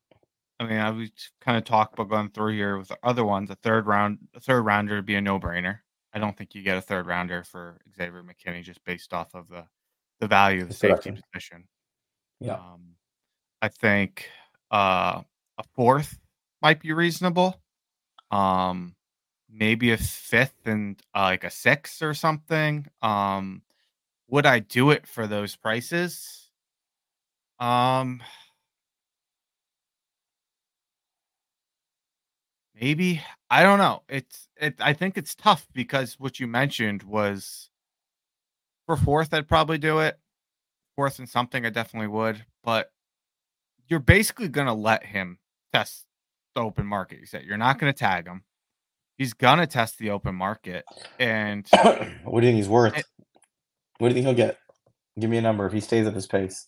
I 0.60 0.66
mean, 0.68 0.78
I 0.78 0.92
was 0.92 1.10
kind 1.40 1.58
of 1.58 1.64
talk 1.64 1.94
about 1.94 2.10
going 2.10 2.30
through 2.30 2.54
here 2.54 2.78
with 2.78 2.90
the 2.90 2.98
other 3.02 3.26
ones. 3.26 3.50
A 3.50 3.56
third 3.56 3.88
round, 3.88 4.20
a 4.36 4.40
third 4.40 4.62
rounder 4.62 4.94
would 4.94 5.08
be 5.08 5.16
a 5.16 5.22
no 5.22 5.40
brainer. 5.40 5.80
I 6.14 6.20
don't 6.20 6.38
think 6.38 6.54
you 6.54 6.62
get 6.62 6.78
a 6.78 6.82
third 6.82 7.08
rounder 7.08 7.44
for 7.44 7.80
Xavier 7.96 8.22
McKinney 8.22 8.62
just 8.62 8.84
based 8.86 9.12
off 9.12 9.34
of 9.34 9.48
the 9.48 9.66
the 10.20 10.28
value 10.28 10.62
of 10.62 10.68
the 10.68 10.76
safety 10.76 11.12
position. 11.34 11.68
Yeah. 12.40 12.58
Um, 12.58 12.96
I 13.60 13.70
think 13.70 14.30
uh, 14.70 15.22
a 15.58 15.64
fourth 15.76 16.20
might 16.62 16.80
be 16.80 16.94
reasonable. 16.94 17.60
Um, 18.30 18.96
maybe 19.50 19.92
a 19.92 19.98
fifth 19.98 20.68
and 20.68 21.02
uh, 21.16 21.24
like 21.24 21.44
a 21.44 21.50
sixth 21.50 22.04
or 22.04 22.14
something. 22.14 22.86
Um, 23.02 23.64
would 24.28 24.46
I 24.46 24.60
do 24.60 24.92
it 24.92 25.08
for 25.08 25.26
those 25.26 25.56
prices? 25.56 26.41
Um, 27.62 28.22
maybe 32.76 33.22
I 33.50 33.64
don't 33.64 33.78
know. 33.80 34.02
It's 34.10 34.48
it. 34.60 34.76
I 34.80 34.94
think 34.94 35.18
it's 35.18 35.36
tough 35.36 35.68
because 35.74 36.16
what 36.20 36.40
you 36.40 36.48
mentioned 36.48 37.04
was 37.04 37.70
for 38.86 38.98
fourth. 38.98 39.34
I'd 39.34 39.48
probably 39.48 39.78
do 39.78 40.00
it. 40.00 40.18
Fourth 40.96 41.20
and 41.20 41.30
something, 41.30 41.66
I 41.66 41.70
definitely 41.70 42.08
would. 42.08 42.44
But 42.64 42.92
you're 43.88 44.00
basically 44.00 44.48
gonna 44.50 44.74
let 44.74 45.06
him 45.06 45.38
test 45.74 46.06
the 46.56 46.62
open 46.62 46.86
market. 46.86 47.20
You 47.20 47.26
said 47.26 47.44
you're 47.44 47.58
not 47.58 47.78
gonna 47.80 47.94
tag 47.94 48.28
him. 48.28 48.44
He's 49.18 49.34
gonna 49.34 49.68
test 49.68 50.00
the 50.00 50.10
open 50.10 50.34
market, 50.36 50.84
and 51.20 51.68
what 52.24 52.42
do 52.42 52.48
you 52.48 52.52
think 52.52 52.58
he's 52.58 52.70
worth? 52.70 52.98
It- 52.98 53.06
What 54.00 54.10
do 54.10 54.16
you 54.16 54.24
think 54.24 54.26
he'll 54.26 54.48
get? 54.48 54.58
Give 55.20 55.30
me 55.30 55.38
a 55.38 55.42
number 55.42 55.66
if 55.68 55.74
he 55.74 55.80
stays 55.80 56.08
at 56.08 56.14
this 56.16 56.26
pace. 56.26 56.68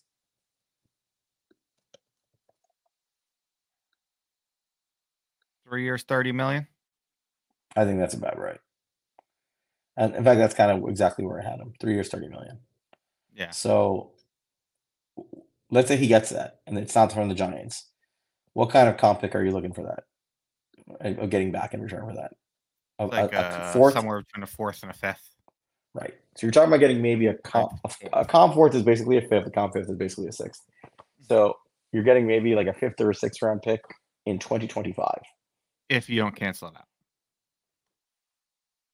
Three 5.74 5.84
years, 5.84 6.04
thirty 6.04 6.32
million. 6.32 6.68
I 7.76 7.84
think 7.84 7.98
that's 7.98 8.14
about 8.14 8.38
right. 8.38 8.60
And 9.96 10.14
in 10.14 10.22
fact, 10.24 10.38
that's 10.38 10.54
kind 10.54 10.70
of 10.70 10.88
exactly 10.88 11.24
where 11.24 11.40
I 11.40 11.44
had 11.44 11.58
him. 11.60 11.72
Three 11.80 11.94
years, 11.94 12.08
30 12.08 12.28
million. 12.28 12.58
Yeah, 13.34 13.50
So 13.50 14.12
let's 15.70 15.88
say 15.88 15.96
he 15.96 16.06
gets 16.06 16.30
that 16.30 16.60
and 16.66 16.78
it's 16.78 16.94
not 16.94 17.12
from 17.12 17.28
the 17.28 17.34
Giants. 17.34 17.90
What 18.52 18.70
kind 18.70 18.88
of 18.88 18.96
comp 18.96 19.20
pick 19.20 19.34
are 19.34 19.42
you 19.42 19.50
looking 19.50 19.72
for 19.72 19.82
that? 19.82 21.18
Of 21.18 21.30
getting 21.30 21.50
back 21.50 21.74
in 21.74 21.82
return 21.82 22.06
for 22.06 22.14
that? 22.14 22.32
A, 23.00 23.06
a- 23.06 23.06
like 23.06 23.32
a 23.32 23.40
uh, 23.40 23.72
fourth? 23.72 23.94
somewhere 23.94 24.20
between 24.22 24.44
a 24.44 24.46
fourth 24.46 24.82
and 24.82 24.90
a 24.92 24.94
fifth. 24.94 25.34
Right. 25.94 26.14
So 26.36 26.46
you're 26.46 26.52
talking 26.52 26.68
about 26.68 26.80
getting 26.80 27.02
maybe 27.02 27.26
a 27.26 27.34
comp. 27.34 27.72
A, 27.84 28.20
a 28.20 28.24
comp 28.24 28.54
fourth 28.54 28.74
is 28.76 28.82
basically 28.84 29.18
a 29.18 29.22
fifth. 29.22 29.46
A 29.46 29.50
comp 29.50 29.72
fifth 29.74 29.88
is 29.88 29.96
basically 29.96 30.28
a 30.28 30.32
sixth. 30.32 30.62
So 31.28 31.54
you're 31.92 32.04
getting 32.04 32.26
maybe 32.26 32.54
like 32.54 32.66
a 32.68 32.72
fifth 32.72 33.00
or 33.00 33.10
a 33.10 33.14
sixth 33.14 33.42
round 33.42 33.62
pick 33.62 33.80
in 34.26 34.38
2025, 34.38 35.06
If 35.88 36.08
you 36.08 36.18
don't 36.20 36.34
cancel 36.34 36.68
it 36.68 36.76
out, 36.76 36.86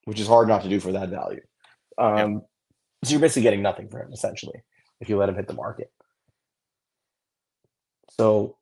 which 0.04 0.20
is 0.20 0.26
hard 0.26 0.48
not 0.48 0.62
to 0.62 0.68
do 0.68 0.80
for 0.80 0.92
that 0.92 1.08
value. 1.08 1.42
Um, 1.98 2.42
So 3.04 3.12
you're 3.12 3.20
basically 3.20 3.42
getting 3.42 3.62
nothing 3.62 3.88
for 3.88 4.02
him 4.02 4.12
essentially 4.12 4.62
if 5.00 5.08
you 5.08 5.16
let 5.16 5.28
him 5.28 5.34
hit 5.36 5.46
the 5.46 5.54
market. 5.54 5.90
So 8.10 8.56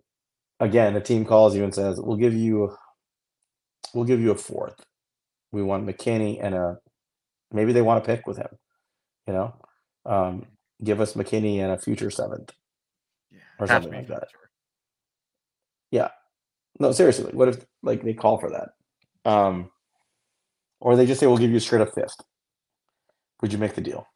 again, 0.61 0.95
a 0.97 1.01
team 1.01 1.25
calls 1.25 1.57
you 1.57 1.65
and 1.65 1.75
says, 1.75 2.01
"We'll 2.01 2.17
give 2.17 2.35
you, 2.35 2.77
we'll 3.95 4.05
give 4.05 4.21
you 4.21 4.31
a 4.31 4.37
fourth. 4.37 4.85
We 5.51 5.63
want 5.63 5.87
McKinney 5.87 6.39
and 6.43 6.55
a, 6.55 6.79
maybe 7.51 7.73
they 7.73 7.83
want 7.83 8.05
to 8.05 8.07
pick 8.07 8.27
with 8.27 8.37
him, 8.37 8.49
you 9.27 9.33
know, 9.33 9.55
um, 10.05 10.47
give 10.85 11.01
us 11.01 11.15
McKinney 11.15 11.59
and 11.59 11.73
a 11.73 11.79
future 11.79 12.11
seventh. 12.11 12.53
yeah, 13.33 13.39
Or 13.59 13.65
it 13.65 13.71
has 13.71 13.79
to 13.79 13.83
something 13.85 13.93
like 14.01 14.09
that. 14.09 14.29
future. 14.31 16.11
No, 16.79 16.93
seriously, 16.93 17.33
what 17.33 17.49
if 17.49 17.65
like 17.83 18.03
they 18.03 18.15
call 18.15 18.39
for 18.39 18.51
that, 18.51 18.71
um, 19.31 19.71
or 20.81 20.97
they 20.97 21.07
just 21.07 21.21
say, 21.21 21.27
"We'll 21.27 21.39
give 21.39 21.51
you 21.51 21.57
a 21.57 21.61
straight 21.61 21.83
up 21.83 21.93
fifth. 21.95 22.15
Would 23.43 23.53
you 23.53 23.59
make 23.59 23.75
the 23.75 23.81
deal? 23.81 24.07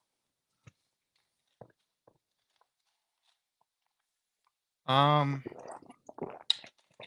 Um, 4.86 5.42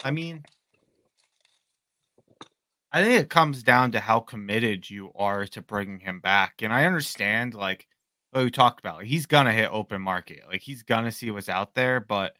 I 0.03 0.11
mean, 0.11 0.43
I 2.91 3.03
think 3.03 3.19
it 3.19 3.29
comes 3.29 3.63
down 3.63 3.91
to 3.91 3.99
how 3.99 4.21
committed 4.21 4.89
you 4.89 5.11
are 5.15 5.45
to 5.47 5.61
bringing 5.61 5.99
him 5.99 6.19
back. 6.21 6.61
And 6.61 6.71
I 6.73 6.85
understand, 6.85 7.53
like, 7.53 7.87
what 8.31 8.43
we 8.45 8.51
talked 8.51 8.79
about, 8.79 8.97
like, 8.97 9.07
he's 9.07 9.25
gonna 9.25 9.51
hit 9.53 9.69
open 9.71 10.01
market, 10.01 10.43
like 10.47 10.61
he's 10.61 10.83
gonna 10.83 11.11
see 11.11 11.31
what's 11.31 11.49
out 11.49 11.75
there. 11.75 11.99
But 11.99 12.37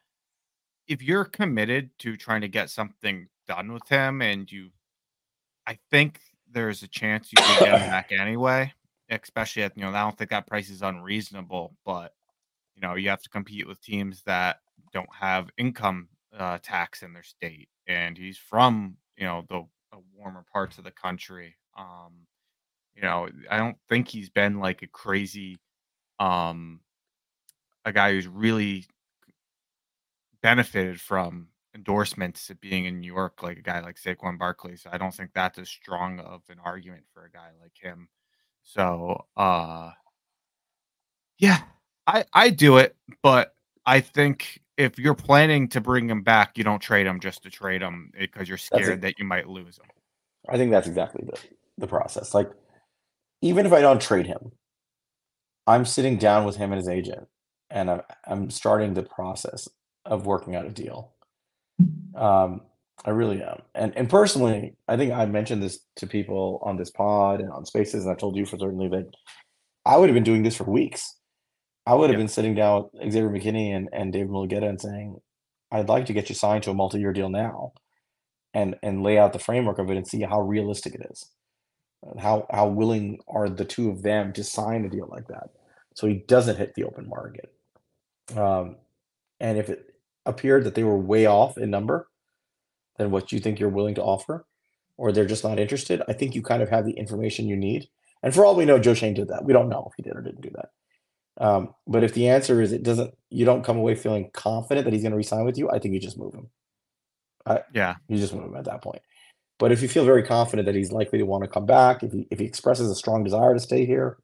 if 0.87 1.01
you're 1.01 1.25
committed 1.25 1.89
to 1.99 2.17
trying 2.17 2.41
to 2.41 2.47
get 2.47 2.69
something 2.69 3.27
done 3.47 3.71
with 3.71 3.87
him, 3.87 4.21
and 4.21 4.51
you, 4.51 4.69
I 5.67 5.77
think 5.89 6.19
there's 6.51 6.83
a 6.83 6.87
chance 6.87 7.31
you 7.31 7.43
can 7.43 7.59
get 7.59 7.81
him 7.81 7.89
back 7.89 8.11
anyway. 8.11 8.73
Especially 9.09 9.61
at 9.61 9.77
you 9.77 9.83
know, 9.83 9.89
I 9.89 10.01
don't 10.01 10.17
think 10.17 10.31
that 10.31 10.47
price 10.47 10.69
is 10.69 10.81
unreasonable, 10.81 11.75
but 11.85 12.13
you 12.75 12.81
know, 12.81 12.95
you 12.95 13.09
have 13.09 13.21
to 13.21 13.29
compete 13.29 13.67
with 13.67 13.81
teams 13.81 14.23
that 14.25 14.57
don't 14.91 15.13
have 15.13 15.49
income 15.57 16.09
uh, 16.37 16.57
tax 16.61 17.03
in 17.03 17.13
their 17.13 17.23
state, 17.23 17.69
and 17.87 18.17
he's 18.17 18.37
from 18.37 18.97
you 19.17 19.25
know 19.25 19.45
the, 19.49 19.63
the 19.91 19.99
warmer 20.15 20.43
parts 20.51 20.77
of 20.77 20.83
the 20.83 20.91
country. 20.91 21.55
Um, 21.77 22.25
you 22.95 23.01
know, 23.01 23.29
I 23.51 23.57
don't 23.57 23.77
think 23.89 24.07
he's 24.07 24.29
been 24.29 24.59
like 24.59 24.81
a 24.81 24.87
crazy, 24.87 25.57
um, 26.19 26.79
a 27.83 27.91
guy 27.91 28.11
who's 28.11 28.27
really 28.27 28.85
benefited 30.45 31.01
from 31.01 31.47
endorsements 31.73 32.51
of 32.51 32.61
being 32.61 32.85
in 32.85 32.99
New 32.99 33.11
York, 33.11 33.41
like 33.41 33.57
a 33.57 33.63
guy 33.63 33.79
like 33.79 33.99
Saquon 33.99 34.37
Barkley. 34.37 34.75
So 34.77 34.91
I 34.93 34.99
don't 34.99 35.11
think 35.11 35.31
that's 35.33 35.57
as 35.57 35.69
strong 35.69 36.19
of 36.19 36.43
an 36.49 36.57
argument 36.63 37.01
for 37.11 37.25
a 37.25 37.31
guy 37.31 37.49
like 37.59 37.73
him. 37.75 38.09
So, 38.61 39.25
uh, 39.35 39.89
yeah, 41.39 41.61
I 42.05 42.25
I 42.31 42.51
do 42.51 42.77
it, 42.77 42.95
but 43.23 43.55
I 43.87 44.01
think 44.01 44.61
if 44.77 44.99
you're 44.99 45.15
planning 45.15 45.67
to 45.69 45.81
bring 45.81 46.07
him 46.07 46.21
back, 46.21 46.59
you 46.59 46.63
don't 46.63 46.79
trade 46.79 47.07
him 47.07 47.19
just 47.19 47.41
to 47.41 47.49
trade 47.49 47.81
him 47.81 48.11
because 48.15 48.47
you're 48.47 48.59
scared 48.59 49.01
that 49.01 49.17
you 49.17 49.25
might 49.25 49.49
lose 49.49 49.79
him. 49.79 49.87
I 50.47 50.57
think 50.57 50.69
that's 50.69 50.87
exactly 50.87 51.25
the, 51.25 51.39
the 51.79 51.87
process. 51.87 52.35
Like, 52.35 52.51
even 53.41 53.65
if 53.65 53.73
I 53.73 53.81
don't 53.81 53.99
trade 53.99 54.27
him, 54.27 54.51
I'm 55.65 55.85
sitting 55.85 56.17
down 56.17 56.45
with 56.45 56.57
him 56.57 56.71
and 56.71 56.77
his 56.77 56.87
agent, 56.87 57.27
and 57.71 57.89
I'm 57.89 58.01
I'm 58.27 58.51
starting 58.51 58.93
the 58.93 59.01
process 59.01 59.67
of 60.05 60.25
working 60.25 60.55
out 60.55 60.65
a 60.65 60.69
deal. 60.69 61.13
Um, 62.15 62.61
I 63.03 63.09
really 63.11 63.41
am. 63.43 63.61
And 63.75 63.95
and 63.97 64.09
personally, 64.09 64.75
I 64.87 64.97
think 64.97 65.11
I 65.11 65.25
mentioned 65.25 65.61
this 65.61 65.79
to 65.97 66.07
people 66.07 66.59
on 66.63 66.77
this 66.77 66.91
pod 66.91 67.41
and 67.41 67.51
on 67.51 67.65
spaces, 67.65 68.05
and 68.05 68.13
I 68.13 68.15
told 68.15 68.35
you 68.35 68.45
for 68.45 68.57
certainly 68.57 68.87
that 68.89 69.07
I 69.85 69.97
would 69.97 70.09
have 70.09 70.15
been 70.15 70.23
doing 70.23 70.43
this 70.43 70.55
for 70.55 70.63
weeks. 70.63 71.17
I 71.85 71.93
would 71.93 72.09
have 72.09 72.15
Yeah. 72.17 72.23
been 72.23 72.27
sitting 72.29 72.55
down 72.55 72.89
with 72.93 73.11
Xavier 73.11 73.29
McKinney 73.29 73.75
and, 73.75 73.89
and 73.93 74.11
David 74.11 74.29
Mulugheta 74.29 74.67
and 74.67 74.81
saying, 74.81 75.17
I'd 75.71 75.89
like 75.89 76.07
to 76.07 76.13
get 76.13 76.29
you 76.29 76.35
signed 76.35 76.63
to 76.63 76.71
a 76.71 76.73
multi-year 76.73 77.13
deal 77.13 77.29
now 77.29 77.73
and 78.53 78.75
and 78.81 79.03
lay 79.03 79.17
out 79.19 79.33
the 79.33 79.39
framework 79.39 79.77
of 79.77 79.91
it 79.91 79.97
and 79.97 80.07
see 80.07 80.21
how 80.21 80.41
realistic 80.41 80.95
it 80.95 81.05
is. 81.11 81.29
How 82.19 82.47
how 82.51 82.67
willing 82.67 83.19
are 83.27 83.49
the 83.49 83.65
two 83.65 83.89
of 83.89 84.01
them 84.01 84.31
to 84.33 84.43
sign 84.43 84.85
a 84.85 84.89
deal 84.89 85.07
like 85.11 85.27
that 85.27 85.49
so 85.95 86.07
he 86.07 86.23
doesn't 86.27 86.57
hit 86.57 86.73
the 86.75 86.83
open 86.83 87.07
market. 87.09 87.51
Um, 88.35 88.77
and 89.39 89.57
if 89.57 89.69
it 89.69 89.94
appeared 90.25 90.63
that 90.63 90.75
they 90.75 90.83
were 90.83 90.97
way 90.97 91.25
off 91.25 91.57
in 91.57 91.69
number 91.69 92.07
than 92.97 93.11
what 93.11 93.31
you 93.31 93.39
think 93.39 93.59
you're 93.59 93.69
willing 93.69 93.95
to 93.95 94.03
offer, 94.03 94.45
or 94.97 95.11
they're 95.11 95.25
just 95.25 95.43
not 95.43 95.59
interested, 95.59 96.01
I 96.07 96.13
think 96.13 96.35
you 96.35 96.41
kind 96.41 96.63
of 96.63 96.69
have 96.69 96.85
the 96.85 96.93
information 96.93 97.47
you 97.47 97.57
need. 97.57 97.87
And 98.23 98.33
for 98.33 98.45
all 98.45 98.55
we 98.55 98.65
know, 98.65 98.79
Joe 98.79 98.93
Schoen 98.93 99.13
did 99.13 99.27
that. 99.27 99.45
We 99.45 99.53
don't 99.53 99.69
know 99.69 99.87
if 99.89 99.93
he 99.97 100.03
did 100.03 100.15
or 100.15 100.21
didn't 100.21 100.41
do 100.41 100.51
that. 100.55 100.69
Um, 101.37 101.75
but 101.85 102.03
if 102.03 102.13
the 102.13 102.29
answer 102.29 102.61
is 102.61 102.71
it 102.71 102.83
doesn't, 102.83 103.13
you 103.29 103.45
don't 103.45 103.63
come 103.63 103.77
away 103.77 103.95
feeling 103.95 104.29
confident 104.33 104.85
that 104.85 104.93
he's 104.93 105.01
going 105.01 105.11
to 105.11 105.17
resign 105.17 105.45
with 105.45 105.57
you. 105.57 105.69
I 105.69 105.79
think 105.79 105.93
you 105.93 105.99
just 105.99 106.17
move 106.17 106.33
him. 106.33 106.49
Yeah. 107.73 107.95
You 108.07 108.17
just 108.17 108.33
move 108.33 108.45
him 108.45 108.55
at 108.55 108.65
that 108.65 108.81
point. 108.81 109.01
But 109.59 109.71
if 109.71 109.81
you 109.81 109.87
feel 109.87 110.05
very 110.05 110.23
confident 110.23 110.65
that 110.65 110.75
he's 110.75 110.91
likely 110.91 111.19
to 111.19 111.25
want 111.25 111.43
to 111.43 111.49
come 111.49 111.65
back, 111.65 112.03
if 112.03 112.11
he 112.11 112.27
if 112.31 112.39
he 112.39 112.45
expresses 112.45 112.89
a 112.89 112.95
strong 112.95 113.23
desire 113.23 113.53
to 113.53 113.59
stay 113.59 113.85
here, 113.85 114.17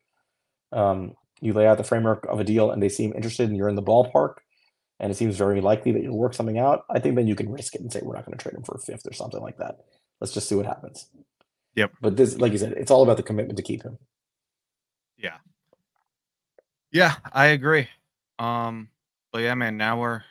um, 0.72 1.16
you 1.40 1.54
lay 1.54 1.68
out 1.68 1.78
the 1.78 1.84
framework 1.84 2.26
of 2.26 2.40
a 2.40 2.44
deal 2.44 2.72
and 2.72 2.82
they 2.82 2.90
seem 2.90 3.14
interested 3.14 3.48
and 3.48 3.58
you're 3.58 3.70
in 3.70 3.76
the 3.76 3.84
ballpark, 3.84 4.36
and 5.02 5.12
it 5.12 5.16
seems 5.16 5.36
very 5.36 5.60
likely 5.62 5.92
that 5.92 6.04
you'll 6.04 6.18
work 6.18 6.36
something 6.36 6.60
out. 6.60 6.86
I 6.90 7.00
think 7.00 7.16
then 7.16 7.28
you 7.28 7.36
can 7.36 7.52
risk 7.52 7.74
it 7.74 7.82
and 7.82 7.92
say 7.92 8.02
we're 8.04 8.16
not 8.16 8.26
going 8.26 8.38
to 8.38 8.42
trade 8.42 8.56
him 8.56 8.64
for 8.64 8.76
a 8.76 8.80
fifth 8.80 9.08
or 9.08 9.14
something 9.14 9.42
like 9.42 9.58
that. 9.58 9.80
Let's 10.22 10.32
just 10.32 10.48
see 10.48 10.54
what 10.54 10.68
happens. 10.68 11.10
Yep. 11.76 11.94
But 12.02 12.16
this, 12.16 12.38
like 12.38 12.52
you 12.52 12.60
said, 12.60 12.74
it's 12.74 12.92
all 12.92 13.02
about 13.02 13.18
the 13.18 13.24
commitment 13.24 13.58
to 13.58 13.64
keep 13.64 13.82
him. 13.82 13.98
Yeah. 15.18 15.38
Yeah, 16.92 17.16
I 17.34 17.48
agree. 17.48 17.88
Um, 18.38 18.90
but 19.34 19.42
yeah, 19.42 19.56
man, 19.56 19.76
now 19.76 20.00
we're 20.00 20.22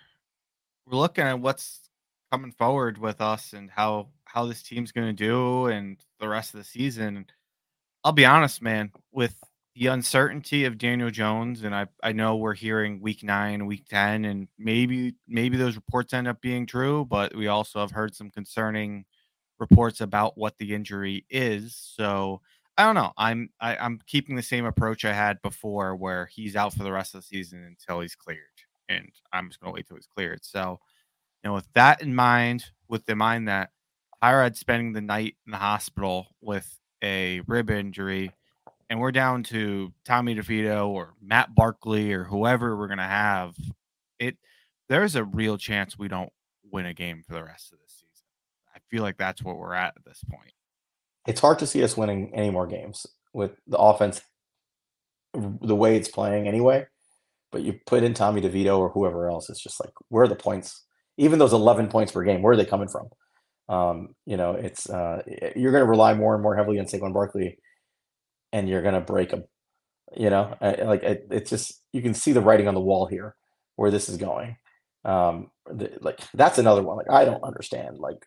we're 0.86 0.98
looking 0.98 1.24
at 1.24 1.40
what's 1.40 1.88
coming 2.30 2.52
forward 2.52 2.96
with 2.98 3.20
us 3.20 3.52
and 3.52 3.70
how 3.70 4.08
how 4.24 4.46
this 4.46 4.62
team's 4.62 4.92
gonna 4.92 5.12
do 5.12 5.66
and 5.66 5.96
the 6.20 6.28
rest 6.28 6.54
of 6.54 6.58
the 6.60 6.64
season. 6.64 7.26
I'll 8.04 8.12
be 8.12 8.26
honest, 8.26 8.62
man, 8.62 8.92
with 9.10 9.34
the 9.76 9.86
uncertainty 9.86 10.64
of 10.64 10.78
Daniel 10.78 11.10
Jones, 11.10 11.62
and 11.62 11.74
I 11.74 11.86
I 12.02 12.12
know 12.12 12.36
we're 12.36 12.54
hearing 12.54 13.00
week 13.00 13.22
nine, 13.22 13.66
week 13.66 13.86
ten, 13.88 14.24
and 14.24 14.48
maybe 14.58 15.14
maybe 15.28 15.56
those 15.56 15.76
reports 15.76 16.12
end 16.12 16.28
up 16.28 16.40
being 16.40 16.66
true, 16.66 17.04
but 17.04 17.34
we 17.36 17.46
also 17.48 17.80
have 17.80 17.92
heard 17.92 18.14
some 18.14 18.30
concerning 18.30 19.04
reports 19.60 20.00
about 20.00 20.38
what 20.38 20.56
the 20.58 20.74
injury 20.74 21.26
is. 21.30 21.76
So 21.96 22.40
I 22.78 22.84
don't 22.84 22.94
know. 22.96 23.12
I'm 23.18 23.50
I, 23.60 23.76
I'm 23.76 24.00
keeping 24.06 24.36
the 24.36 24.42
same 24.42 24.64
approach 24.66 25.04
I 25.04 25.12
had 25.12 25.40
before, 25.42 25.94
where 25.96 26.26
he's 26.26 26.56
out 26.56 26.74
for 26.74 26.82
the 26.84 26.92
rest 26.92 27.14
of 27.14 27.20
the 27.22 27.26
season 27.26 27.64
until 27.64 28.00
he's 28.00 28.16
cleared, 28.16 28.38
and 28.88 29.08
I'm 29.32 29.48
just 29.48 29.60
gonna 29.60 29.72
wait 29.74 29.86
till 29.86 29.96
he's 29.96 30.06
cleared. 30.06 30.44
So, 30.44 30.80
you 31.44 31.50
know, 31.50 31.54
with 31.54 31.68
that 31.74 32.02
in 32.02 32.14
mind, 32.14 32.66
with 32.88 33.06
the 33.06 33.16
mind 33.16 33.48
that 33.48 33.70
Tyrod 34.22 34.56
spending 34.56 34.92
the 34.92 35.00
night 35.00 35.36
in 35.46 35.52
the 35.52 35.58
hospital 35.58 36.28
with 36.40 36.78
a 37.02 37.40
rib 37.46 37.70
injury, 37.70 38.32
and 38.90 38.98
we're 39.00 39.12
down 39.12 39.44
to 39.44 39.92
Tommy 40.04 40.34
DeVito 40.34 40.88
or 40.88 41.14
Matt 41.22 41.54
Barkley 41.54 42.12
or 42.12 42.24
whoever 42.24 42.76
we're 42.76 42.88
gonna 42.88 43.06
have, 43.06 43.54
it 44.18 44.36
there's 44.88 45.14
a 45.14 45.24
real 45.24 45.56
chance 45.56 45.96
we 45.96 46.08
don't 46.08 46.32
win 46.70 46.86
a 46.86 46.92
game 46.92 47.22
for 47.26 47.34
the 47.34 47.44
rest 47.44 47.72
of 47.72 47.78
the 47.78 47.88
season. 47.88 48.26
I 48.74 48.80
feel 48.90 49.02
like 49.02 49.16
that's 49.16 49.42
what 49.42 49.56
we're 49.56 49.74
at 49.74 49.94
at 49.96 50.04
this 50.04 50.22
point. 50.28 50.52
It's 51.26 51.40
hard 51.40 51.60
to 51.60 51.66
see 51.66 51.84
us 51.84 51.96
winning 51.96 52.34
any 52.34 52.50
more 52.50 52.66
games 52.66 53.06
with 53.32 53.52
the 53.68 53.78
offense 53.78 54.20
the 55.32 55.76
way 55.76 55.96
it's 55.96 56.08
playing 56.08 56.48
anyway. 56.48 56.86
But 57.52 57.62
you 57.62 57.78
put 57.86 58.02
in 58.02 58.14
Tommy 58.14 58.40
DeVito 58.40 58.78
or 58.78 58.90
whoever 58.90 59.28
else, 59.28 59.48
it's 59.48 59.62
just 59.62 59.80
like 59.80 59.92
where 60.08 60.24
are 60.24 60.28
the 60.28 60.34
points? 60.34 60.84
Even 61.16 61.38
those 61.38 61.52
11 61.52 61.88
points 61.88 62.10
per 62.10 62.24
game, 62.24 62.42
where 62.42 62.54
are 62.54 62.56
they 62.56 62.64
coming 62.64 62.88
from? 62.88 63.08
Um, 63.68 64.14
you 64.26 64.36
know, 64.36 64.52
it's 64.52 64.90
uh, 64.90 65.22
you're 65.54 65.70
going 65.70 65.84
to 65.84 65.90
rely 65.90 66.14
more 66.14 66.34
and 66.34 66.42
more 66.42 66.56
heavily 66.56 66.80
on 66.80 66.86
Saquon 66.86 67.12
Barkley, 67.12 67.58
and 68.52 68.68
you're 68.68 68.82
going 68.82 68.94
to 68.94 69.00
break 69.00 69.30
them. 69.30 69.44
You 70.16 70.30
know, 70.30 70.56
I- 70.60 70.82
like 70.82 71.02
it, 71.02 71.26
it's 71.30 71.50
just 71.50 71.80
you 71.92 72.02
can 72.02 72.14
see 72.14 72.32
the 72.32 72.40
writing 72.40 72.66
on 72.68 72.74
the 72.74 72.80
wall 72.80 73.06
here 73.06 73.34
where 73.76 73.90
this 73.90 74.08
is 74.08 74.16
going. 74.16 74.56
Um, 75.04 75.50
the, 75.66 75.96
like 76.00 76.18
that's 76.34 76.58
another 76.58 76.82
one. 76.82 76.96
Like 76.96 77.10
I 77.10 77.24
don't 77.24 77.42
understand. 77.44 77.98
Like 77.98 78.26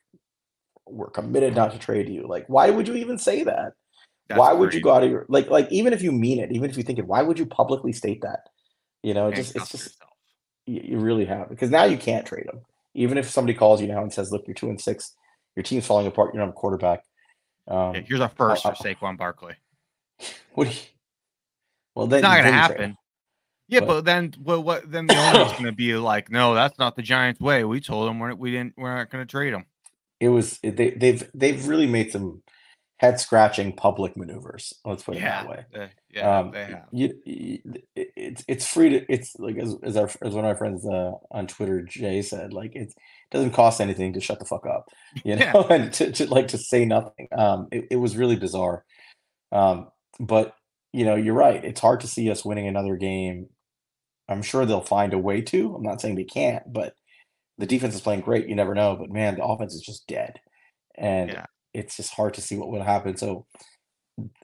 we're 0.87 1.09
committed 1.09 1.55
not 1.55 1.71
to 1.73 1.79
trade 1.79 2.09
you. 2.09 2.25
Like 2.27 2.45
why 2.47 2.69
would 2.69 2.87
you 2.87 2.95
even 2.95 3.17
say 3.17 3.43
that? 3.43 3.73
That's 4.29 4.39
why 4.39 4.53
would 4.53 4.73
you 4.73 4.79
go 4.81 4.91
out 4.93 5.03
of 5.03 5.11
your 5.11 5.25
like 5.27 5.49
like 5.49 5.69
even 5.71 5.91
if 5.93 6.01
you 6.01 6.11
mean 6.13 6.39
it, 6.39 6.51
even 6.53 6.69
if 6.69 6.77
you 6.77 6.83
think 6.83 6.99
it, 6.99 7.05
why 7.07 7.21
would 7.21 7.37
you 7.37 7.45
publicly 7.45 7.91
state 7.91 8.21
that? 8.21 8.47
You 9.03 9.13
know, 9.13 9.27
it 9.27 9.35
just 9.35 9.55
it's 9.55 9.69
just 9.71 9.85
yourself. 9.85 10.11
you, 10.65 10.81
you 10.85 10.97
really 10.99 11.25
have 11.25 11.49
because 11.49 11.69
now 11.69 11.83
you 11.83 11.97
can't 11.97 12.25
trade 12.25 12.47
them. 12.47 12.61
Even 12.95 13.17
if 13.17 13.29
somebody 13.29 13.57
calls 13.57 13.81
you 13.81 13.87
now 13.87 14.01
and 14.01 14.13
says, 14.13 14.31
"Look, 14.31 14.43
you're 14.47 14.53
two 14.53 14.69
and 14.69 14.79
six, 14.79 15.13
your 15.57 15.63
team's 15.63 15.85
falling 15.85 16.07
apart. 16.07 16.33
You 16.33 16.39
don't 16.39 16.47
have 16.47 16.55
a 16.55 16.57
quarterback." 16.57 17.03
Um, 17.67 17.95
Yeah, 17.95 18.01
here's 18.07 18.19
a 18.21 18.29
first 18.29 18.65
I- 18.65 18.73
for 18.73 18.83
Saquon 18.83 19.17
Barkley. 19.17 19.55
what? 20.53 20.65
Do 20.69 20.69
you, 20.73 20.79
well, 21.95 22.07
then 22.07 22.19
It's 22.19 22.23
not 22.23 22.37
gonna 22.37 22.51
happen. 22.51 22.81
him. 22.91 22.97
Yeah, 23.69 23.79
But- 23.81 23.87
but 23.87 24.05
then 24.05 24.33
well, 24.41 24.61
what? 24.61 24.91
Then 24.91 25.07
the 25.07 25.15
owner's 25.17 25.53
gonna 25.53 25.71
be 25.85 25.93
like, 25.95 26.29
"No, 26.31 26.53
that's 26.53 26.77
not 26.77 26.95
the 26.95 27.01
Giants' 27.01 27.39
way. 27.39 27.63
We 27.63 27.79
told 27.79 28.07
them 28.09 28.19
we're, 28.19 28.33
we 28.35 28.51
didn't. 28.51 28.73
We're 28.77 28.93
not 28.95 29.09
gonna 29.09 29.25
trade 29.25 29.53
him." 29.53 29.65
It 30.19 30.29
was 30.29 30.59
they 30.63 30.91
they've 30.91 31.29
they've 31.33 31.67
really 31.67 31.87
made 31.87 32.11
some 32.11 32.43
head 32.97 33.19
scratching 33.19 33.73
public 33.73 34.15
maneuvers. 34.15 34.73
Let's 34.85 35.03
put 35.03 35.15
it 35.15 35.21
Yeah, 35.21 35.43
that 35.43 35.49
way. 35.49 35.65
uh, 35.75 35.87
yeah, 36.13 36.39
um, 36.39 36.51
they 36.51 36.65
have. 36.65 36.85
You, 36.91 37.13
you, 37.25 37.59
it's 37.95 38.43
it's 38.47 38.67
free 38.67 38.89
to 38.89 39.05
it's 39.11 39.35
like 39.39 39.57
as 39.57 39.75
as 39.83 39.97
our 39.97 40.09
as 40.21 40.33
one 40.33 40.45
of 40.45 40.49
our 40.49 40.55
friends 40.55 40.85
uh, 40.85 41.11
on 41.31 41.47
Twitter 41.47 41.81
Jay 41.81 42.21
said 42.21 42.53
like 42.53 42.71
it's, 42.75 42.93
it 42.93 43.01
doesn't 43.31 43.51
cost 43.51 43.81
anything 43.81 44.13
to 44.13 44.21
shut 44.21 44.39
the 44.39 44.45
fuck 44.45 44.65
up 44.67 44.85
you 45.25 45.35
Yeah. 45.35 45.51
know 45.53 45.63
and 45.69 45.91
to, 45.93 46.11
to 46.11 46.27
like 46.27 46.49
to 46.49 46.57
say 46.57 46.85
nothing 46.85 47.27
um 47.35 47.67
it, 47.71 47.87
it 47.91 47.95
was 47.97 48.15
really 48.15 48.35
bizarre 48.37 48.85
um 49.51 49.89
but 50.19 50.55
you 50.91 51.05
know 51.05 51.15
you're 51.15 51.33
right 51.33 51.63
it's 51.65 51.81
hard 51.81 51.99
to 52.01 52.07
see 52.07 52.29
us 52.29 52.45
winning 52.45 52.67
another 52.67 52.95
game 52.95 53.47
I'm 54.29 54.41
sure 54.41 54.65
they'll 54.65 54.81
find 54.81 55.13
a 55.13 55.17
way 55.17 55.41
to 55.41 55.75
I'm 55.75 55.83
not 55.83 56.01
saying 56.01 56.15
they 56.15 56.23
can't 56.23 56.71
but 56.71 56.95
the 57.57 57.65
defense 57.65 57.95
is 57.95 58.01
playing 58.01 58.21
great 58.21 58.47
you 58.47 58.55
never 58.55 58.75
know 58.75 58.95
but 58.95 59.09
man 59.11 59.35
the 59.35 59.43
offense 59.43 59.73
is 59.73 59.81
just 59.81 60.07
dead 60.07 60.39
and 60.97 61.29
Yeah. 61.31 61.45
it's 61.73 61.97
just 61.97 62.13
hard 62.13 62.33
to 62.35 62.41
see 62.41 62.57
what 62.57 62.69
will 62.69 62.83
happen 62.83 63.17
so 63.17 63.45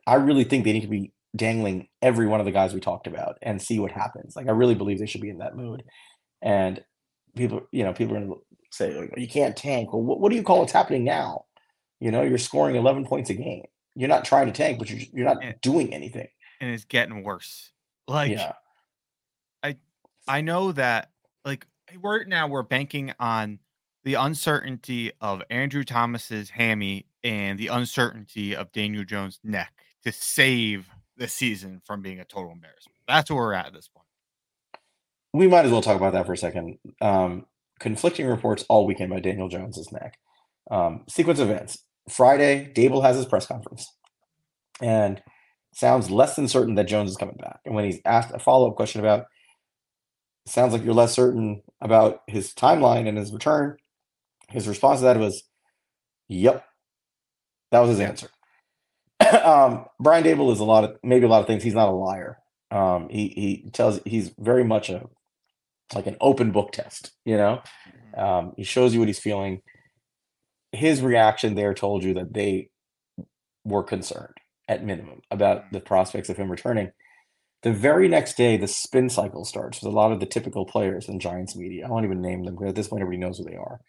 I 0.07 0.15
really 0.15 0.43
think 0.43 0.63
they 0.65 0.73
need 0.73 0.81
to 0.81 0.87
be 0.87 1.13
dangling 1.35 1.87
every 2.01 2.27
one 2.27 2.39
of 2.39 2.45
the 2.45 2.51
guys 2.51 2.73
we 2.73 2.79
talked 2.79 3.07
about 3.07 3.37
and 3.41 3.61
see 3.61 3.79
what 3.79 3.91
happens. 3.91 4.35
Like 4.35 4.47
I 4.47 4.51
really 4.51 4.75
believe 4.75 4.99
they 4.99 5.05
should 5.05 5.21
be 5.21 5.29
in 5.29 5.37
that 5.39 5.55
mood. 5.55 5.83
And 6.41 6.83
people, 7.35 7.61
you 7.71 7.83
know, 7.83 7.93
people 7.93 8.15
are 8.17 8.19
gonna 8.19 8.33
say 8.71 8.93
like, 8.95 9.13
you 9.17 9.27
can't 9.27 9.55
tank. 9.55 9.93
Well, 9.93 10.01
what, 10.01 10.19
what 10.19 10.29
do 10.31 10.35
you 10.35 10.43
call 10.43 10.59
what's 10.59 10.71
happening 10.71 11.03
now? 11.03 11.45
You 11.99 12.11
know, 12.11 12.23
you're 12.23 12.37
scoring 12.37 12.75
11 12.75 13.05
points 13.05 13.29
a 13.29 13.35
game. 13.35 13.65
You're 13.99 14.07
not 14.07 14.23
trying 14.23 14.45
to 14.47 14.53
tank, 14.53 14.80
but 14.80 14.89
you're 14.89 14.99
you're 15.13 15.26
not 15.26 15.43
Yeah. 15.43 15.53
doing 15.61 15.93
anything. 15.93 16.30
and 16.61 16.71
it's 16.71 16.85
getting 16.85 17.21
worse. 17.23 17.71
Like 18.07 18.31
yeah, 18.31 18.53
I 20.27 20.41
know 20.41 20.71
that 20.73 21.09
like 21.43 21.65
right 22.01 22.27
now 22.27 22.47
we're 22.47 22.61
banking 22.63 23.13
on 23.19 23.59
the 24.03 24.13
uncertainty 24.13 25.11
of 25.21 25.41
Andrew 25.49 25.84
Thomas's 25.84 26.51
hammy 26.51 27.07
and 27.23 27.57
the 27.59 27.67
uncertainty 27.67 28.55
of 28.55 28.71
Daniel 28.71 29.03
Jones' 29.03 29.39
neck 29.43 29.73
to 30.03 30.11
save 30.11 30.88
the 31.17 31.27
season 31.27 31.81
from 31.84 32.01
being 32.01 32.19
a 32.19 32.26
total 32.26 32.51
embarrassment. 32.51 32.95
That's 33.07 33.30
where 33.31 33.39
we're 33.39 33.53
at 33.53 33.67
at 33.67 33.73
this 33.73 33.88
point. 33.89 34.05
we 35.34 35.47
might 35.47 35.65
as 35.65 35.71
well 35.71 35.81
talk 35.81 35.97
about 35.97 36.13
that 36.13 36.26
for 36.26 36.34
a 36.34 36.38
second. 36.38 36.77
Um, 37.01 37.45
conflicting 37.80 38.27
reports 38.27 38.63
all 38.69 38.85
weekend 38.85 39.09
by 39.09 39.19
Daniel 39.19 39.49
Jones's 39.49 39.91
neck. 39.91 40.17
Um, 40.71 41.03
sequence 41.09 41.39
of 41.39 41.49
events. 41.49 41.84
Friday, 42.10 42.72
Daboll 42.76 43.03
has 43.03 43.15
his 43.15 43.26
press 43.26 43.45
conference, 43.45 43.88
and 44.81 45.22
sounds 45.73 46.10
less 46.10 46.36
than 46.36 46.48
certain 46.48 46.76
that 46.76 46.88
Jones 46.88 47.11
is 47.11 47.18
coming 47.18 47.38
back. 47.38 47.60
And 47.65 47.76
when 47.76 47.86
he's 47.86 47.99
asked 48.06 48.31
a 48.34 48.40
follow 48.40 48.69
up 48.69 48.76
question 48.76 48.99
about, 49.02 49.26
sounds 50.48 50.73
like 50.73 50.84
you're 50.84 50.94
less 50.94 51.14
certain 51.14 51.61
about 51.81 52.22
his 52.27 52.53
timeline 52.53 53.07
and 53.07 53.18
his 53.18 53.31
return. 53.31 53.77
His 54.49 54.68
response 54.68 54.99
to 54.99 55.06
that 55.06 55.18
was, 55.18 55.44
"Yep." 56.27 56.65
That 57.72 57.80
was 57.81 57.90
his 57.91 57.99
answer. 57.99 58.30
um, 59.44 59.86
Brian 59.99 60.23
Daboll 60.23 60.52
is 60.52 60.60
a 60.60 60.64
lot 60.65 60.84
of 60.84 60.98
maybe 61.03 61.26
a 61.26 61.30
lot 61.30 61.41
of 61.41 61.48
things. 61.48 61.61
He's 61.64 61.76
not 61.76 61.90
a 61.90 61.91
liar. 61.91 62.40
Um, 62.72 63.10
he 63.10 63.27
he 63.30 63.69
tells 63.72 63.99
he's 64.06 64.31
very 64.40 64.64
much 64.64 64.90
a 64.90 65.07
like 65.94 66.07
an 66.07 66.18
open 66.22 66.52
book 66.52 66.72
test. 66.72 67.11
You 67.26 67.38
know, 67.38 67.61
Mhm. 68.15 68.19
um, 68.19 68.53
he 68.57 68.64
shows 68.64 68.94
you 68.94 68.99
what 68.99 69.07
he's 69.07 69.19
feeling. 69.19 69.61
His 70.71 71.01
reaction 71.01 71.55
there 71.55 71.73
told 71.73 72.03
you 72.03 72.13
that 72.15 72.33
they 72.33 72.69
were 73.63 73.83
concerned 73.83 74.35
at 74.67 74.85
minimum 74.85 75.21
about 75.31 75.63
mm-hmm. 75.63 75.75
the 75.75 75.81
prospects 75.81 76.29
of 76.29 76.37
him 76.37 76.49
returning. 76.49 76.91
The 77.61 77.73
very 77.73 78.07
next 78.07 78.37
day, 78.37 78.55
the 78.55 78.67
spin 78.67 79.09
cycle 79.09 79.43
starts 79.43 79.81
with 79.81 79.91
a 79.91 79.95
lot 79.95 80.13
of 80.13 80.21
the 80.21 80.25
typical 80.25 80.65
players 80.65 81.09
in 81.09 81.19
Giants 81.19 81.57
media. 81.57 81.85
I 81.85 81.89
won't 81.89 82.05
even 82.05 82.21
name 82.21 82.43
them 82.43 82.55
because 82.55 82.69
at 82.69 82.75
this 82.75 82.87
point, 82.87 83.01
everybody 83.01 83.25
knows 83.25 83.37
who 83.37 83.43
they 83.43 83.57
are. 83.57 83.81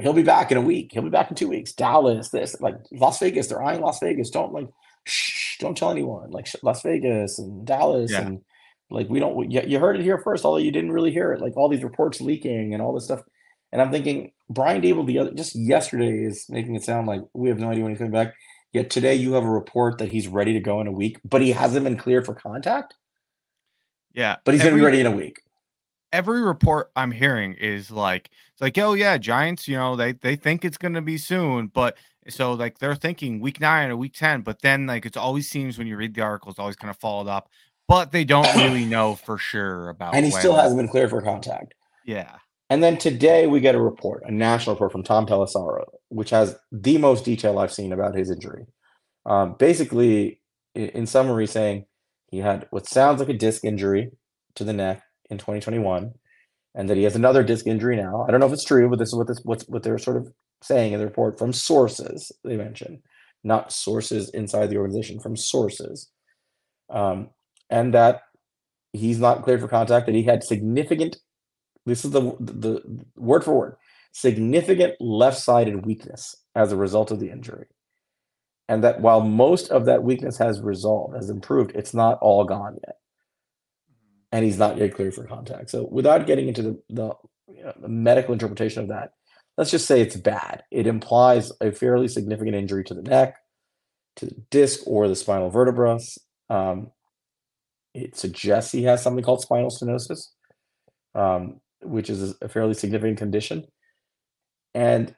He'll 0.00 0.12
be 0.12 0.24
back 0.24 0.50
in 0.50 0.58
a 0.58 0.62
week. 0.62 0.90
He'll 0.92 1.02
be 1.04 1.10
back 1.10 1.30
in 1.30 1.36
two 1.36 1.46
weeks. 1.46 1.72
Dallas, 1.72 2.30
this, 2.30 2.60
like 2.60 2.74
Las 2.90 3.20
Vegas, 3.20 3.46
they're 3.46 3.62
eyeing 3.62 3.80
Las 3.80 4.00
Vegas. 4.00 4.30
Don't 4.30 4.52
like, 4.52 4.66
shh, 5.04 5.58
don't 5.58 5.76
tell 5.76 5.92
anyone. 5.92 6.32
Like 6.32 6.46
sh- 6.46 6.56
Las 6.62 6.82
Vegas 6.82 7.38
and 7.38 7.64
Dallas 7.64 8.10
Yeah. 8.10 8.22
and 8.22 8.40
like 8.90 9.08
we 9.08 9.20
don't. 9.20 9.50
You, 9.52 9.62
you 9.64 9.78
heard 9.78 9.96
it 9.96 10.02
here 10.02 10.18
first, 10.18 10.44
although 10.44 10.58
you 10.58 10.72
didn't 10.72 10.92
really 10.92 11.12
hear 11.12 11.32
it. 11.32 11.40
Like 11.40 11.56
all 11.56 11.68
these 11.68 11.84
reports 11.84 12.20
leaking 12.20 12.74
and 12.74 12.82
all 12.82 12.92
this 12.92 13.04
stuff. 13.04 13.20
And 13.74 13.82
I'm 13.82 13.90
thinking 13.90 14.30
Brian 14.48 14.80
Daboll 14.80 15.04
the 15.04 15.18
other 15.18 15.32
just 15.32 15.56
yesterday 15.56 16.24
is 16.24 16.46
making 16.48 16.76
it 16.76 16.84
sound 16.84 17.08
like 17.08 17.22
we 17.34 17.48
have 17.48 17.58
no 17.58 17.70
idea 17.70 17.82
when 17.82 17.90
he's 17.90 17.98
coming 17.98 18.12
back. 18.12 18.34
Yet 18.72 18.88
today 18.88 19.16
you 19.16 19.32
have 19.32 19.42
a 19.42 19.50
report 19.50 19.98
that 19.98 20.12
he's 20.12 20.28
ready 20.28 20.52
to 20.52 20.60
go 20.60 20.80
in 20.80 20.86
a 20.86 20.92
week, 20.92 21.18
but 21.24 21.42
he 21.42 21.50
hasn't 21.50 21.82
been 21.82 21.96
cleared 21.96 22.24
for 22.24 22.34
contact. 22.34 22.94
Yeah. 24.12 24.36
But 24.44 24.54
he's 24.54 24.62
going 24.62 24.74
to 24.74 24.80
be 24.80 24.84
ready 24.84 25.00
in 25.00 25.06
a 25.06 25.10
week. 25.10 25.40
every 26.14 26.40
report 26.40 26.92
I'm 26.94 27.10
hearing 27.10 27.54
is 27.54 27.90
like 27.90 28.30
it's 28.52 28.60
like, 28.62 28.78
oh 28.78 28.94
yeah, 28.94 29.18
Giants, 29.18 29.66
you 29.66 29.76
know, 29.76 29.96
they 29.96 30.12
they 30.12 30.36
think 30.36 30.64
it's 30.64 30.78
gonna 30.78 31.02
be 31.02 31.18
soon, 31.18 31.66
but 31.66 31.98
so 32.28 32.52
like 32.52 32.78
they're 32.78 32.94
thinking 32.94 33.40
week 33.40 33.60
nine 33.60 33.90
or 33.90 33.96
week 33.96 34.14
ten, 34.14 34.42
but 34.42 34.62
then 34.62 34.86
like 34.86 35.04
it 35.04 35.16
always 35.16 35.50
seems 35.50 35.76
when 35.76 35.88
you 35.88 35.96
read 35.96 36.14
the 36.14 36.22
articles, 36.22 36.58
always 36.58 36.76
kind 36.76 36.90
of 36.90 36.96
followed 36.98 37.28
up, 37.28 37.50
but 37.88 38.12
they 38.12 38.24
don't 38.24 38.54
really 38.54 38.84
know 38.84 39.16
for 39.16 39.36
sure 39.36 39.88
about. 39.88 40.14
And 40.14 40.24
he 40.24 40.30
still 40.30 40.54
hasn't 40.54 40.78
been 40.78 40.88
cleared 40.88 41.10
for 41.10 41.20
contact. 41.20 41.74
Yeah, 42.06 42.36
And 42.74 42.82
then 42.82 42.98
today 42.98 43.46
we 43.46 43.60
get 43.60 43.76
a 43.76 43.80
report, 43.80 44.24
a 44.26 44.32
national 44.32 44.74
report 44.74 44.90
from 44.90 45.04
Tom 45.04 45.26
Pelissero, 45.26 45.84
which 46.08 46.30
has 46.30 46.56
the 46.72 46.98
most 46.98 47.24
detail 47.24 47.60
I've 47.60 47.72
seen 47.72 47.92
about 47.92 48.16
his 48.16 48.32
injury. 48.32 48.66
Um, 49.24 49.54
basically, 49.60 50.40
in 50.74 51.06
summary, 51.06 51.46
saying 51.46 51.84
he 52.32 52.38
had 52.38 52.66
what 52.70 52.88
sounds 52.88 53.20
like 53.20 53.28
a 53.28 53.32
disc 53.32 53.64
injury 53.64 54.10
to 54.56 54.64
the 54.64 54.72
neck 54.72 55.04
in 55.30 55.38
2021, 55.38 56.14
and 56.74 56.90
that 56.90 56.96
he 56.96 57.04
has 57.04 57.14
another 57.14 57.44
disc 57.44 57.64
injury 57.64 57.94
now. 57.94 58.24
I 58.26 58.32
don't 58.32 58.40
know 58.40 58.46
if 58.46 58.52
it's 58.52 58.64
true, 58.64 58.90
but 58.90 58.98
this 58.98 59.10
is 59.10 59.14
what 59.14 59.28
this 59.28 59.40
what's 59.44 59.68
what 59.68 59.84
they're 59.84 59.96
sort 59.96 60.16
of 60.16 60.32
saying 60.60 60.94
in 60.94 60.98
the 60.98 61.06
report 61.06 61.38
from 61.38 61.52
sources 61.52 62.32
they 62.42 62.56
mention, 62.56 63.04
not 63.44 63.70
sources 63.70 64.30
inside 64.30 64.68
the 64.70 64.78
organization, 64.78 65.20
from 65.20 65.36
sources, 65.36 66.10
um, 66.90 67.30
and 67.70 67.94
that 67.94 68.22
he's 68.92 69.20
not 69.20 69.44
cleared 69.44 69.60
for 69.60 69.68
contact. 69.68 70.06
That 70.06 70.16
he 70.16 70.24
had 70.24 70.42
significant 70.42 71.18
this 71.86 72.04
is 72.04 72.10
the 72.10 72.36
the 72.40 72.52
the 72.52 73.04
word 73.16 73.44
for 73.44 73.54
word 73.54 73.76
significant 74.12 74.94
left-sided 75.00 75.84
weakness 75.84 76.36
as 76.54 76.70
a 76.70 76.76
result 76.76 77.10
of 77.10 77.18
the 77.18 77.30
injury. 77.30 77.66
And 78.68 78.84
that 78.84 79.00
while 79.00 79.20
most 79.20 79.70
of 79.70 79.86
that 79.86 80.04
weakness 80.04 80.38
has 80.38 80.60
resolved 80.60 81.16
has 81.16 81.30
improved 81.30 81.72
it's 81.74 81.94
not 81.94 82.18
all 82.20 82.44
gone 82.44 82.78
yet. 82.86 82.96
And 84.30 84.44
he's 84.44 84.58
not 84.58 84.78
yet 84.78 84.94
cleared 84.94 85.14
for 85.14 85.26
contact. 85.26 85.70
So 85.70 85.88
without 85.90 86.26
getting 86.26 86.48
into 86.48 86.62
the 86.62 86.82
the, 86.88 87.12
you 87.48 87.64
know, 87.64 87.72
the 87.80 87.88
medical 87.88 88.32
interpretation 88.32 88.82
of 88.82 88.88
that 88.88 89.10
let's 89.56 89.70
just 89.70 89.86
say 89.86 90.00
it's 90.00 90.16
bad. 90.16 90.64
It 90.70 90.86
implies 90.86 91.52
a 91.60 91.70
fairly 91.70 92.08
significant 92.08 92.56
injury 92.56 92.84
to 92.84 92.94
the 92.94 93.02
neck 93.02 93.36
to 94.16 94.26
the 94.26 94.36
disc 94.50 94.80
or 94.86 95.08
the 95.08 95.16
spinal 95.16 95.50
vertebra. 95.50 95.98
Um, 96.48 96.92
it 97.94 98.16
suggests 98.16 98.72
he 98.72 98.84
has 98.84 99.02
something 99.02 99.24
called 99.24 99.42
spinal 99.42 99.70
stenosis. 99.70 100.28
Um, 101.14 101.60
which 101.84 102.10
is 102.10 102.34
a 102.40 102.48
fairly 102.48 102.74
significant 102.74 103.18
condition. 103.18 103.64
And 104.74 105.14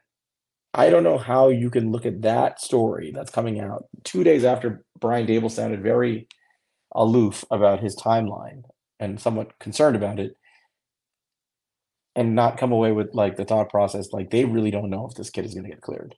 I 0.74 0.90
don't 0.90 1.04
know 1.04 1.18
how 1.18 1.48
you 1.48 1.70
can 1.70 1.90
look 1.90 2.04
at 2.04 2.22
that 2.22 2.60
story 2.60 3.10
that's 3.14 3.30
coming 3.30 3.60
out 3.60 3.84
two 4.04 4.24
days 4.24 4.44
after 4.44 4.84
Brian 5.00 5.26
Daboll 5.26 5.50
sounded 5.50 5.82
very 5.82 6.28
aloof 6.94 7.44
about 7.50 7.80
his 7.80 7.96
timeline 7.96 8.62
and 9.00 9.20
somewhat 9.20 9.58
concerned 9.58 9.96
about 9.96 10.18
it, 10.18 10.36
and 12.14 12.34
not 12.34 12.56
come 12.56 12.72
away 12.72 12.92
with 12.92 13.14
like 13.14 13.36
the 13.36 13.44
thought 13.44 13.68
process 13.68 14.08
like 14.12 14.30
they 14.30 14.44
really 14.44 14.70
don't 14.70 14.90
know 14.90 15.06
if 15.06 15.14
this 15.14 15.30
kid 15.30 15.44
is 15.44 15.54
going 15.54 15.64
to 15.64 15.70
get 15.70 15.82
cleared. 15.82 16.14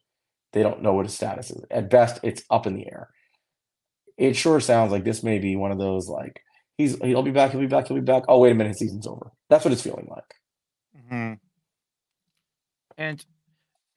They 0.52 0.62
don't 0.62 0.82
know 0.82 0.94
what 0.94 1.06
his 1.06 1.14
status 1.14 1.50
is. 1.50 1.64
At 1.70 1.90
best, 1.90 2.20
it's 2.22 2.42
up 2.50 2.66
in 2.66 2.74
the 2.74 2.86
air. 2.86 3.10
It 4.16 4.34
sure 4.34 4.60
sounds 4.60 4.92
like 4.92 5.04
this 5.04 5.22
may 5.22 5.38
be 5.38 5.56
one 5.56 5.72
of 5.72 5.78
those 5.78 6.08
like 6.08 6.40
he's 6.76 6.96
he'll 7.02 7.22
be 7.22 7.30
back, 7.30 7.50
he'll 7.50 7.60
be 7.60 7.66
back, 7.66 7.88
he'll 7.88 7.96
be 7.96 8.00
back. 8.00 8.24
Oh 8.28 8.38
wait 8.38 8.52
a 8.52 8.54
minute, 8.54 8.70
his 8.70 8.78
season's 8.78 9.06
over. 9.06 9.32
That's 9.50 9.64
what 9.64 9.72
it's 9.72 9.82
feeling 9.82 10.08
like. 10.10 10.34
Hmm 11.08 11.34
and 12.96 13.24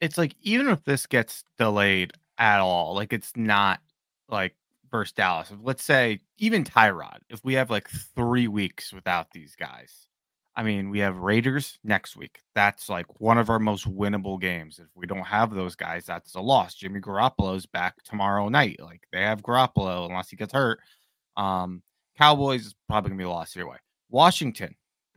it's 0.00 0.18
like 0.18 0.34
even 0.42 0.68
if 0.68 0.84
this 0.84 1.06
gets 1.06 1.44
delayed 1.58 2.12
at 2.38 2.60
all, 2.60 2.94
like 2.94 3.12
it's 3.12 3.32
not 3.36 3.80
like 4.28 4.54
versus 4.90 5.12
Dallas. 5.12 5.52
Let's 5.62 5.84
say 5.84 6.20
even 6.38 6.64
Tyrod, 6.64 7.18
if 7.28 7.44
we 7.44 7.54
have 7.54 7.70
like 7.70 7.88
three 7.88 8.48
weeks 8.48 8.92
without 8.92 9.30
these 9.32 9.56
guys, 9.56 10.06
I 10.56 10.62
mean, 10.62 10.90
we 10.90 10.98
have 11.00 11.16
Raiders 11.18 11.78
next 11.84 12.16
week. 12.16 12.40
That's 12.54 12.88
like 12.88 13.06
one 13.20 13.38
of 13.38 13.50
our 13.50 13.58
most 13.58 13.88
winnable 13.92 14.40
games. 14.40 14.78
If 14.78 14.88
we 14.94 15.06
don't 15.06 15.26
have 15.26 15.54
those 15.54 15.76
guys, 15.76 16.04
that's 16.06 16.34
a 16.34 16.40
loss. 16.40 16.74
Jimmy 16.74 17.00
Garoppolo's 17.00 17.66
back 17.66 18.02
tomorrow 18.04 18.48
night. 18.48 18.78
Like 18.80 19.02
they 19.12 19.22
have 19.22 19.42
Garoppolo 19.42 20.06
unless 20.08 20.30
he 20.30 20.36
gets 20.36 20.52
hurt. 20.52 20.80
Um, 21.36 21.82
Cowboys 22.18 22.66
is 22.66 22.74
probably 22.88 23.10
gonna 23.10 23.18
be 23.18 23.24
a 23.24 23.30
loss 23.30 23.56
either 23.56 23.68
way. 23.68 23.78
Washington, 24.10 24.74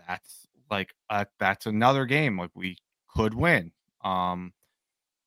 that's 0.07 0.44
like 0.69 0.93
uh, 1.09 1.25
that's 1.39 1.65
another 1.65 2.05
game 2.05 2.37
like 2.37 2.51
we 2.53 2.77
could 3.13 3.33
win. 3.33 3.71
Um, 4.03 4.53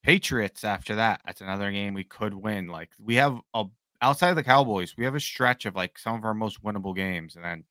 Patriots 0.02 0.65
after 0.65 0.97
that, 0.97 1.20
that's 1.24 1.40
another 1.40 1.70
game 1.70 1.94
we 1.94 2.05
could 2.05 2.35
win. 2.35 2.69
Like 2.69 2.90
we 2.98 3.16
have 3.16 3.39
a 3.55 3.65
outside 4.01 4.31
of 4.31 4.36
the 4.36 4.44
Cowboys, 4.44 4.94
we 4.97 5.05
have 5.05 5.15
a 5.15 5.20
stretch 5.20 5.66
of 5.66 5.74
like 5.74 5.98
some 5.98 6.15
of 6.15 6.24
our 6.24 6.35
most 6.35 6.62
winnable 6.62 6.94
games, 6.94 7.36
and 7.36 7.44
then 7.44 7.65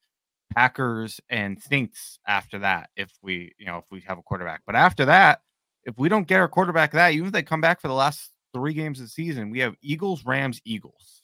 Packers 0.53 1.19
and 1.30 1.61
Saints 1.61 2.19
after 2.27 2.60
that. 2.60 2.89
If 2.95 3.11
we, 3.22 3.53
you 3.57 3.65
know, 3.65 3.77
if 3.77 3.85
we 3.91 4.02
have 4.02 4.18
a 4.18 4.23
quarterback, 4.23 4.61
but 4.65 4.76
after 4.76 5.06
that, 5.06 5.41
if 5.84 5.98
we 5.98 6.10
don't 6.10 6.27
get 6.27 6.39
our 6.39 6.49
quarterback, 6.49 6.91
that 6.91 7.14
even 7.14 7.27
if 7.27 7.34
they 7.34 7.44
come 7.44 7.61
back 7.61 7.80
for 7.80 7.88
the 7.88 7.94
last 7.94 8.31
three 8.53 8.73
games 8.73 8.99
of 8.99 9.06
the 9.06 9.10
season, 9.10 9.49
we 9.49 9.60
have 9.60 9.76
Eagles, 9.81 10.26
Rams, 10.26 10.61
Eagles. 10.65 11.23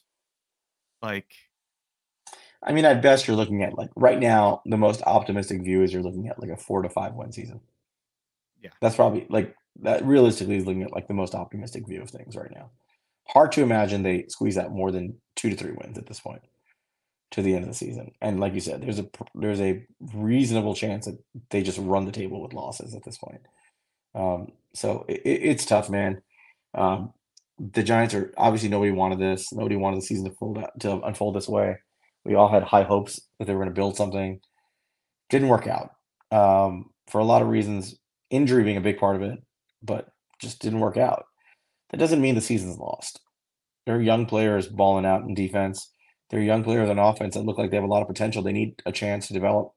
Like, 1.02 1.30
I 2.64 2.72
mean, 2.72 2.84
at 2.84 3.02
best, 3.02 3.28
you're 3.28 3.36
looking 3.36 3.62
at 3.62 3.76
like 3.76 3.90
right 3.94 4.18
now, 4.18 4.62
the 4.64 4.76
most 4.76 5.02
optimistic 5.02 5.62
view 5.62 5.82
is 5.82 5.92
you're 5.92 6.02
looking 6.02 6.28
at 6.28 6.40
like 6.40 6.50
a 6.50 6.56
four 6.56 6.82
to 6.82 6.88
five 6.88 7.14
win 7.14 7.32
season. 7.32 7.60
Yeah. 8.62 8.70
That's 8.80 8.96
probably 8.96 9.26
like 9.28 9.54
that 9.82 10.04
realistically 10.04 10.56
is 10.56 10.66
looking 10.66 10.82
at 10.82 10.92
like 10.92 11.06
the 11.06 11.14
most 11.14 11.34
optimistic 11.34 11.86
view 11.86 12.00
of 12.00 12.10
things 12.10 12.36
right 12.36 12.50
now. 12.50 12.70
Hard 13.28 13.52
to 13.52 13.62
imagine 13.62 14.02
they 14.02 14.26
squeeze 14.28 14.56
out 14.56 14.72
more 14.72 14.90
than 14.90 15.16
two 15.36 15.50
to 15.50 15.56
three 15.56 15.72
wins 15.72 15.98
at 15.98 16.06
this 16.06 16.20
point 16.20 16.42
to 17.32 17.42
the 17.42 17.54
end 17.54 17.64
of 17.64 17.68
the 17.68 17.74
season. 17.74 18.12
And 18.20 18.40
like 18.40 18.54
you 18.54 18.60
said, 18.60 18.80
there's 18.80 18.98
a 18.98 19.08
there's 19.34 19.60
a 19.60 19.84
reasonable 20.14 20.74
chance 20.74 21.06
that 21.06 21.18
they 21.50 21.62
just 21.62 21.78
run 21.78 22.06
the 22.06 22.12
table 22.12 22.40
with 22.40 22.54
losses 22.54 22.94
at 22.94 23.04
this 23.04 23.18
point. 23.18 23.40
Um, 24.14 24.52
so 24.72 25.04
it, 25.08 25.22
it's 25.24 25.66
tough, 25.66 25.90
man. 25.90 26.22
Um, 26.74 27.12
the 27.58 27.82
Giants 27.82 28.14
are 28.14 28.32
obviously 28.36 28.68
nobody 28.68 28.92
wanted 28.92 29.18
this. 29.18 29.52
Nobody 29.52 29.76
wanted 29.76 29.98
the 29.98 30.06
season 30.06 30.24
to 30.24 30.36
fold 30.36 30.58
out, 30.58 30.78
to 30.80 31.00
unfold 31.02 31.34
this 31.36 31.48
way. 31.48 31.76
We 32.24 32.34
all 32.34 32.48
had 32.48 32.62
high 32.62 32.84
hopes 32.84 33.20
that 33.38 33.46
they 33.46 33.52
were 33.52 33.60
going 33.60 33.74
to 33.74 33.78
build 33.78 33.96
something. 33.96 34.40
Didn't 35.30 35.48
work 35.48 35.66
out 35.66 35.90
um, 36.30 36.90
for 37.08 37.18
a 37.18 37.24
lot 37.24 37.42
of 37.42 37.48
reasons. 37.48 37.96
Injury 38.30 38.64
being 38.64 38.76
a 38.76 38.82
big 38.82 38.98
part 38.98 39.16
of 39.16 39.22
it, 39.22 39.38
but 39.82 40.08
just 40.40 40.60
didn't 40.60 40.80
work 40.80 40.96
out. 40.96 41.24
That 41.90 41.98
doesn't 41.98 42.20
mean 42.20 42.34
the 42.34 42.40
season's 42.40 42.78
lost. 42.78 43.20
There 43.86 43.96
are 43.96 44.02
young 44.02 44.26
players 44.26 44.66
balling 44.66 45.04
out 45.04 45.22
in 45.22 45.34
defense. 45.34 45.90
There 46.30 46.40
are 46.40 46.42
young 46.42 46.64
players 46.64 46.88
on 46.88 46.98
offense 46.98 47.34
that 47.34 47.44
look 47.44 47.58
like 47.58 47.70
they 47.70 47.76
have 47.76 47.84
a 47.84 47.88
lot 47.88 48.02
of 48.02 48.08
potential. 48.08 48.42
They 48.42 48.52
need 48.52 48.80
a 48.86 48.92
chance 48.92 49.28
to 49.28 49.34
develop, 49.34 49.72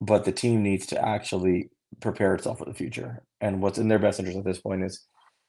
but 0.00 0.24
the 0.24 0.32
team 0.32 0.62
needs 0.62 0.86
to 0.86 1.04
actually 1.04 1.70
prepare 2.00 2.34
itself 2.34 2.58
for 2.58 2.66
the 2.66 2.74
future. 2.74 3.24
And 3.40 3.62
what's 3.62 3.78
in 3.78 3.88
their 3.88 3.98
best 3.98 4.18
interest 4.18 4.38
at 4.38 4.44
this 4.44 4.60
point 4.60 4.84
is, 4.84 5.06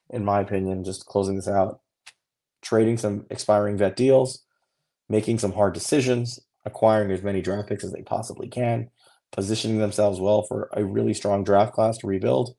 in 0.10 0.26
my 0.26 0.40
opinion, 0.42 0.84
just 0.84 1.06
closing 1.06 1.36
this 1.36 1.48
out, 1.48 1.82
trading 2.62 2.98
some 2.98 3.26
expiring 3.30 3.78
vet 3.78 3.96
deals, 3.96 4.44
making 5.12 5.38
some 5.38 5.52
hard 5.52 5.74
decisions, 5.74 6.40
acquiring 6.66 7.12
as 7.12 7.22
many 7.22 7.42
draft 7.42 7.68
picks 7.68 7.84
as 7.84 7.92
they 7.92 8.02
possibly 8.02 8.48
can, 8.48 8.90
positioning 9.32 9.78
themselves 9.78 10.20
well 10.20 10.44
for 10.44 10.70
a 10.74 10.84
really 10.84 11.14
strong 11.14 11.44
draft 11.44 11.74
class 11.74 11.98
to 11.98 12.08
rebuild, 12.08 12.56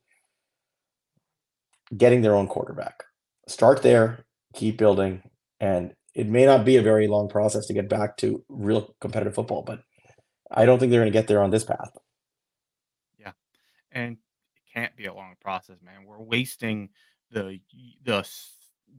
getting 1.97 2.21
their 2.21 2.35
own 2.35 2.47
quarterback. 2.47 3.03
Start 3.47 3.81
there, 3.81 4.25
keep 4.53 4.77
building, 4.77 5.23
and 5.59 5.93
it 6.13 6.27
may 6.27 6.45
not 6.45 6.63
be 6.63 6.77
a 6.77 6.81
very 6.83 7.07
long 7.07 7.27
process 7.27 7.65
to 7.65 7.73
get 7.73 7.89
back 7.89 8.17
to 8.17 8.43
real 8.47 8.95
competitive 9.01 9.33
football, 9.33 9.63
but 9.63 9.81
I 10.51 10.65
don't 10.65 10.77
think 10.77 10.91
they're 10.91 11.01
going 11.01 11.11
to 11.11 11.19
get 11.19 11.27
there 11.27 11.41
on 11.41 11.49
this 11.49 11.63
path. 11.63 11.89
Yeah. 13.17 13.31
And 13.91 14.17
it 14.55 14.73
can't 14.73 14.95
be 14.95 15.07
a 15.07 15.13
long 15.13 15.33
process, 15.41 15.77
man. 15.83 16.05
We're 16.05 16.21
wasting 16.21 16.89
the 17.31 17.59
the 18.03 18.27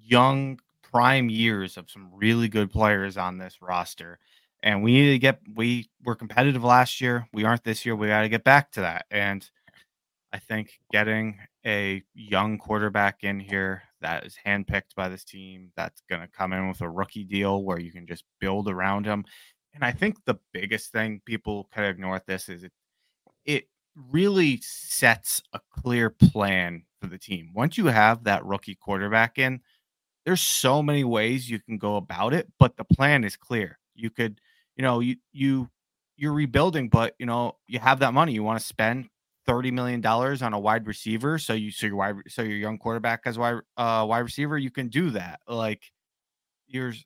young 0.02 0.58
prime 0.94 1.28
years 1.28 1.76
of 1.76 1.90
some 1.90 2.08
really 2.14 2.46
good 2.48 2.70
players 2.70 3.16
on 3.16 3.36
this 3.36 3.60
roster, 3.60 4.20
and 4.62 4.80
we 4.80 4.92
need 4.92 5.10
to 5.10 5.18
get 5.18 5.40
we 5.56 5.90
were 6.04 6.14
competitive 6.14 6.62
last 6.62 7.00
year. 7.00 7.26
We 7.32 7.44
aren't 7.44 7.64
this 7.64 7.84
year. 7.84 7.96
We 7.96 8.06
got 8.06 8.22
to 8.22 8.28
get 8.28 8.44
back 8.44 8.70
to 8.72 8.82
that. 8.82 9.06
And 9.10 9.44
I 10.32 10.38
think 10.38 10.78
getting 10.92 11.38
a 11.66 12.04
young 12.14 12.58
quarterback 12.58 13.24
in 13.24 13.40
here 13.40 13.82
that 14.02 14.24
is 14.24 14.36
handpicked 14.46 14.94
by 14.94 15.08
this 15.08 15.24
team, 15.24 15.72
that's 15.76 16.00
going 16.08 16.22
to 16.22 16.28
come 16.28 16.52
in 16.52 16.68
with 16.68 16.80
a 16.80 16.88
rookie 16.88 17.24
deal 17.24 17.64
where 17.64 17.80
you 17.80 17.90
can 17.90 18.06
just 18.06 18.22
build 18.38 18.68
around 18.68 19.04
him. 19.04 19.24
And 19.74 19.84
I 19.84 19.90
think 19.90 20.24
the 20.24 20.38
biggest 20.52 20.92
thing 20.92 21.22
people 21.24 21.68
kind 21.74 21.88
of 21.88 21.96
ignore 21.96 22.14
at 22.14 22.26
this 22.26 22.48
is 22.48 22.62
it, 22.62 22.72
it 23.44 23.64
really 23.96 24.60
sets 24.62 25.42
a 25.52 25.60
clear 25.70 26.08
plan 26.08 26.84
for 27.00 27.08
the 27.08 27.18
team. 27.18 27.50
Once 27.52 27.76
you 27.76 27.86
have 27.86 28.24
that 28.24 28.44
rookie 28.44 28.76
quarterback 28.76 29.38
in, 29.38 29.60
there's 30.24 30.40
so 30.40 30.82
many 30.82 31.04
ways 31.04 31.50
you 31.50 31.58
can 31.58 31.78
go 31.78 31.96
about 31.96 32.32
it, 32.32 32.50
but 32.58 32.76
the 32.76 32.84
plan 32.84 33.24
is 33.24 33.36
clear. 33.36 33.78
You 33.94 34.10
could, 34.10 34.40
you 34.76 34.82
know, 34.82 35.00
you 35.00 35.16
you 35.32 35.68
you're 36.16 36.32
rebuilding, 36.32 36.88
but 36.88 37.14
you 37.18 37.26
know, 37.26 37.56
you 37.66 37.78
have 37.78 37.98
that 38.00 38.14
money. 38.14 38.32
You 38.32 38.42
want 38.42 38.58
to 38.58 38.64
spend 38.64 39.08
thirty 39.46 39.70
million 39.70 40.00
dollars 40.00 40.42
on 40.42 40.54
a 40.54 40.58
wide 40.58 40.86
receiver, 40.86 41.38
so 41.38 41.52
you 41.52 41.70
so 41.70 41.86
your 41.86 41.96
wide 41.96 42.16
so 42.28 42.42
your 42.42 42.56
young 42.56 42.78
quarterback 42.78 43.22
as 43.26 43.38
wide 43.38 43.60
uh 43.76 44.04
wide 44.08 44.20
receiver, 44.20 44.56
you 44.56 44.70
can 44.70 44.88
do 44.88 45.10
that. 45.10 45.40
Like 45.46 45.92
there's 46.72 47.04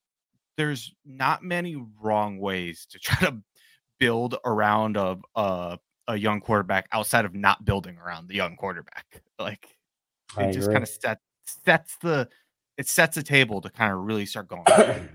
there's 0.56 0.94
not 1.04 1.42
many 1.42 1.76
wrong 2.00 2.38
ways 2.38 2.86
to 2.90 2.98
try 3.00 3.28
to 3.28 3.38
build 3.98 4.36
around 4.44 4.96
a 4.96 5.18
a, 5.34 5.78
a 6.06 6.16
young 6.16 6.40
quarterback 6.40 6.86
outside 6.92 7.24
of 7.24 7.34
not 7.34 7.64
building 7.64 7.98
around 7.98 8.28
the 8.28 8.34
young 8.34 8.56
quarterback. 8.56 9.06
Like 9.40 9.78
it 10.36 10.50
just 10.50 10.68
kind 10.72 10.82
of 10.82 10.88
sets 10.88 11.22
sets 11.64 11.96
the 12.02 12.28
it 12.78 12.88
sets 12.88 13.16
a 13.16 13.22
table 13.22 13.60
to 13.60 13.68
kind 13.68 13.92
of 13.92 13.98
really 13.98 14.24
start 14.24 14.48
going. 14.48 14.64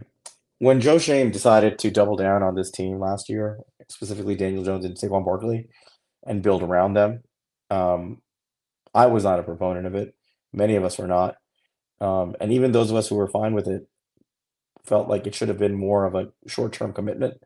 when 0.60 0.82
Joe 0.82 1.00
Schoen 1.00 1.32
decided 1.32 1.80
to 1.80 1.90
double 1.90 2.18
down 2.18 2.44
on 2.44 2.56
this 2.56 2.70
team 2.70 3.00
last 3.00 3.30
year, 3.30 3.60
specifically 3.90 4.36
Daniel 4.36 4.64
Jones 4.64 4.86
and 4.86 4.96
Saquon 4.96 5.26
Barkley, 5.26 5.70
and 6.28 6.44
build 6.44 6.62
around 6.62 6.94
them, 6.94 7.24
um, 7.70 8.22
I 8.94 9.08
was 9.08 9.24
not 9.24 9.40
a 9.40 9.44
proponent 9.44 9.88
of 9.88 9.96
it. 9.96 10.14
Many 10.52 10.76
of 10.76 10.84
us 10.84 11.00
were 11.00 11.08
not, 11.08 11.38
um, 12.00 12.36
and 12.40 12.52
even 12.52 12.74
those 12.74 12.92
of 12.92 12.98
us 12.98 13.08
who 13.08 13.16
were 13.16 13.30
fine 13.30 13.54
with 13.54 13.68
it 13.68 13.88
felt 14.86 15.08
like 15.08 15.26
it 15.26 15.34
should 15.34 15.48
have 15.48 15.58
been 15.58 15.74
more 15.74 16.06
of 16.06 16.14
a 16.14 16.28
short-term 16.46 16.92
commitment, 16.94 17.42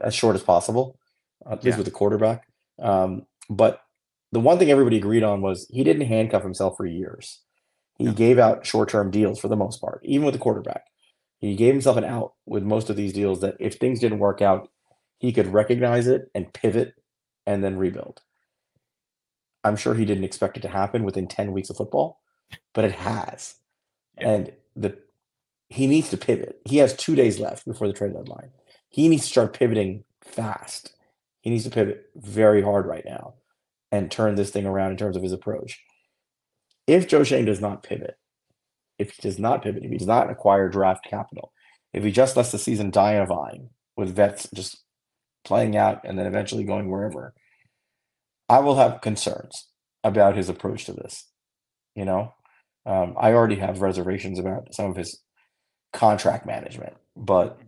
as 0.00 0.14
short 0.14 0.36
as 0.36 0.42
possible, 0.42 0.96
at 1.44 1.64
least 1.64 1.74
yeah. 1.74 1.76
with 1.76 1.86
the 1.86 1.90
quarterback. 1.90 2.46
Um, 2.80 3.26
but 3.50 3.82
the 4.30 4.38
one 4.40 4.58
thing 4.58 4.70
everybody 4.70 4.96
agreed 4.96 5.24
on 5.24 5.42
was 5.42 5.66
he 5.70 5.82
didn't 5.82 6.06
handcuff 6.06 6.44
himself 6.44 6.76
for 6.76 6.86
years. 6.86 7.40
He 8.00 8.06
yeah. 8.06 8.12
gave 8.12 8.38
out 8.38 8.64
short-term 8.64 9.10
deals 9.10 9.38
for 9.38 9.48
the 9.48 9.56
most 9.56 9.78
part, 9.78 10.00
even 10.04 10.24
with 10.24 10.32
the 10.32 10.40
quarterback. 10.40 10.86
He 11.38 11.54
gave 11.54 11.74
himself 11.74 11.98
an 11.98 12.04
out 12.04 12.32
with 12.46 12.62
most 12.62 12.88
of 12.88 12.96
these 12.96 13.12
deals 13.12 13.42
that 13.42 13.56
if 13.60 13.74
things 13.74 14.00
didn't 14.00 14.20
work 14.20 14.40
out, 14.40 14.70
he 15.18 15.32
could 15.32 15.52
recognize 15.52 16.06
it 16.06 16.30
and 16.34 16.50
pivot 16.54 16.94
and 17.46 17.62
then 17.62 17.76
rebuild. 17.76 18.22
I'm 19.64 19.76
sure 19.76 19.94
he 19.94 20.06
didn't 20.06 20.24
expect 20.24 20.56
it 20.56 20.60
to 20.60 20.68
happen 20.68 21.04
within 21.04 21.26
10 21.28 21.52
weeks 21.52 21.68
of 21.68 21.76
football, 21.76 22.22
but 22.72 22.86
it 22.86 22.92
has. 22.92 23.56
Yeah. 24.18 24.30
And 24.30 24.52
the 24.74 24.96
he 25.68 25.86
needs 25.86 26.08
to 26.08 26.16
pivot. 26.16 26.58
He 26.64 26.78
has 26.78 26.96
2 26.96 27.14
days 27.14 27.38
left 27.38 27.66
before 27.66 27.86
the 27.86 27.92
trade 27.92 28.14
deadline. 28.14 28.50
He 28.88 29.08
needs 29.08 29.24
to 29.24 29.28
start 29.28 29.52
pivoting 29.52 30.04
fast. 30.22 30.94
He 31.42 31.50
needs 31.50 31.64
to 31.64 31.70
pivot 31.70 32.06
very 32.16 32.62
hard 32.62 32.86
right 32.86 33.04
now 33.04 33.34
and 33.92 34.10
turn 34.10 34.36
this 34.36 34.50
thing 34.50 34.64
around 34.64 34.92
in 34.92 34.96
terms 34.96 35.16
of 35.16 35.22
his 35.22 35.32
approach. 35.32 35.84
If 36.90 37.06
Joe 37.06 37.22
Schoen 37.22 37.44
does 37.44 37.60
not 37.60 37.84
pivot, 37.84 38.16
if 38.98 39.12
he 39.12 39.22
does 39.22 39.38
not 39.38 39.62
pivot, 39.62 39.84
if 39.84 39.92
he 39.92 39.96
does 39.96 40.08
not 40.08 40.28
acquire 40.28 40.68
draft 40.68 41.04
capital, 41.08 41.52
if 41.92 42.02
he 42.02 42.10
just 42.10 42.36
lets 42.36 42.50
the 42.50 42.58
season 42.58 42.90
die 42.90 43.12
a 43.12 43.26
vine 43.26 43.70
with 43.96 44.16
vets 44.16 44.48
just 44.52 44.82
playing 45.44 45.76
out 45.76 46.00
and 46.02 46.18
then 46.18 46.26
eventually 46.26 46.64
going 46.64 46.90
wherever, 46.90 47.32
I 48.48 48.58
will 48.58 48.74
have 48.74 49.02
concerns 49.02 49.68
about 50.02 50.36
his 50.36 50.48
approach 50.48 50.86
to 50.86 50.92
this. 50.92 51.28
You 51.94 52.06
know, 52.06 52.34
um, 52.84 53.14
I 53.16 53.34
already 53.34 53.54
have 53.60 53.82
reservations 53.82 54.40
about 54.40 54.74
some 54.74 54.90
of 54.90 54.96
his 54.96 55.22
contract 55.92 56.44
management, 56.44 56.94
but 57.16 57.60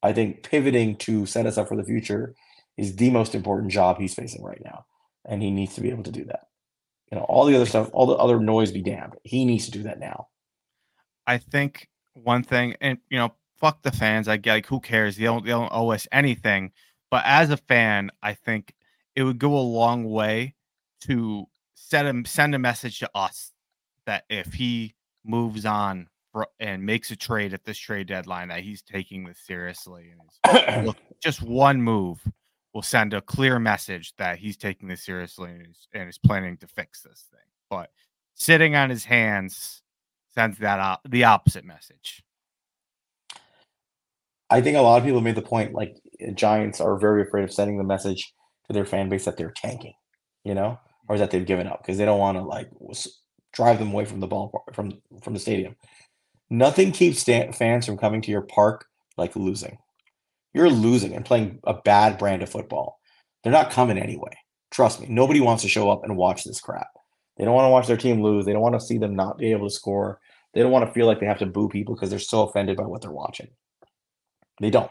I 0.00 0.12
think 0.12 0.44
pivoting 0.44 0.94
to 0.98 1.26
set 1.26 1.46
us 1.46 1.58
up 1.58 1.66
for 1.66 1.76
the 1.76 1.82
future 1.82 2.36
is 2.78 2.94
the 2.94 3.10
most 3.10 3.34
important 3.34 3.72
job 3.72 3.98
he's 3.98 4.14
facing 4.14 4.44
right 4.44 4.62
now, 4.64 4.86
and 5.24 5.42
he 5.42 5.50
needs 5.50 5.74
to 5.74 5.80
be 5.80 5.90
able 5.90 6.04
to 6.04 6.12
do 6.12 6.24
that. 6.26 6.42
You 7.10 7.18
know, 7.18 7.24
all 7.24 7.44
the 7.44 7.54
other 7.54 7.66
stuff, 7.66 7.90
all 7.92 8.06
the 8.06 8.14
other 8.14 8.40
noise 8.40 8.72
be 8.72 8.82
damned. 8.82 9.14
He 9.22 9.44
needs 9.44 9.66
to 9.66 9.70
do 9.70 9.82
that 9.84 10.00
now. 10.00 10.28
I 11.26 11.38
think 11.38 11.88
one 12.14 12.42
thing, 12.42 12.76
and 12.80 12.98
you 13.08 13.18
know, 13.18 13.34
fuck 13.56 13.82
the 13.82 13.92
fans. 13.92 14.28
I 14.28 14.36
get 14.36 14.52
like, 14.52 14.66
who 14.66 14.80
cares? 14.80 15.16
They 15.16 15.24
don't, 15.24 15.44
they 15.44 15.50
don't 15.50 15.72
owe 15.72 15.90
us 15.90 16.08
anything. 16.12 16.72
But 17.10 17.24
as 17.26 17.50
a 17.50 17.56
fan, 17.56 18.10
I 18.22 18.34
think 18.34 18.74
it 19.14 19.22
would 19.22 19.38
go 19.38 19.56
a 19.56 19.60
long 19.60 20.04
way 20.04 20.54
to 21.02 21.46
set 21.74 22.06
him 22.06 22.24
send 22.24 22.54
a 22.54 22.58
message 22.58 22.98
to 23.00 23.10
us 23.14 23.52
that 24.06 24.24
if 24.28 24.52
he 24.54 24.94
moves 25.24 25.64
on 25.64 26.08
for, 26.32 26.48
and 26.58 26.84
makes 26.84 27.10
a 27.10 27.16
trade 27.16 27.54
at 27.54 27.64
this 27.64 27.78
trade 27.78 28.08
deadline, 28.08 28.48
that 28.48 28.60
he's 28.60 28.82
taking 28.82 29.24
this 29.24 29.38
seriously. 29.38 30.12
And 30.66 30.86
look, 30.86 30.96
just 31.22 31.42
one 31.42 31.80
move 31.80 32.20
will 32.74 32.82
send 32.82 33.14
a 33.14 33.20
clear 33.20 33.58
message 33.58 34.14
that 34.16 34.38
he's 34.38 34.56
taking 34.56 34.88
this 34.88 35.04
seriously 35.04 35.50
and 35.50 35.66
is, 35.66 35.88
and 35.94 36.08
is 36.08 36.18
planning 36.18 36.56
to 36.58 36.66
fix 36.66 37.00
this 37.00 37.26
thing. 37.30 37.40
But 37.70 37.90
sitting 38.34 38.74
on 38.74 38.90
his 38.90 39.04
hands 39.04 39.82
sends 40.34 40.58
that 40.58 40.80
out 40.80 41.00
the 41.08 41.24
opposite 41.24 41.64
message. 41.64 42.22
I 44.50 44.60
think 44.60 44.76
a 44.76 44.80
lot 44.80 44.98
of 44.98 45.04
people 45.04 45.20
made 45.20 45.36
the 45.36 45.42
point 45.42 45.72
like 45.72 45.96
eh, 46.20 46.32
Giants 46.32 46.80
are 46.80 46.98
very 46.98 47.22
afraid 47.22 47.44
of 47.44 47.52
sending 47.52 47.78
the 47.78 47.84
message 47.84 48.34
to 48.66 48.72
their 48.72 48.84
fan 48.84 49.08
base 49.08 49.24
that 49.24 49.36
they're 49.36 49.52
tanking, 49.56 49.94
you 50.44 50.54
know, 50.54 50.78
or 51.08 51.16
that 51.18 51.30
they've 51.30 51.46
given 51.46 51.66
up 51.66 51.82
because 51.82 51.96
they 51.96 52.04
don't 52.04 52.18
want 52.18 52.36
to 52.36 52.42
like 52.42 52.70
drive 53.52 53.78
them 53.78 53.92
away 53.92 54.04
from 54.04 54.20
the 54.20 54.26
ball 54.26 54.64
from 54.72 55.00
from 55.22 55.32
the 55.32 55.40
stadium. 55.40 55.76
Nothing 56.50 56.92
keeps 56.92 57.22
fans 57.22 57.86
from 57.86 57.96
coming 57.96 58.20
to 58.22 58.30
your 58.30 58.42
park 58.42 58.86
like 59.16 59.34
losing. 59.36 59.78
You're 60.54 60.70
losing 60.70 61.14
and 61.14 61.24
playing 61.24 61.58
a 61.64 61.74
bad 61.74 62.16
brand 62.16 62.42
of 62.42 62.48
football. 62.48 63.00
They're 63.42 63.52
not 63.52 63.70
coming 63.70 63.98
anyway. 63.98 64.36
Trust 64.70 65.00
me. 65.00 65.06
Nobody 65.10 65.40
wants 65.40 65.62
to 65.64 65.68
show 65.68 65.90
up 65.90 66.04
and 66.04 66.16
watch 66.16 66.44
this 66.44 66.60
crap. 66.60 66.88
They 67.36 67.44
don't 67.44 67.54
want 67.54 67.66
to 67.66 67.70
watch 67.70 67.86
their 67.86 67.96
team 67.96 68.22
lose. 68.22 68.46
They 68.46 68.52
don't 68.52 68.62
want 68.62 68.74
to 68.76 68.80
see 68.80 68.96
them 68.96 69.16
not 69.16 69.38
be 69.38 69.50
able 69.50 69.68
to 69.68 69.74
score. 69.74 70.20
They 70.54 70.62
don't 70.62 70.70
want 70.70 70.86
to 70.86 70.92
feel 70.92 71.06
like 71.06 71.20
they 71.20 71.26
have 71.26 71.40
to 71.40 71.46
boo 71.46 71.68
people 71.68 71.94
because 71.94 72.10
they're 72.10 72.18
so 72.20 72.42
offended 72.42 72.76
by 72.76 72.84
what 72.84 73.02
they're 73.02 73.10
watching. 73.10 73.48
They 74.60 74.70
don't. 74.70 74.90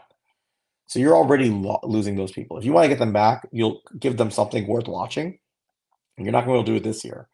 So 0.86 0.98
you're 0.98 1.16
already 1.16 1.48
lo- 1.48 1.80
losing 1.82 2.16
those 2.16 2.32
people. 2.32 2.58
If 2.58 2.64
you 2.64 2.72
want 2.72 2.84
to 2.84 2.88
get 2.88 2.98
them 2.98 3.14
back, 3.14 3.48
you'll 3.50 3.80
give 3.98 4.18
them 4.18 4.30
something 4.30 4.66
worth 4.66 4.86
watching. 4.86 5.38
And 6.16 6.26
you're 6.26 6.32
not 6.32 6.44
going 6.44 6.58
to 6.58 6.64
be 6.64 6.72
able 6.72 6.80
to 6.80 6.84
do 6.84 6.88
it 6.88 6.92
this 6.92 7.04
year. 7.04 7.28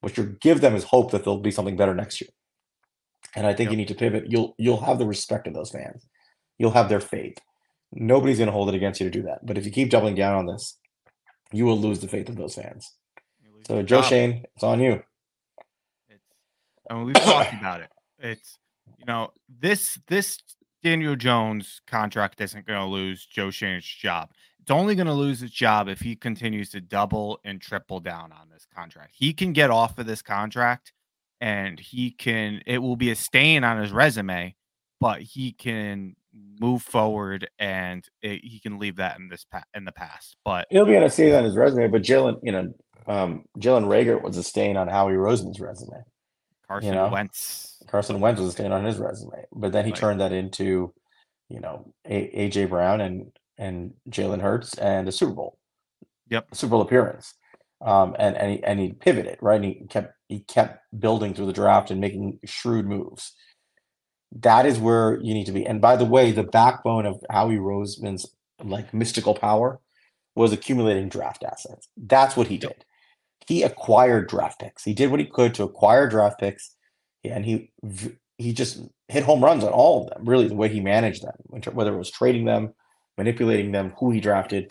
What 0.00 0.16
you 0.16 0.36
give 0.40 0.62
them 0.62 0.74
is 0.74 0.84
hope 0.84 1.10
that 1.10 1.24
there'll 1.24 1.38
be 1.38 1.50
something 1.50 1.76
better 1.76 1.94
next 1.94 2.20
year. 2.20 2.30
And 3.34 3.46
I 3.46 3.52
think 3.52 3.66
yep. 3.66 3.72
you 3.72 3.76
need 3.76 3.88
to 3.88 3.94
pivot. 3.94 4.24
You'll 4.28 4.54
you'll 4.58 4.80
have 4.80 4.98
the 4.98 5.06
respect 5.06 5.46
of 5.46 5.54
those 5.54 5.70
fans. 5.70 6.06
You'll 6.58 6.70
have 6.70 6.88
their 6.88 7.00
faith. 7.00 7.38
Nobody's 7.98 8.38
going 8.38 8.48
to 8.48 8.52
hold 8.52 8.68
it 8.68 8.74
against 8.74 9.00
you 9.00 9.06
to 9.06 9.10
do 9.10 9.22
that. 9.22 9.44
But 9.44 9.58
if 9.58 9.64
you 9.64 9.72
keep 9.72 9.90
doubling 9.90 10.14
down 10.14 10.36
on 10.36 10.46
this, 10.46 10.78
you 11.52 11.64
will 11.64 11.78
lose 11.78 12.00
the 12.00 12.08
faith 12.08 12.28
of 12.28 12.36
those 12.36 12.54
fans. 12.54 12.92
So 13.66 13.82
Joe 13.82 14.02
Schoen, 14.02 14.44
it's 14.54 14.62
on 14.62 14.80
you. 14.80 15.02
It's, 16.08 16.22
I 16.88 16.94
mean, 16.94 17.06
we've 17.06 17.14
talked 17.14 17.52
about 17.54 17.80
it. 17.80 17.88
It's 18.18 18.58
you 18.98 19.04
know 19.04 19.32
this 19.48 19.98
this 20.06 20.38
Daniel 20.82 21.16
Jones 21.16 21.80
contract 21.86 22.40
isn't 22.40 22.66
going 22.66 22.78
to 22.78 22.86
lose 22.86 23.26
Joe 23.26 23.50
Schoen's 23.50 23.84
job. 23.84 24.30
It's 24.60 24.70
only 24.70 24.94
going 24.94 25.06
to 25.06 25.12
lose 25.12 25.40
his 25.40 25.50
job 25.50 25.88
if 25.88 26.00
he 26.00 26.16
continues 26.16 26.70
to 26.70 26.80
double 26.80 27.40
and 27.44 27.60
triple 27.60 28.00
down 28.00 28.32
on 28.32 28.50
this 28.52 28.66
contract. 28.72 29.14
He 29.16 29.32
can 29.32 29.52
get 29.52 29.70
off 29.70 29.98
of 29.98 30.06
this 30.06 30.22
contract 30.22 30.92
and 31.40 31.78
he 31.78 32.10
can 32.10 32.62
it 32.66 32.78
will 32.78 32.96
be 32.96 33.10
a 33.10 33.16
stain 33.16 33.64
on 33.64 33.80
his 33.80 33.92
resume, 33.92 34.54
but 35.00 35.22
he 35.22 35.52
can 35.52 36.14
move 36.60 36.82
forward 36.82 37.48
and 37.58 38.04
it, 38.22 38.40
he 38.42 38.60
can 38.60 38.78
leave 38.78 38.96
that 38.96 39.18
in 39.18 39.28
this 39.28 39.44
pa- 39.44 39.64
in 39.74 39.84
the 39.84 39.92
past. 39.92 40.36
But 40.44 40.66
he'll 40.70 40.86
be 40.86 40.96
on 40.96 41.02
a 41.02 41.10
stain 41.10 41.34
on 41.34 41.44
his 41.44 41.56
resume. 41.56 41.88
But 41.88 42.02
Jalen, 42.02 42.40
you 42.42 42.52
know, 42.52 42.72
um, 43.06 43.44
Jalen 43.58 43.86
Reagor 43.86 44.22
was 44.22 44.36
a 44.36 44.42
stain 44.42 44.76
on 44.76 44.88
Howie 44.88 45.12
Roseman's 45.12 45.60
resume. 45.60 46.02
Carson 46.66 46.88
you 46.88 46.94
know? 46.94 47.08
Wentz. 47.08 47.82
Carson 47.88 48.20
Wentz 48.20 48.40
was 48.40 48.50
a 48.50 48.52
stain 48.52 48.72
on 48.72 48.84
his 48.84 48.98
resume, 48.98 49.44
but 49.52 49.72
then 49.72 49.84
he 49.84 49.92
right. 49.92 50.00
turned 50.00 50.20
that 50.20 50.32
into, 50.32 50.92
you 51.48 51.60
know, 51.60 51.92
a- 52.04 52.48
AJ 52.48 52.68
Brown 52.68 53.00
and 53.00 53.30
and 53.58 53.94
Jalen 54.10 54.42
Hurts 54.42 54.76
and 54.78 55.08
a 55.08 55.12
Super 55.12 55.34
Bowl. 55.34 55.58
Yep, 56.30 56.54
Super 56.54 56.70
Bowl 56.72 56.80
appearance. 56.82 57.34
Um, 57.84 58.16
and 58.18 58.36
and 58.36 58.50
he, 58.52 58.64
and 58.64 58.80
he 58.80 58.92
pivoted 58.92 59.38
right. 59.40 59.56
And 59.56 59.64
he 59.64 59.86
kept 59.88 60.14
he 60.28 60.40
kept 60.40 60.80
building 60.98 61.34
through 61.34 61.46
the 61.46 61.52
draft 61.52 61.90
and 61.90 62.00
making 62.00 62.40
shrewd 62.44 62.86
moves. 62.86 63.32
That 64.32 64.66
is 64.66 64.78
where 64.78 65.20
you 65.22 65.34
need 65.34 65.46
to 65.46 65.52
be. 65.52 65.66
And 65.66 65.80
by 65.80 65.96
the 65.96 66.04
way, 66.04 66.32
the 66.32 66.42
backbone 66.42 67.06
of 67.06 67.22
Howie 67.30 67.56
Roseman's 67.56 68.26
like 68.62 68.92
mystical 68.92 69.34
power 69.34 69.80
was 70.34 70.52
accumulating 70.52 71.08
draft 71.08 71.44
assets. 71.44 71.88
That's 71.96 72.36
what 72.36 72.48
he 72.48 72.58
did. 72.58 72.84
He 73.46 73.62
acquired 73.62 74.28
draft 74.28 74.60
picks. 74.60 74.84
He 74.84 74.94
did 74.94 75.10
what 75.10 75.20
he 75.20 75.26
could 75.26 75.54
to 75.54 75.62
acquire 75.62 76.08
draft 76.08 76.40
picks, 76.40 76.74
and 77.24 77.44
he 77.44 77.70
he 78.38 78.52
just 78.52 78.80
hit 79.08 79.22
home 79.24 79.42
runs 79.42 79.64
on 79.64 79.72
all 79.72 80.02
of 80.02 80.10
them. 80.10 80.28
Really, 80.28 80.48
the 80.48 80.54
way 80.54 80.68
he 80.68 80.80
managed 80.80 81.22
them, 81.22 81.72
whether 81.72 81.94
it 81.94 81.98
was 81.98 82.10
trading 82.10 82.44
them, 82.44 82.74
manipulating 83.16 83.72
them, 83.72 83.94
who 83.98 84.10
he 84.10 84.20
drafted. 84.20 84.70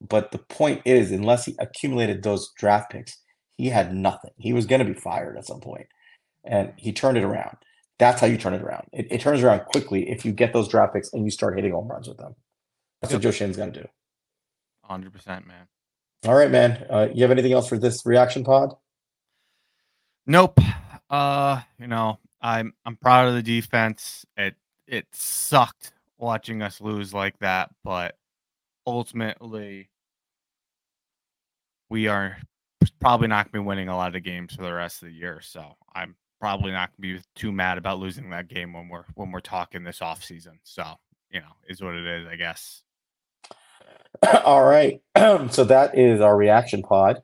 But 0.00 0.32
the 0.32 0.38
point 0.38 0.82
is, 0.84 1.10
unless 1.10 1.44
he 1.44 1.56
accumulated 1.58 2.22
those 2.22 2.52
draft 2.56 2.90
picks, 2.90 3.18
he 3.56 3.68
had 3.68 3.94
nothing. 3.94 4.32
He 4.36 4.52
was 4.52 4.66
going 4.66 4.84
to 4.84 4.92
be 4.92 4.98
fired 4.98 5.36
at 5.36 5.46
some 5.46 5.60
point, 5.60 5.86
and 6.44 6.72
he 6.76 6.92
turned 6.92 7.18
it 7.18 7.24
around. 7.24 7.56
That's 7.98 8.20
how 8.20 8.26
you 8.26 8.38
turn 8.38 8.54
it 8.54 8.62
around. 8.62 8.86
It, 8.92 9.08
it 9.10 9.20
turns 9.20 9.42
around 9.42 9.60
quickly 9.66 10.08
if 10.08 10.24
you 10.24 10.32
get 10.32 10.52
those 10.52 10.68
draft 10.68 10.94
picks 10.94 11.12
and 11.12 11.24
you 11.24 11.30
start 11.30 11.56
hitting 11.56 11.72
home 11.72 11.88
runs 11.88 12.08
with 12.08 12.18
them. 12.18 12.34
That's 13.00 13.12
what 13.12 13.22
Joe 13.22 13.30
Schoen's 13.30 13.56
going 13.56 13.72
to 13.72 13.82
do. 13.82 13.88
Hundred 14.84 15.12
percent, 15.12 15.46
man. 15.46 15.66
All 16.26 16.34
right, 16.34 16.50
man. 16.50 16.86
Uh, 16.88 17.08
you 17.12 17.22
have 17.22 17.30
anything 17.30 17.52
else 17.52 17.68
for 17.68 17.78
this 17.78 18.04
reaction 18.06 18.44
pod? 18.44 18.74
Nope. 20.26 20.58
Uh, 21.10 21.60
you 21.78 21.86
know, 21.86 22.18
I'm 22.40 22.72
I'm 22.84 22.96
proud 22.96 23.28
of 23.28 23.34
the 23.34 23.42
defense. 23.42 24.24
It 24.36 24.54
it 24.86 25.06
sucked 25.12 25.92
watching 26.18 26.62
us 26.62 26.80
lose 26.80 27.14
like 27.14 27.38
that, 27.38 27.70
but 27.84 28.16
ultimately 28.86 29.90
we 31.90 32.08
are 32.08 32.38
probably 33.00 33.28
not 33.28 33.46
going 33.46 33.62
to 33.62 33.64
be 33.64 33.66
winning 33.66 33.88
a 33.88 33.96
lot 33.96 34.16
of 34.16 34.22
games 34.22 34.54
for 34.54 34.62
the 34.62 34.72
rest 34.72 35.02
of 35.02 35.08
the 35.08 35.14
year. 35.14 35.40
So 35.40 35.76
I'm 35.94 36.16
probably 36.40 36.72
not 36.72 36.90
going 36.90 37.14
to 37.14 37.20
be 37.20 37.24
too 37.34 37.52
mad 37.52 37.78
about 37.78 37.98
losing 37.98 38.30
that 38.30 38.48
game 38.48 38.72
when 38.72 38.88
we're 38.88 39.04
when 39.14 39.30
we're 39.30 39.40
talking 39.40 39.84
this 39.84 40.02
off 40.02 40.22
season. 40.22 40.58
So 40.62 40.84
you 41.30 41.40
know, 41.40 41.56
is 41.68 41.82
what 41.82 41.94
it 41.94 42.06
is, 42.06 42.26
I 42.26 42.36
guess. 42.36 42.82
All 44.44 44.64
right. 44.64 45.00
so 45.50 45.64
that 45.64 45.96
is 45.98 46.20
our 46.20 46.36
reaction 46.36 46.82
pod 46.82 47.22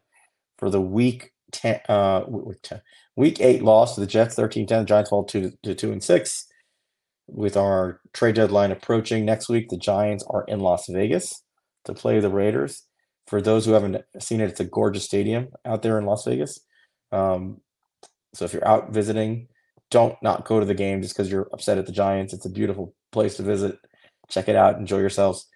for 0.58 0.70
the 0.70 0.80
week 0.80 1.32
10, 1.52 1.80
uh, 1.88 2.24
week 2.28 2.62
10 2.62 2.80
week 3.16 3.40
eight 3.40 3.62
loss 3.62 3.94
to 3.94 4.00
the 4.00 4.06
Jets 4.06 4.34
13 4.34 4.66
10. 4.66 4.80
The 4.80 4.84
Giants 4.84 5.10
fall 5.10 5.24
two 5.24 5.52
to 5.62 5.74
two 5.74 5.92
and 5.92 6.02
six. 6.02 6.46
With 7.26 7.56
our 7.56 8.00
trade 8.12 8.34
deadline 8.34 8.70
approaching 8.70 9.24
next 9.24 9.48
week, 9.48 9.70
the 9.70 9.78
Giants 9.78 10.24
are 10.28 10.44
in 10.46 10.60
Las 10.60 10.86
Vegas 10.88 11.42
to 11.86 11.94
play 11.94 12.20
the 12.20 12.28
Raiders. 12.28 12.84
For 13.26 13.40
those 13.40 13.64
who 13.64 13.72
haven't 13.72 14.04
seen 14.20 14.42
it, 14.42 14.50
it's 14.50 14.60
a 14.60 14.64
gorgeous 14.64 15.04
stadium 15.04 15.48
out 15.64 15.80
there 15.80 15.98
in 15.98 16.04
Las 16.04 16.24
Vegas. 16.26 16.60
Um, 17.12 17.62
so 18.34 18.44
if 18.44 18.52
you're 18.52 18.66
out 18.66 18.90
visiting, 18.90 19.48
don't 19.90 20.20
not 20.22 20.44
go 20.44 20.60
to 20.60 20.66
the 20.66 20.74
game 20.74 21.02
just 21.02 21.14
because 21.14 21.30
you're 21.30 21.48
upset 21.52 21.78
at 21.78 21.86
the 21.86 21.92
Giants. 21.92 22.32
It's 22.32 22.46
a 22.46 22.50
beautiful 22.50 22.94
place 23.12 23.36
to 23.36 23.42
visit. 23.42 23.78
Check 24.28 24.48
it 24.48 24.56
out. 24.56 24.78
Enjoy 24.78 24.98
yourselves. 24.98 25.46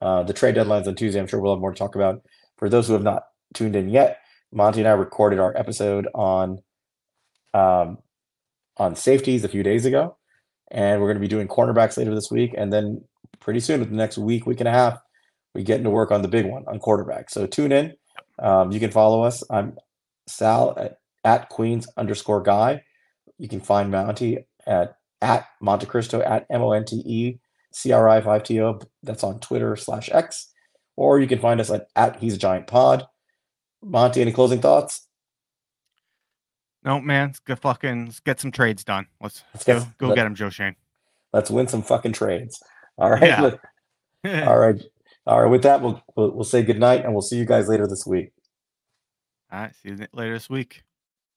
Uh, 0.00 0.22
the 0.22 0.32
trade 0.32 0.54
deadline's 0.54 0.88
on 0.88 0.94
Tuesday. 0.94 1.18
I'm 1.18 1.26
sure 1.26 1.40
we'll 1.40 1.54
have 1.54 1.60
more 1.60 1.72
to 1.72 1.78
talk 1.78 1.94
about. 1.94 2.22
For 2.58 2.68
those 2.68 2.86
who 2.86 2.92
have 2.92 3.02
not 3.02 3.22
tuned 3.54 3.76
in 3.76 3.88
yet, 3.88 4.20
Monte 4.52 4.80
and 4.80 4.88
I 4.88 4.92
recorded 4.92 5.38
our 5.38 5.56
episode 5.56 6.08
on 6.14 6.58
um, 7.54 7.98
on 8.76 8.94
safeties 8.94 9.44
a 9.44 9.48
few 9.48 9.62
days 9.62 9.86
ago, 9.86 10.16
and 10.70 11.00
we're 11.00 11.06
going 11.06 11.16
to 11.16 11.20
be 11.20 11.28
doing 11.28 11.48
cornerbacks 11.48 11.96
later 11.96 12.14
this 12.14 12.30
week, 12.30 12.54
and 12.56 12.72
then 12.72 13.02
pretty 13.40 13.60
soon, 13.60 13.80
with 13.80 13.90
the 13.90 13.96
next 13.96 14.18
week, 14.18 14.46
week 14.46 14.60
and 14.60 14.68
a 14.68 14.72
half, 14.72 14.98
we 15.54 15.62
get 15.62 15.78
into 15.78 15.90
work 15.90 16.10
on 16.10 16.22
the 16.22 16.28
big 16.28 16.46
one 16.46 16.64
on 16.66 16.78
quarterback. 16.78 17.30
So 17.30 17.46
tune 17.46 17.72
in. 17.72 17.94
Um, 18.38 18.72
you 18.72 18.80
can 18.80 18.90
follow 18.90 19.22
us. 19.22 19.42
I'm 19.50 19.76
Sal 20.26 20.74
at, 20.78 20.98
at 21.26 21.50
Queens 21.50 21.86
underscore 21.98 22.40
guy. 22.40 22.82
You 23.36 23.48
can 23.48 23.60
find 23.60 23.90
Monte 23.90 24.38
at 24.66 24.96
at 25.20 25.46
Monte 25.60 25.84
Cristo 25.86 26.20
at 26.22 26.46
M 26.48 26.62
O 26.62 26.72
N 26.72 26.84
T 26.86 26.96
E 27.04 27.38
C 27.72 27.92
R 27.92 28.08
I 28.08 28.20
5 28.22 28.42
T 28.44 28.62
O. 28.62 28.78
That's 29.02 29.24
on 29.24 29.40
Twitter 29.40 29.76
slash 29.76 30.08
X. 30.10 30.50
Or 30.96 31.20
you 31.20 31.26
can 31.26 31.38
find 31.40 31.60
us 31.60 31.70
at, 31.70 31.88
at 31.94 32.16
He's 32.20 32.34
a 32.34 32.38
Giant 32.38 32.66
Pod. 32.66 33.04
Monte, 33.82 34.20
any 34.22 34.32
closing 34.32 34.60
thoughts? 34.62 35.06
No, 36.84 37.00
man, 37.00 37.28
let's 37.28 37.40
go 37.40 37.56
fucking 37.56 38.06
let's 38.06 38.20
get 38.20 38.40
some 38.40 38.52
trades 38.52 38.84
done. 38.84 39.06
Let's, 39.20 39.42
Let's 39.52 39.64
go 39.64 39.80
get- 39.80 39.98
go 39.98 40.06
let- 40.08 40.14
get 40.14 40.26
him, 40.26 40.34
Joe 40.34 40.50
Schoen. 40.50 40.76
Let's 41.32 41.50
win 41.50 41.66
some 41.68 41.82
fucking 41.82 42.12
trades. 42.12 42.62
All 42.96 43.10
right. 43.10 43.22
Yeah. 43.24 43.40
Look- 43.42 43.60
All 44.24 44.58
right. 44.58 44.80
All 45.26 45.42
right. 45.42 45.50
With 45.50 45.62
that, 45.64 45.82
we'll, 45.82 46.02
we'll 46.16 46.30
we'll 46.30 46.44
say 46.44 46.62
good 46.62 46.78
night 46.80 47.04
and 47.04 47.12
we'll 47.12 47.22
see 47.22 47.36
you 47.36 47.44
guys 47.44 47.68
later 47.68 47.86
this 47.86 48.06
week. 48.06 48.30
All 49.52 49.60
right, 49.60 49.74
see 49.76 49.90
you 49.90 49.98
later 50.12 50.32
this 50.34 50.48
week. 50.50 50.82